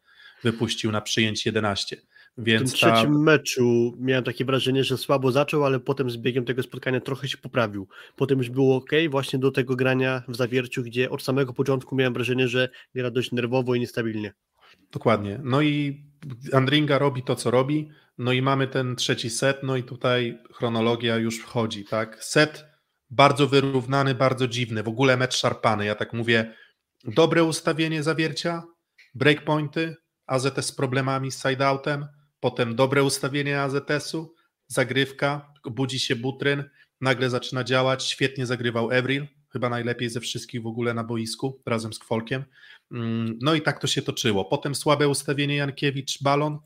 wypuścił 0.43 0.91
na 0.91 1.01
przyjęcie 1.01 1.49
11. 1.49 1.97
Więc 2.37 2.75
w 2.75 2.79
tym 2.79 2.89
ta... 2.89 2.95
trzecim 2.95 3.23
meczu 3.23 3.97
miałem 3.99 4.23
takie 4.23 4.45
wrażenie, 4.45 4.83
że 4.83 4.97
słabo 4.97 5.31
zaczął, 5.31 5.65
ale 5.65 5.79
potem 5.79 6.09
z 6.09 6.17
biegiem 6.17 6.45
tego 6.45 6.63
spotkania 6.63 7.01
trochę 7.01 7.27
się 7.27 7.37
poprawił. 7.37 7.87
Potem 8.15 8.37
już 8.37 8.49
było 8.49 8.75
ok, 8.75 8.91
właśnie 9.09 9.39
do 9.39 9.51
tego 9.51 9.75
grania 9.75 10.23
w 10.27 10.35
zawierciu, 10.35 10.83
gdzie 10.83 11.09
od 11.09 11.23
samego 11.23 11.53
początku 11.53 11.95
miałem 11.95 12.13
wrażenie, 12.13 12.47
że 12.47 12.69
gra 12.95 13.11
dość 13.11 13.31
nerwowo 13.31 13.75
i 13.75 13.79
niestabilnie. 13.79 14.33
Dokładnie. 14.91 15.39
No 15.43 15.61
i 15.61 16.03
Andringa 16.53 16.97
robi 16.97 17.23
to, 17.23 17.35
co 17.35 17.51
robi. 17.51 17.89
No 18.17 18.31
i 18.31 18.41
mamy 18.41 18.67
ten 18.67 18.95
trzeci 18.95 19.29
set, 19.29 19.63
no 19.63 19.77
i 19.77 19.83
tutaj 19.83 20.39
chronologia 20.53 21.17
już 21.17 21.39
wchodzi, 21.39 21.85
tak? 21.85 22.23
Set 22.23 22.65
bardzo 23.09 23.47
wyrównany, 23.47 24.15
bardzo 24.15 24.47
dziwny, 24.47 24.83
w 24.83 24.87
ogóle 24.87 25.17
mecz 25.17 25.35
szarpany. 25.35 25.85
Ja 25.85 25.95
tak 25.95 26.13
mówię, 26.13 26.55
dobre 27.03 27.43
ustawienie 27.43 28.03
zawiercia, 28.03 28.63
breakpointy, 29.15 29.95
AZS 30.27 30.65
z 30.65 30.71
problemami 30.71 31.31
z 31.31 31.41
sideoutem, 31.41 32.07
potem 32.39 32.75
dobre 32.75 33.03
ustawienie 33.03 33.61
AZS-u, 33.61 34.35
zagrywka, 34.67 35.53
budzi 35.65 35.99
się 35.99 36.15
Butryn, 36.15 36.63
nagle 37.01 37.29
zaczyna 37.29 37.63
działać, 37.63 38.03
świetnie 38.03 38.45
zagrywał 38.45 38.91
Evril, 38.91 39.27
chyba 39.53 39.69
najlepiej 39.69 40.09
ze 40.09 40.19
wszystkich 40.19 40.61
w 40.61 40.67
ogóle 40.67 40.93
na 40.93 41.03
boisku, 41.03 41.61
razem 41.65 41.93
z 41.93 41.99
Kwolkiem. 41.99 42.43
Mm, 42.91 43.39
no 43.41 43.53
i 43.53 43.61
tak 43.61 43.79
to 43.79 43.87
się 43.87 44.01
toczyło. 44.01 44.45
Potem 44.45 44.75
słabe 44.75 45.07
ustawienie 45.07 45.55
Jankiewicz, 45.55 46.23
balon, 46.23 46.59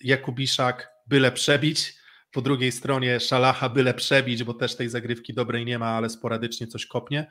Jakubiszak, 0.00 0.90
byle 1.06 1.32
przebić, 1.32 1.94
po 2.32 2.42
drugiej 2.42 2.72
stronie 2.72 3.20
Szalacha, 3.20 3.68
byle 3.68 3.94
przebić, 3.94 4.44
bo 4.44 4.54
też 4.54 4.76
tej 4.76 4.88
zagrywki 4.88 5.34
dobrej 5.34 5.64
nie 5.64 5.78
ma, 5.78 5.86
ale 5.86 6.10
sporadycznie 6.10 6.66
coś 6.66 6.86
kopnie. 6.86 7.26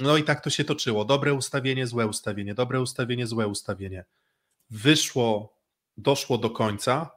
No 0.00 0.16
i 0.16 0.24
tak 0.24 0.40
to 0.40 0.50
się 0.50 0.64
toczyło. 0.64 1.04
Dobre 1.04 1.34
ustawienie, 1.34 1.86
złe 1.86 2.06
ustawienie, 2.06 2.54
dobre 2.54 2.80
ustawienie, 2.80 3.26
złe 3.26 3.46
ustawienie. 3.46 4.04
Wyszło, 4.70 5.58
doszło 5.96 6.38
do 6.38 6.50
końca, 6.50 7.10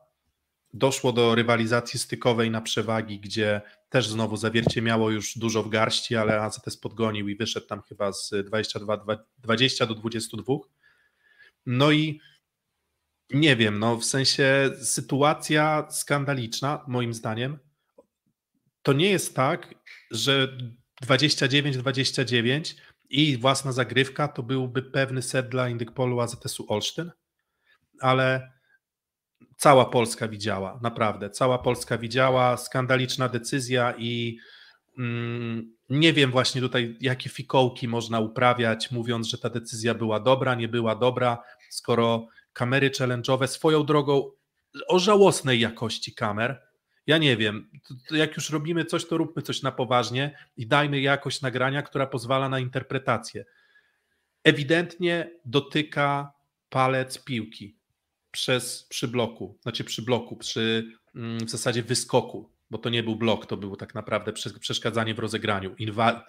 doszło 0.73 1.13
do 1.13 1.35
rywalizacji 1.35 1.99
stykowej 1.99 2.51
na 2.51 2.61
przewagi, 2.61 3.19
gdzie 3.19 3.61
też 3.89 4.07
znowu 4.07 4.37
zawiercie 4.37 4.81
miało 4.81 5.11
już 5.11 5.37
dużo 5.37 5.63
w 5.63 5.69
garści, 5.69 6.15
ale 6.15 6.41
AZS 6.41 6.77
podgonił 6.77 7.27
i 7.27 7.35
wyszedł 7.35 7.67
tam 7.67 7.81
chyba 7.81 8.13
z 8.13 8.29
22, 8.45 8.97
20 9.37 9.85
do 9.85 9.95
22. 9.95 10.53
No 11.65 11.91
i 11.91 12.19
nie 13.33 13.55
wiem, 13.55 13.79
no 13.79 13.97
w 13.97 14.05
sensie 14.05 14.69
sytuacja 14.83 15.87
skandaliczna, 15.91 16.85
moim 16.87 17.13
zdaniem. 17.13 17.59
To 18.81 18.93
nie 18.93 19.09
jest 19.09 19.35
tak, 19.35 19.75
że 20.11 20.57
29-29 21.05 22.75
i 23.09 23.37
własna 23.37 23.71
zagrywka 23.71 24.27
to 24.27 24.43
byłby 24.43 24.81
pewny 24.81 25.21
set 25.21 25.49
dla 25.49 25.69
Indykpolu 25.69 26.19
AZS-u 26.19 26.65
Olsztyn, 26.67 27.11
ale 27.99 28.51
cała 29.61 29.85
Polska 29.85 30.27
widziała, 30.27 30.79
naprawdę. 30.81 31.29
Cała 31.29 31.57
Polska 31.57 31.97
widziała, 31.97 32.57
skandaliczna 32.57 33.29
decyzja 33.29 33.93
i 33.97 34.37
mm, 34.97 35.75
nie 35.89 36.13
wiem 36.13 36.31
właśnie 36.31 36.61
tutaj, 36.61 36.97
jakie 37.01 37.29
fikołki 37.29 37.87
można 37.87 38.19
uprawiać, 38.19 38.91
mówiąc, 38.91 39.27
że 39.27 39.37
ta 39.37 39.49
decyzja 39.49 39.93
była 39.93 40.19
dobra, 40.19 40.55
nie 40.55 40.67
była 40.67 40.95
dobra, 40.95 41.43
skoro 41.69 42.27
kamery 42.53 42.89
challenge'owe 42.89 43.47
swoją 43.47 43.83
drogą 43.83 44.31
o 44.87 44.99
żałosnej 44.99 45.59
jakości 45.59 46.15
kamer. 46.15 46.61
Ja 47.07 47.17
nie 47.17 47.37
wiem, 47.37 47.69
jak 48.11 48.35
już 48.35 48.49
robimy 48.49 48.85
coś, 48.85 49.05
to 49.05 49.17
róbmy 49.17 49.41
coś 49.41 49.61
na 49.61 49.71
poważnie 49.71 50.37
i 50.57 50.67
dajmy 50.67 51.01
jakość 51.01 51.41
nagrania, 51.41 51.81
która 51.81 52.07
pozwala 52.07 52.49
na 52.49 52.59
interpretację. 52.59 53.45
Ewidentnie 54.43 55.31
dotyka 55.45 56.31
palec 56.69 57.23
piłki 57.23 57.80
przez, 58.31 58.83
przy 58.83 59.07
bloku, 59.07 59.57
znaczy 59.61 59.83
przy 59.83 60.01
bloku, 60.01 60.35
przy 60.35 60.91
mm, 61.15 61.45
w 61.45 61.49
zasadzie 61.49 61.83
wyskoku, 61.83 62.51
bo 62.69 62.77
to 62.77 62.89
nie 62.89 63.03
był 63.03 63.15
blok, 63.15 63.45
to 63.45 63.57
było 63.57 63.75
tak 63.75 63.95
naprawdę 63.95 64.33
przeszkadzanie 64.59 65.15
w 65.15 65.19
rozegraniu, 65.19 65.75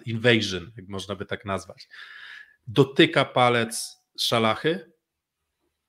invasion, 0.05 0.71
jak 0.77 0.87
można 0.87 1.15
by 1.15 1.25
tak 1.25 1.45
nazwać. 1.45 1.87
Dotyka 2.67 3.25
palec 3.25 4.03
szalachy 4.19 4.92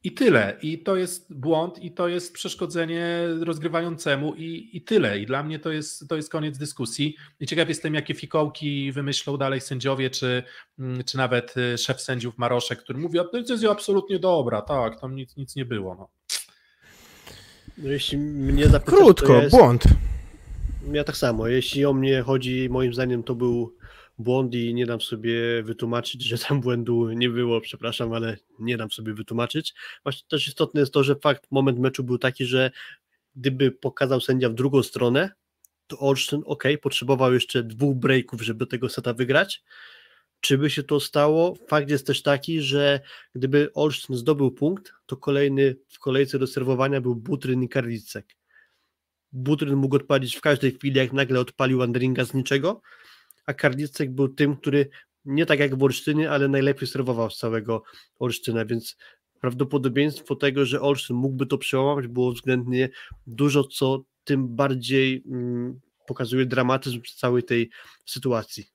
i 0.04 0.12
tyle. 0.12 0.56
I 0.62 0.78
to 0.78 0.96
jest 0.96 1.34
błąd, 1.34 1.78
i 1.78 1.92
to 1.92 2.08
jest 2.08 2.32
przeszkodzenie 2.32 3.28
rozgrywającemu, 3.40 4.34
i, 4.34 4.70
i 4.72 4.82
tyle. 4.82 5.18
I 5.18 5.26
dla 5.26 5.42
mnie 5.42 5.58
to 5.58 5.72
jest, 5.72 6.08
to 6.08 6.16
jest 6.16 6.30
koniec 6.30 6.58
dyskusji. 6.58 7.16
I 7.40 7.46
ciekaw 7.46 7.68
jestem, 7.68 7.94
jakie 7.94 8.14
fikołki 8.14 8.92
wymyślą 8.92 9.36
dalej 9.36 9.60
sędziowie, 9.60 10.10
czy, 10.10 10.42
mm, 10.78 11.04
czy 11.04 11.16
nawet 11.16 11.56
y, 11.56 11.78
szef 11.78 12.00
sędziów 12.00 12.38
Maroszek, 12.38 12.78
który 12.78 12.98
mówi, 12.98 13.18
a 13.18 13.24
decyzja 13.32 13.70
absolutnie 13.70 14.18
dobra, 14.18 14.62
tak, 14.62 15.00
tam 15.00 15.14
nic, 15.14 15.36
nic 15.36 15.56
nie 15.56 15.64
było. 15.64 15.94
No. 15.94 16.08
No 17.78 17.90
jeśli 17.90 18.18
mnie 18.18 18.68
zapytasz, 18.68 18.98
Krótko, 18.98 19.42
jest... 19.42 19.56
błąd. 19.56 19.84
Ja 20.92 21.04
tak 21.04 21.16
samo. 21.16 21.48
Jeśli 21.48 21.84
o 21.84 21.92
mnie 21.92 22.22
chodzi, 22.22 22.68
moim 22.70 22.94
zdaniem 22.94 23.22
to 23.22 23.34
był 23.34 23.76
błąd 24.18 24.54
i 24.54 24.74
nie 24.74 24.86
dam 24.86 25.00
sobie 25.00 25.62
wytłumaczyć, 25.62 26.22
że 26.22 26.38
tam 26.38 26.60
błędu 26.60 27.10
nie 27.10 27.30
było, 27.30 27.60
przepraszam, 27.60 28.12
ale 28.12 28.36
nie 28.58 28.76
dam 28.76 28.90
sobie 28.90 29.14
wytłumaczyć. 29.14 29.74
Właśnie 30.02 30.28
też 30.28 30.48
istotne 30.48 30.80
jest 30.80 30.92
to, 30.92 31.04
że 31.04 31.16
fakt, 31.16 31.46
moment 31.50 31.78
meczu 31.78 32.04
był 32.04 32.18
taki, 32.18 32.44
że 32.44 32.70
gdyby 33.36 33.70
pokazał 33.70 34.20
sędzia 34.20 34.48
w 34.48 34.54
drugą 34.54 34.82
stronę, 34.82 35.30
to 35.86 35.98
Olsztyn, 35.98 36.42
ok, 36.46 36.64
potrzebował 36.82 37.34
jeszcze 37.34 37.62
dwóch 37.62 37.96
breaków, 37.96 38.42
żeby 38.42 38.66
tego 38.66 38.88
seta 38.88 39.14
wygrać. 39.14 39.62
Czy 40.40 40.58
by 40.58 40.70
się 40.70 40.82
to 40.82 41.00
stało? 41.00 41.54
Fakt 41.68 41.90
jest 41.90 42.06
też 42.06 42.22
taki, 42.22 42.60
że 42.60 43.00
gdyby 43.34 43.70
Olsztyn 43.74 44.16
zdobył 44.16 44.50
punkt, 44.50 44.92
to 45.06 45.16
kolejny 45.16 45.76
w 45.88 45.98
kolejce 45.98 46.38
do 46.38 46.46
serwowania 46.46 47.00
był 47.00 47.16
Butryn 47.16 47.62
i 47.62 47.68
Karlicek. 47.68 48.36
Butryn 49.32 49.76
mógł 49.76 49.96
odpalić 49.96 50.36
w 50.36 50.40
każdej 50.40 50.72
chwili, 50.72 50.96
jak 50.96 51.12
nagle 51.12 51.40
odpalił 51.40 51.82
Andringa 51.82 52.24
z 52.24 52.34
niczego, 52.34 52.80
a 53.46 53.54
Karlicek 53.54 54.10
był 54.12 54.28
tym, 54.28 54.56
który 54.56 54.88
nie 55.24 55.46
tak 55.46 55.60
jak 55.60 55.78
w 55.78 55.82
Olsztynie, 55.82 56.30
ale 56.30 56.48
najlepiej 56.48 56.88
serwował 56.88 57.30
z 57.30 57.38
całego 57.38 57.82
Olsztyna, 58.18 58.64
więc 58.64 58.96
prawdopodobieństwo 59.40 60.36
tego, 60.36 60.66
że 60.66 60.80
Olsztyn 60.80 61.16
mógłby 61.16 61.46
to 61.46 61.58
przełamać 61.58 62.06
było 62.06 62.32
względnie 62.32 62.88
dużo, 63.26 63.64
co 63.64 64.04
tym 64.24 64.56
bardziej 64.56 65.24
mm, 65.26 65.80
pokazuje 66.06 66.46
dramatyzm 66.46 67.00
całej 67.16 67.42
tej 67.42 67.70
sytuacji. 68.06 68.66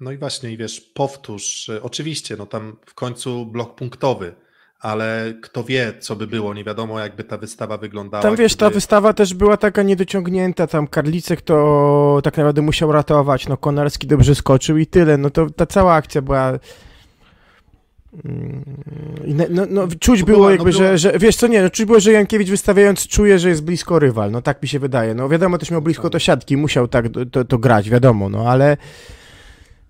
No 0.00 0.12
i 0.12 0.18
właśnie, 0.18 0.52
i 0.52 0.56
wiesz, 0.56 0.80
powtórz, 0.80 1.70
oczywiście, 1.82 2.36
no 2.36 2.46
tam 2.46 2.76
w 2.86 2.94
końcu 2.94 3.46
blok 3.46 3.74
punktowy, 3.74 4.34
ale 4.80 5.34
kto 5.42 5.64
wie, 5.64 5.92
co 5.98 6.16
by 6.16 6.26
było, 6.26 6.54
nie 6.54 6.64
wiadomo, 6.64 7.00
jakby 7.00 7.24
ta 7.24 7.38
wystawa 7.38 7.78
wyglądała. 7.78 8.22
Tam 8.22 8.36
wiesz, 8.36 8.56
ta 8.56 8.70
wystawa 8.70 9.12
też 9.12 9.34
była 9.34 9.56
taka 9.56 9.82
niedociągnięta, 9.82 10.66
tam 10.66 10.86
Karlicek 10.86 11.42
to 11.42 12.20
tak 12.24 12.36
naprawdę 12.36 12.62
musiał 12.62 12.92
ratować, 12.92 13.48
no 13.48 13.56
Konarski 13.56 14.06
dobrze 14.06 14.34
skoczył 14.34 14.76
i 14.76 14.86
tyle, 14.86 15.16
no 15.16 15.30
to 15.30 15.50
ta 15.50 15.66
cała 15.66 15.94
akcja 15.94 16.22
była... 16.22 16.52
Mm, 18.24 18.64
no, 19.50 19.66
no, 19.70 19.88
czuć 20.00 20.22
było 20.22 20.44
no 20.44 20.50
jakby, 20.50 20.72
że, 20.72 20.98
że, 20.98 21.18
wiesz 21.18 21.36
co, 21.36 21.46
nie, 21.46 21.62
no, 21.62 21.70
czuć 21.70 21.86
było, 21.86 22.00
że 22.00 22.12
Jankiewicz 22.12 22.48
wystawiając 22.48 23.06
czuje, 23.06 23.38
że 23.38 23.48
jest 23.48 23.64
blisko 23.64 23.98
rywal, 23.98 24.30
no 24.30 24.42
tak 24.42 24.62
mi 24.62 24.68
się 24.68 24.78
wydaje, 24.78 25.14
no 25.14 25.28
wiadomo, 25.28 25.58
też 25.58 25.70
miał 25.70 25.82
blisko 25.82 26.10
to 26.10 26.18
siatki, 26.18 26.56
musiał 26.56 26.88
tak 26.88 27.04
to, 27.32 27.44
to 27.44 27.58
grać, 27.58 27.90
wiadomo, 27.90 28.28
no 28.28 28.50
ale 28.50 28.76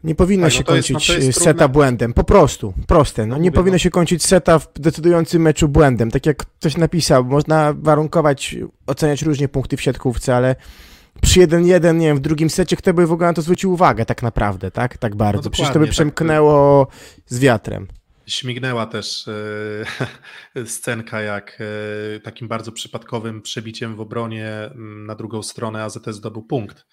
nie 0.05 0.15
powinno 0.15 0.47
tak, 0.47 0.53
no 0.53 0.59
się 0.59 0.65
kończyć 0.65 1.09
jest, 1.09 1.27
no 1.27 1.33
seta 1.33 1.45
trudne. 1.45 1.69
błędem. 1.69 2.13
Po 2.13 2.25
prostu, 2.25 2.75
proste. 2.87 3.27
No, 3.27 3.39
nie 3.39 3.53
powinno 3.53 3.79
się 3.79 3.91
kończyć 3.91 4.25
seta 4.25 4.59
w 4.59 4.73
decydującym 4.75 5.43
meczu 5.43 5.69
błędem. 5.69 6.11
Tak 6.11 6.27
jak 6.27 6.37
ktoś 6.37 6.77
napisał, 6.77 7.25
można 7.25 7.75
warunkować, 7.79 8.57
oceniać 8.87 9.23
różnie 9.23 9.49
punkty 9.49 9.77
w 9.77 9.83
siatkówce, 9.83 10.37
ale 10.37 10.57
przy 11.23 11.41
1-1, 11.41 11.95
nie 11.95 12.07
wiem, 12.07 12.17
w 12.17 12.21
drugim 12.21 12.51
secie, 12.51 12.77
kto 12.77 12.95
by 12.95 13.07
w 13.07 13.13
ogóle 13.13 13.29
na 13.29 13.35
to 13.35 13.43
zwrócił 13.43 13.73
uwagę 13.73 14.07
tak 14.07 14.23
naprawdę, 14.23 14.71
tak? 14.71 14.99
Tak 14.99 15.17
bardzo. 15.17 15.43
No 15.45 15.51
Przecież 15.51 15.73
to 15.73 15.79
by 15.79 15.85
tak. 15.85 15.93
przemknęło 15.93 16.87
tak. 16.87 16.97
z 17.27 17.39
wiatrem. 17.39 17.87
Śmignęła 18.27 18.87
też 18.87 19.29
e, 20.57 20.67
scenka, 20.77 21.21
jak 21.21 21.59
e, 22.17 22.21
takim 22.21 22.49
bardzo 22.49 22.73
przypadkowym 22.73 23.43
przebiciem 23.43 23.97
w 23.97 24.01
obronie 24.01 24.49
m, 24.75 25.07
na 25.07 25.15
drugą 25.15 25.43
stronę 25.43 25.85
AZS 25.85 26.07
zdobył 26.09 26.43
punkt. 26.43 26.87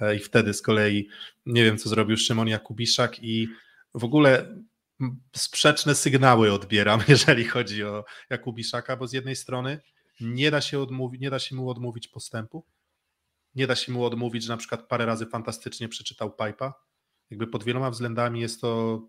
E, 0.00 0.16
I 0.16 0.18
wtedy 0.18 0.54
z 0.54 0.62
kolei 0.62 1.08
nie 1.46 1.64
wiem, 1.64 1.78
co 1.78 1.88
zrobił 1.88 2.16
Szymon 2.16 2.48
Jakubiszak 2.48 3.22
i 3.22 3.48
w 3.94 4.04
ogóle 4.04 4.56
sprzeczne 5.36 5.94
sygnały 5.94 6.52
odbieram, 6.52 7.00
jeżeli 7.08 7.44
chodzi 7.44 7.84
o 7.84 8.04
Jakubiszaka, 8.30 8.96
bo 8.96 9.06
z 9.06 9.12
jednej 9.12 9.36
strony 9.36 9.80
nie 10.20 10.50
da 10.50 10.60
się, 10.60 10.80
odmówić, 10.80 11.20
nie 11.20 11.30
da 11.30 11.38
się 11.38 11.56
mu 11.56 11.70
odmówić 11.70 12.08
postępu, 12.08 12.66
nie 13.54 13.66
da 13.66 13.76
się 13.76 13.92
mu 13.92 14.04
odmówić, 14.04 14.42
że 14.42 14.52
na 14.52 14.56
przykład 14.56 14.88
parę 14.88 15.06
razy 15.06 15.26
fantastycznie 15.26 15.88
przeczytał 15.88 16.30
Pipa. 16.30 16.74
Jakby 17.30 17.46
pod 17.46 17.64
wieloma 17.64 17.90
względami 17.90 18.40
jest 18.40 18.60
to 18.60 19.02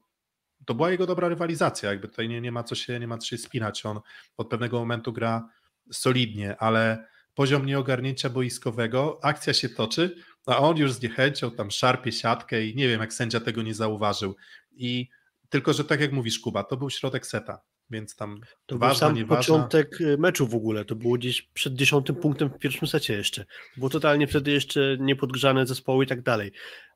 to 0.65 0.73
była 0.73 0.91
jego 0.91 1.05
dobra 1.05 1.29
rywalizacja, 1.29 1.89
jakby 1.89 2.07
tutaj 2.07 2.29
nie, 2.29 2.41
nie, 2.41 2.51
ma 2.51 2.63
co 2.63 2.75
się, 2.75 2.99
nie 2.99 3.07
ma 3.07 3.17
co 3.17 3.27
się 3.27 3.37
spinać, 3.37 3.85
on 3.85 3.99
od 4.37 4.49
pewnego 4.49 4.79
momentu 4.79 5.13
gra 5.13 5.49
solidnie, 5.91 6.57
ale 6.57 7.07
poziom 7.33 7.65
nieogarnięcia 7.65 8.29
boiskowego, 8.29 9.19
akcja 9.23 9.53
się 9.53 9.69
toczy, 9.69 10.15
a 10.45 10.57
on 10.57 10.77
już 10.77 10.93
z 10.93 11.01
niechęcią 11.01 11.51
tam 11.51 11.71
szarpie 11.71 12.11
siatkę 12.11 12.65
i 12.65 12.75
nie 12.75 12.87
wiem, 12.87 13.01
jak 13.01 13.13
sędzia 13.13 13.39
tego 13.39 13.61
nie 13.61 13.73
zauważył. 13.73 14.35
I 14.71 15.09
tylko, 15.49 15.73
że 15.73 15.85
tak 15.85 16.01
jak 16.01 16.11
mówisz, 16.11 16.39
Kuba, 16.39 16.63
to 16.63 16.77
był 16.77 16.89
środek 16.89 17.27
seta, 17.27 17.61
więc 17.89 18.15
tam 18.15 18.41
to 18.65 18.77
ważna, 18.77 19.09
był 19.09 19.17
sam 19.17 19.27
początek 19.27 20.01
y, 20.01 20.17
meczu 20.17 20.47
w 20.47 20.55
ogóle, 20.55 20.85
to 20.85 20.95
było 20.95 21.17
gdzieś 21.17 21.41
przed 21.41 21.75
dziesiątym 21.75 22.15
punktem 22.15 22.49
w 22.49 22.59
pierwszym 22.59 22.87
secie 22.87 23.13
jeszcze. 23.13 23.45
Było 23.77 23.89
totalnie 23.89 24.27
wtedy 24.27 24.51
jeszcze 24.51 24.97
niepodgrzane 24.99 25.65
zespoły 25.65 26.05
i 26.05 26.07
tak 26.07 26.21
dalej. 26.21 26.51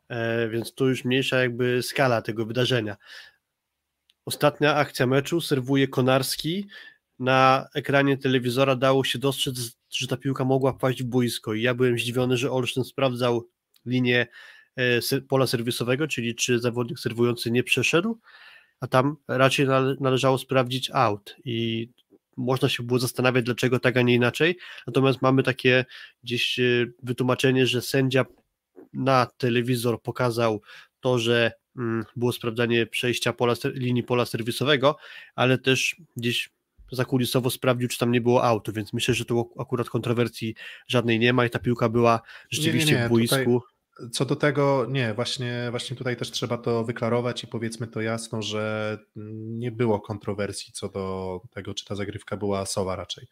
E, 0.09 0.49
więc 0.49 0.73
to 0.73 0.85
już 0.85 1.05
mniejsza 1.05 1.39
jakby 1.39 1.83
skala 1.83 2.21
tego 2.21 2.45
wydarzenia. 2.45 2.97
Ostatnia 4.25 4.75
akcja 4.75 5.07
meczu 5.07 5.41
serwuje 5.41 5.87
Konarski. 5.87 6.67
Na 7.19 7.67
ekranie 7.75 8.17
telewizora 8.17 8.75
dało 8.75 9.03
się 9.03 9.19
dostrzec, 9.19 9.78
że 9.89 10.07
ta 10.07 10.17
piłka 10.17 10.45
mogła 10.45 10.73
wpaść 10.73 11.03
w 11.03 11.05
boisko 11.05 11.53
i 11.53 11.61
ja 11.61 11.73
byłem 11.73 11.99
zdziwiony, 11.99 12.37
że 12.37 12.51
Olsztyn 12.51 12.83
sprawdzał 12.83 13.49
linię 13.85 14.27
e, 14.75 15.21
pola 15.21 15.47
serwisowego, 15.47 16.07
czyli 16.07 16.35
czy 16.35 16.59
zawodnik 16.59 16.99
serwujący 16.99 17.51
nie 17.51 17.63
przeszedł, 17.63 18.19
a 18.79 18.87
tam 18.87 19.15
raczej 19.27 19.67
należało 19.99 20.37
sprawdzić 20.37 20.91
out 20.91 21.35
i 21.45 21.89
można 22.37 22.69
się 22.69 22.83
było 22.83 22.99
zastanawiać, 22.99 23.45
dlaczego 23.45 23.79
tak, 23.79 23.97
a 23.97 24.01
nie 24.01 24.15
inaczej. 24.15 24.57
Natomiast 24.87 25.21
mamy 25.21 25.43
takie 25.43 25.85
gdzieś 26.23 26.59
e, 26.59 26.85
wytłumaczenie, 27.03 27.67
że 27.67 27.81
sędzia 27.81 28.25
na 28.93 29.27
telewizor 29.37 30.01
pokazał 30.01 30.61
to, 30.99 31.19
że 31.19 31.51
Mm, 31.79 32.05
było 32.15 32.31
sprawdzanie 32.31 32.85
przejścia 32.85 33.33
pola, 33.33 33.53
linii 33.73 34.03
pola 34.03 34.25
serwisowego, 34.25 34.97
ale 35.35 35.57
też 35.57 35.95
gdzieś 36.17 36.49
zakulisowo 36.91 37.49
sprawdził, 37.49 37.89
czy 37.89 37.97
tam 37.97 38.11
nie 38.11 38.21
było 38.21 38.43
auto, 38.43 38.71
więc 38.71 38.93
myślę, 38.93 39.13
że 39.13 39.25
tu 39.25 39.53
akurat 39.59 39.89
kontrowersji 39.89 40.55
żadnej 40.87 41.19
nie 41.19 41.33
ma 41.33 41.45
i 41.45 41.49
ta 41.49 41.59
piłka 41.59 41.89
była 41.89 42.21
rzeczywiście 42.49 42.91
nie, 42.91 42.97
nie, 42.97 43.01
nie. 43.01 43.07
w 43.07 43.11
boisku. 43.11 43.37
Tutaj, 43.37 43.79
co 44.11 44.25
do 44.25 44.35
tego, 44.35 44.85
nie, 44.89 45.13
właśnie, 45.13 45.67
właśnie 45.71 45.97
tutaj 45.97 46.17
też 46.17 46.31
trzeba 46.31 46.57
to 46.57 46.83
wyklarować 46.83 47.43
i 47.43 47.47
powiedzmy 47.47 47.87
to 47.87 48.01
jasno, 48.01 48.41
że 48.41 48.97
nie 49.15 49.71
było 49.71 49.99
kontrowersji 49.99 50.73
co 50.73 50.89
do 50.89 51.41
tego, 51.51 51.73
czy 51.73 51.85
ta 51.85 51.95
zagrywka 51.95 52.37
była 52.37 52.59
asowa 52.59 52.95
raczej. 52.95 53.27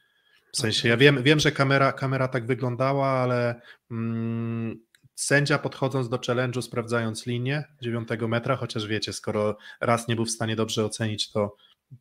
W 0.54 0.58
sensie, 0.58 0.90
ja 0.90 0.98
wiem, 0.98 1.24
wiem 1.24 1.40
że 1.40 1.52
kamera, 1.52 1.92
kamera 1.92 2.28
tak 2.28 2.46
wyglądała, 2.46 3.08
ale 3.08 3.62
mm, 3.92 4.88
Sędzia 5.20 5.60
podchodząc 5.60 6.10
do 6.10 6.18
challenge'u, 6.18 6.62
sprawdzając 6.62 7.26
linię 7.26 7.64
9 7.82 8.08
metra, 8.28 8.56
chociaż 8.56 8.88
wiecie, 8.88 9.14
skoro 9.14 9.58
raz 9.82 10.08
nie 10.08 10.16
był 10.16 10.26
w 10.26 10.32
stanie 10.32 10.56
dobrze 10.56 10.86
ocenić, 10.86 11.32
to, 11.32 11.56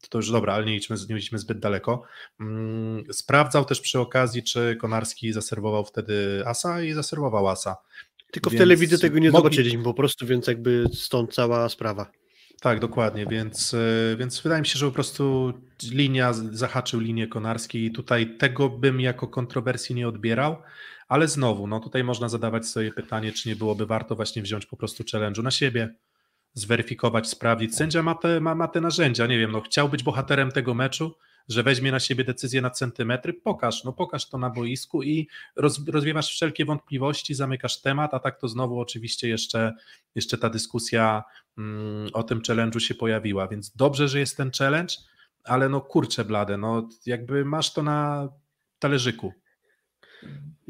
to 0.09 0.19
już 0.19 0.31
dobra, 0.31 0.53
ale 0.53 0.67
nie 0.67 0.77
idźmy, 0.77 0.97
nie 1.09 1.17
idźmy 1.17 1.39
zbyt 1.39 1.59
daleko. 1.59 2.03
Mm, 2.41 3.05
sprawdzał 3.13 3.65
też 3.65 3.81
przy 3.81 4.01
okazji, 4.01 4.43
czy 4.43 4.77
Konarski 4.81 5.33
zaserwował 5.33 5.85
wtedy 5.85 6.43
asa 6.47 6.83
i 6.83 6.93
zaserwował 6.93 7.49
asa. 7.49 7.77
Tylko 8.33 8.51
więc 8.51 8.61
w 8.61 8.63
telewizji 8.63 8.99
tego 8.99 9.19
nie 9.19 9.31
mogli... 9.31 9.43
zobaczyliśmy 9.43 9.85
po 9.85 9.95
prostu, 9.95 10.27
więc 10.27 10.47
jakby 10.47 10.85
stąd 10.93 11.35
cała 11.35 11.69
sprawa. 11.69 12.11
Tak, 12.61 12.81
dokładnie, 12.81 13.27
więc, 13.27 13.75
y, 13.75 14.17
więc 14.19 14.41
wydaje 14.41 14.61
mi 14.61 14.67
się, 14.67 14.79
że 14.79 14.87
po 14.87 14.93
prostu 14.93 15.53
linia, 15.91 16.33
zahaczył 16.33 17.01
linię 17.01 17.27
Konarski 17.27 17.85
i 17.85 17.93
tutaj 17.93 18.37
tego 18.39 18.69
bym 18.69 19.01
jako 19.01 19.29
kontrowersji 19.29 19.95
nie 19.95 20.09
odbierał. 20.09 20.57
Ale 21.09 21.29
znowu, 21.29 21.67
no 21.67 21.81
tutaj 21.81 22.05
można 22.05 22.29
zadawać 22.29 22.67
sobie 22.67 22.93
pytanie, 22.93 23.33
czy 23.33 23.49
nie 23.49 23.57
byłoby 23.57 23.87
warto 23.87 24.17
właśnie 24.17 24.43
wziąć 24.43 24.67
po 24.67 24.77
prostu 24.77 25.05
challenge'u 25.05 25.43
na 25.43 25.51
siebie, 25.51 25.95
zweryfikować, 26.57 27.29
sprawdzić. 27.29 27.77
Sędzia 27.77 28.03
ma 28.03 28.15
te, 28.15 28.41
ma, 28.41 28.55
ma 28.55 28.69
te 28.69 28.81
narzędzia, 28.81 29.27
nie 29.27 29.39
wiem, 29.39 29.53
no 29.53 29.61
chciał 29.61 29.89
być 29.89 30.03
bohaterem 30.03 30.53
tego 30.53 30.75
meczu, 30.75 31.15
że 31.49 31.63
weźmie 31.63 31.93
na 31.93 32.01
siebie 32.01 32.25
decyzję 32.25 32.61
na 32.61 32.71
centymetry, 32.71 33.35
pokaż, 33.35 33.85
no 33.85 33.93
pokaż 33.93 34.29
to 34.29 34.39
na 34.39 34.51
boisku 34.51 35.03
i 35.03 35.29
roz, 35.57 35.89
rozwiewasz 35.89 36.29
wszelkie 36.29 36.65
wątpliwości, 36.65 37.35
zamykasz 37.35 37.81
temat, 37.81 38.15
a 38.15 38.19
tak 38.19 38.41
to 38.41 38.49
znowu 38.49 38.81
oczywiście 38.81 39.29
jeszcze, 39.29 39.75
jeszcze 40.15 40.39
ta 40.39 40.51
dyskusja 40.51 41.25
mm, 41.59 42.09
o 42.13 42.23
tym 42.23 42.41
challenge'u 42.41 42.79
się 42.79 42.95
pojawiła, 42.95 43.49
więc 43.49 43.77
dobrze, 43.77 44.09
że 44.09 44.19
jest 44.19 44.37
ten 44.37 44.51
challenge, 44.59 44.95
ale 45.45 45.69
no 45.69 45.81
kurczę 45.81 46.25
blade, 46.25 46.57
no 46.57 46.89
jakby 47.07 47.45
masz 47.45 47.73
to 47.73 47.83
na 47.83 48.29
talerzyku, 48.79 49.33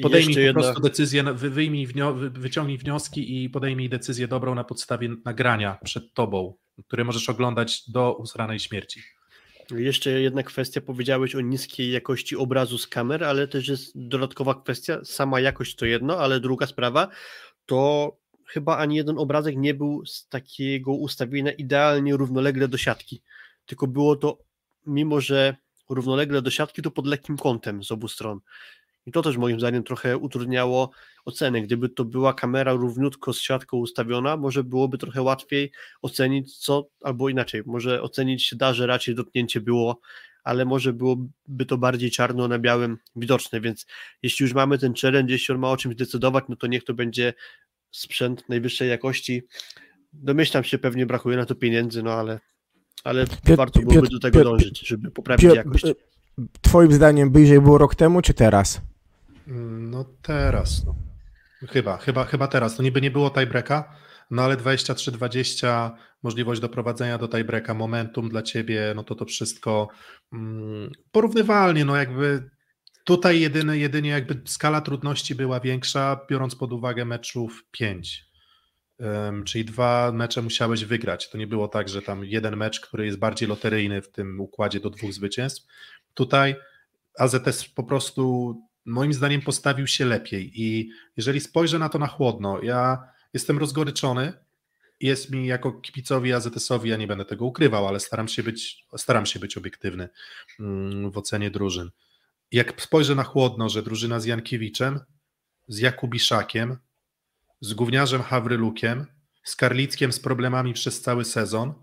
Podejmij 0.03 0.35
po 0.35 0.41
jedna... 0.41 0.63
prostu 0.63 0.81
decyzję, 0.81 1.25
wyjmij, 1.35 1.89
wyciągnij 2.31 2.79
wnioski 2.79 3.45
i 3.45 3.51
podejmij 3.51 3.89
decyzję 3.89 4.29
dobrą 4.29 4.55
na 4.55 4.65
podstawie 4.65 5.09
nagrania 5.25 5.79
przed 5.85 6.15
tobą, 6.15 6.55
które 6.87 7.05
możesz 7.05 7.29
oglądać 7.29 7.91
do 7.91 8.15
usranej 8.15 8.59
śmierci. 8.59 9.01
Jeszcze 9.71 10.11
jedna 10.11 10.43
kwestia, 10.43 10.81
powiedziałeś 10.81 11.35
o 11.35 11.41
niskiej 11.41 11.93
jakości 11.93 12.37
obrazu 12.37 12.79
z 12.79 12.87
kamer, 12.87 13.25
ale 13.25 13.49
też 13.49 13.69
jest 13.69 13.93
dodatkowa 13.95 14.55
kwestia, 14.55 15.01
sama 15.05 15.41
jakość 15.41 15.77
to 15.77 15.87
jedno, 15.87 16.19
ale 16.19 16.41
druga 16.41 16.67
sprawa 16.67 17.09
to 17.67 18.13
chyba 18.47 18.77
ani 18.77 18.97
jeden 18.97 19.19
obrazek 19.19 19.57
nie 19.57 19.75
był 19.75 20.07
z 20.07 20.29
takiego 20.29 20.93
ustawienia 20.93 21.53
idealnie 21.53 22.17
równolegle 22.17 22.69
do 22.69 22.79
siatki, 22.79 23.23
tylko 23.67 23.87
było 23.87 24.17
to, 24.17 24.39
mimo 24.87 25.21
że 25.21 25.57
równolegle 25.89 26.43
do 26.43 26.51
siatki, 26.51 26.83
to 26.83 26.91
pod 26.91 27.07
lekkim 27.07 27.37
kątem 27.37 27.85
z 27.85 27.93
obu 27.93 28.09
stron. 28.09 28.41
I 29.07 29.13
to 29.13 29.23
też 29.23 29.37
moim 29.37 29.61
zdaniem 29.61 29.83
trochę 29.83 30.17
utrudniało 30.17 30.91
ocenę. 31.25 31.63
Gdyby 31.63 31.89
to 31.89 32.05
była 32.05 32.35
kamera 32.35 32.73
równiutko 32.73 33.33
z 33.33 33.41
siatką 33.41 33.77
ustawiona, 33.77 34.37
może 34.37 34.65
byłoby 34.65 34.99
trochę 34.99 35.23
łatwiej 35.23 35.73
ocenić 36.03 36.59
co, 36.59 36.89
albo 37.03 37.29
inaczej, 37.29 37.63
może 37.67 38.03
ocenić 38.03 38.45
się 38.45 38.57
da, 38.57 38.75
że 38.75 38.87
raczej 38.87 39.15
dotknięcie 39.15 39.61
było, 39.61 40.01
ale 40.45 40.65
może 40.65 40.93
byłoby 40.93 41.67
to 41.69 41.79
bardziej 41.79 42.11
czarno 42.11 42.49
na 42.49 42.59
białym 42.59 42.99
widoczne, 43.17 43.61
więc 43.61 43.87
jeśli 44.23 44.43
już 44.43 44.55
mamy 44.55 44.79
ten 44.79 44.95
challenge, 45.03 45.33
jeśli 45.33 45.55
on 45.55 45.61
ma 45.61 45.71
o 45.71 45.77
czymś 45.77 45.97
decydować, 45.97 46.45
no 46.49 46.57
to 46.57 46.67
niech 46.67 46.85
to 46.85 46.95
będzie 46.95 47.35
sprzęt 47.91 48.49
najwyższej 48.49 48.89
jakości. 48.89 49.43
Domyślam 50.13 50.65
się, 50.65 50.79
pewnie 50.79 51.07
brakuje 51.07 51.37
na 51.37 51.47
to 51.47 51.55
pieniędzy, 51.55 52.03
no 52.03 52.13
ale, 52.13 52.41
ale 53.05 53.27
Piotr, 53.27 53.57
warto 53.57 53.81
byłoby 53.81 54.01
Piotr, 54.01 54.13
do 54.13 54.19
tego 54.19 54.39
Piotr, 54.39 54.51
dążyć, 54.51 54.89
żeby 54.89 55.11
poprawić 55.11 55.55
jakość. 55.55 55.85
Twoim 56.61 56.93
zdaniem 56.93 57.31
bliżej 57.31 57.61
było 57.61 57.79
rok 57.79 57.95
temu, 57.95 58.23
czy 58.23 58.35
teraz? 58.35 58.81
No 59.47 60.05
teraz, 60.23 60.85
no. 60.85 60.95
Chyba, 61.69 61.97
chyba, 61.97 62.25
chyba 62.25 62.49
teraz. 62.49 62.79
No 62.79 62.85
niby 62.85 63.01
nie 63.01 63.11
było 63.11 63.31
tiebreaka, 63.31 63.97
no 64.31 64.43
ale 64.43 64.57
23-20, 64.57 65.91
możliwość 66.23 66.61
doprowadzenia 66.61 67.19
do 67.19 67.29
tiebreaka, 67.29 67.75
momentum 67.75 68.29
dla 68.29 68.43
ciebie, 68.43 68.93
no 68.97 69.05
to 69.05 69.15
to 69.15 69.25
wszystko 69.25 69.89
mm, 70.33 70.91
porównywalnie, 71.13 71.85
no 71.85 71.97
jakby 71.97 72.51
tutaj 73.05 73.41
jedyny, 73.41 73.79
jedynie 73.79 74.11
jakby 74.11 74.41
skala 74.45 74.81
trudności 74.81 75.35
była 75.35 75.61
większa, 75.61 76.21
biorąc 76.31 76.55
pod 76.55 76.73
uwagę 76.73 77.05
meczów 77.05 77.65
5. 77.71 78.27
Um, 78.99 79.45
czyli 79.45 79.65
dwa 79.65 80.13
mecze 80.13 80.43
musiałeś 80.43 80.85
wygrać. 80.85 81.31
To 81.31 81.39
nie 81.39 81.47
było 81.47 81.69
tak, 81.69 81.89
że 81.89 82.03
tam 82.03 82.25
jeden 82.25 82.57
mecz, 82.57 82.81
który 82.81 83.07
jest 83.07 83.19
bardziej 83.19 83.49
loteryjny 83.49 84.03
w 84.03 84.11
tym 84.11 84.41
układzie 84.41 84.81
do 84.81 84.91
dwóch 84.91 85.13
zwycięstw. 85.13 85.67
Tutaj 86.15 86.57
AZS 87.19 87.69
po 87.69 87.85
prostu 87.85 88.55
moim 88.87 89.13
zdaniem 89.13 89.43
postawił 89.43 89.87
się 89.87 90.05
lepiej 90.05 90.63
i 90.63 90.91
jeżeli 91.17 91.41
spojrzę 91.41 91.79
na 91.79 91.89
to 91.89 91.99
na 91.99 92.07
chłodno, 92.07 92.63
ja 92.63 93.09
jestem 93.35 93.59
rozgoryczony, 93.59 94.33
jest 95.01 95.31
mi 95.31 95.47
jako 95.47 95.73
kipicowi 95.73 96.33
AZS-owi, 96.33 96.91
ja 96.91 96.97
nie 96.97 97.07
będę 97.07 97.25
tego 97.25 97.45
ukrywał, 97.45 97.89
ale 97.89 98.01
staram 98.01 98.29
się 98.29 98.43
być, 98.43 98.87
staram 98.97 99.27
się 99.27 99.39
być 99.39 99.57
obiektywny 99.57 100.09
mm, 100.61 101.11
w 101.11 101.19
ocenie 101.19 101.51
drużyn. 101.51 101.91
Jak 102.53 102.83
spojrzę 102.83 103.15
na 103.15 103.25
chłodno, 103.25 103.69
że 103.69 103.83
drużyna 103.83 104.21
z 104.21 104.25
Jankiewiczem, 104.25 105.01
z 105.69 105.79
Jakubiszakiem, 105.79 106.77
z 107.61 107.75
gówniarzem 107.75 108.23
Hawrylukiem, 108.23 109.07
z 109.45 109.57
Karlickiem 109.57 110.13
z 110.13 110.21
problemami 110.21 110.73
przez 110.73 111.01
cały 111.01 111.25
sezon, 111.25 111.75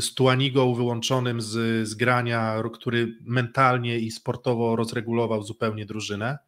z 0.00 0.14
Tuanigą 0.14 0.74
wyłączonym 0.74 1.40
z, 1.40 1.88
z 1.88 1.94
grania, 1.94 2.62
który 2.72 3.18
mentalnie 3.20 3.98
i 3.98 4.10
sportowo 4.10 4.76
rozregulował 4.76 5.42
zupełnie 5.42 5.86
drużynę. 5.86 6.38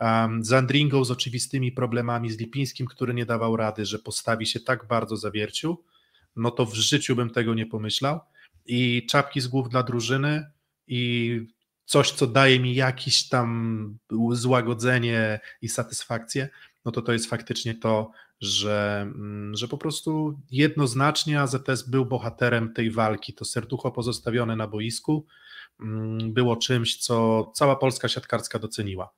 Um, 0.00 0.44
z 0.44 0.52
Andringą 0.52 1.04
z 1.04 1.10
oczywistymi 1.10 1.72
problemami, 1.72 2.30
z 2.30 2.38
Lipińskim, 2.38 2.86
który 2.86 3.14
nie 3.14 3.26
dawał 3.26 3.56
rady, 3.56 3.86
że 3.86 3.98
postawi 3.98 4.46
się 4.46 4.60
tak 4.60 4.86
bardzo 4.86 5.16
zawiercił, 5.16 5.84
no 6.36 6.50
to 6.50 6.66
w 6.66 6.74
życiu 6.74 7.16
bym 7.16 7.30
tego 7.30 7.54
nie 7.54 7.66
pomyślał. 7.66 8.20
I 8.66 9.06
czapki 9.10 9.40
z 9.40 9.46
głów 9.46 9.68
dla 9.68 9.82
drużyny 9.82 10.50
i 10.86 11.40
coś, 11.84 12.10
co 12.10 12.26
daje 12.26 12.60
mi 12.60 12.74
jakiś 12.74 13.28
tam 13.28 13.98
złagodzenie 14.32 15.40
i 15.62 15.68
satysfakcję, 15.68 16.48
no 16.84 16.92
to 16.92 17.02
to 17.02 17.12
jest 17.12 17.26
faktycznie 17.26 17.74
to, 17.74 18.10
że, 18.40 19.00
mm, 19.02 19.56
że 19.56 19.68
po 19.68 19.78
prostu 19.78 20.40
jednoznacznie 20.50 21.40
AZS 21.40 21.88
był 21.88 22.06
bohaterem 22.06 22.72
tej 22.72 22.90
walki. 22.90 23.34
To 23.34 23.44
serducho 23.44 23.90
pozostawione 23.90 24.56
na 24.56 24.68
boisku 24.68 25.26
mm, 25.80 26.32
było 26.32 26.56
czymś, 26.56 26.96
co 26.96 27.44
cała 27.54 27.76
polska 27.76 28.08
siatkarska 28.08 28.58
doceniła. 28.58 29.10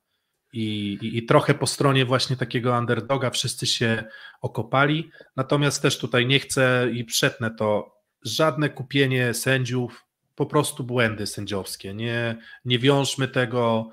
I, 0.53 0.97
i, 1.01 1.17
I, 1.17 1.25
trochę 1.25 1.53
po 1.53 1.67
stronie 1.67 2.05
właśnie 2.05 2.35
takiego 2.35 2.77
underdoga 2.77 3.29
wszyscy 3.29 3.67
się 3.67 4.03
okopali. 4.41 5.11
Natomiast 5.35 5.81
też 5.81 5.97
tutaj 5.97 6.25
nie 6.25 6.39
chcę 6.39 6.87
i 6.93 7.05
przetnę 7.05 7.55
to, 7.55 7.97
żadne 8.21 8.69
kupienie 8.69 9.33
sędziów, 9.33 10.03
po 10.35 10.45
prostu 10.45 10.83
błędy 10.83 11.27
sędziowskie. 11.27 11.93
Nie, 11.93 12.37
nie 12.65 12.79
wiążmy 12.79 13.27
tego, 13.27 13.89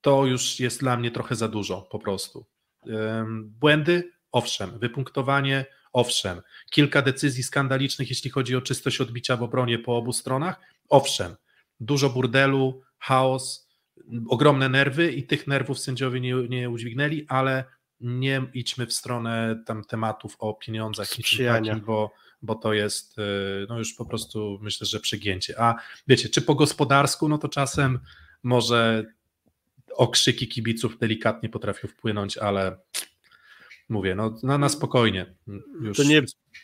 to 0.00 0.26
już 0.26 0.60
jest 0.60 0.80
dla 0.80 0.96
mnie 0.96 1.10
trochę 1.10 1.34
za 1.34 1.48
dużo 1.48 1.82
po 1.90 1.98
prostu. 1.98 2.46
Błędy, 3.42 4.10
owszem, 4.36 4.78
wypunktowanie, 4.78 5.64
owszem, 5.92 6.42
kilka 6.70 7.02
decyzji 7.02 7.42
skandalicznych, 7.42 8.10
jeśli 8.10 8.30
chodzi 8.30 8.56
o 8.56 8.60
czystość 8.60 9.00
odbicia 9.00 9.36
w 9.36 9.42
obronie 9.42 9.78
po 9.78 9.96
obu 9.96 10.12
stronach, 10.12 10.60
owszem, 10.88 11.36
dużo 11.80 12.10
burdelu, 12.10 12.82
chaos, 12.98 13.68
ogromne 14.28 14.68
nerwy 14.68 15.12
i 15.12 15.26
tych 15.26 15.46
nerwów 15.46 15.78
sędziowie 15.78 16.20
nie, 16.20 16.34
nie 16.34 16.70
udźwignęli, 16.70 17.26
ale 17.28 17.64
nie 18.00 18.42
idźmy 18.54 18.86
w 18.86 18.92
stronę 18.92 19.62
tam 19.66 19.84
tematów 19.84 20.36
o 20.38 20.54
pieniądzach 20.54 21.18
i 21.18 21.22
bo, 21.86 22.12
bo 22.42 22.54
to 22.54 22.72
jest 22.72 23.18
y, 23.18 23.22
no 23.68 23.78
już 23.78 23.94
po 23.94 24.06
prostu 24.06 24.58
myślę, 24.62 24.86
że 24.86 25.00
przegięcie. 25.00 25.60
A 25.60 25.74
wiecie, 26.08 26.28
czy 26.28 26.42
po 26.42 26.54
gospodarsku, 26.54 27.28
no 27.28 27.38
to 27.38 27.48
czasem 27.48 27.98
może 28.42 29.04
okrzyki 29.94 30.48
kibiców 30.48 30.98
delikatnie 30.98 31.48
potrafią 31.48 31.88
wpłynąć, 31.88 32.38
ale 32.38 32.78
mówię, 33.88 34.14
no 34.14 34.38
na, 34.42 34.58
na 34.58 34.68
spokojnie. 34.68 35.34
Już 35.80 35.96
to 35.96 36.04
nie 36.04 36.22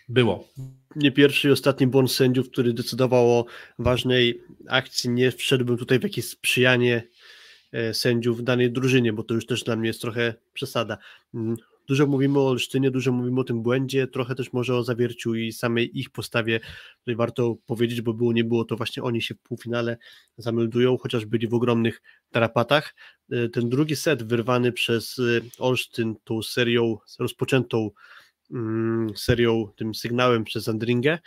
było. 0.09 0.49
Nie 0.97 1.13
pierwszy 1.13 1.49
i 1.49 1.51
ostatni 1.51 1.87
błąd 1.87 2.13
sędziów, 2.13 2.51
który 2.51 2.73
decydował 2.73 3.31
o 3.31 3.45
ważnej 3.79 4.43
akcji. 4.69 5.11
Nie 5.11 5.33
wszedłbym 5.33 5.77
tutaj 5.77 5.99
w 5.99 6.03
jakieś 6.03 6.29
sprzyjanie 6.29 7.09
e, 7.73 7.95
sędziów 7.95 8.39
w 8.39 8.43
danej 8.43 8.73
drużynie, 8.73 9.13
bo 9.13 9.23
to 9.23 9.35
już 9.35 9.47
też 9.47 9.65
dla 9.65 9.77
mnie 9.77 9.89
jest 9.89 10.01
trochę 10.01 10.35
przesada. 10.53 10.99
Dużo 11.89 12.07
mówimy 12.07 12.39
o 12.39 12.49
Olsztynie, 12.49 12.91
dużo 12.91 13.13
mówimy 13.13 13.41
o 13.41 13.45
tym 13.45 13.63
błędzie, 13.63 14.07
trochę 14.07 14.35
też 14.35 14.53
może 14.53 14.77
o 14.77 14.85
zawierciu 14.85 15.35
i 15.35 15.53
samej 15.53 15.99
ich 15.99 16.11
postawie. 16.11 16.61
Tutaj 16.99 17.17
warto 17.17 17.57
powiedzieć, 17.67 18.01
bo 18.01 18.15
było, 18.15 18.33
nie 18.33 18.45
było, 18.45 18.65
to 18.65 18.77
właśnie 18.77 19.03
oni 19.03 19.23
się 19.23 19.35
w 19.35 19.39
półfinale 19.39 19.97
zameldują, 20.37 20.99
chociaż 20.99 21.27
byli 21.27 21.49
w 21.49 21.55
ogromnych 21.55 22.03
tarapatach. 22.31 22.95
E, 23.31 23.49
ten 23.49 23.69
drugi 23.69 23.97
set 23.97 24.23
wyrwany 24.23 24.73
przez 24.73 25.19
e, 25.19 25.23
Olsztyn 25.59 26.15
tą 26.25 26.43
serią 26.43 26.99
rozpoczętą 27.19 27.91
mm, 28.51 29.17
serią, 29.17 29.69
tym 29.77 29.95
sygnałem 29.95 30.45
przez 30.45 30.69
Andringę, 30.69 31.19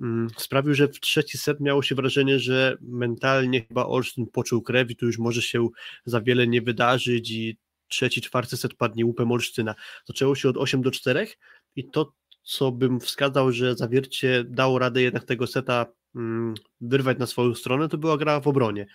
mm, 0.00 0.28
sprawił, 0.36 0.74
że 0.74 0.88
w 0.88 1.00
trzeci 1.00 1.38
set 1.38 1.60
miało 1.60 1.82
się 1.82 1.94
wrażenie, 1.94 2.38
że 2.38 2.76
mentalnie 2.80 3.64
chyba 3.68 3.86
Olsztyn 3.86 4.26
poczuł 4.26 4.62
krew 4.62 4.90
i 4.90 4.96
tu 4.96 5.06
już 5.06 5.18
może 5.18 5.42
się 5.42 5.68
za 6.04 6.20
wiele 6.20 6.46
nie 6.46 6.62
wydarzyć 6.62 7.30
i 7.30 7.56
trzeci, 7.90 8.20
czwarty 8.20 8.56
set 8.56 8.74
padnie 8.74 9.06
łupem 9.06 9.32
Olsztyna. 9.32 9.74
Zaczęło 10.04 10.34
się 10.34 10.48
od 10.48 10.56
8 10.56 10.82
do 10.82 10.90
4 10.90 11.26
i 11.76 11.90
to, 11.90 12.12
co 12.42 12.72
bym 12.72 13.00
wskazał, 13.00 13.52
że 13.52 13.76
Zawiercie 13.76 14.44
dało 14.48 14.78
radę 14.78 15.02
jednak 15.02 15.24
tego 15.24 15.46
seta 15.46 15.86
mm, 16.14 16.54
wyrwać 16.80 17.18
na 17.18 17.26
swoją 17.26 17.54
stronę, 17.54 17.88
to 17.88 17.98
była 17.98 18.16
gra 18.16 18.40
w 18.40 18.48
obronie. 18.48 18.86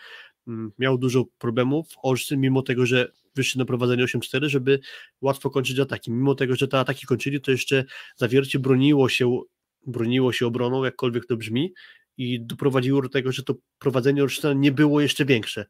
Mm, 0.47 0.71
miał 0.79 0.97
dużo 0.97 1.25
problemów 1.37 1.87
Olsztyn, 2.03 2.39
mimo 2.41 2.61
tego, 2.61 2.85
że 2.85 3.11
wyszli 3.35 3.59
na 3.59 3.65
prowadzenie 3.65 4.03
8-4, 4.05 4.47
żeby 4.47 4.79
łatwo 5.21 5.49
kończyć 5.49 5.79
ataki. 5.79 6.11
Mimo 6.11 6.35
tego, 6.35 6.55
że 6.55 6.67
te 6.67 6.79
ataki 6.79 7.05
kończyli, 7.05 7.41
to 7.41 7.51
jeszcze 7.51 7.85
Zawiercie 8.15 8.59
broniło 8.59 9.09
się, 9.09 9.41
broniło 9.87 10.33
się 10.33 10.47
obroną, 10.47 10.83
jakkolwiek 10.83 11.25
to 11.25 11.37
brzmi, 11.37 11.73
i 12.17 12.41
doprowadziło 12.41 13.01
do 13.01 13.09
tego, 13.09 13.31
że 13.31 13.43
to 13.43 13.55
prowadzenie 13.79 14.23
Olsztyna 14.23 14.53
nie 14.53 14.71
było 14.71 15.01
jeszcze 15.01 15.25
większe 15.25 15.65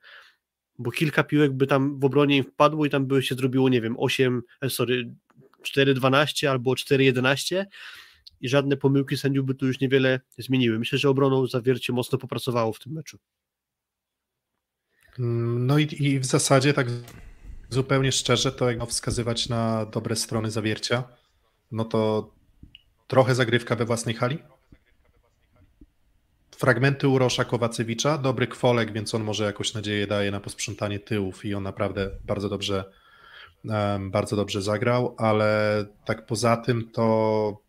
bo 0.79 0.91
kilka 0.91 1.23
piłek 1.23 1.53
by 1.53 1.67
tam 1.67 1.99
w 1.99 2.05
obronie 2.05 2.37
im 2.37 2.43
wpadło 2.43 2.85
i 2.85 2.89
tam 2.89 3.05
by 3.05 3.23
się 3.23 3.35
zrobiło, 3.35 3.69
nie 3.69 3.81
wiem, 3.81 3.95
8, 3.99 4.41
e, 4.61 4.69
sorry, 4.69 5.13
4-12 5.63 6.47
albo 6.47 6.73
4-11 6.73 7.65
i 8.41 8.49
żadne 8.49 8.77
pomyłki 8.77 9.17
sędziów 9.17 9.45
by 9.45 9.55
tu 9.55 9.67
już 9.67 9.79
niewiele 9.79 10.19
zmieniły. 10.37 10.79
Myślę, 10.79 10.97
że 10.97 11.09
obroną 11.09 11.47
Zawiercie 11.47 11.93
mocno 11.93 12.17
popracowało 12.17 12.73
w 12.73 12.79
tym 12.79 12.93
meczu. 12.93 13.17
Mm, 15.19 15.67
no 15.67 15.79
i, 15.79 16.03
i 16.03 16.19
w 16.19 16.25
zasadzie 16.25 16.73
tak 16.73 16.87
zupełnie 17.69 18.11
szczerze, 18.11 18.51
to 18.51 18.71
jak 18.71 18.89
wskazywać 18.89 19.49
na 19.49 19.85
dobre 19.85 20.15
strony 20.15 20.51
Zawiercia, 20.51 21.03
no 21.71 21.85
to 21.85 22.31
trochę 23.07 23.35
zagrywka 23.35 23.75
we 23.75 23.85
własnej 23.85 24.15
hali, 24.15 24.37
fragmenty 26.55 27.07
Urosza 27.07 27.45
Kowacewicza, 27.45 28.17
dobry 28.17 28.47
kwolek, 28.47 28.93
więc 28.93 29.15
on 29.15 29.23
może 29.23 29.43
jakąś 29.43 29.73
nadzieję 29.73 30.07
daje 30.07 30.31
na 30.31 30.39
posprzątanie 30.39 30.99
tyłów 30.99 31.45
i 31.45 31.53
on 31.53 31.63
naprawdę 31.63 32.11
bardzo 32.25 32.49
dobrze 32.49 32.83
bardzo 33.99 34.35
dobrze 34.35 34.61
zagrał, 34.61 35.15
ale 35.17 35.85
tak 36.05 36.25
poza 36.25 36.57
tym 36.57 36.89
to, 36.91 37.61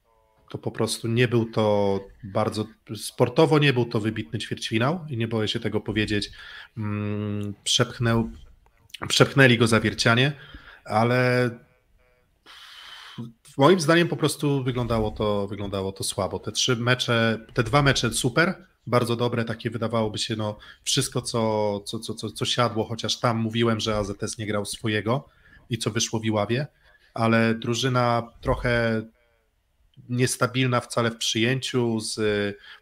to 0.50 0.58
po 0.58 0.70
prostu 0.70 1.08
nie 1.08 1.28
był 1.28 1.44
to 1.44 2.00
bardzo, 2.24 2.64
sportowo 2.96 3.58
nie 3.58 3.72
był 3.72 3.84
to 3.84 4.00
wybitny 4.00 4.38
ćwierćfinał 4.38 5.06
i 5.08 5.16
nie 5.16 5.28
boję 5.28 5.48
się 5.48 5.60
tego 5.60 5.80
powiedzieć, 5.80 6.30
mm, 6.76 7.54
przepchnęł, 7.64 8.30
przepchnęli 9.08 9.58
go 9.58 9.66
zawiercianie, 9.66 10.32
ale 10.84 11.50
moim 13.58 13.80
zdaniem 13.80 14.08
po 14.08 14.16
prostu 14.16 14.64
wyglądało 14.64 15.10
to, 15.10 15.46
wyglądało 15.46 15.92
to 15.92 16.04
słabo. 16.04 16.38
Te 16.38 16.52
trzy 16.52 16.76
mecze, 16.76 17.46
te 17.54 17.62
dwa 17.62 17.82
mecze 17.82 18.12
super, 18.12 18.65
bardzo 18.86 19.16
dobre, 19.16 19.44
takie 19.44 19.70
wydawałoby 19.70 20.18
się, 20.18 20.36
no 20.36 20.58
wszystko, 20.84 21.22
co, 21.22 21.80
co, 21.80 21.98
co, 21.98 22.14
co, 22.14 22.30
co 22.30 22.44
siadło, 22.44 22.84
chociaż 22.84 23.20
tam 23.20 23.36
mówiłem, 23.36 23.80
że 23.80 23.96
AZS 23.96 24.38
nie 24.38 24.46
grał 24.46 24.64
swojego 24.64 25.28
i 25.70 25.78
co 25.78 25.90
wyszło 25.90 26.20
w 26.20 26.24
Iławie, 26.24 26.66
ale 27.14 27.54
drużyna 27.54 28.32
trochę 28.40 29.02
niestabilna 30.08 30.80
wcale 30.80 31.10
w 31.10 31.16
przyjęciu, 31.16 32.00
z 32.00 32.20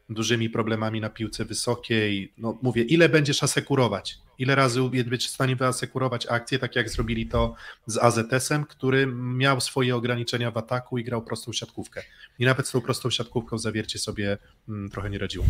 dużymi 0.09 0.51
problemami 0.51 1.01
na 1.01 1.11
piłce 1.11 1.45
wysokiej. 1.45 2.33
No 2.39 2.59
mówię, 2.63 2.83
ile 2.83 3.09
będziesz 3.09 3.43
asekurować? 3.43 4.19
Ile 4.39 4.55
razy 4.55 4.81
będziesz 4.83 5.27
w 5.27 5.35
stanie 5.35 5.57
wyasekurować 5.57 6.27
akcję, 6.27 6.59
tak 6.59 6.77
jak 6.77 6.91
zrobili 6.91 7.27
to 7.27 7.55
z 7.87 7.99
AZS-em, 7.99 8.65
który 8.65 9.07
miał 9.17 9.61
swoje 9.61 9.97
ograniczenia 9.97 10.51
w 10.51 10.57
ataku 10.57 10.99
i 10.99 11.05
grał 11.05 11.23
prostą 11.23 11.53
siatkówkę. 11.53 12.03
I 12.39 12.45
nawet 12.45 12.69
z 12.69 12.71
tą 12.71 12.81
prostą 12.81 13.11
siatkówką 13.11 13.59
zawiercie 13.59 13.99
sobie 13.99 14.39
mm, 14.69 14.91
trochę 14.91 15.11
nie 15.11 15.19
radziło. 15.19 15.45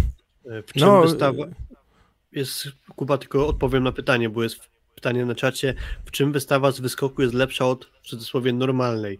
W 0.44 0.72
czym 0.72 0.88
no, 0.88 1.02
wystawa 1.02 1.46
jest, 2.32 2.68
Kuba, 2.96 3.18
tylko 3.18 3.46
odpowiem 3.46 3.84
na 3.84 3.92
pytanie, 3.92 4.30
bo 4.30 4.42
jest 4.42 4.60
pytanie 4.94 5.26
na 5.26 5.34
czacie, 5.34 5.74
w 6.04 6.10
czym 6.10 6.32
wystawa 6.32 6.72
z 6.72 6.80
wyskoku 6.80 7.22
jest 7.22 7.34
lepsza 7.34 7.66
od 7.66 7.84
w 7.84 8.08
cudzysłowie 8.08 8.52
normalnej? 8.52 9.18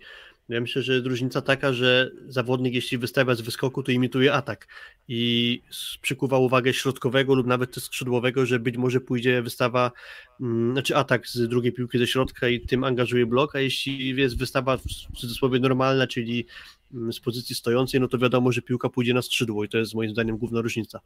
Ja 0.48 0.60
myślę, 0.60 0.82
że 0.82 0.92
jest 0.92 1.06
różnica 1.06 1.40
taka, 1.40 1.72
że 1.72 2.10
zawodnik, 2.28 2.74
jeśli 2.74 2.98
wystawia 2.98 3.34
z 3.34 3.40
wyskoku, 3.40 3.82
to 3.82 3.92
imituje 3.92 4.32
atak 4.32 4.68
i 5.08 5.62
przykuwa 6.02 6.38
uwagę 6.38 6.74
środkowego 6.74 7.34
lub 7.34 7.46
nawet 7.46 7.76
skrzydłowego, 7.76 8.46
że 8.46 8.58
być 8.58 8.76
może 8.76 9.00
pójdzie 9.00 9.42
wystawa, 9.42 9.92
mm, 10.40 10.72
znaczy 10.72 10.96
atak 10.96 11.28
z 11.28 11.48
drugiej 11.48 11.72
piłki 11.72 11.98
ze 11.98 12.06
środka 12.06 12.48
i 12.48 12.60
tym 12.60 12.84
angażuje 12.84 13.26
blok, 13.26 13.56
a 13.56 13.60
jeśli 13.60 14.16
jest 14.16 14.38
wystawa 14.38 14.76
w 14.76 15.16
cudzysłowie 15.16 15.60
normalna, 15.60 16.06
czyli 16.06 16.46
z 17.12 17.20
pozycji 17.20 17.56
stojącej, 17.56 18.00
no 18.00 18.08
to 18.08 18.18
wiadomo, 18.18 18.52
że 18.52 18.62
piłka 18.62 18.88
pójdzie 18.88 19.14
na 19.14 19.22
skrzydło 19.22 19.64
i 19.64 19.68
to 19.68 19.78
jest 19.78 19.94
moim 19.94 20.10
zdaniem 20.10 20.38
główna 20.38 20.60
różnica. 20.60 21.00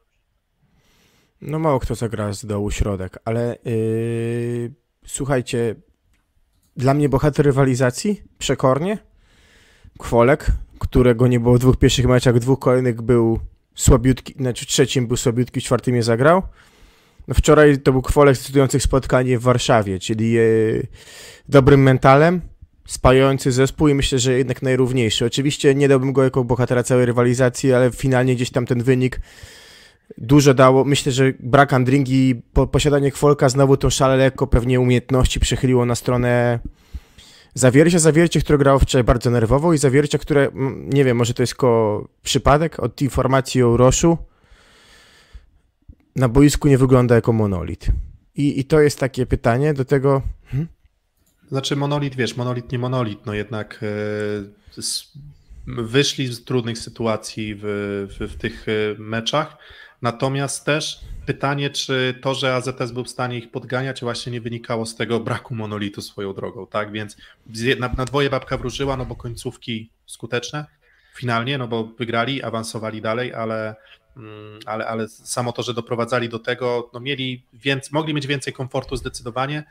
No 1.41 1.59
mało 1.59 1.81
kto 1.81 1.95
zagra 1.95 2.33
z 2.33 2.47
dołu 2.47 2.71
środek, 2.71 3.19
ale 3.25 3.59
yy, 3.65 4.73
słuchajcie, 5.07 5.75
dla 6.77 6.95
mnie 6.95 7.09
bohater 7.09 7.47
rywalizacji, 7.47 8.23
przekornie, 8.39 8.99
Kwolek, 9.99 10.47
którego 10.79 11.29
nie 11.29 11.41
było 11.41 11.55
w 11.55 11.59
dwóch 11.59 11.77
pierwszych 11.77 12.07
meczach, 12.07 12.39
dwóch 12.39 12.59
kolejnych 12.59 13.03
był 13.03 13.41
słabiutki, 13.75 14.35
znaczy 14.39 14.65
w 14.65 14.69
trzecim 14.69 15.07
był 15.07 15.17
słabiutki, 15.17 15.61
w 15.61 15.65
czwartym 15.65 15.95
nie 15.95 16.03
zagrał. 16.03 16.43
No 17.29 17.35
wczoraj 17.35 17.79
to 17.79 17.93
był 17.93 18.03
Kwolek 18.03 18.37
decydujących 18.37 18.83
spotkanie 18.83 19.39
w 19.39 19.43
Warszawie, 19.43 19.99
czyli 19.99 20.39
e, 20.39 20.43
dobrym 21.49 21.83
mentalem, 21.83 22.41
spajający 22.89 23.53
zespół 23.53 23.89
i 23.89 23.95
myślę, 23.95 24.19
że 24.19 24.39
jednak 24.39 24.63
najrówniejszy. 24.63 25.25
Oczywiście 25.25 25.75
nie 25.75 25.89
dałbym 25.89 26.13
go 26.13 26.25
jako 26.25 26.45
bohatera 26.45 26.83
całej 26.83 27.07
rywalizacji, 27.07 27.73
ale 27.73 27.91
finalnie 27.91 28.35
gdzieś 28.35 28.51
tam 28.51 28.67
ten 28.67 28.83
wynik 28.83 29.21
dużo 30.19 30.55
dało. 30.55 30.85
Myślę, 30.85 31.13
że 31.13 31.33
brak 31.41 31.73
Andringi, 31.73 32.43
po, 32.53 32.67
posiadanie 32.67 33.11
Kwolka 33.13 33.49
znowu 33.49 33.77
tą 33.77 33.91
szalę 33.91 34.17
lekko 34.17 34.47
pewnie 34.47 34.81
umiejętności 34.81 35.41
przechyliło 35.41 35.87
na 35.87 35.95
stronę 35.95 36.59
Zawiercia, 37.55 37.99
zawiercie, 37.99 38.41
które 38.41 38.59
grało 38.59 38.79
wczoraj 38.79 39.05
bardzo 39.05 39.31
nerwowo 39.31 39.73
i 39.73 39.79
zawiercia, 39.79 40.19
które, 40.19 40.49
nie 40.95 41.05
wiem, 41.05 41.17
może 41.17 41.35
to 41.35 41.43
jest 41.43 41.53
tylko 41.53 42.09
przypadek 42.23 42.81
od 42.81 43.03
informacji 43.03 43.63
o 43.63 43.77
Roszu, 43.77 44.19
na 46.17 46.29
boisku 46.29 46.69
nie 46.69 46.79
wygląda 46.79 47.15
jako 47.15 47.33
monolit. 47.33 47.87
I, 48.35 48.61
i 48.61 48.65
to 48.65 48.81
jest 48.81 48.99
takie 48.99 49.27
pytanie 49.27 49.75
do 49.75 49.85
tego... 49.85 50.23
Znaczy 51.49 51.77
monolit, 51.77 52.17
wiesz, 52.17 52.37
monolit 52.37 52.73
nie 52.73 52.79
monolit, 52.79 53.27
no 53.27 53.35
jednak 53.35 53.81
e, 53.83 53.87
wyszli 55.67 56.27
z 56.27 56.45
trudnych 56.45 56.79
sytuacji 56.79 57.55
w, 57.55 57.63
w, 58.19 58.33
w 58.33 58.37
tych 58.37 58.67
e, 58.69 58.73
meczach, 58.99 59.57
natomiast 60.03 60.65
też 60.65 61.01
pytanie, 61.27 61.71
czy 61.71 62.19
to, 62.23 62.35
że 62.35 62.55
AZS 62.55 62.93
był 62.93 63.05
w 63.05 63.09
stanie 63.09 63.39
ich 63.39 63.51
podganiać, 63.51 64.01
właśnie 64.01 64.33
nie 64.33 64.41
wynikało 64.41 64.87
z 64.87 64.97
tego 64.97 65.21
braku 65.21 65.55
monolitu 65.55 66.03
swoją 66.03 66.35
drogą, 66.35 66.67
tak? 66.67 66.93
Więc 66.93 67.17
na, 67.79 67.89
na 67.89 68.05
dwoje 68.05 68.31
babka 68.31 68.57
wróżyła, 68.57 68.97
no 68.97 69.05
bo 69.05 69.17
końcówki 69.17 69.91
skuteczne 70.07 70.67
finalnie, 71.19 71.59
no 71.59 71.69
bo 71.69 71.85
wygrali, 71.85 72.43
awansowali 72.43 73.01
dalej, 73.01 73.35
ale, 73.35 73.77
mm, 74.17 74.59
ale, 74.67 74.87
ale 74.87 75.09
samo 75.09 75.53
to, 75.53 75.63
że 75.63 75.75
doprowadzali 75.75 76.29
do 76.29 76.39
tego, 76.39 76.91
no 76.95 77.01
mieli 77.01 77.43
więcej, 77.53 77.91
mogli 77.93 78.15
mieć 78.15 78.27
więcej 78.27 78.53
komfortu 78.53 78.97
zdecydowanie. 78.97 79.65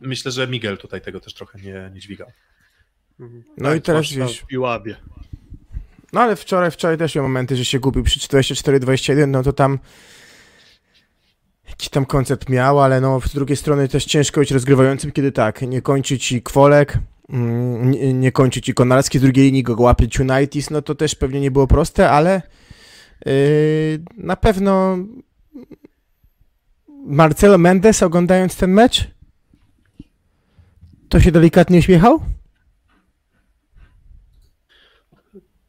Myślę, 0.00 0.30
że 0.30 0.48
Miguel 0.48 0.78
tutaj 0.78 1.00
tego 1.00 1.20
też 1.20 1.34
trochę 1.34 1.58
nie, 1.58 1.90
nie 1.94 2.00
dźwigał. 2.00 2.28
No 3.18 3.68
tak, 3.68 3.78
i 3.78 3.82
teraz 3.82 4.12
wiesz... 4.12 4.44
I 4.50 4.58
łabie. 4.58 4.96
No 6.12 6.20
ale 6.20 6.36
wczoraj, 6.36 6.70
wczoraj 6.70 6.98
też 6.98 7.14
miał 7.14 7.24
momenty, 7.24 7.56
że 7.56 7.64
się 7.64 7.80
gubił 7.80 8.02
przy 8.02 8.20
44-21, 8.20 9.28
no 9.28 9.42
to 9.42 9.52
tam 9.52 9.78
jakiś 11.68 11.88
tam 11.88 12.06
koncept 12.06 12.48
miał, 12.48 12.80
ale 12.80 13.00
no 13.00 13.20
z 13.20 13.34
drugiej 13.34 13.56
strony 13.56 13.88
też 13.88 14.04
ciężko 14.04 14.40
być 14.40 14.50
rozgrywającym, 14.50 15.12
kiedy 15.12 15.32
tak, 15.32 15.62
nie 15.62 15.82
kończy 15.82 16.18
ci 16.18 16.42
Kwolek, 16.42 16.98
mm, 17.28 17.90
nie, 17.90 18.12
nie 18.12 18.32
kończy 18.32 18.60
ci 18.60 18.74
Konarski, 18.74 19.18
z 19.18 19.22
drugiej 19.22 19.44
linii 19.44 19.62
go 19.62 19.76
łapie 19.78 20.08
Unitis, 20.20 20.70
no 20.70 20.82
to 20.82 20.94
też 20.94 21.14
pewnie 21.14 21.40
nie 21.40 21.50
było 21.50 21.66
proste, 21.66 22.10
ale 22.10 22.42
yy, 23.26 23.32
na 24.16 24.36
pewno 24.36 24.98
Marcelo 27.06 27.58
Mendes 27.58 28.02
oglądając 28.02 28.56
ten 28.56 28.72
mecz 28.72 29.10
to 31.14 31.20
się 31.20 31.32
delikatnie 31.32 31.78
uśmiechał? 31.78 32.20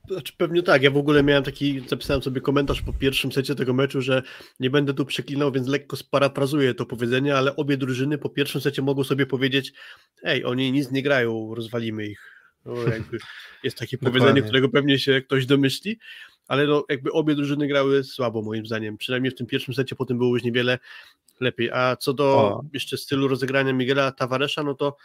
Znaczy 0.08 0.34
pewnie 0.38 0.64
tak. 0.64 0.84
Ja 0.84 0.92
w 0.92 0.98
ogóle 0.98 1.24
miałem 1.24 1.44
taki, 1.44 1.82
zapisałem 1.88 2.24
sobie 2.24 2.42
komentarz 2.42 2.82
po 2.82 2.94
pierwszym 2.94 3.32
secie 3.32 3.56
tego 3.56 3.74
meczu, 3.74 4.02
że 4.02 4.24
nie 4.60 4.70
będę 4.70 4.94
tu 4.94 5.06
przeklinał, 5.06 5.52
więc 5.52 5.68
lekko 5.68 5.98
sparafrazuję 5.98 6.74
to 6.74 6.86
powiedzenie, 6.86 7.36
ale 7.36 7.56
obie 7.56 7.78
drużyny 7.78 8.18
po 8.18 8.30
pierwszym 8.30 8.62
secie 8.62 8.82
mogą 8.82 9.04
sobie 9.04 9.26
powiedzieć, 9.26 9.74
ej, 10.24 10.46
oni 10.46 10.72
nic 10.72 10.92
nie 10.92 11.04
grają, 11.04 11.56
rozwalimy 11.56 12.06
ich. 12.06 12.32
No, 12.66 12.74
jest 13.64 13.78
takie 13.78 13.98
powiedzenie, 14.08 14.42
którego 14.42 14.70
pewnie 14.70 15.00
się 15.00 15.22
ktoś 15.22 15.46
domyśli, 15.46 16.00
ale 16.48 16.68
no, 16.68 16.86
jakby 16.90 17.12
obie 17.12 17.36
drużyny 17.36 17.68
grały 17.68 18.04
słabo 18.04 18.42
moim 18.42 18.66
zdaniem. 18.66 18.98
Przynajmniej 18.98 19.32
w 19.32 19.36
tym 19.36 19.48
pierwszym 19.48 19.74
secie, 19.74 19.96
potem 19.96 20.18
było 20.18 20.36
już 20.36 20.44
niewiele 20.44 20.80
lepiej. 21.40 21.72
A 21.72 21.96
co 21.96 22.14
do 22.14 22.26
o. 22.26 22.64
jeszcze 22.74 22.98
stylu 22.98 23.28
rozegrania 23.28 23.74
Miguela 23.74 24.12
Tavaresza, 24.12 24.64
no 24.64 24.74
to 24.74 24.98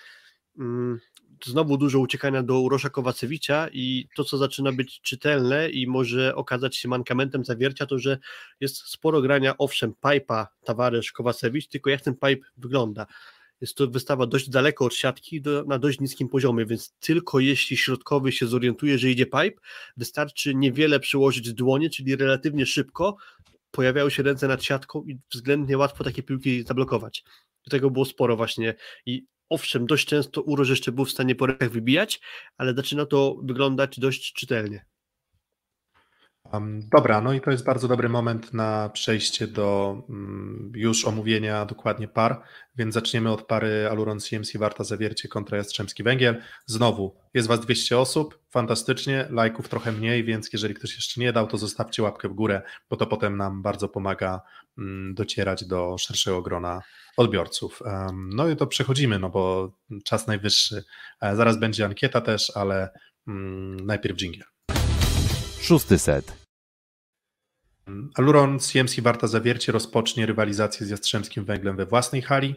znowu 1.45 1.77
dużo 1.77 1.99
uciekania 1.99 2.43
do 2.43 2.61
Urosza 2.61 2.91
Kowacewicza 2.91 3.69
i 3.73 4.09
to, 4.17 4.25
co 4.25 4.39
zaczyna 4.39 4.73
być 4.73 5.01
czytelne 5.01 5.71
i 5.71 5.87
może 5.87 6.35
okazać 6.35 6.77
się 6.77 6.89
mankamentem 6.89 7.45
zawiercia, 7.45 7.87
to, 7.87 7.99
że 7.99 8.19
jest 8.61 8.77
sporo 8.77 9.23
grania, 9.23 9.55
owszem, 9.59 9.95
pipa 10.11 10.49
Tawaresz, 10.65 11.13
Kowacewicz, 11.13 11.69
tylko 11.69 11.91
jak 11.91 12.01
ten 12.01 12.15
pipe 12.15 12.47
wygląda. 12.57 13.07
Jest 13.61 13.75
to 13.75 13.87
wystawa 13.87 14.27
dość 14.27 14.51
daleko 14.51 14.85
od 14.85 14.95
siatki 14.95 15.43
do, 15.43 15.65
na 15.65 15.79
dość 15.79 16.01
niskim 16.01 16.29
poziomie, 16.29 16.67
więc 16.67 16.95
tylko 17.01 17.41
jeśli 17.41 17.77
środkowy 17.77 18.33
się 18.33 18.47
zorientuje, 18.47 18.99
że 18.99 19.11
idzie 19.11 19.27
pipe, 19.27 19.61
wystarczy 19.97 20.55
niewiele 20.55 21.01
przyłożyć 21.01 21.53
dłonie, 21.53 21.91
czyli 21.91 22.17
relatywnie 22.17 22.67
szybko 22.67 23.17
pojawiają 23.71 24.09
się 24.09 24.23
ręce 24.23 24.49
nad 24.49 24.65
siatką 24.65 25.05
i 25.05 25.19
względnie 25.33 25.79
łatwo 25.79 26.05
takie 26.05 26.23
piłki 26.23 26.63
zablokować. 26.63 27.25
Tego 27.71 27.91
było 27.91 28.05
sporo 28.05 28.37
właśnie 28.37 28.75
i 29.07 29.25
owszem, 29.51 29.87
dość 29.87 30.07
często 30.07 30.43
Uroż 30.43 30.69
jeszcze 30.69 30.93
był 30.93 31.05
w 31.05 31.11
stanie 31.11 31.35
po 31.35 31.47
rękach 31.47 31.71
wybijać, 31.71 32.21
ale 32.59 32.75
zaczyna 32.75 33.07
to 33.07 33.37
wyglądać 33.43 34.01
dość 34.01 34.33
czytelnie. 34.33 34.85
Um, 36.53 36.89
dobra, 36.93 37.21
no 37.21 37.33
i 37.33 37.41
to 37.41 37.51
jest 37.51 37.65
bardzo 37.65 37.89
dobry 37.89 38.09
moment 38.09 38.55
na 38.55 38.89
przejście 38.89 39.47
do 39.47 39.97
um, 40.09 40.73
już 40.75 41.05
omówienia 41.05 41.67
dokładnie 41.67 42.09
par, 42.09 42.43
więc 42.77 42.95
zaczniemy 42.95 43.33
od 43.33 43.43
pary 43.43 43.89
Aluron 43.91 44.21
CMC 44.21 44.57
Warta 44.57 44.85
Zawiercie 44.85 45.29
kontra 45.29 45.59
Jastrzębski 45.59 46.03
Węgiel. 46.03 46.43
Znowu, 46.67 47.17
jest 47.35 47.49
Was 47.49 47.61
200 47.61 47.99
osób, 47.99 48.39
fantastycznie, 48.51 49.27
lajków 49.31 49.69
trochę 49.69 49.93
mniej, 49.93 50.25
więc 50.25 50.53
jeżeli 50.53 50.75
ktoś 50.75 50.95
jeszcze 50.95 51.21
nie 51.21 51.33
dał, 51.33 51.47
to 51.47 51.59
zostawcie 51.59 52.03
łapkę 52.03 52.29
w 52.29 52.35
górę, 52.35 52.63
bo 52.91 52.97
to 52.97 53.07
potem 53.07 53.37
nam 53.37 53.63
bardzo 53.63 53.89
pomaga 53.89 54.41
um, 54.79 55.15
docierać 55.15 55.65
do 55.65 55.97
szerszego 55.99 56.43
grona 56.43 56.83
odbiorców. 57.21 57.83
No 58.13 58.49
i 58.49 58.57
to 58.57 58.67
przechodzimy, 58.67 59.19
no 59.19 59.31
bo 59.31 59.73
czas 60.05 60.27
najwyższy. 60.27 60.85
E, 61.21 61.37
zaraz 61.37 61.59
będzie 61.59 61.85
ankieta 61.85 62.21
też, 62.21 62.53
ale 62.55 62.91
mm, 63.29 63.87
najpierw 63.87 64.17
dżingiel. 64.17 64.47
Szósty 65.61 65.99
set. 65.99 66.33
Aluron 68.15 68.59
CMC 68.59 69.01
Warta 69.01 69.27
Zawiercie 69.27 69.73
rozpocznie 69.73 70.27
rywalizację 70.27 70.87
z 70.87 70.91
Jastrzębskim 70.91 71.45
Węglem 71.45 71.77
we 71.77 71.87
własnej 71.87 72.23
hali. 72.23 72.55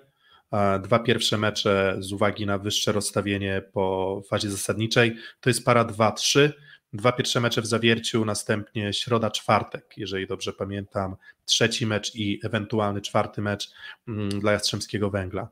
E, 0.53 0.79
dwa 0.79 0.99
pierwsze 0.99 1.37
mecze 1.37 1.95
z 1.99 2.11
uwagi 2.11 2.45
na 2.45 2.57
wyższe 2.57 2.91
rozstawienie 2.91 3.61
po 3.73 4.21
fazie 4.29 4.51
zasadniczej 4.51 5.17
to 5.39 5.49
jest 5.49 5.65
para 5.65 5.85
2-3. 5.85 6.51
Dwa 6.93 7.11
pierwsze 7.11 7.39
mecze 7.39 7.61
w 7.61 7.65
zawierciu, 7.65 8.25
następnie 8.25 8.93
środa, 8.93 9.31
czwartek, 9.31 9.93
jeżeli 9.97 10.27
dobrze 10.27 10.53
pamiętam, 10.53 11.15
trzeci 11.45 11.85
mecz 11.85 12.15
i 12.15 12.39
ewentualny 12.43 13.01
czwarty 13.01 13.41
mecz 13.41 13.71
mm, 14.07 14.29
dla 14.29 14.51
Jastrzębskiego 14.51 15.09
Węgla. 15.09 15.49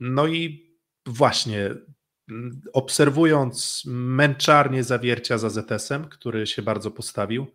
No 0.00 0.26
i 0.26 0.70
właśnie 1.06 1.70
mm, 2.28 2.60
obserwując 2.72 3.82
męczarnię 3.86 4.84
zawiercia 4.84 5.38
za 5.38 5.50
ZS-em, 5.50 6.08
który 6.08 6.46
się 6.46 6.62
bardzo 6.62 6.90
postawił, 6.90 7.46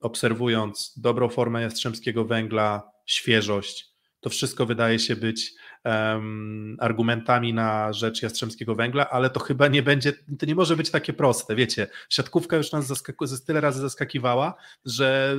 obserwując 0.00 0.94
dobrą 0.96 1.28
formę 1.28 1.62
Jastrzębskiego 1.62 2.24
Węgla, 2.24 2.90
świeżość, 3.06 3.90
to 4.20 4.30
wszystko 4.30 4.66
wydaje 4.66 4.98
się 4.98 5.16
być 5.16 5.54
um, 5.84 6.76
argumentami 6.80 7.54
na 7.54 7.92
rzecz 7.92 8.22
Jastrzębskiego 8.22 8.74
Węgla, 8.74 9.10
ale 9.10 9.30
to 9.30 9.40
chyba 9.40 9.68
nie 9.68 9.82
będzie, 9.82 10.12
to 10.38 10.46
nie 10.46 10.54
może 10.54 10.76
być 10.76 10.90
takie 10.90 11.12
proste, 11.12 11.54
wiecie, 11.54 11.86
siatkówka 12.08 12.56
już 12.56 12.72
nas 12.72 12.86
zaskaku, 12.86 13.24
tyle 13.46 13.60
razy 13.60 13.80
zaskakiwała, 13.80 14.54
że 14.84 15.36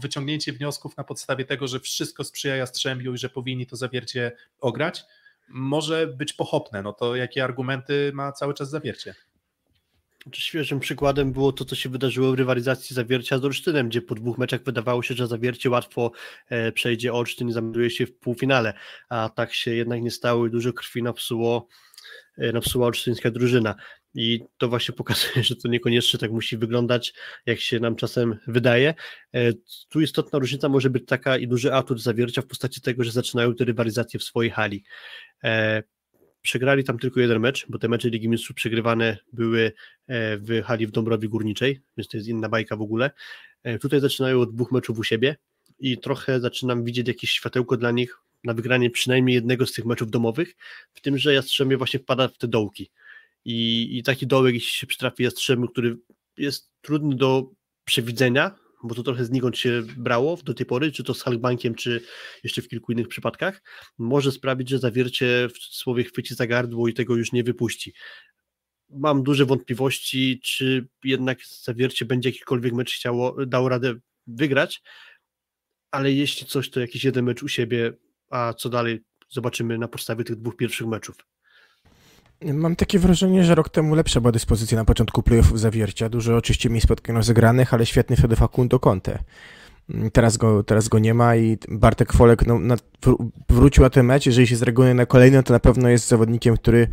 wyciągnięcie 0.00 0.52
wniosków 0.52 0.96
na 0.96 1.04
podstawie 1.04 1.44
tego, 1.44 1.68
że 1.68 1.80
wszystko 1.80 2.24
sprzyja 2.24 2.56
Jastrzębiu 2.56 3.14
i 3.14 3.18
że 3.18 3.28
powinni 3.28 3.66
to 3.66 3.76
zawiercie 3.76 4.32
ograć, 4.60 5.04
może 5.48 6.06
być 6.06 6.32
pochopne, 6.32 6.82
no 6.82 6.92
to 6.92 7.16
jakie 7.16 7.44
argumenty 7.44 8.10
ma 8.14 8.32
cały 8.32 8.54
czas 8.54 8.70
zawiercie? 8.70 9.14
Znaczy, 10.22 10.42
świeżym 10.42 10.80
przykładem 10.80 11.32
było 11.32 11.52
to, 11.52 11.64
co 11.64 11.76
się 11.76 11.88
wydarzyło 11.88 12.32
w 12.32 12.34
rywalizacji 12.34 12.94
Zawiercia 12.94 13.38
z 13.38 13.44
Olsztynem, 13.44 13.88
gdzie 13.88 14.02
po 14.02 14.14
dwóch 14.14 14.38
meczach 14.38 14.62
wydawało 14.62 15.02
się, 15.02 15.14
że 15.14 15.26
Zawiercie 15.26 15.70
łatwo 15.70 16.12
e, 16.48 16.72
przejdzie 16.72 17.12
Olsztyn 17.12 17.48
i 17.48 17.52
zamelduje 17.52 17.90
się 17.90 18.06
w 18.06 18.18
półfinale, 18.18 18.74
a 19.08 19.30
tak 19.34 19.54
się 19.54 19.74
jednak 19.74 20.02
nie 20.02 20.10
stało 20.10 20.46
i 20.46 20.50
dużo 20.50 20.72
krwi 20.72 21.02
napsuło, 21.02 21.68
e, 22.38 22.52
napsuła 22.52 22.86
olsztyńska 22.86 23.30
drużyna. 23.30 23.74
I 24.14 24.40
to 24.58 24.68
właśnie 24.68 24.94
pokazuje, 25.00 25.44
że 25.44 25.56
to 25.56 25.68
niekoniecznie 25.68 26.18
tak 26.18 26.30
musi 26.30 26.56
wyglądać, 26.56 27.12
jak 27.46 27.60
się 27.60 27.80
nam 27.80 27.96
czasem 27.96 28.38
wydaje. 28.46 28.94
E, 29.34 29.52
tu 29.88 30.00
istotna 30.00 30.38
różnica 30.38 30.68
może 30.68 30.90
być 30.90 31.06
taka 31.06 31.36
i 31.36 31.48
duży 31.48 31.74
atut 31.74 32.02
zawiercia 32.02 32.42
w 32.42 32.46
postaci 32.46 32.80
tego, 32.80 33.04
że 33.04 33.12
zaczynają 33.12 33.54
te 33.54 33.64
rywalizacje 33.64 34.20
w 34.20 34.24
swojej 34.24 34.50
hali. 34.50 34.84
Przegrali 36.42 36.84
tam 36.84 36.98
tylko 36.98 37.20
jeden 37.20 37.40
mecz, 37.40 37.66
bo 37.68 37.78
te 37.78 37.88
mecze 37.88 38.08
Ligi 38.08 38.28
Mistrzów 38.28 38.56
przegrywane 38.56 39.18
były 39.32 39.72
e, 40.06 40.36
w 40.36 40.62
hali 40.64 40.86
w 40.86 40.90
Dąbrowie 40.90 41.28
Górniczej, 41.28 41.80
więc 41.96 42.08
to 42.08 42.16
jest 42.16 42.28
inna 42.28 42.48
bajka 42.48 42.76
w 42.76 42.82
ogóle. 42.82 43.10
E, 43.62 43.78
tutaj 43.78 44.00
zaczynają 44.00 44.40
od 44.40 44.54
dwóch 44.54 44.72
meczów 44.72 44.98
u 44.98 45.04
siebie 45.04 45.36
i 45.78 45.98
trochę 45.98 46.40
zaczynam 46.40 46.84
widzieć 46.84 47.08
jakieś 47.08 47.30
światełko 47.30 47.76
dla 47.76 47.90
nich 47.90 48.18
na 48.44 48.54
wygranie 48.54 48.90
przynajmniej 48.90 49.34
jednego 49.34 49.66
z 49.66 49.72
tych 49.72 49.84
meczów 49.84 50.10
domowych, 50.10 50.56
w 50.94 51.00
tym, 51.00 51.18
że 51.18 51.34
Jastrzębie 51.34 51.76
właśnie 51.76 52.00
wpada 52.00 52.28
w 52.28 52.38
te 52.38 52.48
dołki. 52.48 52.90
I, 53.44 53.88
i 53.98 54.02
taki 54.02 54.26
dołek, 54.26 54.54
jeśli 54.54 54.70
się 54.70 54.86
przytrafi 54.86 55.22
Jastrzębiu, 55.22 55.68
który 55.68 55.96
jest 56.36 56.70
trudny 56.82 57.16
do 57.16 57.50
przewidzenia, 57.84 58.54
bo 58.84 58.94
to 58.94 59.02
trochę 59.02 59.24
znikąd 59.24 59.58
się 59.58 59.82
brało 59.96 60.36
do 60.36 60.54
tej 60.54 60.66
pory, 60.66 60.92
czy 60.92 61.04
to 61.04 61.14
z 61.14 61.22
Halkbankiem, 61.22 61.74
czy 61.74 62.00
jeszcze 62.44 62.62
w 62.62 62.68
kilku 62.68 62.92
innych 62.92 63.08
przypadkach, 63.08 63.62
może 63.98 64.32
sprawić, 64.32 64.68
że 64.68 64.78
zawiercie 64.78 65.48
w 65.54 65.58
słowie 65.58 66.04
chwyci 66.04 66.34
za 66.34 66.46
gardło 66.46 66.88
i 66.88 66.94
tego 66.94 67.16
już 67.16 67.32
nie 67.32 67.44
wypuści. 67.44 67.94
Mam 68.90 69.22
duże 69.22 69.46
wątpliwości, 69.46 70.40
czy 70.44 70.88
jednak 71.04 71.38
zawiercie 71.46 72.04
będzie 72.04 72.28
jakikolwiek 72.28 72.72
mecz 72.72 72.94
chciało, 72.94 73.46
dało 73.46 73.68
radę 73.68 73.94
wygrać, 74.26 74.82
ale 75.90 76.12
jeśli 76.12 76.46
coś, 76.46 76.70
to 76.70 76.80
jakiś 76.80 77.04
jeden 77.04 77.24
mecz 77.24 77.42
u 77.42 77.48
siebie, 77.48 77.92
a 78.30 78.54
co 78.54 78.68
dalej 78.68 79.00
zobaczymy 79.28 79.78
na 79.78 79.88
podstawie 79.88 80.24
tych 80.24 80.36
dwóch 80.36 80.56
pierwszych 80.56 80.86
meczów. 80.86 81.16
Mam 82.44 82.76
takie 82.76 82.98
wrażenie, 82.98 83.44
że 83.44 83.54
rok 83.54 83.68
temu 83.68 83.94
lepsza 83.94 84.20
była 84.20 84.32
dyspozycja 84.32 84.78
na 84.78 84.84
początku 84.84 85.22
playoffów 85.22 85.60
zawiercia. 85.60 86.08
Dużo 86.08 86.36
oczywiście 86.36 86.70
mniej 86.70 86.80
spotkań 86.80 87.16
rozegranych, 87.16 87.74
ale 87.74 87.86
świetny 87.86 88.16
wtedy 88.16 88.36
Facundo 88.36 88.78
Conte. 88.78 89.18
Teraz 90.12 90.36
go, 90.36 90.62
teraz 90.62 90.88
go 90.88 90.98
nie 90.98 91.14
ma 91.14 91.36
i 91.36 91.58
Bartek 91.68 92.12
Folek 92.12 92.46
no, 92.46 92.58
na, 92.58 92.76
wrócił 93.48 93.82
na 93.82 93.90
ten 93.90 94.06
mecz. 94.06 94.26
Jeżeli 94.26 94.46
się 94.46 94.56
zreaguje 94.56 94.94
na 94.94 95.06
kolejny, 95.06 95.42
to 95.42 95.52
na 95.52 95.60
pewno 95.60 95.88
jest 95.88 96.08
zawodnikiem, 96.08 96.56
który 96.56 96.88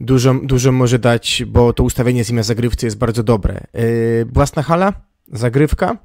dużo, 0.00 0.34
dużo 0.34 0.72
może 0.72 0.98
dać, 0.98 1.42
bo 1.46 1.72
to 1.72 1.82
ustawienie 1.82 2.24
z 2.24 2.28
nim 2.28 2.36
na 2.36 2.42
zagrywce 2.42 2.86
jest 2.86 2.98
bardzo 2.98 3.22
dobre. 3.22 3.66
Yy, 3.74 4.24
własna 4.32 4.62
hala, 4.62 4.92
zagrywka. 5.32 5.96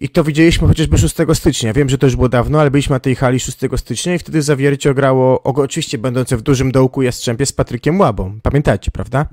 I 0.00 0.08
to 0.08 0.24
widzieliśmy 0.24 0.68
chociażby 0.68 0.98
6 0.98 1.14
stycznia. 1.34 1.72
Wiem, 1.72 1.88
że 1.88 1.98
to 1.98 2.06
już 2.06 2.16
było 2.16 2.28
dawno, 2.28 2.60
ale 2.60 2.70
byliśmy 2.70 2.94
na 2.94 3.00
tej 3.00 3.16
hali 3.16 3.40
6 3.40 3.58
stycznia 3.76 4.14
i 4.14 4.18
wtedy 4.18 4.42
Zawiercie 4.42 4.94
grało, 4.94 5.42
oczywiście 5.42 5.98
będące 5.98 6.36
w 6.36 6.42
dużym 6.42 6.72
dołku 6.72 7.02
Jastrzębie 7.02 7.46
z 7.46 7.52
Patrykiem 7.52 8.00
Łabą. 8.00 8.40
Pamiętacie, 8.42 8.90
prawda? 8.90 9.26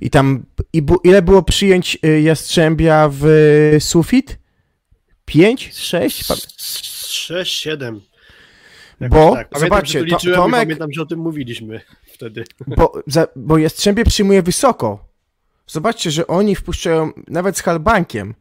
I 0.00 0.10
tam, 0.10 0.44
i 0.72 0.82
bu, 0.82 0.96
ile 1.04 1.22
było 1.22 1.42
przyjęć 1.42 1.98
y, 2.04 2.20
Jastrzębia 2.20 3.10
w 3.12 3.26
sufit? 3.80 4.38
5? 5.24 5.70
6? 5.74 6.24
6, 7.06 7.60
7. 7.60 8.00
Bo, 9.00 9.32
tak. 9.34 9.48
zobaczcie, 9.58 10.00
że 10.00 10.06
to, 10.06 10.34
Tomek... 10.34 10.60
Pamiętam, 10.60 10.92
że 10.92 11.02
o 11.02 11.06
tym 11.06 11.18
mówiliśmy 11.18 11.80
wtedy. 12.06 12.44
Bo, 12.76 13.02
za, 13.06 13.26
bo 13.36 13.58
Jastrzębie 13.58 14.04
przyjmuje 14.04 14.42
wysoko. 14.42 15.08
Zobaczcie, 15.66 16.10
że 16.10 16.26
oni 16.26 16.56
wpuszczają 16.56 17.12
nawet 17.28 17.58
z 17.58 17.62
halbankiem 17.62 18.34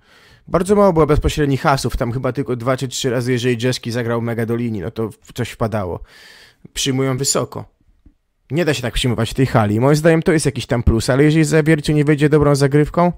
bardzo 0.47 0.75
mało 0.75 0.93
było 0.93 1.05
bezpośrednich 1.05 1.61
hasów, 1.61 1.97
tam 1.97 2.11
chyba 2.11 2.33
tylko 2.33 2.55
dwa 2.55 2.77
czy 2.77 2.87
trzy 2.87 3.09
razy, 3.09 3.31
jeżeli 3.31 3.65
Jeski 3.65 3.91
zagrał 3.91 4.21
mega 4.21 4.45
do 4.45 4.55
linii, 4.55 4.81
no 4.81 4.91
to 4.91 5.09
coś 5.33 5.49
wpadało. 5.49 5.99
Przyjmują 6.73 7.17
wysoko. 7.17 7.65
Nie 8.51 8.65
da 8.65 8.73
się 8.73 8.81
tak 8.81 8.93
przyjmować 8.93 9.31
w 9.31 9.33
tej 9.33 9.45
hali. 9.45 9.79
Moim 9.79 9.95
zdaniem 9.95 10.23
to 10.23 10.31
jest 10.31 10.45
jakiś 10.45 10.65
tam 10.65 10.83
plus, 10.83 11.09
ale 11.09 11.23
jeżeli 11.23 11.45
Zawiercie 11.45 11.93
nie 11.93 12.05
wyjdzie 12.05 12.29
dobrą 12.29 12.55
zagrywką, 12.55 13.11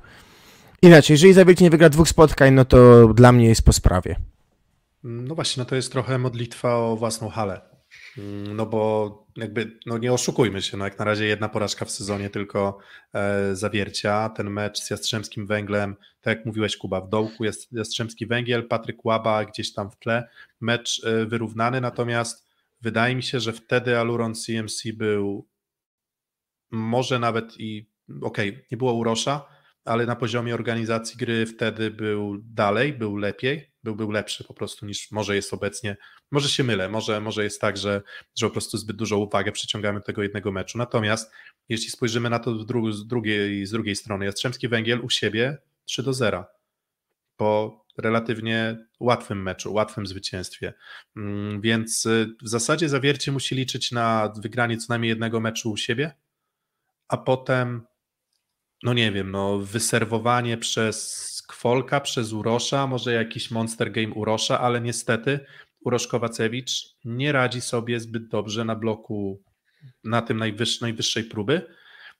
inaczej, 0.81 1.13
jeżeli 1.13 1.33
Zawiercie 1.33 1.63
nie 1.63 1.69
wygra 1.69 1.89
dwóch 1.89 2.09
spotkań, 2.09 2.53
no 2.53 2.65
to 2.65 3.07
dla 3.13 3.31
mnie 3.31 3.47
jest 3.47 3.65
po 3.65 3.73
sprawie. 3.73 4.15
No 5.03 5.35
właśnie, 5.35 5.61
no 5.61 5.65
to 5.65 5.75
jest 5.75 5.91
trochę 5.91 6.17
modlitwa 6.17 6.75
o 6.75 6.95
własną 6.95 7.29
halę. 7.29 7.61
Mm, 8.17 8.55
no 8.55 8.65
bo 8.65 9.24
jakby, 9.37 9.79
no 9.85 9.97
nie 9.97 10.13
oszukujmy 10.13 10.61
się, 10.61 10.77
no 10.77 10.85
jak 10.85 10.99
na 10.99 11.05
razie 11.05 11.25
jedna 11.25 11.49
porażka 11.49 11.85
w 11.85 11.91
sezonie 11.91 12.29
tylko 12.29 12.77
e, 13.13 13.55
zawiercia. 13.55 14.29
Ten 14.29 14.49
mecz 14.49 14.79
z 14.79 14.89
Jastrzębskim 14.89 15.47
Węglem, 15.47 15.95
tak 16.21 16.37
jak 16.37 16.45
mówiłeś 16.45 16.77
Kuba, 16.77 17.01
w 17.01 17.09
dołku 17.09 17.43
jest 17.43 17.73
Jastrzębski 17.73 18.25
Węgiel, 18.25 18.67
Patryk 18.67 19.05
Łaba 19.05 19.45
gdzieś 19.45 19.73
tam 19.73 19.91
w 19.91 19.95
tle. 19.95 20.29
Mecz 20.61 21.01
e, 21.05 21.25
wyrównany, 21.25 21.81
natomiast 21.81 22.47
wydaje 22.81 23.15
mi 23.15 23.23
się, 23.23 23.39
że 23.39 23.53
wtedy 23.53 23.97
Aluron 23.97 24.33
CMC 24.35 24.91
był 24.93 25.47
może 26.71 27.19
nawet 27.19 27.59
i, 27.59 27.89
okej, 28.21 28.49
okay, 28.49 28.65
nie 28.71 28.77
było 28.77 28.93
Urosza, 28.93 29.45
ale 29.85 30.05
na 30.05 30.15
poziomie 30.15 30.53
organizacji 30.53 31.17
gry 31.17 31.45
wtedy 31.45 31.91
był 31.91 32.37
dalej, 32.37 32.93
był 32.93 33.17
lepiej, 33.17 33.71
był, 33.85 33.95
był 33.95 34.11
lepszy 34.11 34.43
po 34.43 34.53
prostu 34.53 34.85
niż 34.85 35.11
może 35.11 35.35
jest 35.35 35.53
obecnie. 35.53 35.97
Może 36.31 36.49
się 36.49 36.63
mylę, 36.63 36.89
może, 36.89 37.21
może 37.21 37.43
jest 37.43 37.61
tak, 37.61 37.77
że, 37.77 38.01
że 38.35 38.45
po 38.45 38.51
prostu 38.51 38.77
zbyt 38.77 38.95
dużą 38.97 39.17
uwagę 39.17 39.51
przyciągamy 39.51 40.01
tego 40.01 40.23
jednego 40.23 40.51
meczu. 40.51 40.77
Natomiast 40.77 41.31
jeśli 41.69 41.89
spojrzymy 41.89 42.29
na 42.29 42.39
to 42.39 42.53
dru 42.53 42.91
z, 42.91 43.07
drugiej, 43.07 43.65
z 43.65 43.71
drugiej 43.71 43.95
strony, 43.95 44.25
Jastrzębski 44.25 44.67
Węgiel 44.67 45.01
u 45.01 45.09
siebie 45.09 45.57
3 45.85 46.03
do 46.03 46.13
0 46.13 46.45
po 47.37 47.85
relatywnie 47.97 48.77
łatwym 48.99 49.43
meczu, 49.43 49.73
łatwym 49.73 50.07
zwycięstwie. 50.07 50.73
Mm, 51.17 51.61
więc 51.61 52.05
y, 52.05 52.35
w 52.41 52.49
zasadzie 52.49 52.89
zawiercie 52.89 53.31
musi 53.31 53.55
liczyć 53.55 53.91
na 53.91 54.33
wygranie 54.37 54.77
co 54.77 54.85
najmniej 54.89 55.09
jednego 55.09 55.39
meczu 55.39 55.71
u 55.71 55.77
siebie, 55.77 56.15
a 57.07 57.17
potem 57.17 57.81
no 58.83 58.93
nie 58.93 59.11
wiem, 59.11 59.31
no 59.31 59.59
wyserwowanie 59.59 60.57
przez 60.57 61.34
Kwolka, 61.45 62.01
przez 62.01 62.33
Urosza, 62.33 62.87
może 62.87 63.13
jakiś 63.13 63.51
monster 63.51 63.91
game 63.91 64.13
Urosza, 64.13 64.59
ale 64.59 64.81
niestety 64.81 65.39
Urosz 65.85 66.07
Kowacewicz 66.07 66.95
nie 67.05 67.31
radzi 67.31 67.61
sobie 67.61 67.99
zbyt 67.99 68.27
dobrze 68.27 68.65
na 68.65 68.75
bloku 68.75 69.43
na 70.03 70.21
tym 70.21 70.37
najwyższej, 70.37 70.81
najwyższej 70.81 71.23
próby. 71.23 71.61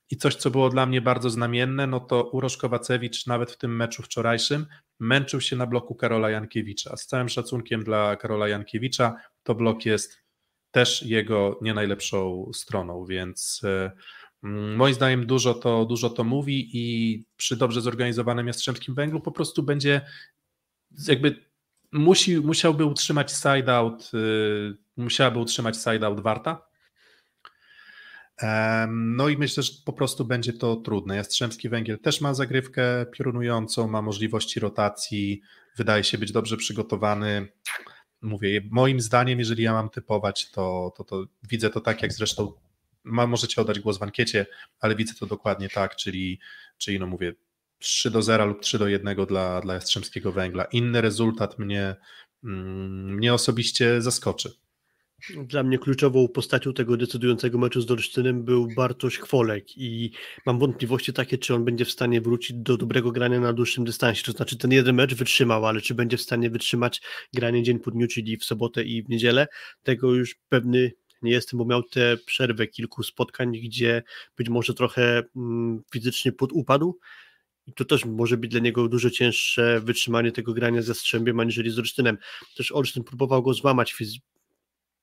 I 0.10 0.18
coś, 0.18 0.36
co 0.36 0.52
było 0.52 0.70
dla 0.70 0.86
mnie 0.86 1.02
bardzo 1.02 1.30
znamienne, 1.30 1.88
no 1.88 2.00
to 2.00 2.30
Urosz 2.30 2.58
Kowacewicz 2.58 3.28
nawet 3.28 3.52
w 3.52 3.58
tym 3.58 3.76
meczu 3.76 4.04
wczorajszym 4.04 4.66
męczył 5.00 5.42
się 5.42 5.56
na 5.56 5.68
bloku 5.68 5.96
Karola 5.96 6.30
Jankiewicza. 6.30 6.98
Z 6.98 7.06
całym 7.06 7.30
szacunkiem 7.30 7.84
dla 7.84 8.16
Karola 8.16 8.48
Jankiewicza, 8.48 9.16
to 9.44 9.56
blok 9.56 9.86
jest 9.86 10.26
też 10.72 11.04
jego 11.04 11.60
nie 11.62 11.74
najlepszą 11.74 12.50
stroną, 12.54 13.06
więc 13.06 13.62
e, 13.64 13.92
moim 14.76 14.94
zdaniem 14.94 15.26
dużo 15.26 15.54
to, 15.54 15.86
dużo 15.86 16.10
to 16.10 16.24
mówi 16.24 16.70
i 16.74 17.26
przy 17.38 17.56
dobrze 17.56 17.82
zorganizowanym 17.82 18.48
Jastrzębskim 18.48 18.96
Węglu 18.96 19.22
po 19.22 19.32
prostu 19.32 19.64
będzie 19.64 20.02
jakby 21.08 21.46
musi, 21.92 22.38
musiałby 22.38 22.86
utrzymać 22.86 23.32
side-out, 23.32 24.12
yy, 24.14 24.78
musiałaby 24.98 25.40
utrzymać 25.40 25.76
side-out 25.78 26.20
Warta. 26.20 26.66
No 28.88 29.30
i 29.30 29.38
myślę, 29.38 29.64
że 29.64 29.74
po 29.86 29.94
prostu 29.94 30.26
będzie 30.26 30.54
to 30.54 30.76
trudne. 30.76 31.16
Jastrzębski 31.16 31.70
Węgiel 31.70 32.00
też 32.00 32.22
ma 32.22 32.34
zagrywkę 32.34 33.06
piorunującą, 33.06 33.88
ma 33.88 34.02
możliwości 34.02 34.60
rotacji, 34.60 35.42
wydaje 35.78 36.04
się 36.04 36.18
być 36.18 36.32
dobrze 36.32 36.58
przygotowany. 36.58 37.48
Mówię, 38.22 38.62
moim 38.72 39.00
zdaniem, 39.02 39.40
jeżeli 39.40 39.64
ja 39.64 39.74
mam 39.74 39.90
typować, 39.90 40.52
to, 40.52 40.94
to, 40.98 41.04
to 41.04 41.26
widzę 41.50 41.70
to 41.70 41.82
tak, 41.82 42.02
jak 42.02 42.14
zresztą 42.14 42.54
ma, 43.06 43.28
możecie 43.28 43.62
oddać 43.62 43.80
głos 43.80 43.98
w 43.98 44.04
ankiecie, 44.04 44.46
ale 44.80 44.96
widzę 44.96 45.14
to 45.20 45.26
dokładnie 45.26 45.70
tak, 45.70 45.96
czyli, 45.96 46.40
czyli 46.78 47.00
no 47.00 47.08
mówię 47.08 47.34
3 47.80 48.12
do 48.12 48.22
0 48.22 48.46
lub 48.46 48.62
3 48.62 48.80
do 48.80 48.88
1 48.88 49.26
dla, 49.26 49.62
dla 49.62 49.74
Jastrzębskiego 49.74 50.32
Węgla. 50.32 50.64
Inny 50.66 51.02
rezultat 51.02 51.60
mnie, 51.60 51.96
mm, 52.44 53.16
mnie 53.16 53.34
osobiście 53.34 54.02
zaskoczy. 54.02 54.52
Dla 55.38 55.64
mnie 55.64 55.78
kluczową 55.78 56.28
postacią 56.28 56.74
tego 56.74 56.98
decydującego 56.98 57.58
meczu 57.58 57.82
z 57.82 57.86
Dorsztynem 57.86 58.44
był 58.44 58.68
Bartosz 58.76 59.18
Chwolek 59.18 59.78
i 59.78 60.12
mam 60.46 60.60
wątpliwości 60.60 61.14
takie, 61.14 61.38
czy 61.38 61.56
on 61.56 61.66
będzie 61.66 61.86
w 61.86 61.92
stanie 61.92 62.22
wrócić 62.22 62.58
do 62.58 62.78
dobrego 62.78 63.12
grania 63.12 63.40
na 63.40 63.54
dłuższym 63.54 63.86
dystansie, 63.86 64.24
to 64.24 64.32
znaczy 64.32 64.58
ten 64.58 64.72
jeden 64.72 64.96
mecz 64.96 65.16
wytrzymał, 65.16 65.66
ale 65.66 65.82
czy 65.82 65.96
będzie 65.96 66.18
w 66.18 66.22
stanie 66.22 66.50
wytrzymać 66.50 67.02
granie 67.34 67.64
dzień 67.64 67.80
po 67.80 67.92
dniu, 67.92 68.08
czyli 68.08 68.38
w 68.38 68.46
sobotę 68.46 68.84
i 68.84 69.04
w 69.04 69.10
niedzielę, 69.10 69.48
tego 69.84 70.14
już 70.14 70.36
pewny 70.50 70.92
nie 71.26 71.32
jestem, 71.32 71.58
bo 71.58 71.66
miał 71.66 71.84
tę 71.84 72.18
przerwę 72.26 72.68
kilku 72.68 73.04
spotkań, 73.04 73.52
gdzie 73.52 74.04
być 74.38 74.50
może 74.50 74.74
trochę 74.74 75.24
mm, 75.36 75.82
fizycznie 75.94 76.32
podupadł. 76.32 77.00
I 77.68 77.74
to 77.74 77.86
też 77.86 78.06
może 78.06 78.38
być 78.38 78.52
dla 78.52 78.60
niego 78.60 78.88
dużo 78.88 79.10
cięższe 79.10 79.82
wytrzymanie 79.82 80.32
tego 80.32 80.54
grania 80.54 80.82
ze 80.82 80.96
Strzębiem, 80.96 81.40
aniżeli 81.40 81.72
z 81.72 81.80
Olsztynem. 81.80 82.18
Też 82.58 82.72
Olsztyn 82.72 83.04
próbował 83.04 83.44
go 83.44 83.54
złamać 83.54 83.94
fiz 83.94 84.18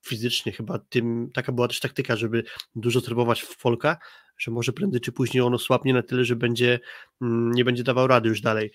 fizycznie, 0.06 0.52
chyba 0.52 0.78
tym, 0.78 1.30
taka 1.34 1.52
była 1.52 1.68
też 1.68 1.80
taktyka, 1.80 2.16
żeby 2.16 2.44
dużo 2.74 3.00
trybować 3.00 3.42
w 3.42 3.56
Folka, 3.56 3.96
że 4.38 4.50
może 4.50 4.72
prędzej 4.72 5.00
czy 5.00 5.12
później 5.12 5.42
ono 5.42 5.58
słabnie 5.58 5.94
na 5.94 6.02
tyle, 6.02 6.24
że 6.24 6.36
będzie, 6.36 6.80
mm, 7.22 7.52
nie 7.52 7.64
będzie 7.64 7.82
dawał 7.82 8.06
rady 8.06 8.28
już 8.28 8.40
dalej. 8.40 8.70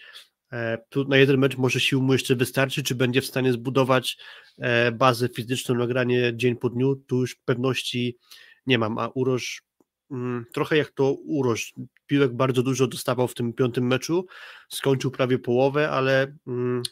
E, 0.53 0.77
tu 0.89 1.07
na 1.07 1.17
jeden 1.17 1.37
mecz 1.37 1.57
może 1.57 1.79
sił 1.79 2.01
mu 2.01 2.13
jeszcze 2.13 2.35
wystarczy, 2.35 2.83
czy 2.83 2.95
będzie 2.95 3.21
w 3.21 3.25
stanie 3.25 3.53
zbudować 3.53 4.17
e, 4.57 4.91
bazę 4.91 5.29
fizyczną 5.29 5.75
na 5.75 5.87
granie 5.87 6.31
dzień 6.35 6.55
po 6.55 6.69
dniu, 6.69 6.95
tu 6.95 7.21
już 7.21 7.35
pewności 7.35 8.17
nie 8.65 8.77
mam, 8.77 8.97
a 8.97 9.07
Uroż 9.07 9.63
mm, 10.11 10.45
trochę 10.53 10.77
jak 10.77 10.91
to 10.91 11.13
Uroż, 11.13 11.73
piłek 12.07 12.33
bardzo 12.33 12.63
dużo 12.63 12.87
dostawał 12.87 13.27
w 13.27 13.33
tym 13.33 13.53
piątym 13.53 13.87
meczu, 13.87 14.25
skończył 14.69 15.11
prawie 15.11 15.39
połowę, 15.39 15.89
ale 15.89 16.35
mm, 16.47 16.83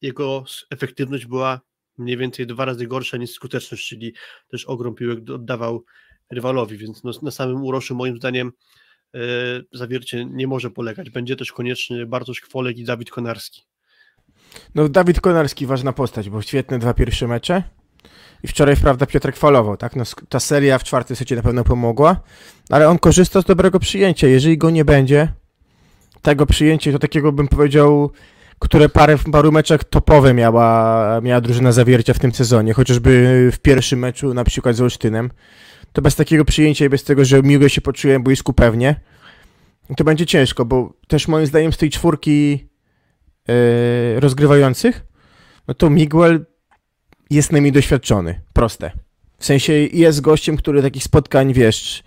jego 0.00 0.44
efektywność 0.70 1.26
była 1.26 1.60
mniej 1.98 2.16
więcej 2.16 2.46
dwa 2.46 2.64
razy 2.64 2.86
gorsza 2.86 3.16
niż 3.16 3.30
skuteczność, 3.30 3.88
czyli 3.88 4.14
też 4.48 4.64
ogrom 4.64 4.94
piłek 4.94 5.30
oddawał 5.30 5.84
rywalowi, 6.30 6.76
więc 6.78 7.04
no, 7.04 7.12
na 7.22 7.30
samym 7.30 7.64
Uroszu 7.64 7.94
moim 7.94 8.16
zdaniem 8.16 8.52
zawiercie 9.72 10.24
nie 10.24 10.46
może 10.46 10.70
polegać. 10.70 11.10
Będzie 11.10 11.36
też 11.36 11.52
konieczny 11.52 12.06
Bartosz 12.06 12.40
Kwolek 12.40 12.78
i 12.78 12.84
Dawid 12.84 13.10
Konarski. 13.10 13.62
No 14.74 14.88
Dawid 14.88 15.20
Konarski 15.20 15.66
ważna 15.66 15.92
postać, 15.92 16.30
bo 16.30 16.42
świetne 16.42 16.78
dwa 16.78 16.94
pierwsze 16.94 17.28
mecze. 17.28 17.62
I 18.42 18.48
wczoraj, 18.48 18.76
prawda, 18.76 19.06
Piotrek 19.06 19.36
falował, 19.36 19.76
tak? 19.76 19.96
No, 19.96 20.04
ta 20.28 20.40
seria 20.40 20.78
w 20.78 20.84
czwartej 20.84 21.16
secie 21.16 21.36
na 21.36 21.42
pewno 21.42 21.64
pomogła, 21.64 22.20
ale 22.70 22.88
on 22.88 22.98
korzysta 22.98 23.42
z 23.42 23.44
dobrego 23.44 23.78
przyjęcia. 23.78 24.28
Jeżeli 24.28 24.58
go 24.58 24.70
nie 24.70 24.84
będzie, 24.84 25.32
tego 26.22 26.46
przyjęcia, 26.46 26.92
to 26.92 26.98
takiego 26.98 27.32
bym 27.32 27.48
powiedział, 27.48 28.10
które 28.58 28.88
parę, 28.88 29.18
paru 29.32 29.52
meczach 29.52 29.84
topowe 29.84 30.34
miała, 30.34 31.20
miała 31.20 31.40
drużyna 31.40 31.72
zawiercia 31.72 32.14
w 32.14 32.18
tym 32.18 32.32
sezonie, 32.32 32.72
chociażby 32.72 33.50
w 33.52 33.58
pierwszym 33.58 33.98
meczu 33.98 34.34
na 34.34 34.44
przykład 34.44 34.76
z 34.76 34.80
Olsztynem 34.80 35.30
to 35.92 36.02
bez 36.02 36.16
takiego 36.16 36.44
przyjęcia 36.44 36.84
i 36.84 36.88
bez 36.88 37.04
tego, 37.04 37.24
że 37.24 37.42
miłe 37.42 37.70
się 37.70 37.80
poczuję 37.80 38.20
boisku 38.20 38.52
pewnie, 38.52 39.00
to 39.96 40.04
będzie 40.04 40.26
ciężko, 40.26 40.64
bo 40.64 40.92
też 41.08 41.28
moim 41.28 41.46
zdaniem 41.46 41.72
z 41.72 41.76
tej 41.76 41.90
czwórki 41.90 42.68
yy, 43.48 44.20
rozgrywających, 44.20 45.04
no 45.68 45.74
to 45.74 45.90
Miguel 45.90 46.46
jest 47.30 47.52
najmniej 47.52 47.72
doświadczony. 47.72 48.40
Proste. 48.52 48.90
W 49.38 49.44
sensie 49.44 49.72
jest 49.72 50.20
gościem, 50.20 50.56
który 50.56 50.82
takich 50.82 51.04
spotkań, 51.04 51.52
wiesz, 51.52 52.02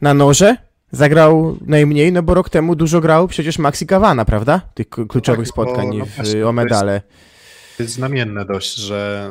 na 0.00 0.14
noże 0.14 0.56
zagrał 0.90 1.58
najmniej, 1.66 2.12
no 2.12 2.22
bo 2.22 2.34
rok 2.34 2.50
temu 2.50 2.74
dużo 2.74 3.00
grał 3.00 3.28
przecież 3.28 3.58
Maxi 3.58 3.86
Kawana, 3.86 4.24
prawda? 4.24 4.60
Tych 4.74 4.88
kluczowych 4.88 5.46
tak, 5.46 5.52
spotkań 5.52 5.98
no, 5.98 6.06
w, 6.06 6.46
o 6.46 6.52
medale. 6.52 7.00
To 7.00 7.06
jest, 7.06 7.76
to 7.76 7.82
jest 7.82 7.94
znamienne 7.94 8.44
dość, 8.44 8.74
że 8.74 9.30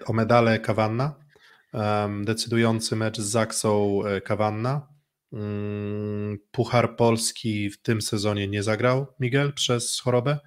e, 0.00 0.04
o 0.04 0.12
medale 0.12 0.58
Kawanna, 0.58 1.14
decydujący 2.24 2.96
mecz 2.96 3.20
z 3.20 3.24
Zaksą 3.24 4.00
e, 4.04 4.20
Kawanna, 4.20 4.88
mm, 5.32 6.38
Puchar 6.50 6.96
Polski 6.96 7.70
w 7.70 7.82
tym 7.82 8.02
sezonie 8.02 8.48
nie 8.48 8.62
zagrał 8.62 9.06
Miguel 9.20 9.52
przez 9.52 10.00
chorobę. 10.00 10.38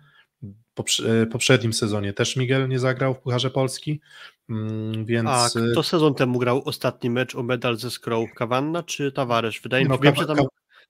W 0.75 1.01
e, 1.05 1.25
poprzednim 1.25 1.73
sezonie 1.73 2.13
też 2.13 2.35
Miguel 2.35 2.69
nie 2.69 2.79
zagrał 2.79 3.13
w 3.13 3.19
Pucharze 3.19 3.51
Polski. 3.51 4.01
Mm, 4.49 5.05
więc... 5.05 5.29
A 5.29 5.49
kto 5.71 5.83
sezon 5.83 6.15
temu 6.15 6.39
grał 6.39 6.61
ostatni 6.65 7.09
mecz 7.09 7.35
o 7.35 7.43
medal 7.43 7.77
ze 7.77 7.91
Skrą? 7.91 8.25
Kawanna 8.35 8.83
czy 8.83 9.11
Tavares? 9.11 9.55
Wydaje 9.63 9.83
mi 9.83 9.89
no, 9.89 9.95
się, 9.95 10.01
wiem, 10.01 10.15
że 10.15 10.25
tam, 10.25 10.37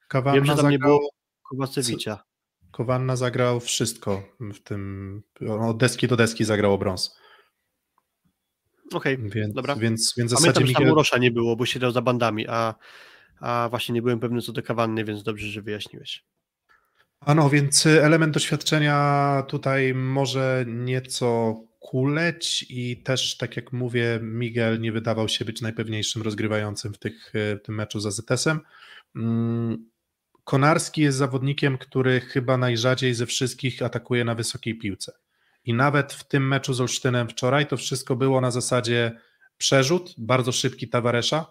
Kawanna 0.08 0.36
wiem, 0.36 0.45
że 0.45 0.49
tam 0.49 0.56
zagrał... 0.56 0.72
nie 0.72 0.80
było 0.80 1.10
Kowacewicza. 1.49 2.24
Kowanna 2.72 3.16
zagrał 3.16 3.60
wszystko 3.60 4.24
w 4.40 4.60
tym, 4.60 5.24
od 5.49 5.78
deski 5.78 6.08
do 6.08 6.16
deski 6.16 6.45
zagrał 6.45 6.74
o 6.74 6.78
brąz. 6.78 7.20
Okej, 8.93 9.15
okay, 9.15 9.30
więc, 9.30 9.53
dobra. 9.53 9.76
Więc, 9.76 10.13
więc 10.18 10.31
w 10.31 10.35
zasadzie 10.35 10.53
Pamiętam, 10.53 10.63
Miguel... 10.63 10.81
że 10.81 10.85
tam 10.85 10.91
Urosza 10.93 11.18
nie 11.18 11.31
było, 11.31 11.55
bo 11.55 11.65
siedział 11.65 11.91
za 11.91 12.01
bandami, 12.01 12.47
a, 12.47 12.76
a 13.39 13.68
właśnie 13.69 13.93
nie 13.93 14.01
byłem 14.01 14.19
pewny 14.19 14.41
co 14.41 14.51
do 14.51 14.63
Kawanny, 14.63 15.03
więc 15.03 15.23
dobrze, 15.23 15.47
że 15.47 15.61
wyjaśniłeś. 15.61 16.26
Ano, 17.19 17.49
więc 17.49 17.85
element 17.85 18.34
doświadczenia 18.34 19.43
tutaj 19.47 19.93
może 19.93 20.65
nieco 20.68 21.55
kuleć 21.80 22.65
i 22.69 23.03
też, 23.03 23.38
tak 23.38 23.55
jak 23.55 23.73
mówię, 23.73 24.19
Miguel 24.22 24.80
nie 24.80 24.91
wydawał 24.91 25.30
się 25.30 25.45
być 25.45 25.61
najpewniejszym 25.61 26.22
rozgrywającym 26.22 26.93
w, 26.93 26.97
tych, 26.97 27.31
w 27.34 27.59
tym 27.63 27.76
meczu 27.76 27.99
z 27.99 28.05
AZS-em. 28.05 28.59
Mm, 29.15 29.89
Konarski 30.43 31.01
jest 31.01 31.18
zawodnikiem, 31.18 31.77
który 31.77 32.19
chyba 32.19 32.57
najrzadziej 32.57 33.13
ze 33.13 33.26
wszystkich 33.26 33.81
atakuje 33.81 34.26
na 34.26 34.35
wysokiej 34.35 34.77
piłce. 34.77 35.11
I 35.65 35.73
nawet 35.73 36.13
w 36.13 36.27
tym 36.27 36.47
meczu 36.47 36.73
z 36.73 36.81
Olsztynem 36.81 37.29
wczoraj 37.29 37.67
to 37.67 37.77
wszystko 37.77 38.15
było 38.15 38.41
na 38.41 38.51
zasadzie 38.51 39.19
przerzut, 39.57 40.15
bardzo 40.17 40.51
szybki 40.51 40.89
Tawaresza, 40.89 41.45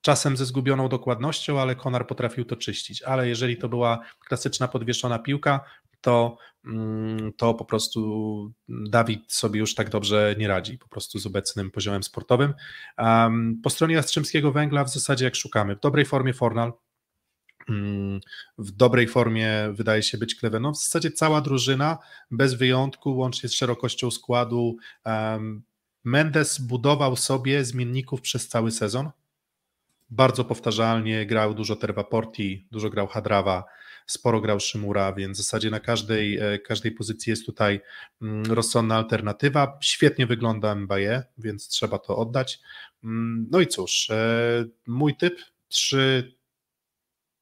czasem 0.00 0.36
ze 0.36 0.46
zgubioną 0.46 0.88
dokładnością, 0.88 1.60
ale 1.60 1.76
Konar 1.76 2.06
potrafił 2.06 2.44
to 2.44 2.56
czyścić. 2.56 3.02
Ale 3.02 3.28
jeżeli 3.28 3.56
to 3.56 3.68
była 3.68 4.00
klasyczna 4.28 4.68
podwieszona 4.68 5.18
piłka, 5.18 5.60
to, 6.00 6.36
mm, 6.64 7.32
to 7.32 7.54
po 7.54 7.64
prostu 7.64 8.52
Dawid 8.68 9.32
sobie 9.32 9.60
już 9.60 9.74
tak 9.74 9.90
dobrze 9.90 10.34
nie 10.38 10.48
radzi, 10.48 10.78
po 10.78 10.88
prostu 10.88 11.18
z 11.18 11.26
obecnym 11.26 11.70
poziomem 11.70 12.02
sportowym. 12.02 12.54
po 13.62 13.70
stronie 13.70 13.94
Jastrzębskiego 13.94 14.52
Węgla 14.52 14.84
w 14.84 14.92
zasadzie 14.92 15.24
jak 15.24 15.34
szukamy, 15.34 15.76
w 15.76 15.80
dobrej 15.80 16.04
formie 16.04 16.34
Fornal, 16.34 16.72
w 18.58 18.70
dobrej 18.70 19.08
formie 19.08 19.52
wydaje 19.72 20.02
się 20.02 20.18
być 20.18 20.34
Kleveno. 20.34 20.72
W 20.72 20.76
zasadzie 20.76 21.10
cała 21.10 21.40
drużyna, 21.40 21.98
bez 22.30 22.54
wyjątku, 22.54 23.16
łącznie 23.16 23.48
z 23.48 23.52
szerokością 23.52 24.10
składu. 24.10 24.76
Mendes 26.04 26.58
budował 26.58 27.16
sobie 27.16 27.64
zmienników 27.64 28.20
przez 28.20 28.48
cały 28.48 28.70
sezon. 28.70 29.10
Bardzo 30.10 30.44
powtarzalnie 30.44 31.26
grał 31.26 31.54
dużo 31.54 31.76
Terwa 31.76 32.04
Porti, 32.04 32.66
dużo 32.70 32.90
grał 32.90 33.06
Hadrawa, 33.06 33.64
sporo 34.06 34.40
grał 34.40 34.60
Szymura, 34.60 35.12
więc 35.12 35.38
w 35.38 35.42
zasadzie 35.42 35.70
na 35.70 35.80
każdej, 35.80 36.38
e, 36.38 36.58
każdej 36.58 36.92
pozycji 36.92 37.30
jest 37.30 37.46
tutaj 37.46 37.80
mm, 38.22 38.44
rozsądna 38.44 38.96
alternatywa. 38.96 39.78
Świetnie 39.82 40.26
wygląda 40.26 40.74
Mbaye, 40.74 41.22
więc 41.38 41.68
trzeba 41.68 41.98
to 41.98 42.16
oddać. 42.16 42.60
Mm, 43.04 43.46
no 43.50 43.60
i 43.60 43.66
cóż, 43.66 44.10
e, 44.10 44.64
mój 44.86 45.16
typ 45.16 45.40
3 45.68 46.36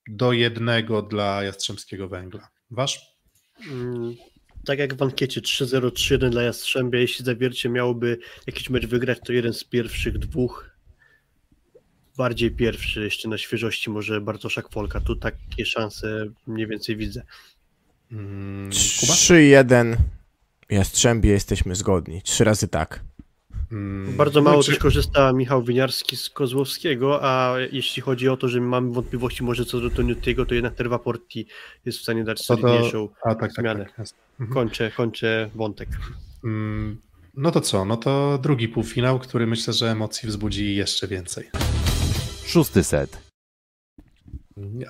do 0.08 0.32
1 0.32 0.68
dla 1.10 1.42
Jastrzębskiego 1.42 2.08
Węgla. 2.08 2.48
Wasz? 2.70 3.00
Mm, 3.70 4.14
tak 4.64 4.78
jak 4.78 4.94
w 4.94 5.02
ankiecie 5.02 5.40
3-0-3-1 5.40 6.30
dla 6.30 6.42
Jastrzębia, 6.42 6.98
jeśli 6.98 7.24
Zawiercie 7.24 7.68
miałoby 7.68 8.18
jakiś 8.46 8.70
mecz 8.70 8.86
wygrać, 8.86 9.18
to 9.24 9.32
jeden 9.32 9.52
z 9.52 9.64
pierwszych 9.64 10.18
dwóch 10.18 10.70
bardziej 12.16 12.50
pierwszy, 12.50 13.02
jeszcze 13.02 13.28
na 13.28 13.38
świeżości 13.38 13.90
może 13.90 14.20
Bartoszak 14.20 14.68
Folka. 14.72 15.00
Tu 15.00 15.16
takie 15.16 15.66
szanse 15.66 16.26
mniej 16.46 16.66
więcej 16.66 16.96
widzę. 16.96 17.22
Hmm, 18.10 18.70
3-1 18.70 19.96
Jastrzębie 20.70 21.30
jesteśmy 21.30 21.74
zgodni. 21.74 22.22
Trzy 22.22 22.44
razy 22.44 22.68
tak. 22.68 23.04
Hmm, 23.70 24.16
Bardzo 24.16 24.42
mało 24.42 24.62
znaczy... 24.62 24.70
też 24.70 24.82
korzysta 24.82 25.32
Michał 25.32 25.62
Winiarski 25.62 26.16
z 26.16 26.30
Kozłowskiego, 26.30 27.18
a 27.22 27.54
jeśli 27.72 28.02
chodzi 28.02 28.28
o 28.28 28.36
to, 28.36 28.48
że 28.48 28.60
mamy 28.60 28.92
wątpliwości 28.92 29.44
może 29.44 29.64
co 29.64 29.80
do 29.80 29.90
Toniutiego, 29.90 30.46
to 30.46 30.54
jednak 30.54 30.74
Terwa 30.74 30.98
Porti 30.98 31.46
jest 31.84 31.98
w 31.98 32.02
stanie 32.02 32.24
dać 32.24 32.44
solidniejszą 32.44 33.08
tak, 33.24 33.40
tak, 33.40 33.52
zmianę. 33.52 33.84
Tak, 33.84 33.96
tak, 33.96 34.06
mhm. 34.40 34.54
kończę, 34.54 34.90
kończę 34.90 35.50
wątek. 35.54 35.88
Hmm, 36.42 37.00
no 37.34 37.50
to 37.50 37.60
co? 37.60 37.84
No 37.84 37.96
to 37.96 38.38
drugi 38.42 38.68
półfinał, 38.68 39.18
który 39.18 39.46
myślę, 39.46 39.72
że 39.72 39.90
emocji 39.90 40.28
wzbudzi 40.28 40.74
jeszcze 40.74 41.08
więcej. 41.08 41.50
Szósty 42.46 42.84
set. 42.84 43.29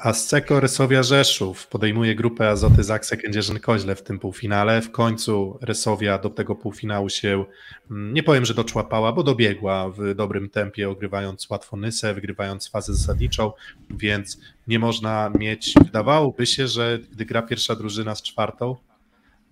Asseco 0.03 0.61
Rysowia 0.61 1.03
Rzeszów 1.03 1.67
podejmuje 1.67 2.15
grupę 2.15 2.49
Azoty 2.49 2.85
Zakse 2.85 3.17
Kędzierzyn-Koźle 3.17 3.95
w 3.95 4.03
tym 4.03 4.19
półfinale. 4.19 4.83
W 4.83 4.91
końcu 4.91 5.59
Rysowia 5.63 6.19
do 6.19 6.31
tego 6.31 6.55
półfinału 6.55 7.09
się, 7.09 7.45
mm, 7.91 8.15
nie 8.15 8.23
powiem, 8.23 8.45
że 8.45 8.55
doczłapała, 8.55 9.13
bo 9.13 9.23
dobiegła 9.23 9.91
w 9.91 10.15
dobrym 10.15 10.51
tempie, 10.51 10.91
ogrywając 10.91 11.51
łatwo 11.51 11.77
Nysę, 11.77 12.15
wygrywając 12.15 12.69
fazę 12.69 12.95
zasadniczą, 12.95 13.53
więc 13.91 14.41
nie 14.67 14.79
można 14.79 15.31
mieć, 15.39 15.75
wydawałoby 15.85 16.47
się, 16.47 16.69
że 16.69 16.99
gdy 17.13 17.25
gra 17.25 17.43
pierwsza 17.43 17.77
drużyna 17.77 18.15
z 18.15 18.23
czwartą, 18.23 18.77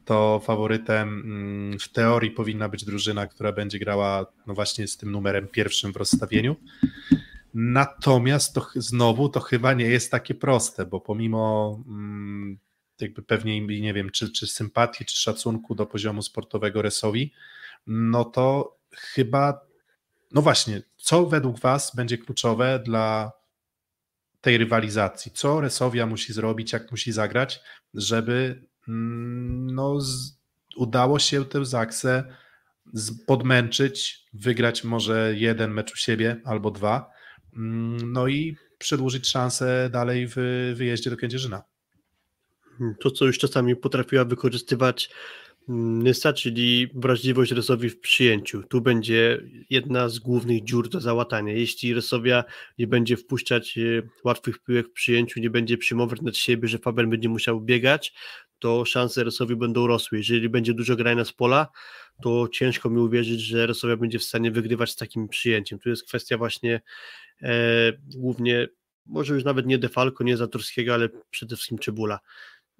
to 0.05 0.41
faworytem 0.45 1.09
mm, 1.09 1.79
w 1.79 1.89
teorii 1.89 2.31
powinna 2.31 2.69
być 2.69 2.85
drużyna, 2.85 3.27
która 3.27 3.53
będzie 3.53 3.79
grała 3.79 4.27
no 4.47 4.55
właśnie 4.55 4.89
z 4.89 4.97
tym 4.97 5.11
numerem 5.11 5.49
pierwszym 5.49 5.93
w 5.93 5.97
rozstawieniu. 5.97 6.57
Natomiast 7.61 8.55
to 8.55 8.67
znowu 8.77 9.29
to 9.29 9.41
chyba 9.41 9.73
nie 9.73 9.85
jest 9.85 10.11
takie 10.11 10.35
proste, 10.35 10.87
bo 10.87 11.01
pomimo 11.01 11.83
mm, 11.87 12.59
jakby 13.01 13.23
pewnie 13.23 13.81
nie 13.81 13.95
wiem, 13.95 14.11
czy, 14.11 14.33
czy 14.33 14.47
sympatii, 14.47 15.05
czy 15.05 15.17
szacunku 15.17 15.75
do 15.75 15.87
poziomu 15.87 16.23
sportowego 16.23 16.83
Resowi, 16.83 17.33
no 17.87 18.25
to 18.25 18.77
chyba, 18.93 19.61
no 20.33 20.43
właśnie, 20.43 20.83
co 20.97 21.27
według 21.27 21.61
Was 21.61 21.97
będzie 21.97 22.19
kluczowe 22.19 22.83
dla 22.85 23.33
tej 24.41 24.59
rywalizacji? 24.59 25.33
Co 25.33 25.61
Resowia 25.61 26.07
musi 26.07 26.33
zrobić, 26.33 26.73
jak 26.73 26.91
musi 26.91 27.13
zagrać, 27.13 27.61
żeby 27.95 28.65
mm, 28.89 29.67
no, 29.75 30.01
z, 30.01 30.39
udało 30.77 31.19
się 31.19 31.45
tę 31.45 31.65
Zaksę 31.65 32.25
podmęczyć, 33.27 34.27
wygrać 34.33 34.85
może 34.85 35.35
jeden 35.37 35.71
mecz 35.71 35.93
u 35.93 35.97
siebie 35.97 36.41
albo 36.45 36.71
dwa, 36.71 37.18
no 37.57 38.29
i 38.29 38.57
przedłużyć 38.79 39.29
szansę 39.29 39.91
dalej 39.93 40.27
w 40.29 40.37
wyjeździe 40.77 41.11
do 41.11 41.17
Kędzierzyna. 41.17 41.63
To, 43.01 43.11
co 43.11 43.25
już 43.25 43.39
czasami 43.39 43.77
potrafiła 43.77 44.25
wykorzystywać 44.25 45.11
mm, 45.69 46.03
Nysa, 46.03 46.33
czyli 46.33 46.89
wrażliwość 46.95 47.53
Resowi 47.53 47.91
w 47.91 48.01
przyjęciu. 48.01 48.63
Tu 48.63 48.81
będzie 48.81 49.43
jedna 49.71 50.09
z 50.09 50.19
głównych 50.19 50.65
dziur 50.65 50.89
do 50.89 51.01
załatania. 51.01 51.53
Jeśli 51.53 51.95
Resowia 51.95 52.45
nie 52.79 52.87
będzie 52.87 53.17
wpuszczać 53.17 53.79
e, 53.79 54.03
łatwych 54.25 54.59
piłek 54.59 54.89
w 54.89 54.93
przyjęciu, 54.93 55.41
nie 55.41 55.51
będzie 55.51 55.79
przyjmować 55.79 56.21
nad 56.21 56.37
siebie, 56.37 56.69
że 56.69 56.79
Faber 56.79 57.09
będzie 57.09 57.29
musiał 57.29 57.61
biegać, 57.61 58.15
to 58.59 58.85
szanse 58.85 59.25
Resowi 59.25 59.57
będą 59.57 59.87
rosły. 59.87 60.19
Jeżeli 60.19 60.49
będzie 60.49 60.75
dużo 60.75 60.97
grania 60.97 61.25
z 61.25 61.33
pola, 61.33 61.69
to 62.23 62.49
ciężko 62.53 62.91
mi 62.91 62.99
uwierzyć, 62.99 63.41
że 63.41 63.67
Resowia 63.67 63.97
będzie 63.97 64.19
w 64.19 64.25
stanie 64.25 64.51
wygrywać 64.51 64.91
z 64.91 64.97
takim 64.97 65.29
przyjęciem. 65.29 65.79
Tu 65.79 65.89
jest 65.89 66.05
kwestia 66.05 66.39
właśnie 66.39 66.81
e, 67.43 67.93
głównie, 68.15 68.69
może 69.07 69.35
już 69.35 69.45
nawet 69.45 69.67
nie 69.67 69.79
Defalco, 69.79 70.25
nie 70.25 70.37
Zatorskiego, 70.37 70.95
ale 70.95 71.09
przede 71.31 71.57
wszystkim 71.57 71.79
Czebula. 71.79 72.19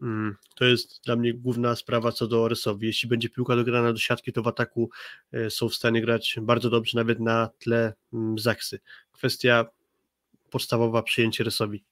Mm, 0.03 0.37
to 0.55 0.65
jest 0.65 1.05
dla 1.05 1.17
mnie 1.17 1.35
główna 1.35 1.77
sprawa 1.77 2.13
co 2.13 2.27
do 2.27 2.49
Resowi. 2.49 2.87
Jeśli 2.87 3.09
będzie 3.09 3.29
piłka 3.29 3.57
dograna 3.57 3.93
do 3.93 3.99
siatki, 3.99 4.33
to 4.33 4.43
w 4.43 4.49
ataku 4.49 4.91
e, 5.33 5.51
są 5.51 5.69
w 5.69 5.75
stanie 5.75 6.03
grać 6.03 6.37
bardzo 6.43 6.71
dobrze, 6.71 6.99
nawet 6.99 7.21
na 7.21 7.51
tle 7.59 7.95
mm, 8.13 8.39
Zaksy. 8.39 8.81
Kwestia 9.13 9.67
podstawowa 10.51 11.03
przyjęcie 11.03 11.45
Resowi. 11.45 11.85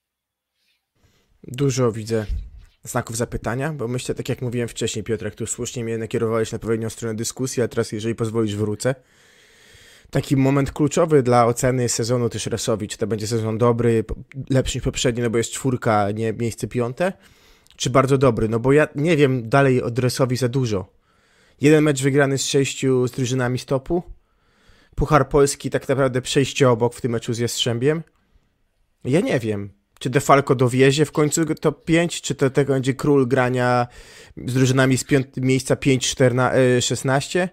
Dużo 1.45 1.93
widzę 1.93 2.27
znaków 2.87 3.17
zapytania, 3.17 3.73
bo 3.73 3.89
myślę, 3.89 4.15
tak 4.15 4.29
jak 4.29 4.43
mówiłem 4.43 4.69
wcześniej, 4.69 5.05
Piotrek, 5.05 5.35
tu 5.35 5.47
słusznie 5.47 5.85
mnie 5.85 5.99
nakierowałeś 5.99 6.53
na 6.53 6.57
odpowiednią 6.57 6.91
stronę 6.91 7.15
dyskusji, 7.15 7.63
a 7.63 7.69
teraz, 7.69 7.93
jeżeli 7.93 8.15
pozwolisz, 8.15 8.57
wrócę. 8.57 8.95
Taki 10.11 10.37
moment 10.37 10.73
kluczowy 10.73 11.23
dla 11.23 11.47
oceny 11.47 11.89
sezonu 11.89 12.29
też 12.29 12.47
Resowi, 12.47 12.89
czy 12.89 12.99
to 12.99 13.07
będzie 13.07 13.27
sezon 13.27 13.59
dobry, 13.59 14.05
lepszy 14.51 14.79
niż 14.79 14.85
poprzedni, 14.85 15.23
no 15.23 15.31
bo 15.31 15.39
jest 15.39 15.51
czwórka, 15.51 16.11
nie 16.11 16.33
miejsce 16.33 16.69
piąte, 16.69 17.13
czy 17.77 17.91
bardzo 17.91 18.19
dobry, 18.19 18.49
no 18.49 18.61
bo 18.61 18.73
ja 18.73 18.89
nie 18.95 19.17
wiem 19.17 19.49
dalej 19.49 19.83
od 19.83 19.99
Resowi 19.99 20.37
za 20.37 20.49
dużo. 20.49 20.93
Jeden 21.61 21.85
mecz 21.85 22.03
wygrany 22.03 22.39
z 22.39 22.47
sześciu 22.47 23.09
z 23.09 23.11
drużynami 23.11 23.59
stopu, 23.59 24.03
Puchar 24.97 25.29
Polski 25.29 25.71
tak 25.71 25.89
naprawdę 25.89 26.23
przejście 26.23 26.71
obok 26.71 26.95
w 26.95 27.01
tym 27.01 27.13
meczu 27.13 27.33
z 27.33 27.39
Jastrzębiem? 27.39 28.03
Ja 29.05 29.21
nie 29.21 29.41
wiem. 29.41 29.71
Czy 29.99 30.11
Defalco 30.11 30.55
dowiezie 30.55 31.05
w 31.05 31.13
końcu 31.13 31.45
top 31.55 31.85
5, 31.85 32.21
czy 32.21 32.35
to 32.35 32.51
tego 32.51 32.73
będzie 32.73 32.95
król 32.95 33.29
grania 33.29 33.87
z 34.47 34.55
drużynami 34.55 34.99
z 34.99 35.05
piąt, 35.05 35.37
miejsca 35.37 35.77
5, 35.77 36.09
14, 36.11 36.83
16? 36.83 37.49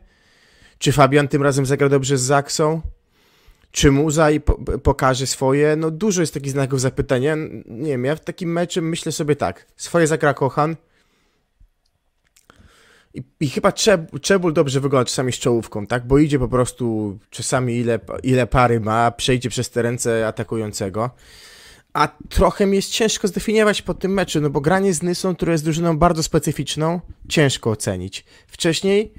Czy 0.78 0.92
Fabian 0.92 1.28
tym 1.28 1.44
razem 1.44 1.66
zagra 1.66 1.90
dobrze 1.90 2.18
z 2.18 2.22
Zaksą? 2.22 2.82
Czy 3.72 3.92
Muza 3.92 4.32
i 4.32 4.40
po, 4.40 4.54
pokaże 4.84 5.28
swoje? 5.28 5.76
No 5.76 5.92
dużo 5.92 6.22
jest 6.22 6.34
takich 6.34 6.52
znaków 6.52 6.82
zapytania. 6.82 7.36
Nie 7.66 7.92
wiem, 7.92 8.06
ja 8.06 8.16
w 8.16 8.20
takim 8.20 8.52
meczu 8.52 8.82
myślę 8.82 9.12
sobie 9.12 9.36
tak. 9.36 9.66
Swoje 9.76 10.08
zagra 10.08 10.34
Kochan. 10.34 10.76
I, 13.14 13.24
i 13.40 13.50
chyba 13.50 13.72
Czeb, 13.72 14.20
Czebul 14.22 14.54
dobrze 14.54 14.80
wygląda 14.80 15.06
czasami 15.06 15.32
z 15.32 15.40
czołówką, 15.40 15.88
tak? 15.88 16.08
Bo 16.08 16.18
idzie 16.18 16.40
po 16.40 16.48
prostu 16.48 17.18
czasami 17.30 17.78
ile, 17.78 18.00
ile 18.24 18.48
pary 18.48 18.80
ma, 18.80 19.12
przejdzie 19.12 19.50
przez 19.50 19.70
te 19.70 19.82
ręce 19.82 20.28
atakującego. 20.28 21.10
A 21.94 22.08
trochę 22.30 22.66
mi 22.66 22.76
jest 22.76 22.92
ciężko 22.92 23.28
zdefiniować 23.28 23.82
po 23.82 23.94
tym 23.94 24.14
meczu, 24.14 24.42
no 24.42 24.50
bo 24.50 24.62
granie 24.62 24.94
z 24.94 25.04
Nysą, 25.04 25.36
która 25.36 25.52
jest 25.52 25.64
drużyną 25.64 25.98
bardzo 25.98 26.24
specyficzną, 26.24 27.02
ciężko 27.30 27.72
ocenić. 27.72 28.26
Wcześniej 28.48 29.14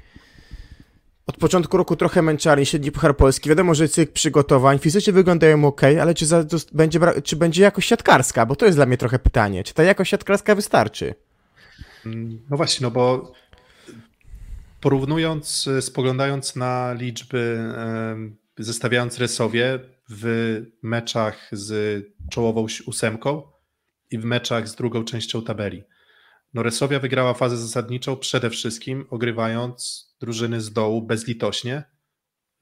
od 1.27 1.37
początku 1.37 1.77
roku 1.77 1.95
trochę 1.95 2.21
męczarni, 2.21 2.65
średni 2.65 2.91
Puchar 2.91 3.17
Polski. 3.17 3.49
Wiadomo, 3.49 3.75
że 3.75 3.89
cykl 3.89 4.13
przygotowań 4.13 4.79
fizycznie 4.79 5.13
wyglądają 5.13 5.65
ok, 5.65 5.81
ale 5.83 6.13
czy, 6.13 6.25
za, 6.25 6.45
będzie, 6.73 6.99
czy 7.23 7.35
będzie 7.35 7.63
jakość 7.63 7.89
siatkarska? 7.89 8.45
Bo 8.45 8.55
to 8.55 8.65
jest 8.65 8.77
dla 8.77 8.85
mnie 8.85 8.97
trochę 8.97 9.19
pytanie. 9.19 9.63
Czy 9.63 9.73
ta 9.73 9.83
jakość 9.83 10.11
siatkarska 10.11 10.55
wystarczy? 10.55 11.15
No 12.49 12.57
właśnie, 12.57 12.83
no 12.83 12.91
bo 12.91 13.31
porównując, 14.81 15.69
spoglądając 15.81 16.55
na 16.55 16.93
liczby, 16.93 17.73
zestawiając 18.57 19.19
Resowie 19.19 19.79
w 20.09 20.61
meczach 20.81 21.49
z 21.51 22.03
czołową 22.31 22.65
ósemką 22.85 23.51
i 24.11 24.17
w 24.17 24.25
meczach 24.25 24.67
z 24.67 24.75
drugą 24.75 25.03
częścią 25.03 25.41
tabeli. 25.41 25.83
No 26.53 26.63
Resowia 26.63 26.99
wygrała 26.99 27.33
fazę 27.33 27.57
zasadniczą 27.57 28.17
przede 28.17 28.49
wszystkim 28.49 29.05
ogrywając 29.09 30.05
drużyny 30.19 30.61
z 30.61 30.73
dołu 30.73 31.01
bezlitośnie. 31.01 31.83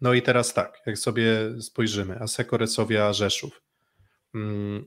No 0.02 0.14
i 0.14 0.22
teraz 0.22 0.54
tak, 0.54 0.82
jak 0.86 0.98
sobie 0.98 1.62
spojrzymy, 1.62 2.20
Aseko, 2.20 2.58
Resowia, 2.58 3.14
Rzeszów. 3.14 3.62
Mm, 4.36 4.86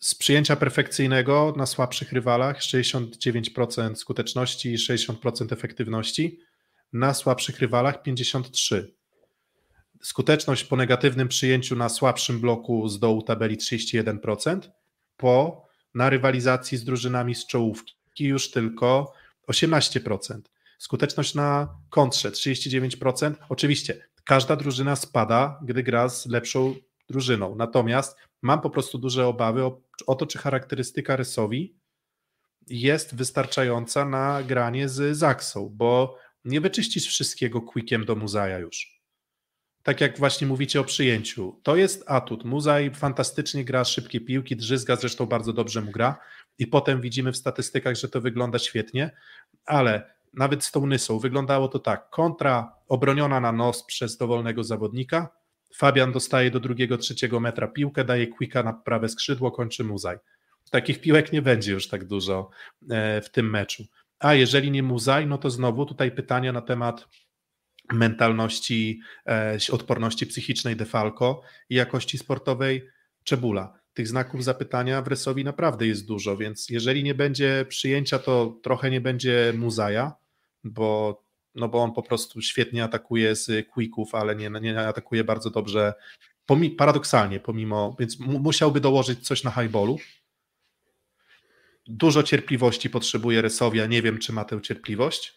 z 0.00 0.14
przyjęcia 0.14 0.56
perfekcyjnego 0.56 1.54
na 1.56 1.66
słabszych 1.66 2.12
rywalach 2.12 2.60
69% 2.60 3.94
skuteczności 3.94 4.72
i 4.72 4.78
60% 4.78 5.52
efektywności, 5.52 6.40
na 6.92 7.14
słabszych 7.14 7.58
rywalach 7.58 8.02
53%. 8.02 8.84
Skuteczność 10.04 10.64
po 10.64 10.76
negatywnym 10.76 11.28
przyjęciu 11.28 11.76
na 11.76 11.88
słabszym 11.88 12.40
bloku 12.40 12.88
z 12.88 12.98
dołu 12.98 13.22
tabeli 13.22 13.56
31%, 13.56 14.60
po 15.16 15.66
na 15.94 16.10
rywalizacji 16.10 16.78
z 16.78 16.84
drużynami 16.84 17.34
z 17.34 17.46
czołówki 17.46 18.24
już 18.24 18.50
tylko 18.50 19.12
18%. 19.48 20.40
Skuteczność 20.78 21.34
na 21.34 21.76
kontrze 21.90 22.30
39%. 22.30 23.34
Oczywiście 23.48 24.08
każda 24.24 24.56
drużyna 24.56 24.96
spada, 24.96 25.60
gdy 25.62 25.82
gra 25.82 26.08
z 26.08 26.26
lepszą 26.26 26.74
drużyną. 27.08 27.54
Natomiast 27.56 28.16
mam 28.42 28.60
po 28.60 28.70
prostu 28.70 28.98
duże 28.98 29.26
obawy 29.26 29.64
o, 29.64 29.80
o 30.06 30.14
to, 30.14 30.26
czy 30.26 30.38
charakterystyka 30.38 31.16
rysowi 31.16 31.76
jest 32.66 33.14
wystarczająca 33.14 34.04
na 34.04 34.42
granie 34.42 34.88
z 34.88 35.16
Zaksą, 35.16 35.68
bo 35.72 36.18
nie 36.44 36.60
wyczyścisz 36.60 37.06
wszystkiego 37.06 37.62
quickiem 37.62 38.04
do 38.04 38.16
Muzaja 38.16 38.58
już. 38.58 38.93
Tak 39.84 40.00
jak 40.00 40.18
właśnie 40.18 40.46
mówicie 40.46 40.80
o 40.80 40.84
przyjęciu. 40.84 41.60
To 41.62 41.76
jest 41.76 42.04
atut. 42.06 42.44
Muzaj 42.44 42.90
fantastycznie 42.94 43.64
gra 43.64 43.84
szybkie 43.84 44.20
piłki, 44.20 44.56
drzyzga 44.56 44.96
zresztą 44.96 45.26
bardzo 45.26 45.52
dobrze 45.52 45.80
mu 45.80 45.90
gra 45.90 46.18
i 46.58 46.66
potem 46.66 47.00
widzimy 47.00 47.32
w 47.32 47.36
statystykach, 47.36 47.96
że 47.96 48.08
to 48.08 48.20
wygląda 48.20 48.58
świetnie, 48.58 49.10
ale 49.66 50.14
nawet 50.32 50.64
z 50.64 50.70
tą 50.70 50.86
Nysą 50.86 51.18
wyglądało 51.18 51.68
to 51.68 51.78
tak. 51.78 52.10
Kontra 52.10 52.74
obroniona 52.88 53.40
na 53.40 53.52
nos 53.52 53.84
przez 53.84 54.16
dowolnego 54.16 54.64
zawodnika. 54.64 55.28
Fabian 55.76 56.12
dostaje 56.12 56.50
do 56.50 56.60
drugiego, 56.60 56.98
trzeciego 56.98 57.40
metra 57.40 57.68
piłkę, 57.68 58.04
daje 58.04 58.26
quicka 58.26 58.62
na 58.62 58.72
prawe 58.72 59.08
skrzydło, 59.08 59.50
kończy 59.50 59.84
Muzaj. 59.84 60.16
Takich 60.70 61.00
piłek 61.00 61.32
nie 61.32 61.42
będzie 61.42 61.72
już 61.72 61.88
tak 61.88 62.04
dużo 62.04 62.50
e, 62.90 63.20
w 63.20 63.30
tym 63.30 63.50
meczu. 63.50 63.84
A 64.18 64.34
jeżeli 64.34 64.70
nie 64.70 64.82
Muzaj, 64.82 65.26
no 65.26 65.38
to 65.38 65.50
znowu 65.50 65.86
tutaj 65.86 66.10
pytania 66.10 66.52
na 66.52 66.60
temat 66.60 67.08
mentalności, 67.92 69.00
e, 69.26 69.58
odporności 69.72 70.26
psychicznej 70.26 70.76
Defalco 70.76 71.40
i 71.68 71.74
jakości 71.74 72.18
sportowej 72.18 72.88
Czebula. 73.24 73.78
Tych 73.94 74.08
znaków 74.08 74.44
zapytania 74.44 75.02
w 75.02 75.08
Resowi 75.08 75.44
naprawdę 75.44 75.86
jest 75.86 76.06
dużo, 76.06 76.36
więc 76.36 76.70
jeżeli 76.70 77.02
nie 77.02 77.14
będzie 77.14 77.66
przyjęcia, 77.68 78.18
to 78.18 78.58
trochę 78.62 78.90
nie 78.90 79.00
będzie 79.00 79.52
Muzaja, 79.56 80.12
bo, 80.64 81.22
no 81.54 81.68
bo 81.68 81.82
on 81.82 81.92
po 81.92 82.02
prostu 82.02 82.42
świetnie 82.42 82.84
atakuje 82.84 83.36
z 83.36 83.68
quicków, 83.68 84.14
ale 84.14 84.36
nie, 84.36 84.50
nie 84.50 84.80
atakuje 84.80 85.24
bardzo 85.24 85.50
dobrze, 85.50 85.94
pomi, 86.46 86.70
paradoksalnie, 86.70 87.40
pomimo, 87.40 87.96
więc 87.98 88.18
musiałby 88.20 88.80
dołożyć 88.80 89.26
coś 89.26 89.44
na 89.44 89.50
highballu. 89.50 89.98
Dużo 91.86 92.22
cierpliwości 92.22 92.90
potrzebuje 92.90 93.42
Resowia, 93.42 93.86
nie 93.86 94.02
wiem, 94.02 94.18
czy 94.18 94.32
ma 94.32 94.44
tę 94.44 94.60
cierpliwość 94.62 95.34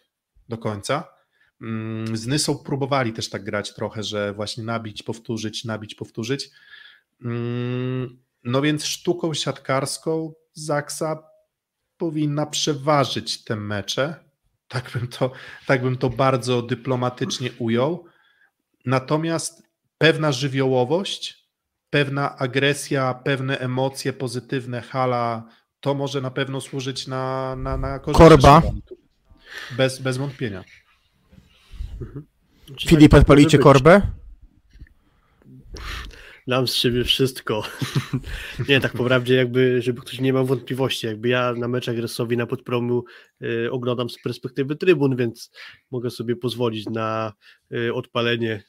do 0.48 0.58
końca. 0.58 1.17
Mm, 1.62 2.16
z 2.16 2.26
Nysą 2.26 2.58
próbowali 2.58 3.12
też 3.12 3.30
tak 3.30 3.44
grać 3.44 3.74
trochę, 3.74 4.02
że 4.02 4.32
właśnie 4.32 4.64
nabić, 4.64 5.02
powtórzyć, 5.02 5.64
nabić, 5.64 5.94
powtórzyć. 5.94 6.50
Mm, 7.24 8.18
no 8.44 8.62
więc 8.62 8.84
sztuką 8.84 9.34
siatkarską 9.34 10.32
Zaksa 10.52 11.22
powinna 11.96 12.46
przeważyć 12.46 13.44
te 13.44 13.56
mecze, 13.56 14.14
tak 14.68 14.90
bym 14.90 15.08
to, 15.08 15.32
tak 15.66 15.82
bym 15.82 15.96
to 15.96 16.10
bardzo 16.10 16.62
dyplomatycznie 16.62 17.50
ujął. 17.58 18.04
Natomiast 18.84 19.62
pewna 19.98 20.32
żywiołowość, 20.32 21.48
pewna 21.90 22.36
agresja, 22.38 23.14
pewne 23.14 23.58
emocje 23.58 24.12
pozytywne, 24.12 24.80
hala, 24.80 25.48
to 25.80 25.94
może 25.94 26.20
na 26.20 26.30
pewno 26.30 26.60
służyć 26.60 27.06
na, 27.06 27.56
na, 27.56 27.76
na 27.76 27.98
korzyść. 27.98 28.18
Korba. 28.18 28.62
Bez, 29.76 29.98
bez 29.98 30.16
wątpienia. 30.16 30.64
Mhm. 32.00 32.26
Filip, 32.86 33.14
odpalicie 33.14 33.58
korbę? 33.58 34.02
Dam 36.48 36.68
z 36.68 36.74
siebie 36.74 37.04
wszystko. 37.04 37.62
nie, 38.68 38.80
tak 38.80 38.92
poprawdzie 38.92 39.34
jakby, 39.34 39.82
żeby 39.82 40.00
ktoś 40.00 40.20
nie 40.20 40.32
miał 40.32 40.46
wątpliwości, 40.46 41.06
jakby 41.06 41.28
ja 41.28 41.52
na 41.52 41.68
meczach 41.68 41.96
Gresowi 41.96 42.36
na 42.36 42.46
podpromu 42.46 43.04
y, 43.42 43.72
oglądam 43.72 44.10
z 44.10 44.22
perspektywy 44.22 44.76
trybun, 44.76 45.16
więc 45.16 45.50
mogę 45.90 46.10
sobie 46.10 46.36
pozwolić 46.36 46.86
na 46.86 47.32
y, 47.72 47.94
odpalenie 47.94 48.62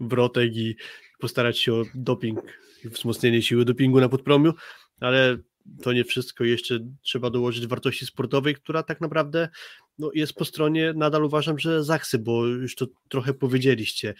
wrotek 0.00 0.56
i 0.56 0.76
postarać 1.18 1.58
się 1.58 1.74
o 1.74 1.82
doping, 1.94 2.40
wzmocnienie 2.84 3.42
siły 3.42 3.64
dopingu 3.64 4.00
na 4.00 4.08
podpromiu, 4.08 4.52
ale 5.00 5.38
to 5.82 5.92
nie 5.92 6.04
wszystko, 6.04 6.44
jeszcze 6.44 6.78
trzeba 7.02 7.30
dołożyć 7.30 7.66
wartości 7.66 8.06
sportowej, 8.06 8.54
która 8.54 8.82
tak 8.82 9.00
naprawdę 9.00 9.48
no, 9.98 10.10
jest 10.14 10.32
po 10.32 10.44
stronie, 10.44 10.92
nadal 10.96 11.24
uważam, 11.24 11.58
że 11.58 11.84
Zaksy, 11.84 12.18
bo 12.18 12.46
już 12.46 12.74
to 12.74 12.86
trochę 13.08 13.34
powiedzieliście, 13.34 14.14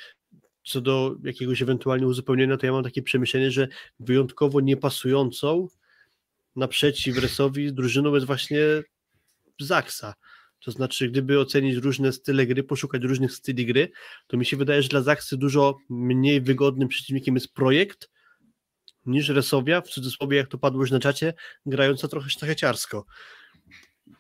co 0.64 0.80
do 0.80 1.16
jakiegoś 1.24 1.62
ewentualnie 1.62 2.06
uzupełnienia, 2.06 2.56
to 2.56 2.66
ja 2.66 2.72
mam 2.72 2.84
takie 2.84 3.02
przemyślenie, 3.02 3.51
że 3.51 3.68
wyjątkowo 4.01 4.60
niepasującą 4.60 5.68
naprzeciw 6.56 7.18
Resowi 7.18 7.72
drużyną 7.72 8.14
jest 8.14 8.26
właśnie 8.26 8.59
Zaksa. 9.60 10.14
To 10.60 10.70
znaczy, 10.70 11.09
gdyby 11.09 11.40
ocenić 11.40 11.76
różne 11.76 12.12
style 12.12 12.46
gry, 12.46 12.62
poszukać 12.62 13.02
różnych 13.02 13.32
styli 13.32 13.66
gry, 13.66 13.90
to 14.26 14.36
mi 14.36 14.46
się 14.46 14.56
wydaje, 14.56 14.82
że 14.82 14.88
dla 14.88 15.02
Zaksy 15.02 15.36
dużo 15.36 15.76
mniej 15.90 16.40
wygodnym 16.40 16.88
przeciwnikiem 16.88 17.34
jest 17.34 17.52
projekt 17.52 18.10
niż 19.06 19.28
Resowia, 19.28 19.80
w 19.80 19.88
cudzysłowie, 19.88 20.36
jak 20.36 20.48
to 20.48 20.59
padło 20.59 20.80
już 20.80 20.90
na 20.90 21.01
czacie, 21.01 21.34
grająca 21.66 22.09
trochę 22.09 22.30
sztacheciarsko. 22.30 23.06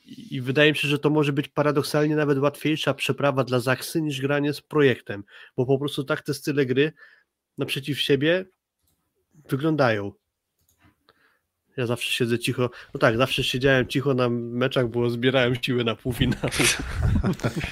I 0.04 0.40
wydaje 0.40 0.72
mi 0.72 0.76
się, 0.76 0.88
że 0.88 0.98
to 0.98 1.10
może 1.10 1.32
być 1.32 1.48
paradoksalnie 1.48 2.16
nawet 2.16 2.38
łatwiejsza 2.38 2.94
przeprawa 2.94 3.44
dla 3.44 3.60
Zaksy 3.60 4.02
niż 4.02 4.20
granie 4.20 4.52
z 4.52 4.60
projektem, 4.60 5.24
bo 5.56 5.66
po 5.66 5.78
prostu 5.78 6.04
tak 6.04 6.22
te 6.22 6.34
style 6.34 6.66
gry 6.66 6.92
naprzeciw 7.58 8.00
siebie 8.00 8.44
wyglądają. 9.48 10.12
Ja 11.76 11.86
zawsze 11.86 12.12
siedzę 12.12 12.38
cicho. 12.38 12.70
No 12.94 13.00
tak, 13.00 13.16
zawsze 13.16 13.44
siedziałem 13.44 13.86
cicho 13.86 14.14
na 14.14 14.28
meczach, 14.28 14.88
bo 14.88 15.10
zbierałem 15.10 15.54
siły 15.62 15.84
na 15.84 15.96
półfinał. 15.96 16.40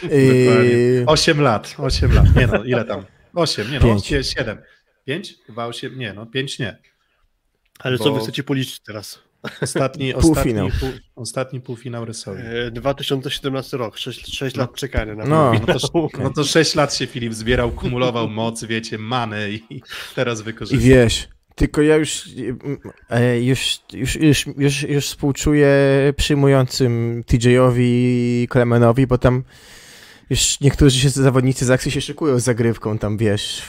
Yy... 0.03 1.05
8 1.07 1.41
lat, 1.41 1.75
8 1.79 2.15
lat. 2.15 2.37
Nie 2.37 2.47
no, 2.47 2.65
ile 2.65 2.85
tam? 2.85 3.05
8, 3.35 3.71
nie 3.71 3.81
no, 3.81 4.23
7. 4.23 4.59
5? 5.05 5.35
Chyba 5.47 5.67
8, 5.67 5.99
nie 5.99 6.13
no, 6.13 6.27
5 6.27 6.59
nie. 6.59 6.79
Ale 7.79 7.99
bo... 7.99 8.05
co 8.05 8.13
wy 8.13 8.21
chcecie 8.21 8.43
policzyć 8.43 8.81
teraz? 8.81 9.23
Ostatni, 9.61 10.15
półfinał. 10.15 10.67
Ostatni, 10.67 10.91
pół, 10.91 10.99
ostatni 11.23 11.61
półfinał 11.61 12.05
rysowy. 12.05 12.71
2017 12.73 13.77
rok, 13.77 13.99
6, 13.99 14.37
6 14.37 14.57
lat 14.57 14.71
no, 14.71 14.77
czekania 14.77 15.15
na 15.15 15.25
no, 15.25 15.53
no, 15.53 15.75
to, 15.75 16.09
no 16.23 16.31
to 16.31 16.45
6 16.45 16.75
lat 16.75 16.95
się 16.95 17.07
Filip 17.07 17.35
zbierał, 17.35 17.71
kumulował 17.71 18.29
moc, 18.41 18.65
wiecie, 18.65 18.99
manę 18.99 19.51
i 19.51 19.83
teraz 20.15 20.41
wykorzystał. 20.41 20.81
I 20.81 20.83
wiesz, 20.83 21.29
tylko 21.55 21.83
ja 21.83 21.97
już, 21.97 22.29
e, 23.11 23.43
już, 23.43 23.81
już, 23.93 24.17
już, 24.17 24.47
już, 24.59 24.83
już 24.83 25.07
współczuję 25.07 25.69
przyjmującym 26.17 27.25
TJ-owi 27.27 28.47
Klemenowi, 28.49 29.07
bo 29.07 29.19
tam 29.19 29.45
już 30.31 30.61
niektórzy 30.61 30.99
się, 30.99 31.11
zawodnicy 31.11 31.65
z 31.65 31.71
akcji 31.71 31.91
się 31.91 32.01
szykują 32.01 32.39
z 32.39 32.45
zagrywką, 32.45 32.99
tam 32.99 33.17
wiesz, 33.17 33.63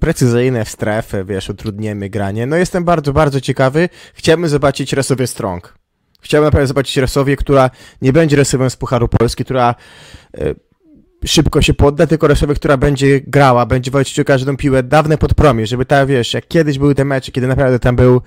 precyzyjne 0.00 0.64
w 0.64 0.68
strefę, 0.68 1.24
wiesz, 1.24 1.50
utrudniemy 1.50 2.10
granie. 2.10 2.46
No 2.46 2.56
jestem 2.56 2.84
bardzo, 2.84 3.12
bardzo 3.12 3.40
ciekawy. 3.40 3.88
Chciałbym 4.14 4.48
zobaczyć 4.48 4.92
Resowie 4.92 5.26
Strong. 5.26 5.78
Chciałbym 6.20 6.46
naprawdę 6.46 6.66
zobaczyć 6.66 6.96
Resowie, 6.96 7.36
która 7.36 7.70
nie 8.02 8.12
będzie 8.12 8.36
Resowem 8.36 8.70
z 8.70 8.76
Pucharu 8.76 9.08
Polski, 9.08 9.44
która 9.44 9.74
e, 10.34 10.54
szybko 11.26 11.62
się 11.62 11.74
podda, 11.74 12.06
tylko 12.06 12.26
Resowie, 12.26 12.54
która 12.54 12.76
będzie 12.76 13.20
grała, 13.20 13.66
będzie 13.66 13.90
walczyć 13.90 14.20
o 14.20 14.24
każdą 14.24 14.56
piłę, 14.56 14.82
dawne 14.82 15.18
podpromie, 15.18 15.66
żeby 15.66 15.86
ta, 15.86 16.06
wiesz, 16.06 16.34
jak 16.34 16.48
kiedyś 16.48 16.78
były 16.78 16.94
te 16.94 17.04
mecze, 17.04 17.32
kiedy 17.32 17.46
naprawdę 17.46 17.78
tam 17.78 17.96
był 17.96 18.20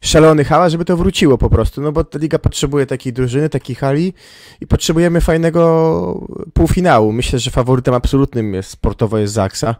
szalony 0.00 0.44
hała, 0.44 0.68
żeby 0.68 0.84
to 0.84 0.96
wróciło 0.96 1.38
po 1.38 1.50
prostu, 1.50 1.80
no 1.80 1.92
bo 1.92 2.04
ta 2.04 2.18
liga 2.18 2.38
potrzebuje 2.38 2.86
takiej 2.86 3.12
drużyny, 3.12 3.48
takiej 3.48 3.76
hali 3.76 4.14
i 4.60 4.66
potrzebujemy 4.66 5.20
fajnego 5.20 6.26
półfinału. 6.54 7.12
Myślę, 7.12 7.38
że 7.38 7.50
faworytem 7.50 7.94
absolutnym 7.94 8.54
jest 8.54 8.70
sportowo 8.70 9.18
jest 9.18 9.34
Zaksa. 9.34 9.74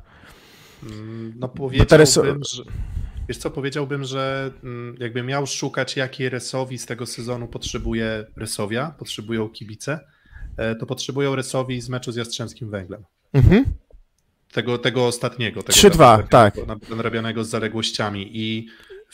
Mm, 0.82 1.32
no 1.36 1.48
powiedziałbym, 1.48 2.42
że, 2.44 2.62
wiesz 3.28 3.38
co, 3.38 3.50
powiedziałbym, 3.50 4.04
że 4.04 4.50
mm, 4.64 4.96
jakbym 5.00 5.26
miał 5.26 5.46
szukać, 5.46 5.96
jakiej 5.96 6.28
Resowi 6.28 6.78
z 6.78 6.86
tego 6.86 7.06
sezonu 7.06 7.48
potrzebuje 7.48 8.26
Resowia, 8.36 8.94
potrzebują 8.98 9.48
kibice, 9.48 10.00
e, 10.56 10.74
to 10.74 10.86
potrzebują 10.86 11.36
Resowi 11.36 11.80
z 11.80 11.88
meczu 11.88 12.12
z 12.12 12.16
Jastrzębskim 12.16 12.70
Węglem. 12.70 13.04
Mhm. 13.32 13.64
Tego, 14.52 14.78
tego 14.78 15.06
ostatniego. 15.06 15.60
3-2, 15.60 16.28
tak. 16.28 16.54
Nadrabianego 16.90 17.44
z 17.44 17.48
zaległościami 17.48 18.30
i 18.32 18.68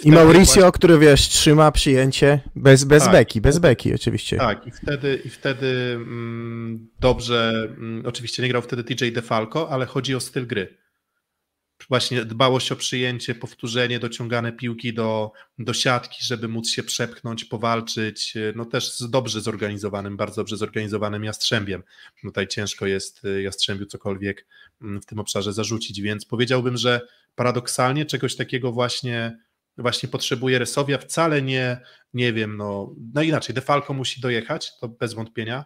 i 0.05 0.13
Mauricio, 0.13 0.55
właśnie... 0.55 0.73
który 0.73 0.99
wiesz, 0.99 1.29
trzyma 1.29 1.73
przyjęcie 1.73 2.41
bez, 2.57 2.85
bez 2.85 3.03
tak. 3.03 3.13
beki, 3.13 3.41
bez 3.41 3.59
beki 3.59 3.95
oczywiście. 3.95 4.37
Tak, 4.37 4.67
i 4.67 4.71
wtedy, 4.71 5.23
i 5.25 5.31
wtedy 5.31 5.93
mm, 5.95 6.89
dobrze, 7.01 7.69
mm, 7.79 8.07
oczywiście 8.07 8.43
nie 8.43 8.49
grał 8.49 8.63
wtedy 8.63 8.85
TJ 8.85 9.13
DeFalco, 9.13 9.71
ale 9.71 9.87
chodzi 9.87 10.15
o 10.15 10.21
styl 10.21 10.47
gry 10.47 10.84
właśnie 11.89 12.25
dbałość 12.25 12.73
o 12.73 12.77
przyjęcie, 12.77 13.35
powtórzenie, 13.35 13.99
dociągane 13.99 14.53
piłki 14.53 14.95
do, 14.95 15.33
do 15.59 15.73
siatki, 15.73 16.25
żeby 16.25 16.49
móc 16.49 16.71
się 16.71 16.83
przepchnąć, 16.83 17.45
powalczyć, 17.45 18.35
no 18.55 18.65
też 18.65 18.93
z 18.99 19.11
dobrze 19.11 19.41
zorganizowanym, 19.41 20.17
bardzo 20.17 20.41
dobrze 20.41 20.57
zorganizowanym 20.57 21.25
Jastrzębiem. 21.25 21.83
Tutaj 22.23 22.49
ciężko 22.49 22.87
jest 22.87 23.25
y, 23.25 23.43
Jastrzębiu 23.43 23.87
cokolwiek 23.87 24.47
mm, 24.83 25.03
w 25.03 25.07
tym 25.07 25.19
obszarze 25.19 25.53
zarzucić, 25.53 26.01
więc 26.01 26.25
powiedziałbym, 26.25 26.77
że 26.77 27.01
paradoksalnie 27.35 28.07
czegoś 28.07 28.37
takiego 28.37 28.73
właśnie 28.73 29.39
właśnie 29.79 30.09
potrzebuje 30.09 30.59
Resowia, 30.59 30.99
wcale 30.99 31.43
nie, 31.43 31.81
nie 32.15 32.33
wiem, 32.33 32.57
no, 32.57 32.95
no 33.15 33.23
inaczej, 33.23 33.55
Defalco 33.55 33.93
musi 33.93 34.21
dojechać, 34.21 34.79
to 34.81 34.89
bez 34.89 35.15
wątpienia. 35.15 35.65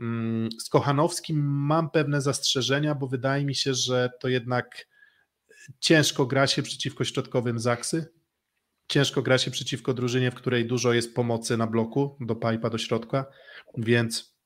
Mm, 0.00 0.48
z 0.60 0.68
Kochanowskim 0.68 1.40
mam 1.46 1.90
pewne 1.90 2.20
zastrzeżenia, 2.20 2.94
bo 2.94 3.06
wydaje 3.06 3.44
mi 3.44 3.54
się, 3.54 3.74
że 3.74 4.10
to 4.20 4.28
jednak 4.28 4.87
ciężko 5.80 6.26
gra 6.26 6.46
się 6.46 6.62
przeciwko 6.62 7.04
środkowym 7.04 7.58
Zaksy. 7.58 8.06
Ciężko 8.88 9.22
gra 9.22 9.38
się 9.38 9.50
przeciwko 9.50 9.94
drużynie, 9.94 10.30
w 10.30 10.34
której 10.34 10.66
dużo 10.66 10.92
jest 10.92 11.14
pomocy 11.14 11.56
na 11.56 11.66
bloku, 11.66 12.16
do 12.20 12.34
pipa, 12.34 12.70
do 12.70 12.78
środka, 12.78 13.26
więc 13.78 14.38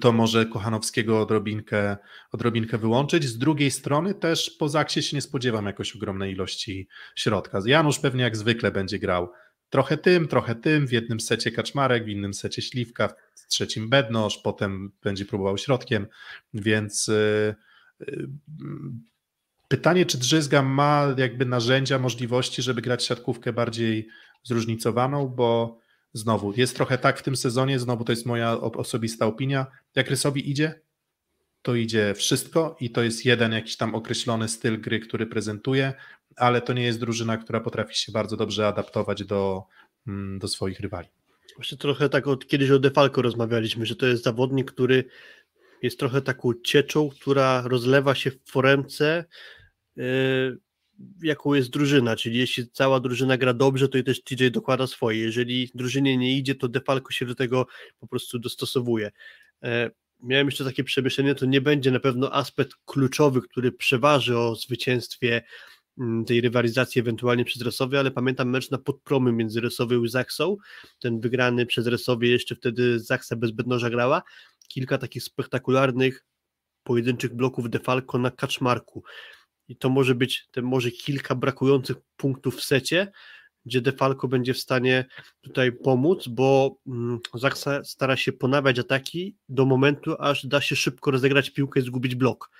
to 0.00 0.12
może 0.12 0.46
Kochanowskiego 0.46 1.20
odrobinkę, 1.20 1.96
odrobinkę 2.32 2.78
wyłączyć. 2.78 3.24
Z 3.24 3.38
drugiej 3.38 3.70
strony 3.70 4.14
też 4.14 4.50
po 4.50 4.68
Zaksie 4.68 5.02
się 5.02 5.16
nie 5.16 5.22
spodziewam 5.22 5.66
jakoś 5.66 5.96
ogromnej 5.96 6.32
ilości 6.32 6.88
środka. 7.16 7.60
Janusz 7.66 7.98
pewnie 7.98 8.22
jak 8.22 8.36
zwykle 8.36 8.72
będzie 8.72 8.98
grał 8.98 9.28
trochę 9.70 9.96
tym, 9.96 10.28
trochę 10.28 10.54
tym, 10.54 10.86
w 10.86 10.92
jednym 10.92 11.20
secie 11.20 11.50
Kaczmarek, 11.50 12.04
w 12.04 12.08
innym 12.08 12.34
secie 12.34 12.62
Śliwka, 12.62 13.08
w 13.34 13.46
trzecim 13.48 13.88
Bednosz, 13.88 14.38
potem 14.38 14.92
będzie 15.02 15.24
próbował 15.24 15.58
środkiem, 15.58 16.06
więc 16.54 17.08
yy, 17.08 17.54
yy, 18.00 18.28
Pytanie, 19.70 20.06
czy 20.06 20.18
Drzyzga 20.18 20.62
ma 20.62 21.14
jakby 21.16 21.46
narzędzia, 21.46 21.98
możliwości, 21.98 22.62
żeby 22.62 22.82
grać 22.82 23.04
siatkówkę 23.04 23.52
bardziej 23.52 24.08
zróżnicowaną, 24.42 25.28
bo 25.28 25.78
znowu 26.12 26.52
jest 26.56 26.76
trochę 26.76 26.98
tak 26.98 27.18
w 27.18 27.22
tym 27.22 27.36
sezonie, 27.36 27.78
znowu 27.78 28.04
to 28.04 28.12
jest 28.12 28.26
moja 28.26 28.52
osobista 28.60 29.26
opinia, 29.26 29.66
jak 29.94 30.10
Rysowi 30.10 30.50
idzie, 30.50 30.80
to 31.62 31.74
idzie 31.74 32.14
wszystko 32.14 32.76
i 32.80 32.90
to 32.90 33.02
jest 33.02 33.24
jeden 33.24 33.52
jakiś 33.52 33.76
tam 33.76 33.94
określony 33.94 34.48
styl 34.48 34.80
gry, 34.80 35.00
który 35.00 35.26
prezentuje, 35.26 35.92
ale 36.36 36.60
to 36.60 36.72
nie 36.72 36.82
jest 36.82 37.00
drużyna, 37.00 37.36
która 37.36 37.60
potrafi 37.60 37.98
się 37.98 38.12
bardzo 38.12 38.36
dobrze 38.36 38.66
adaptować 38.66 39.24
do, 39.24 39.62
mm, 40.06 40.38
do 40.38 40.48
swoich 40.48 40.80
rywali. 40.80 41.08
Właśnie 41.56 41.78
trochę 41.78 42.08
tak 42.08 42.26
od 42.26 42.46
kiedyś 42.46 42.70
o 42.70 42.78
Defalco 42.78 43.22
rozmawialiśmy, 43.22 43.86
że 43.86 43.96
to 43.96 44.06
jest 44.06 44.24
zawodnik, 44.24 44.72
który 44.72 45.04
jest 45.82 45.98
trochę 45.98 46.22
taką 46.22 46.52
cieczą, 46.64 47.10
która 47.10 47.62
rozlewa 47.62 48.14
się 48.14 48.30
w 48.30 48.40
foremce, 48.44 49.24
jaką 51.22 51.54
jest 51.54 51.70
drużyna, 51.70 52.16
czyli 52.16 52.38
jeśli 52.38 52.70
cała 52.70 53.00
drużyna 53.00 53.36
gra 53.36 53.54
dobrze, 53.54 53.88
to 53.88 53.98
i 53.98 54.04
też 54.04 54.22
TJ 54.22 54.48
dokłada 54.50 54.86
swoje. 54.86 55.18
Jeżeli 55.18 55.70
drużynie 55.74 56.16
nie 56.16 56.36
idzie, 56.36 56.54
to 56.54 56.68
Defalco 56.68 57.10
się 57.10 57.26
do 57.26 57.34
tego 57.34 57.66
po 58.00 58.06
prostu 58.06 58.38
dostosowuje. 58.38 59.10
E, 59.62 59.90
miałem 60.22 60.46
jeszcze 60.46 60.64
takie 60.64 60.84
przemyślenie, 60.84 61.34
to 61.34 61.46
nie 61.46 61.60
będzie 61.60 61.90
na 61.90 62.00
pewno 62.00 62.34
aspekt 62.34 62.72
kluczowy, 62.84 63.42
który 63.42 63.72
przeważy 63.72 64.38
o 64.38 64.54
zwycięstwie 64.54 65.42
mm, 65.98 66.24
tej 66.24 66.40
rywalizacji 66.40 67.00
ewentualnie 67.00 67.44
przez 67.44 67.62
Resowie, 67.62 67.98
ale 67.98 68.10
pamiętam 68.10 68.50
mecz 68.50 68.70
na 68.70 68.78
podpromy 68.78 69.32
między 69.32 69.60
Resowią 69.60 70.04
i 70.04 70.08
Zaksą, 70.08 70.56
ten 70.98 71.20
wygrany 71.20 71.66
przez 71.66 71.86
Resowie, 71.86 72.30
jeszcze 72.30 72.56
wtedy 72.56 73.00
Zaksa 73.00 73.36
bez 73.36 73.50
Bednoża 73.50 73.90
grała, 73.90 74.22
kilka 74.68 74.98
takich 74.98 75.22
spektakularnych 75.22 76.24
pojedynczych 76.82 77.34
bloków 77.34 77.70
Defalco 77.70 78.18
na 78.18 78.30
Kaczmarku 78.30 79.04
i 79.70 79.76
to 79.76 79.88
może 79.90 80.14
być 80.14 80.48
te 80.50 80.62
może 80.62 80.90
kilka 80.90 81.34
brakujących 81.34 81.96
punktów 82.16 82.56
w 82.56 82.64
secie, 82.64 83.12
gdzie 83.66 83.80
Defalco 83.80 84.28
będzie 84.28 84.54
w 84.54 84.58
stanie 84.58 85.04
tutaj 85.40 85.72
pomóc, 85.72 86.28
bo 86.28 86.76
mm, 86.86 87.18
Zaksa 87.34 87.84
stara 87.84 88.16
się 88.16 88.32
ponawiać 88.32 88.78
ataki 88.78 89.36
do 89.48 89.66
momentu, 89.66 90.14
aż 90.18 90.46
da 90.46 90.60
się 90.60 90.76
szybko 90.76 91.10
rozegrać 91.10 91.50
piłkę 91.50 91.80
i 91.80 91.82
zgubić 91.82 92.14
blok. 92.14 92.50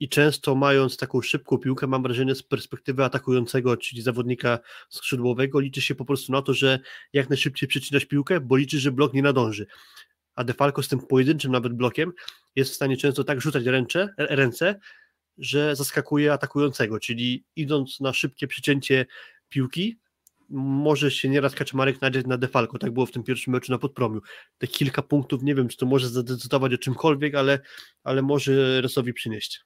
I 0.00 0.08
często 0.08 0.54
mając 0.54 0.96
taką 0.96 1.22
szybką 1.22 1.58
piłkę, 1.58 1.86
mam 1.86 2.02
wrażenie 2.02 2.34
z 2.34 2.42
perspektywy 2.42 3.04
atakującego, 3.04 3.76
czyli 3.76 4.02
zawodnika 4.02 4.58
skrzydłowego, 4.88 5.60
liczy 5.60 5.80
się 5.80 5.94
po 5.94 6.04
prostu 6.04 6.32
na 6.32 6.42
to, 6.42 6.54
że 6.54 6.78
jak 7.12 7.30
najszybciej 7.30 7.68
przecinasz 7.68 8.04
piłkę, 8.04 8.40
bo 8.40 8.56
liczy, 8.56 8.78
że 8.78 8.92
blok 8.92 9.14
nie 9.14 9.22
nadąży. 9.22 9.66
A 10.34 10.44
Defalco 10.44 10.82
z 10.82 10.88
tym 10.88 11.00
pojedynczym 11.00 11.52
nawet 11.52 11.72
blokiem 11.72 12.12
jest 12.56 12.70
w 12.70 12.74
stanie 12.74 12.96
często 12.96 13.24
tak 13.24 13.40
rzucać 13.40 13.64
ręce, 13.64 14.14
ręce 14.18 14.80
że 15.38 15.76
zaskakuje 15.76 16.32
atakującego, 16.32 17.00
czyli 17.00 17.44
idąc 17.56 18.00
na 18.00 18.12
szybkie 18.12 18.46
przycięcie 18.46 19.06
piłki, 19.48 19.98
może 20.50 21.10
się 21.10 21.28
nieraz 21.28 21.54
Kaczmarek 21.54 22.00
nadzieć 22.00 22.26
na 22.26 22.38
defalko, 22.38 22.78
tak 22.78 22.90
było 22.90 23.06
w 23.06 23.10
tym 23.10 23.22
pierwszym 23.22 23.52
meczu 23.52 23.72
na 23.72 23.78
Podpromiu. 23.78 24.20
Te 24.58 24.66
kilka 24.66 25.02
punktów, 25.02 25.42
nie 25.42 25.54
wiem, 25.54 25.68
czy 25.68 25.76
to 25.76 25.86
może 25.86 26.08
zadecydować 26.08 26.74
o 26.74 26.78
czymkolwiek, 26.78 27.34
ale, 27.34 27.58
ale 28.04 28.22
może 28.22 28.80
Resowi 28.80 29.12
przynieść. 29.12 29.60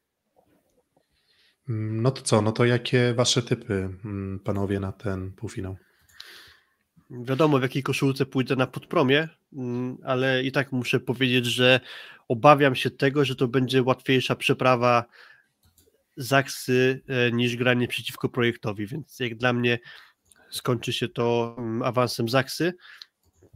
No 1.69 2.11
to 2.11 2.23
co, 2.23 2.43
no 2.43 2.53
to 2.53 2.65
jakie 2.65 3.15
wasze 3.15 3.43
typy, 3.43 3.75
mm, 4.05 4.41
panowie, 4.45 4.81
na 4.81 4.93
ten 4.93 5.33
półfinał? 5.33 5.77
Wiadomo, 7.11 7.59
w 7.59 7.63
jakiej 7.63 7.83
koszulce 7.83 8.27
pójdę 8.27 8.57
na 8.57 8.67
podpromie, 8.67 9.29
mm, 9.53 9.97
ale 10.05 10.45
i 10.45 10.53
tak 10.53 10.73
muszę 10.73 11.01
powiedzieć, 11.01 11.47
że 11.47 11.81
obawiam 12.29 12.75
się 12.75 12.91
tego, 12.91 13.25
że 13.25 13.37
to 13.37 13.49
będzie 13.49 13.83
łatwiejsza 13.83 14.37
przeprawa 14.37 15.05
Zaksy 16.17 17.03
e, 17.09 17.33
niż 17.33 17.57
granie 17.57 17.89
przeciwko 17.89 18.29
projektowi, 18.29 18.87
więc 18.87 19.21
jak 19.21 19.35
dla 19.35 19.53
mnie 19.53 19.79
skończy 20.51 20.93
się 20.93 21.09
to 21.09 21.57
mm, 21.59 21.83
awansem 21.83 22.29
Zaksy, 22.29 22.75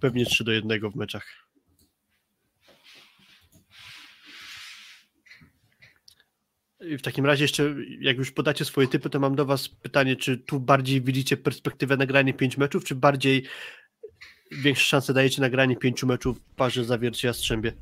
pewnie 0.00 0.26
3 0.26 0.44
do 0.44 0.52
1 0.52 0.90
w 0.90 0.96
meczach. 0.96 1.46
W 6.80 7.02
takim 7.02 7.26
razie 7.26 7.44
jeszcze, 7.44 7.74
jak 8.00 8.16
już 8.16 8.32
podacie 8.32 8.64
swoje 8.64 8.88
typy, 8.88 9.10
to 9.10 9.20
mam 9.20 9.36
do 9.36 9.46
Was 9.46 9.68
pytanie, 9.68 10.16
czy 10.16 10.38
tu 10.38 10.60
bardziej 10.60 11.02
widzicie 11.02 11.36
perspektywę 11.36 11.96
nagrania 11.96 12.32
5 12.32 12.56
meczów, 12.56 12.84
czy 12.84 12.94
bardziej 12.94 13.44
większe 14.50 14.84
szanse 14.84 15.14
dajecie 15.14 15.40
na 15.40 15.50
granie 15.50 15.76
5 15.76 16.04
meczów 16.04 16.38
w 16.38 16.54
parze 16.54 16.84
zawiercie 16.84 17.28
Jastrzębie? 17.28 17.72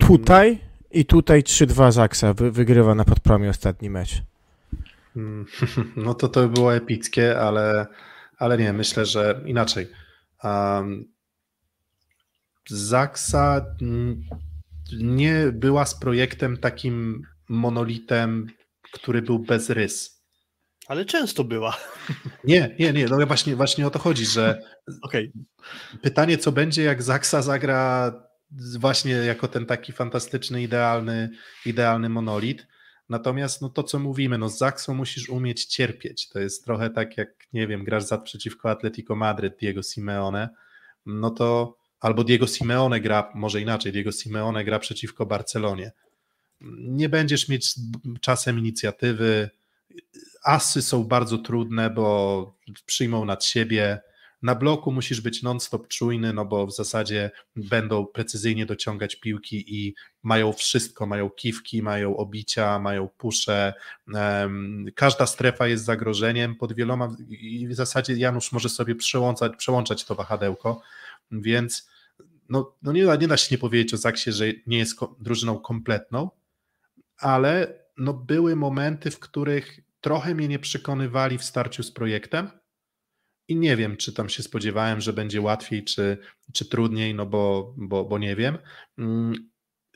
Tutaj 0.00 0.58
i 0.90 1.04
tutaj 1.04 1.42
3-2 1.42 1.92
Zaksa 1.92 2.34
wy, 2.34 2.50
wygrywa 2.50 2.94
na 2.94 3.04
podpromie 3.04 3.50
ostatni 3.50 3.90
mecz. 3.90 4.22
Mm, 5.16 5.46
no 5.96 6.14
to 6.14 6.28
to 6.28 6.40
by 6.40 6.48
było 6.48 6.74
epickie, 6.74 7.40
ale, 7.40 7.86
ale 8.38 8.58
nie, 8.58 8.72
myślę, 8.72 9.06
że 9.06 9.40
inaczej. 9.46 9.88
Um, 10.44 11.04
Zaksa 12.70 13.66
nie 14.98 15.52
była 15.52 15.86
z 15.86 15.94
projektem 15.94 16.56
takim 16.56 17.26
monolitem, 17.48 18.46
który 18.92 19.22
był 19.22 19.38
bez 19.38 19.70
rys. 19.70 20.18
Ale 20.88 21.04
często 21.04 21.44
była. 21.44 21.76
Nie, 22.44 22.76
nie, 22.78 22.92
nie. 22.92 23.06
No 23.06 23.26
właśnie, 23.26 23.56
właśnie 23.56 23.86
o 23.86 23.90
to 23.90 23.98
chodzi, 23.98 24.26
że 24.26 24.62
okay. 25.02 25.32
pytanie, 26.02 26.38
co 26.38 26.52
będzie, 26.52 26.82
jak 26.82 27.02
Zaksa 27.02 27.42
zagra 27.42 28.12
właśnie 28.78 29.12
jako 29.12 29.48
ten 29.48 29.66
taki 29.66 29.92
fantastyczny, 29.92 30.62
idealny, 30.62 31.30
idealny 31.66 32.08
monolit. 32.08 32.66
Natomiast 33.08 33.62
no 33.62 33.68
to, 33.68 33.82
co 33.82 33.98
mówimy, 33.98 34.38
no 34.38 34.48
z 34.48 34.58
Zaksą 34.58 34.94
musisz 34.94 35.28
umieć 35.28 35.64
cierpieć. 35.64 36.28
To 36.28 36.38
jest 36.38 36.64
trochę 36.64 36.90
tak, 36.90 37.16
jak, 37.16 37.28
nie 37.52 37.66
wiem, 37.66 37.84
grasz 37.84 38.04
za 38.04 38.18
przeciwko 38.18 38.70
Atletico 38.70 39.16
Madryt, 39.16 39.56
Diego 39.60 39.82
Simeone, 39.82 40.48
no 41.06 41.30
to 41.30 41.78
albo 42.00 42.24
Diego 42.24 42.46
Simeone 42.46 43.00
gra, 43.00 43.32
może 43.34 43.60
inaczej, 43.60 43.92
Diego 43.92 44.12
Simeone 44.12 44.64
gra 44.64 44.78
przeciwko 44.78 45.26
Barcelonie. 45.26 45.92
Nie 46.80 47.08
będziesz 47.08 47.48
mieć 47.48 47.74
czasem 48.20 48.58
inicjatywy, 48.58 49.50
asy 50.44 50.82
są 50.82 51.04
bardzo 51.04 51.38
trudne, 51.38 51.90
bo 51.90 52.58
przyjmą 52.86 53.24
nad 53.24 53.44
siebie, 53.44 54.00
na 54.42 54.54
bloku 54.54 54.92
musisz 54.92 55.20
być 55.20 55.42
non-stop 55.42 55.88
czujny, 55.88 56.32
no 56.32 56.44
bo 56.44 56.66
w 56.66 56.74
zasadzie 56.74 57.30
będą 57.56 58.06
precyzyjnie 58.06 58.66
dociągać 58.66 59.16
piłki 59.16 59.74
i 59.76 59.94
mają 60.22 60.52
wszystko, 60.52 61.06
mają 61.06 61.30
kiwki, 61.30 61.82
mają 61.82 62.16
obicia, 62.16 62.78
mają 62.78 63.08
pusze, 63.08 63.74
każda 64.94 65.26
strefa 65.26 65.66
jest 65.66 65.84
zagrożeniem 65.84 66.56
pod 66.56 66.72
wieloma 66.72 67.16
i 67.28 67.68
w 67.68 67.74
zasadzie 67.74 68.14
Janusz 68.14 68.52
może 68.52 68.68
sobie 68.68 68.94
przełączać, 68.94 69.56
przełączać 69.56 70.04
to 70.04 70.14
wahadełko, 70.14 70.80
więc 71.30 71.88
no, 72.48 72.74
no 72.82 72.92
nie, 72.92 73.04
nie 73.20 73.28
da 73.28 73.36
się 73.36 73.54
nie 73.54 73.58
powiedzieć 73.58 73.94
o 73.94 73.96
Zaksie, 73.96 74.32
że 74.32 74.44
nie 74.66 74.78
jest 74.78 75.00
drużyną 75.20 75.58
kompletną, 75.58 76.30
ale 77.18 77.78
no 77.96 78.14
były 78.14 78.56
momenty, 78.56 79.10
w 79.10 79.18
których 79.18 79.80
trochę 80.00 80.34
mnie 80.34 80.48
nie 80.48 80.58
przekonywali 80.58 81.38
w 81.38 81.44
starciu 81.44 81.82
z 81.82 81.92
projektem, 81.92 82.50
i 83.48 83.56
nie 83.56 83.76
wiem, 83.76 83.96
czy 83.96 84.12
tam 84.12 84.28
się 84.28 84.42
spodziewałem, 84.42 85.00
że 85.00 85.12
będzie 85.12 85.40
łatwiej, 85.40 85.84
czy, 85.84 86.18
czy 86.52 86.64
trudniej, 86.64 87.14
no 87.14 87.26
bo, 87.26 87.74
bo, 87.76 88.04
bo 88.04 88.18
nie 88.18 88.36
wiem. 88.36 88.58
Mm, 88.98 89.50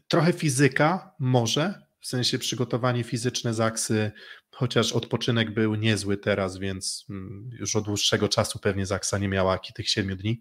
trochę 0.08 0.32
fizyka 0.32 1.14
może, 1.18 1.86
w 2.00 2.06
sensie 2.06 2.38
przygotowanie 2.38 3.04
fizyczne 3.04 3.54
Zaksy, 3.54 4.12
chociaż 4.50 4.92
odpoczynek 4.92 5.54
był 5.54 5.74
niezły 5.74 6.16
teraz, 6.16 6.58
więc 6.58 7.06
mm, 7.10 7.50
już 7.52 7.76
od 7.76 7.84
dłuższego 7.84 8.28
czasu 8.28 8.58
pewnie 8.58 8.86
Zaksa 8.86 9.18
nie 9.18 9.28
miała 9.28 9.58
tych 9.58 9.88
siedmiu 9.88 10.16
dni. 10.16 10.40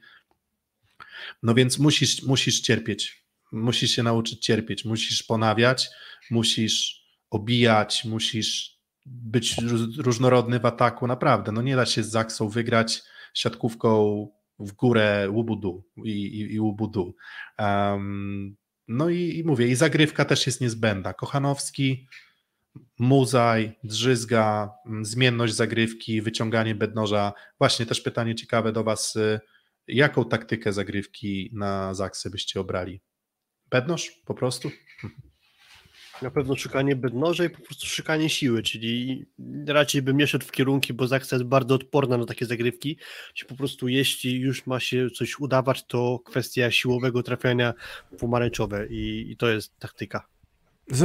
No 1.44 1.54
więc 1.54 1.80
musisz, 1.80 2.24
musisz 2.24 2.62
cierpieć, 2.62 3.26
musisz 3.52 3.92
się 3.92 4.04
nauczyć 4.04 4.46
cierpieć, 4.46 4.86
musisz 4.86 5.24
ponawiać, 5.24 5.90
musisz 6.30 7.02
obijać, 7.30 8.06
musisz 8.06 8.81
być 9.06 9.56
różnorodny 9.98 10.60
w 10.60 10.66
ataku, 10.66 11.08
naprawdę. 11.08 11.52
No 11.52 11.62
nie 11.62 11.76
da 11.76 11.86
się 11.86 12.04
z 12.04 12.10
Zaksą 12.10 12.50
wygrać 12.50 13.04
siatkówką 13.34 14.28
w 14.60 14.72
górę 14.72 15.30
łubudu 15.30 15.84
i, 16.06 16.10
i, 16.10 16.54
i 16.54 16.60
łubudu. 16.60 17.16
Um, 17.60 18.56
no 18.88 19.10
i, 19.10 19.38
i, 19.38 19.44
mówię, 19.44 19.68
i 19.68 19.76
zagrywka 19.76 20.26
też 20.26 20.48
jest 20.48 20.62
niezbędna. 20.62 21.14
Kochanowski, 21.14 22.08
Muzaj, 23.00 23.72
Drzyzga, 23.84 24.72
mm, 24.86 25.06
zmienność 25.06 25.54
zagrywki, 25.54 26.22
wyciąganie 26.22 26.76
bednoża. 26.76 27.34
Właśnie 27.58 27.86
też 27.86 28.02
pytanie 28.02 28.36
ciekawe 28.36 28.72
do 28.72 28.84
Was, 28.84 29.16
y, 29.16 29.40
jaką 29.88 30.26
taktykę 30.26 30.74
zagrywki 30.74 31.50
na 31.54 31.94
Zaksy 31.94 32.30
byście 32.30 32.60
obrali? 32.60 33.02
Bednoż 33.70 34.22
po 34.26 34.34
prostu? 34.34 34.72
Na 36.22 36.32
pewno 36.32 36.56
szukanie 36.56 36.96
bednoża 36.96 37.46
i 37.46 37.50
po 37.50 37.62
prostu 37.62 37.86
szukanie 37.86 38.30
siły, 38.30 38.64
czyli 38.64 39.26
raczej 39.68 40.02
bym 40.02 40.18
nie 40.18 40.28
szedł 40.28 40.46
w 40.46 40.52
kierunki, 40.52 40.94
bo 40.94 41.08
Zaksa 41.08 41.36
jest 41.36 41.46
bardzo 41.46 41.76
odporna 41.76 42.18
na 42.18 42.26
takie 42.26 42.46
zagrywki, 42.46 42.98
czyli 43.34 43.50
po 43.50 43.56
prostu 43.56 43.88
jeśli 43.88 44.40
już 44.40 44.68
ma 44.68 44.80
się 44.80 45.10
coś 45.10 45.40
udawać, 45.40 45.86
to 45.88 46.20
kwestia 46.26 46.72
siłowego 46.72 47.24
trafiania 47.24 47.74
pomarańczowe 48.20 48.88
i, 48.88 49.32
i 49.32 49.38
to 49.38 49.50
jest 49.50 49.80
taktyka. 49.80 50.28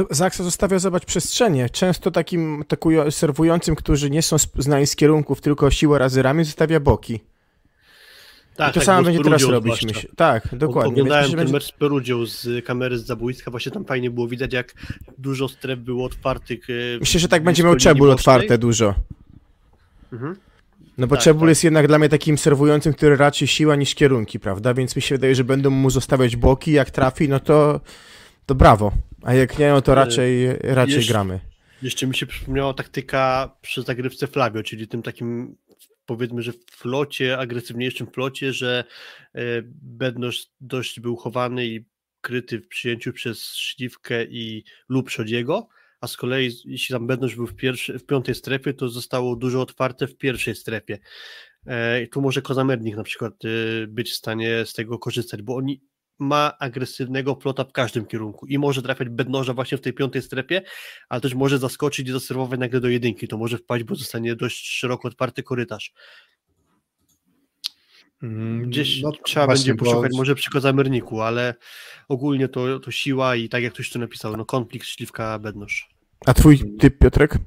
Zaksa 0.09 0.43
zostawia 0.43 0.79
zobacz 0.79 1.05
przestrzenie. 1.05 1.69
Często 1.69 2.11
takim 2.11 2.61
atakują, 2.61 3.11
serwującym, 3.11 3.75
którzy 3.75 4.09
nie 4.09 4.21
są 4.21 4.35
znani 4.57 4.87
z 4.87 4.95
kierunków, 4.95 5.41
tylko 5.41 5.71
siła 5.71 5.97
razy 5.97 6.21
ramię, 6.21 6.45
zostawia 6.45 6.79
boki. 6.79 7.19
Tak, 8.57 8.69
I 8.69 8.73
to 8.73 8.79
tak, 8.79 8.85
samo 8.85 9.03
będzie 9.03 9.23
teraz 9.23 9.43
robić, 9.43 9.85
myślę. 9.85 10.09
Tak, 10.15 10.55
dokładnie. 10.55 10.91
Oglądałem 10.91 11.23
myślę, 11.23 11.37
ten 11.37 11.51
będzie... 11.51 12.13
mecz 12.19 12.29
z 12.29 12.41
z 12.41 12.65
kamery 12.65 12.97
z 12.97 13.05
zabójstwa, 13.05 13.51
właśnie 13.51 13.71
tam 13.71 13.85
fajnie 13.85 14.11
było 14.11 14.27
widać, 14.27 14.53
jak 14.53 14.73
dużo 15.17 15.47
stref 15.47 15.79
było 15.79 16.05
otwartych. 16.05 16.69
E, 16.69 16.73
myślę, 16.99 17.19
że 17.19 17.27
tak 17.27 17.43
będzie 17.43 17.63
miał 17.63 17.75
Czebul 17.75 18.11
otwarte 18.11 18.57
dużo. 18.57 18.95
Mhm. 20.13 20.35
No 20.97 21.07
bo 21.07 21.15
tak, 21.15 21.23
Czebul 21.23 21.41
tak. 21.41 21.49
jest 21.49 21.63
jednak 21.63 21.87
dla 21.87 21.99
mnie 21.99 22.09
takim 22.09 22.37
serwującym, 22.37 22.93
który 22.93 23.15
raczej 23.15 23.47
siła 23.47 23.75
niż 23.75 23.95
kierunki, 23.95 24.39
prawda? 24.39 24.73
Więc 24.73 24.95
mi 24.95 25.01
się 25.01 25.15
wydaje, 25.15 25.35
że 25.35 25.43
będą 25.43 25.69
mu 25.69 25.89
zostawiać 25.89 26.35
boki, 26.35 26.71
jak 26.71 26.91
trafi, 26.91 27.29
no 27.29 27.39
to, 27.39 27.81
to 28.45 28.55
brawo. 28.55 28.91
A 29.23 29.33
jak 29.33 29.59
nie, 29.59 29.69
no 29.69 29.81
to 29.81 29.95
raczej, 29.95 30.47
raczej 30.61 31.05
gramy. 31.05 31.39
Jeszcze 31.81 32.07
mi 32.07 32.15
się 32.15 32.25
przypomniała 32.25 32.73
taktyka 32.73 33.51
przy 33.61 33.81
zagrywce 33.81 34.27
Flavio, 34.27 34.63
czyli 34.63 34.87
tym 34.87 35.01
takim 35.01 35.55
powiedzmy, 36.07 36.41
że 36.41 36.51
w 36.51 36.65
flocie, 36.71 37.37
agresywniejszym 37.37 38.07
flocie, 38.07 38.53
że 38.53 38.83
e, 39.33 39.41
Bednosz 39.81 40.47
dość 40.61 40.99
był 40.99 41.15
chowany 41.15 41.65
i 41.65 41.85
kryty 42.21 42.59
w 42.59 42.67
przyjęciu 42.67 43.13
przez 43.13 43.55
Śliwkę 43.55 44.25
i 44.25 44.63
lub 44.89 45.09
Szodiego, 45.09 45.67
a 46.01 46.07
z 46.07 46.17
kolei 46.17 46.51
jeśli 46.65 46.93
tam 46.93 47.07
Bednosz 47.07 47.35
był 47.35 47.47
w, 47.47 47.55
pierwszy, 47.55 47.99
w 47.99 48.05
piątej 48.05 48.35
strefie, 48.35 48.73
to 48.73 48.89
zostało 48.89 49.35
dużo 49.35 49.61
otwarte 49.61 50.07
w 50.07 50.17
pierwszej 50.17 50.55
strefie. 50.55 50.99
E, 51.65 52.03
I 52.03 52.09
tu 52.09 52.21
może 52.21 52.41
Kozamernik 52.41 52.95
na 52.95 53.03
przykład 53.03 53.33
e, 53.45 53.87
być 53.87 54.11
w 54.11 54.15
stanie 54.15 54.65
z 54.65 54.73
tego 54.73 54.99
korzystać, 54.99 55.41
bo 55.41 55.55
oni 55.55 55.81
ma 56.19 56.57
agresywnego 56.59 57.35
flota 57.35 57.63
w 57.63 57.71
każdym 57.71 58.05
kierunku 58.05 58.45
i 58.45 58.57
może 58.57 58.81
trafiać 58.81 59.09
bednoża 59.09 59.53
właśnie 59.53 59.77
w 59.77 59.81
tej 59.81 59.93
piątej 59.93 60.21
strefie, 60.21 60.61
ale 61.09 61.21
też 61.21 61.33
może 61.33 61.59
zaskoczyć 61.59 62.07
i 62.07 62.11
zaserwować 62.11 62.59
nagle 62.59 62.79
do 62.79 62.89
jedynki, 62.89 63.27
to 63.27 63.37
może 63.37 63.57
wpaść, 63.57 63.83
bo 63.83 63.95
zostanie 63.95 64.35
dość 64.35 64.69
szeroko 64.69 65.07
otwarty 65.07 65.43
korytarz. 65.43 65.93
Mm, 68.23 68.69
Gdzieś 68.69 69.01
no, 69.01 69.11
trzeba 69.11 69.47
będzie 69.47 69.75
poszukać 69.75 70.11
bo... 70.11 70.17
może 70.17 70.35
przy 70.35 70.51
Kozamerniku, 70.51 71.21
ale 71.21 71.55
ogólnie 72.07 72.47
to, 72.47 72.79
to 72.79 72.91
siła 72.91 73.35
i 73.35 73.49
tak 73.49 73.63
jak 73.63 73.73
ktoś 73.73 73.89
tu 73.89 73.99
napisał, 73.99 74.37
no 74.37 74.45
konflikt 74.45 74.87
śliwka 74.87 75.39
bednoż. 75.39 75.89
A 76.25 76.33
twój 76.33 76.77
typ, 76.77 76.99
Piotrek? 76.99 77.37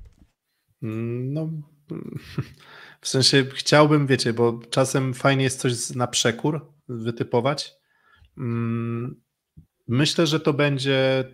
Mm, 0.82 1.32
no, 1.32 1.50
w 3.00 3.08
sensie 3.08 3.46
chciałbym, 3.54 4.06
wiecie, 4.06 4.32
bo 4.32 4.60
czasem 4.70 5.14
fajnie 5.14 5.44
jest 5.44 5.60
coś 5.60 5.90
na 5.90 6.06
przekór 6.06 6.66
wytypować, 6.88 7.72
Mm, 7.72 7.79
myślę, 9.88 10.26
że 10.26 10.40
to 10.40 10.52
będzie 10.52 11.24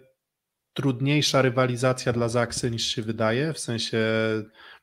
trudniejsza 0.73 1.43
rywalizacja 1.43 2.13
dla 2.13 2.29
Zaksy 2.29 2.71
niż 2.71 2.87
się 2.87 3.03
wydaje, 3.03 3.53
w 3.53 3.59
sensie 3.59 3.99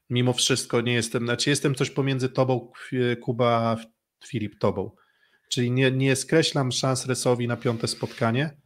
mimo 0.10 0.34
wszystko 0.34 0.82
nie 0.82 0.94
jestem, 0.94 1.24
znaczy 1.24 1.50
jestem 1.50 1.76
coś 1.76 1.90
pomiędzy 1.90 2.30
tobą, 2.30 2.72
Kuba, 3.22 3.78
Filip, 4.26 4.60
tobą. 4.60 4.91
Czyli 5.50 5.72
nie, 5.72 5.91
nie 5.91 6.16
skreślam 6.16 6.72
szans 6.72 7.06
Resowi 7.06 7.48
na 7.48 7.58
piąte 7.58 7.88
spotkanie. 7.88 8.58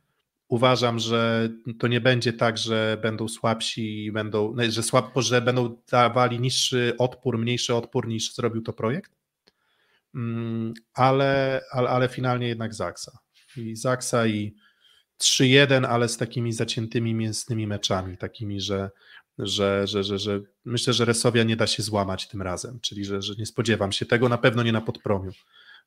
Uważam, 0.47 0.99
że 0.99 1.49
to 1.79 1.87
nie 1.87 2.01
będzie 2.01 2.33
tak, 2.33 2.57
że 2.57 2.97
będą 3.01 3.27
słabsi 3.27 4.05
i 4.05 4.11
będą, 4.11 4.55
że, 4.69 4.83
słab, 4.83 5.11
że 5.15 5.41
będą 5.41 5.81
dawali 5.91 6.39
niższy 6.39 6.93
odpór, 6.97 7.37
mniejszy 7.37 7.75
odpór 7.75 8.07
niż 8.07 8.35
zrobił 8.35 8.61
to 8.61 8.73
projekt. 8.73 9.11
Mm, 10.15 10.73
ale, 10.93 11.61
ale, 11.71 11.89
ale 11.89 12.09
finalnie 12.09 12.47
jednak 12.47 12.73
Zaksa 12.73 13.26
i 13.57 13.75
Zaksa 13.75 14.27
i 14.27 14.55
3-1, 15.21 15.85
ale 15.85 16.09
z 16.09 16.17
takimi 16.17 16.53
zaciętymi 16.53 17.13
mięsnymi 17.13 17.67
meczami, 17.67 18.17
takimi, 18.17 18.61
że, 18.61 18.89
że, 19.37 19.87
że, 19.87 20.03
że, 20.03 20.19
że 20.19 20.41
myślę, 20.65 20.93
że 20.93 21.05
Resowia 21.05 21.43
nie 21.43 21.55
da 21.55 21.67
się 21.67 21.83
złamać 21.83 22.27
tym 22.27 22.41
razem, 22.41 22.79
czyli 22.81 23.05
że, 23.05 23.21
że 23.21 23.33
nie 23.35 23.45
spodziewam 23.45 23.91
się 23.91 24.05
tego, 24.05 24.29
na 24.29 24.37
pewno 24.37 24.63
nie 24.63 24.71
na 24.71 24.81
podpromiu. 24.81 25.31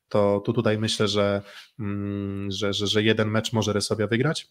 To, 0.09 0.41
to 0.45 0.53
tutaj 0.53 0.77
myślę, 0.77 1.07
że, 1.07 1.41
mm, 1.79 2.51
że, 2.51 2.73
że, 2.73 2.87
że 2.87 3.03
jeden 3.03 3.29
mecz 3.29 3.53
może 3.53 3.73
Resowia 3.73 4.07
wygrać. 4.07 4.47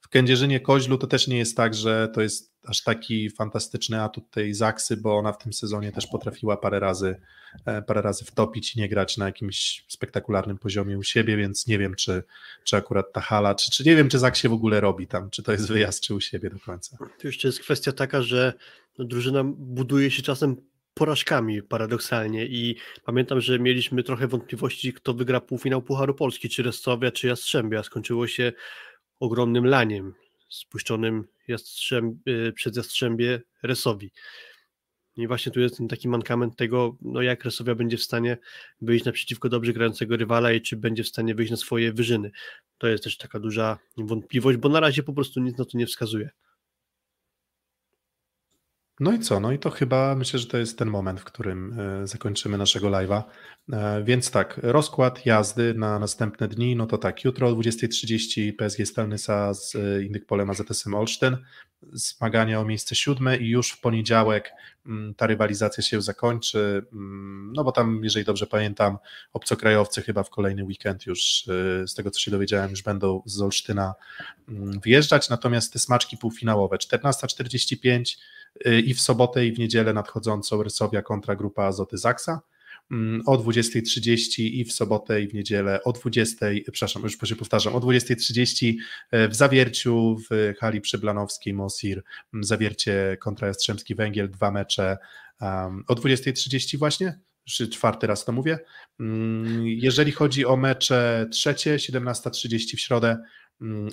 W 0.00 0.08
Kędzierzynie 0.08 0.60
Koźlu 0.60 0.98
to 0.98 1.06
też 1.06 1.28
nie 1.28 1.38
jest 1.38 1.56
tak, 1.56 1.74
że 1.74 2.08
to 2.14 2.20
jest 2.20 2.54
aż 2.66 2.82
taki 2.82 3.30
fantastyczny 3.30 4.02
atut 4.02 4.30
tej 4.30 4.54
Zaksy, 4.54 4.96
bo 4.96 5.18
ona 5.18 5.32
w 5.32 5.38
tym 5.38 5.52
sezonie 5.52 5.92
też 5.92 6.06
potrafiła 6.06 6.56
parę 6.56 6.80
razy, 6.80 7.20
e, 7.66 7.82
parę 7.82 8.02
razy 8.02 8.24
wtopić 8.24 8.76
i 8.76 8.80
nie 8.80 8.88
grać 8.88 9.16
na 9.16 9.26
jakimś 9.26 9.84
spektakularnym 9.88 10.58
poziomie 10.58 10.98
u 10.98 11.02
siebie, 11.02 11.36
więc 11.36 11.66
nie 11.66 11.78
wiem, 11.78 11.94
czy, 11.94 12.22
czy 12.64 12.76
akurat 12.76 13.12
ta 13.12 13.20
hala, 13.20 13.54
czy, 13.54 13.70
czy 13.70 13.84
nie 13.84 13.96
wiem, 13.96 14.08
czy 14.08 14.18
Zak 14.18 14.36
się 14.36 14.48
w 14.48 14.52
ogóle 14.52 14.80
robi 14.80 15.06
tam, 15.06 15.30
czy 15.30 15.42
to 15.42 15.52
jest 15.52 15.68
wyjazd, 15.68 16.02
czy 16.02 16.14
u 16.14 16.20
siebie 16.20 16.50
do 16.50 16.58
końca. 16.58 16.96
To 17.20 17.26
jeszcze 17.26 17.48
jest 17.48 17.60
kwestia 17.60 17.92
taka, 17.92 18.22
że 18.22 18.52
drużyna 18.98 19.44
buduje 19.56 20.10
się 20.10 20.22
czasem 20.22 20.56
porażkami 20.94 21.62
paradoksalnie 21.62 22.46
i 22.46 22.76
pamiętam, 23.04 23.40
że 23.40 23.58
mieliśmy 23.58 24.02
trochę 24.02 24.28
wątpliwości, 24.28 24.92
kto 24.92 25.14
wygra 25.14 25.40
półfinał 25.40 25.82
Pucharu 25.82 26.14
Polski, 26.14 26.48
czy 26.48 26.62
Restowia, 26.62 27.10
czy 27.10 27.26
Jastrzębia. 27.26 27.82
Skończyło 27.82 28.26
się 28.26 28.52
ogromnym 29.20 29.66
laniem 29.66 30.14
spuszczonym 30.48 31.24
jastrzęb, 31.48 32.28
y, 32.28 32.52
przez 32.52 32.76
Jastrzębie 32.76 33.40
Resowi. 33.62 34.10
I 35.16 35.26
właśnie 35.26 35.52
tu 35.52 35.60
jest 35.60 35.78
taki 35.88 36.08
mankament 36.08 36.56
tego, 36.56 36.96
no 37.02 37.22
jak 37.22 37.44
Resowia 37.44 37.74
będzie 37.74 37.96
w 37.96 38.02
stanie 38.02 38.38
wyjść 38.80 39.04
naprzeciwko 39.04 39.48
dobrze 39.48 39.72
grającego 39.72 40.16
rywala 40.16 40.52
i 40.52 40.60
czy 40.60 40.76
będzie 40.76 41.02
w 41.04 41.08
stanie 41.08 41.34
wyjść 41.34 41.50
na 41.50 41.56
swoje 41.56 41.92
wyżyny. 41.92 42.30
To 42.78 42.86
jest 42.86 43.04
też 43.04 43.16
taka 43.16 43.40
duża 43.40 43.78
wątpliwość, 43.96 44.58
bo 44.58 44.68
na 44.68 44.80
razie 44.80 45.02
po 45.02 45.12
prostu 45.12 45.40
nic 45.40 45.58
na 45.58 45.64
to 45.64 45.78
nie 45.78 45.86
wskazuje. 45.86 46.30
No 49.00 49.12
i 49.12 49.18
co? 49.18 49.40
No 49.40 49.52
i 49.52 49.58
to 49.58 49.70
chyba 49.70 50.14
myślę, 50.14 50.38
że 50.38 50.46
to 50.46 50.58
jest 50.58 50.78
ten 50.78 50.90
moment, 50.90 51.20
w 51.20 51.24
którym 51.24 51.80
e, 51.80 52.06
zakończymy 52.06 52.58
naszego 52.58 52.90
live'a. 52.90 53.22
E, 53.72 54.04
więc 54.04 54.30
tak, 54.30 54.60
rozkład 54.62 55.26
jazdy 55.26 55.74
na 55.74 55.98
następne 55.98 56.48
dni, 56.48 56.76
no 56.76 56.86
to 56.86 56.98
tak, 56.98 57.24
jutro 57.24 57.48
o 57.48 57.52
20.30 57.52 58.52
PSG 58.56 58.86
Stelnysa 58.86 59.54
z 59.54 59.74
e, 59.74 60.02
Indykpolem 60.02 60.50
AZS-em 60.50 60.94
Olsztyn, 60.94 61.36
zmagania 61.92 62.60
o 62.60 62.64
miejsce 62.64 62.94
siódme 62.94 63.36
i 63.36 63.48
już 63.48 63.70
w 63.70 63.80
poniedziałek 63.80 64.52
mm, 64.86 65.14
ta 65.14 65.26
rywalizacja 65.26 65.82
się 65.82 66.02
zakończy, 66.02 66.86
mm, 66.92 67.52
no 67.56 67.64
bo 67.64 67.72
tam, 67.72 68.00
jeżeli 68.04 68.26
dobrze 68.26 68.46
pamiętam, 68.46 68.98
obcokrajowcy 69.32 70.02
chyba 70.02 70.22
w 70.22 70.30
kolejny 70.30 70.64
weekend 70.64 71.06
już, 71.06 71.44
z 71.86 71.94
tego 71.94 72.10
co 72.10 72.20
się 72.20 72.30
dowiedziałem, 72.30 72.70
już 72.70 72.82
będą 72.82 73.22
z 73.26 73.40
Olsztyna 73.40 73.94
mm, 74.48 74.80
wyjeżdżać, 74.80 75.28
natomiast 75.28 75.72
te 75.72 75.78
smaczki 75.78 76.16
półfinałowe 76.16 76.76
14.45 76.76 78.16
i 78.84 78.94
w 78.94 79.00
sobotę 79.00 79.46
i 79.46 79.52
w 79.52 79.58
niedzielę 79.58 79.92
nadchodzącą 79.92 80.62
Rysowia 80.62 81.02
kontra 81.02 81.36
grupa 81.36 81.64
Azoty 81.64 81.98
Zaksa. 81.98 82.40
Mm, 82.90 83.22
o 83.26 83.38
20.30 83.38 84.42
i 84.42 84.64
w 84.64 84.72
sobotę 84.72 85.22
i 85.22 85.28
w 85.28 85.34
niedzielę 85.34 85.82
o 85.84 85.90
20.00, 85.90 86.60
przepraszam, 86.72 87.02
już 87.02 87.18
się 87.24 87.36
powtarzam, 87.36 87.74
o 87.74 87.80
20.30 87.80 88.74
e, 89.10 89.28
w 89.28 89.34
Zawierciu 89.34 90.16
w 90.30 90.54
hali 90.58 90.80
przyblanowskiej 90.80 91.54
Mosir, 91.54 92.02
mm, 92.34 92.44
Zawiercie 92.44 93.16
kontra 93.20 93.48
Jastrzębski 93.48 93.94
Węgiel, 93.94 94.30
dwa 94.30 94.50
mecze. 94.50 94.98
Um, 95.40 95.84
o 95.88 95.94
20.30 95.94 96.78
właśnie, 96.78 97.20
czy 97.44 97.68
czwarty 97.68 98.06
raz 98.06 98.24
to 98.24 98.32
mówię. 98.32 98.58
Mm, 99.00 99.66
jeżeli 99.66 100.12
chodzi 100.12 100.46
o 100.46 100.56
mecze 100.56 101.26
trzecie, 101.32 101.76
17.30 101.76 102.76
w 102.76 102.80
środę 102.80 103.18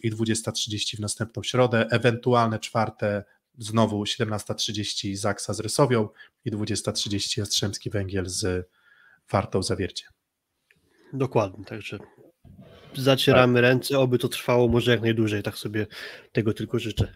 i 0.03 0.11
20.30 0.11 0.97
w 0.97 0.99
następną 0.99 1.43
środę, 1.43 1.85
ewentualne 1.89 2.59
czwarte 2.59 3.23
znowu 3.57 4.03
17.30 4.03 5.15
Zaksa 5.15 5.53
z 5.53 5.59
Rysowią 5.59 6.09
i 6.45 6.51
20.30 6.51 7.39
Jastrzębski 7.39 7.89
Węgiel 7.89 8.25
z 8.29 8.69
Wartą 9.31 9.63
Zawiercie. 9.63 10.05
Dokładnie, 11.13 11.65
także 11.65 11.99
zacieramy 12.93 13.53
tak. 13.53 13.61
ręce, 13.61 13.99
oby 13.99 14.17
to 14.17 14.27
trwało 14.27 14.67
może 14.67 14.91
jak 14.91 15.01
najdłużej, 15.01 15.43
tak 15.43 15.57
sobie 15.57 15.87
tego 16.31 16.53
tylko 16.53 16.79
życzę. 16.79 17.07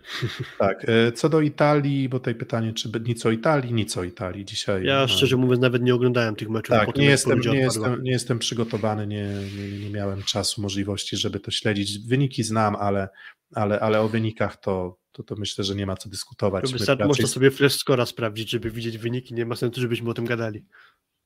Tak, 0.60 0.90
e, 0.90 1.12
co 1.12 1.30
do 1.30 1.41
Italii, 1.41 2.10
bo 2.10 2.20
tutaj 2.20 2.36
pytanie, 2.36 2.74
czy 2.74 2.91
nic 3.06 3.26
o 3.26 3.32
Italii, 3.32 3.74
nic 3.74 3.98
o 3.98 4.03
Italii 4.03 4.45
dzisiaj. 4.45 4.86
Ja 4.86 4.99
no. 4.99 5.07
szczerze 5.07 5.38
mówiąc 5.38 5.62
nawet 5.62 5.84
nie 5.84 5.95
oglądałem 5.95 6.36
tych 6.36 6.49
meczów. 6.49 6.76
Tak, 6.76 6.95
nie 6.95 7.06
jestem, 7.06 7.40
nie, 7.40 7.60
jestem, 7.60 8.03
nie 8.03 8.12
jestem 8.12 8.40
przygotowany, 8.40 9.07
nie, 9.07 9.30
nie, 9.57 9.80
nie 9.80 9.90
miałem 9.90 10.24
czasu, 10.24 10.62
możliwości, 10.62 11.18
żeby 11.18 11.40
to 11.40 11.52
śledzić. 11.52 12.07
Wyniki 12.07 12.44
znam, 12.44 12.76
ale, 12.76 13.10
ale, 13.53 13.80
ale 13.80 14.01
o 14.01 14.09
wynikach 14.09 14.57
to, 14.57 14.97
to, 15.11 15.23
to 15.23 15.35
myślę, 15.35 15.63
że 15.63 15.76
nie 15.76 15.85
ma 15.85 15.95
co 15.95 16.09
dyskutować. 16.09 16.73
Wystarczy, 16.73 17.05
Można 17.05 17.27
sobie 17.27 17.51
flash 17.51 17.77
sprawdzić, 18.05 18.49
żeby 18.49 18.72
widzieć 18.72 18.97
wyniki, 18.97 19.34
nie 19.34 19.45
ma 19.45 19.55
sensu, 19.55 19.81
żebyśmy 19.81 20.09
o 20.09 20.13
tym 20.13 20.26
gadali. 20.26 20.65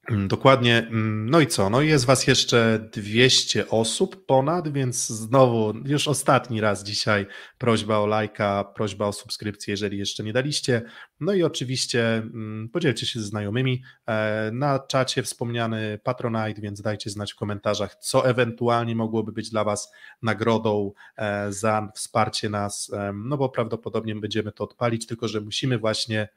Mm, 0.10 0.27
dokładnie. 0.27 0.77
Mm, 0.77 1.30
no 1.30 1.40
i 1.40 1.48
co? 1.48 1.69
No 1.69 1.81
jest 1.81 2.06
Was 2.06 2.27
jeszcze 2.27 2.90
200 2.94 3.69
osób 3.69 4.26
ponad, 4.26 4.73
więc 4.73 5.07
znowu 5.07 5.73
już 5.86 6.07
ostatni 6.07 6.61
raz 6.61 6.84
dzisiaj 6.84 7.26
prośba 7.57 7.98
o 7.98 8.07
lajka, 8.07 8.64
prośba 8.76 9.07
o 9.07 9.14
subskrypcję, 9.14 9.72
jeżeli 9.72 9.98
jeszcze 9.98 10.23
nie 10.23 10.34
daliście. 10.34 10.81
No 11.19 11.34
i 11.34 11.44
oczywiście 11.44 12.14
mm, 12.14 12.69
podzielcie 12.69 13.06
się 13.06 13.19
ze 13.19 13.26
znajomymi. 13.26 13.84
E, 14.07 14.52
na 14.53 14.80
czacie 14.80 15.23
wspomniany 15.23 15.99
Patronite, 16.03 16.61
więc 16.61 16.81
dajcie 16.81 17.10
znać 17.10 17.34
w 17.34 17.36
komentarzach, 17.36 17.95
co 17.95 18.30
ewentualnie 18.30 18.95
mogłoby 18.95 19.31
być 19.31 19.49
dla 19.49 19.64
Was 19.64 19.91
nagrodą 20.22 20.91
e, 21.18 21.53
za 21.53 21.91
wsparcie 21.95 22.49
nas, 22.49 22.91
no 23.14 23.38
bo 23.38 23.49
prawdopodobnie 23.49 24.15
będziemy 24.15 24.52
to 24.52 24.64
odpalić, 24.64 25.07
tylko 25.07 25.27
że 25.27 25.41
musimy 25.41 25.77
właśnie 25.77 26.27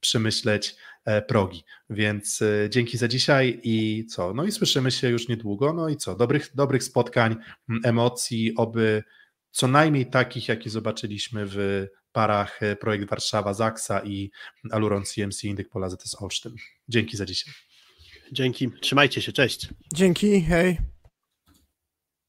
przemyśleć 0.00 0.76
e, 1.04 1.22
progi. 1.22 1.64
Więc 1.90 2.42
e, 2.42 2.70
dzięki 2.70 2.98
za 2.98 3.08
dzisiaj 3.08 3.60
i 3.62 4.06
co? 4.06 4.34
No 4.34 4.44
i 4.44 4.52
słyszymy 4.52 4.90
się 4.90 5.08
już 5.08 5.28
niedługo. 5.28 5.72
No 5.72 5.88
i 5.88 5.96
co? 5.96 6.14
Dobrych, 6.14 6.50
dobrych 6.54 6.84
spotkań, 6.84 7.36
emocji, 7.84 8.52
oby 8.56 9.02
co 9.50 9.68
najmniej 9.68 10.06
takich, 10.06 10.48
jakie 10.48 10.70
zobaczyliśmy 10.70 11.46
w 11.46 11.86
parach 12.12 12.62
e, 12.62 12.76
Projekt 12.76 13.10
Warszawa 13.10 13.54
Zaksa 13.54 14.00
i 14.04 14.30
Aluron 14.70 15.04
CMC 15.04 15.44
Indyk 15.44 15.68
Pola 15.68 15.88
ZS 15.90 16.22
Olsztyn. 16.22 16.54
Dzięki 16.88 17.16
za 17.16 17.26
dzisiaj. 17.26 17.54
Dzięki, 18.32 18.70
trzymajcie 18.80 19.22
się, 19.22 19.32
cześć. 19.32 19.68
Dzięki, 19.94 20.42
hej. 20.42 20.78